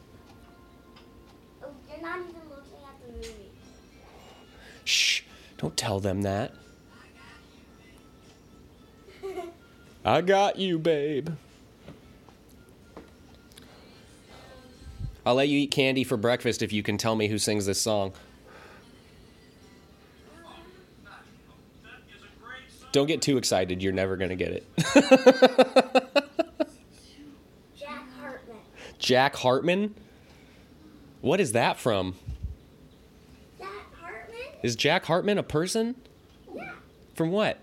Oh, 1.64 1.68
you're 1.90 2.02
not 2.02 2.20
even 2.20 2.34
looking 2.50 2.80
at 2.84 3.02
the 3.06 3.14
movie. 3.14 3.52
Shh! 4.86 5.22
Don't 5.58 5.78
tell 5.78 6.00
them 6.00 6.24
that. 6.24 6.54
I 10.06 10.22
got 10.22 10.58
you, 10.58 10.80
babe. 10.80 11.30
I'll 15.26 15.36
let 15.36 15.50
you 15.50 15.60
eat 15.60 15.72
candy 15.72 16.06
for 16.06 16.16
breakfast 16.16 16.62
if 16.62 16.72
you 16.72 16.82
can 16.82 16.98
tell 16.98 17.16
me 17.16 17.28
who 17.28 17.38
sings 17.38 17.66
this 17.66 17.82
song. 17.82 18.14
Don't 22.98 23.06
get 23.06 23.22
too 23.22 23.38
excited. 23.38 23.84
You're 23.84 23.94
never 23.94 24.18
going 24.18 24.30
to 24.30 24.36
get 24.36 24.54
it. 24.54 24.66
Jack 27.78 28.08
Hartmann. 28.20 28.58
Jack 28.98 29.36
Hartmann? 29.36 29.94
What 31.22 31.40
is 31.40 31.52
that 31.52 31.78
from? 31.78 32.16
Jack 33.60 33.70
Hartmann? 34.02 34.40
Is 34.64 34.76
Jack 34.76 35.06
Hartmann 35.06 35.38
a 35.38 35.44
person? 35.44 35.94
Yeah. 36.56 36.72
From 37.14 37.30
what? 37.30 37.60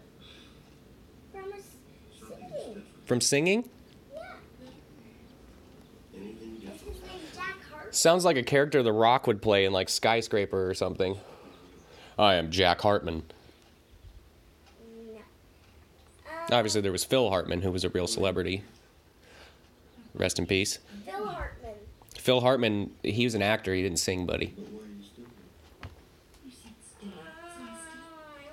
From 1.32 1.51
singing. 2.28 2.82
From 3.05 3.20
singing? 3.20 3.69
Yeah. 4.15 4.20
His 6.12 6.23
name's 6.23 6.62
Jack 7.35 7.56
Hartmann. 7.73 7.93
Sounds 7.93 8.24
like 8.24 8.36
a 8.36 8.44
character 8.44 8.85
The 8.85 8.93
Rock 8.93 9.27
would 9.27 9.43
play 9.43 9.65
in 9.65 9.73
like 9.73 9.89
Skyscraper 9.89 10.70
or 10.70 10.74
something. 10.74 11.19
I 12.16 12.35
am 12.35 12.52
Jack 12.52 12.82
Hartmann. 12.82 13.24
No. 16.27 16.34
Obviously, 16.51 16.81
there 16.81 16.93
was 16.93 17.05
Phil 17.05 17.31
Hartman, 17.31 17.62
who 17.62 17.71
was 17.71 17.85
a 17.85 17.89
real 17.89 18.07
celebrity. 18.07 18.62
Rest 20.15 20.39
in 20.39 20.47
peace. 20.47 20.79
Phil 21.05 21.27
Hartman. 21.27 21.75
Phil 22.16 22.41
Hartman, 22.41 22.91
he 23.03 23.25
was 23.25 23.35
an 23.35 23.43
actor. 23.43 23.75
He 23.75 23.83
didn't 23.83 23.99
sing, 23.99 24.27
buddy. 24.27 24.55
I 24.57 24.61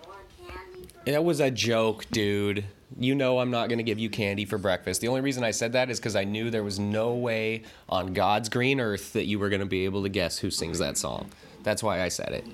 want 0.07 0.19
candy 0.45 0.87
for 1.05 1.11
That 1.11 1.23
was 1.23 1.39
a 1.39 1.51
joke, 1.51 2.05
dude. 2.11 2.65
You 2.99 3.15
know 3.15 3.39
I'm 3.39 3.51
not 3.51 3.69
going 3.69 3.77
to 3.77 3.83
give 3.83 3.99
you 3.99 4.09
candy 4.09 4.45
for 4.45 4.57
breakfast. 4.57 5.01
The 5.01 5.07
only 5.07 5.21
reason 5.21 5.43
I 5.43 5.51
said 5.51 5.73
that 5.73 5.89
is 5.89 5.99
because 5.99 6.15
I 6.15 6.23
knew 6.23 6.49
there 6.49 6.63
was 6.63 6.79
no 6.79 7.13
way 7.13 7.63
on 7.87 8.13
God's 8.13 8.49
green 8.49 8.81
earth 8.81 9.13
that 9.13 9.25
you 9.25 9.39
were 9.39 9.49
going 9.49 9.61
to 9.61 9.65
be 9.65 9.85
able 9.85 10.03
to 10.03 10.09
guess 10.09 10.39
who 10.39 10.51
sings 10.51 10.79
that 10.79 10.97
song. 10.97 11.29
That's 11.63 11.83
why 11.83 12.01
I 12.01 12.09
said 12.09 12.33
it. 12.33 12.45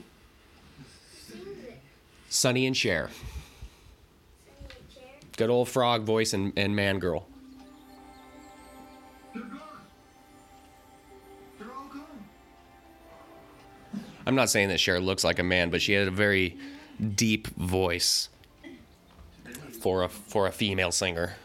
sings 1.27 1.63
it. 1.63 1.79
Sonny 2.29 2.67
and 2.67 2.77
Cher. 2.77 3.09
Good 5.37 5.51
old 5.51 5.69
frog 5.69 6.01
voice 6.03 6.33
and, 6.33 6.51
and 6.57 6.75
man 6.75 6.99
girl. 6.99 7.27
I'm 14.25 14.35
not 14.35 14.49
saying 14.49 14.67
that 14.69 14.79
Cher 14.79 14.99
looks 14.99 15.23
like 15.23 15.39
a 15.39 15.43
man, 15.43 15.69
but 15.69 15.81
she 15.81 15.93
had 15.93 16.07
a 16.07 16.11
very 16.11 16.57
deep 17.15 17.47
voice 17.55 18.27
for 19.79 20.03
a 20.03 20.09
for 20.09 20.47
a 20.47 20.51
female 20.51 20.91
singer. 20.91 21.35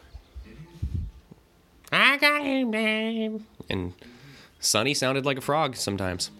I 1.92 2.16
got 2.16 2.42
you, 2.44 2.66
babe. 2.66 3.42
And 3.68 3.92
Sonny 4.58 4.94
sounded 4.94 5.26
like 5.26 5.36
a 5.36 5.42
frog 5.42 5.76
sometimes. 5.76 6.30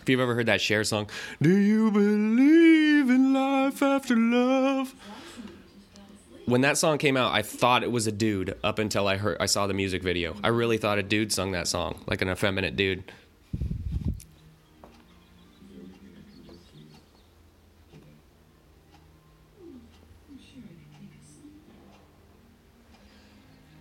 If 0.00 0.08
you've 0.08 0.20
ever 0.20 0.34
heard 0.34 0.46
that 0.46 0.60
Cher 0.60 0.82
song, 0.82 1.08
Do 1.40 1.56
you 1.56 1.90
believe 1.92 3.10
in 3.10 3.32
life 3.32 3.82
after 3.82 4.16
love? 4.16 4.94
When 6.46 6.62
that 6.62 6.76
song 6.76 6.98
came 6.98 7.16
out, 7.16 7.32
I 7.32 7.42
thought 7.42 7.82
it 7.82 7.90
was 7.90 8.06
a 8.06 8.12
dude 8.12 8.56
up 8.64 8.78
until 8.78 9.06
I 9.06 9.16
heard 9.16 9.36
I 9.40 9.46
saw 9.46 9.66
the 9.66 9.74
music 9.74 10.02
video. 10.02 10.36
I 10.42 10.48
really 10.48 10.76
thought 10.76 10.98
a 10.98 11.02
dude 11.02 11.32
sung 11.32 11.52
that 11.52 11.68
song, 11.68 12.02
like 12.06 12.20
an 12.20 12.28
effeminate 12.28 12.76
dude. 12.76 13.04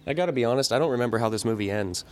I 0.05 0.13
gotta 0.13 0.31
be 0.31 0.45
honest, 0.45 0.71
I 0.71 0.79
don't 0.79 0.91
remember 0.91 1.17
how 1.17 1.29
this 1.29 1.45
movie 1.45 1.71
ends. 1.71 2.05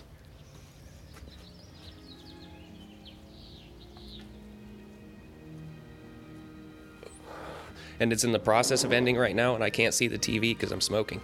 And 7.99 8.13
it's 8.13 8.23
in 8.23 8.31
the 8.31 8.39
process 8.39 8.83
of 8.83 8.93
ending 8.93 9.17
right 9.17 9.35
now, 9.35 9.55
and 9.55 9.63
I 9.63 9.69
can't 9.69 9.93
see 9.93 10.07
the 10.07 10.17
TV 10.17 10.41
because 10.41 10.71
I'm 10.71 10.81
smoking. 10.81 11.21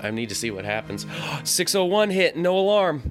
I 0.00 0.10
need 0.10 0.28
to 0.28 0.34
see 0.34 0.50
what 0.50 0.64
happens. 0.64 1.06
601 1.44 2.10
hit, 2.10 2.36
no 2.36 2.58
alarm. 2.58 3.02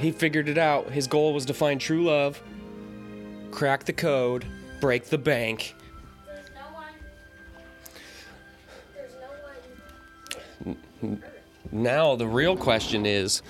He 0.00 0.10
figured 0.10 0.48
it 0.48 0.58
out. 0.58 0.90
His 0.90 1.06
goal 1.06 1.32
was 1.32 1.46
to 1.46 1.54
find 1.54 1.80
true 1.80 2.04
love, 2.04 2.42
crack 3.50 3.84
the 3.84 3.92
code, 3.92 4.44
break 4.80 5.04
the 5.04 5.18
bank. 5.18 5.74
There's 6.26 6.50
no 6.54 6.74
one. 6.74 6.92
There's 8.94 9.14
no 11.00 11.08
one. 11.08 11.22
Now, 11.70 12.16
the 12.16 12.26
real 12.26 12.56
question 12.56 13.06
is 13.06 13.42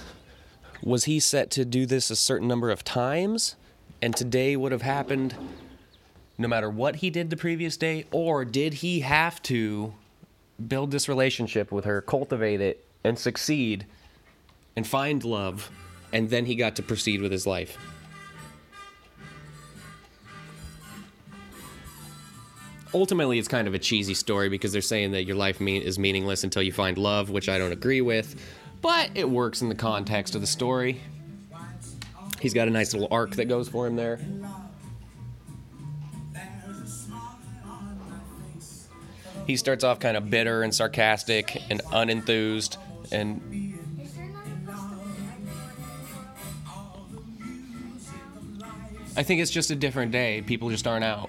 was 0.82 1.04
he 1.04 1.20
set 1.20 1.50
to 1.52 1.64
do 1.64 1.86
this 1.86 2.10
a 2.10 2.16
certain 2.16 2.48
number 2.48 2.70
of 2.70 2.84
times? 2.84 3.56
And 4.02 4.16
today 4.16 4.56
would 4.56 4.72
have 4.72 4.82
happened 4.82 5.34
no 6.38 6.48
matter 6.48 6.68
what 6.68 6.96
he 6.96 7.10
did 7.10 7.30
the 7.30 7.36
previous 7.36 7.76
day? 7.76 8.06
Or 8.10 8.44
did 8.44 8.74
he 8.74 9.00
have 9.00 9.42
to 9.44 9.94
build 10.66 10.90
this 10.90 11.08
relationship 11.08 11.72
with 11.72 11.84
her, 11.84 12.00
cultivate 12.00 12.60
it, 12.60 12.84
and 13.04 13.18
succeed 13.18 13.86
and 14.76 14.86
find 14.86 15.24
love? 15.24 15.70
And 16.12 16.30
then 16.30 16.46
he 16.46 16.54
got 16.54 16.76
to 16.76 16.82
proceed 16.82 17.20
with 17.20 17.32
his 17.32 17.46
life. 17.46 17.78
ultimately 22.94 23.38
it's 23.38 23.48
kind 23.48 23.68
of 23.68 23.74
a 23.74 23.78
cheesy 23.78 24.14
story 24.14 24.48
because 24.48 24.72
they're 24.72 24.82
saying 24.82 25.12
that 25.12 25.24
your 25.24 25.36
life 25.36 25.60
mean, 25.60 25.82
is 25.82 25.98
meaningless 25.98 26.44
until 26.44 26.62
you 26.62 26.72
find 26.72 26.98
love, 26.98 27.30
which 27.30 27.48
I 27.48 27.58
don't 27.58 27.72
agree 27.72 28.00
with, 28.00 28.40
but 28.80 29.10
it 29.14 29.28
works 29.28 29.62
in 29.62 29.68
the 29.68 29.74
context 29.74 30.34
of 30.34 30.40
the 30.40 30.46
story. 30.46 31.00
He's 32.40 32.54
got 32.54 32.68
a 32.68 32.70
nice 32.70 32.92
little 32.92 33.08
arc 33.10 33.36
that 33.36 33.46
goes 33.46 33.68
for 33.68 33.86
him 33.86 33.96
there. 33.96 34.20
He 39.46 39.56
starts 39.56 39.84
off 39.84 39.98
kind 39.98 40.16
of 40.16 40.30
bitter 40.30 40.62
and 40.62 40.74
sarcastic 40.74 41.62
and 41.70 41.82
unenthused 41.84 42.76
and 43.10 43.40
I 49.14 49.22
think 49.22 49.42
it's 49.42 49.50
just 49.50 49.70
a 49.70 49.74
different 49.74 50.10
day. 50.10 50.42
People 50.42 50.70
just 50.70 50.86
aren't 50.86 51.04
out. 51.04 51.28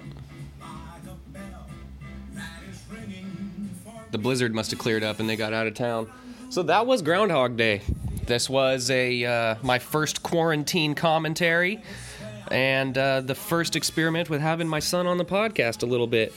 The 4.10 4.18
blizzard 4.18 4.54
must 4.54 4.70
have 4.70 4.78
cleared 4.78 5.02
up 5.02 5.20
and 5.20 5.28
they 5.28 5.36
got 5.36 5.52
out 5.52 5.66
of 5.66 5.74
town. 5.74 6.10
So 6.48 6.62
that 6.62 6.86
was 6.86 7.02
Groundhog 7.02 7.56
Day. 7.56 7.82
This 8.26 8.48
was 8.48 8.88
a 8.90 9.24
uh, 9.24 9.54
my 9.62 9.78
first 9.78 10.22
quarantine 10.22 10.94
commentary 10.94 11.82
and 12.50 12.96
uh, 12.96 13.20
the 13.20 13.34
first 13.34 13.76
experiment 13.76 14.30
with 14.30 14.40
having 14.40 14.68
my 14.68 14.78
son 14.78 15.06
on 15.06 15.18
the 15.18 15.24
podcast 15.24 15.82
a 15.82 15.86
little 15.86 16.06
bit. 16.06 16.32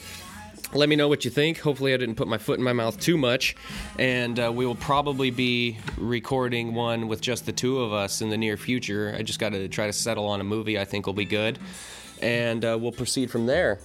Let 0.74 0.88
me 0.90 0.96
know 0.96 1.08
what 1.08 1.24
you 1.24 1.30
think. 1.30 1.58
Hopefully, 1.60 1.94
I 1.94 1.96
didn't 1.96 2.16
put 2.16 2.28
my 2.28 2.36
foot 2.36 2.58
in 2.58 2.64
my 2.64 2.74
mouth 2.74 3.00
too 3.00 3.16
much. 3.16 3.56
And 3.98 4.38
uh, 4.38 4.52
we 4.52 4.66
will 4.66 4.74
probably 4.74 5.30
be 5.30 5.78
recording 5.96 6.74
one 6.74 7.08
with 7.08 7.22
just 7.22 7.46
the 7.46 7.52
two 7.52 7.80
of 7.80 7.92
us 7.92 8.20
in 8.20 8.28
the 8.28 8.36
near 8.36 8.56
future. 8.56 9.14
I 9.16 9.22
just 9.22 9.40
got 9.40 9.50
to 9.50 9.68
try 9.68 9.86
to 9.86 9.92
settle 9.92 10.26
on 10.26 10.40
a 10.40 10.44
movie 10.44 10.78
I 10.78 10.84
think 10.84 11.06
will 11.06 11.14
be 11.14 11.24
good. 11.24 11.58
And 12.20 12.64
uh, 12.64 12.76
we'll 12.78 12.92
proceed 12.92 13.30
from 13.30 13.46
there. 13.46 13.78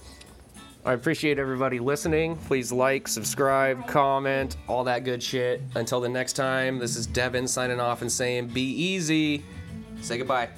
I 0.84 0.92
appreciate 0.92 1.38
everybody 1.38 1.78
listening. 1.78 2.36
Please 2.36 2.70
like, 2.70 3.08
subscribe, 3.08 3.86
comment, 3.86 4.58
all 4.68 4.84
that 4.84 5.04
good 5.04 5.22
shit. 5.22 5.62
Until 5.74 6.02
the 6.02 6.10
next 6.10 6.34
time, 6.34 6.78
this 6.78 6.96
is 6.96 7.06
Devin 7.06 7.48
signing 7.48 7.80
off 7.80 8.02
and 8.02 8.12
saying, 8.12 8.48
be 8.48 8.60
easy. 8.60 9.42
Say 10.02 10.18
goodbye. 10.18 10.50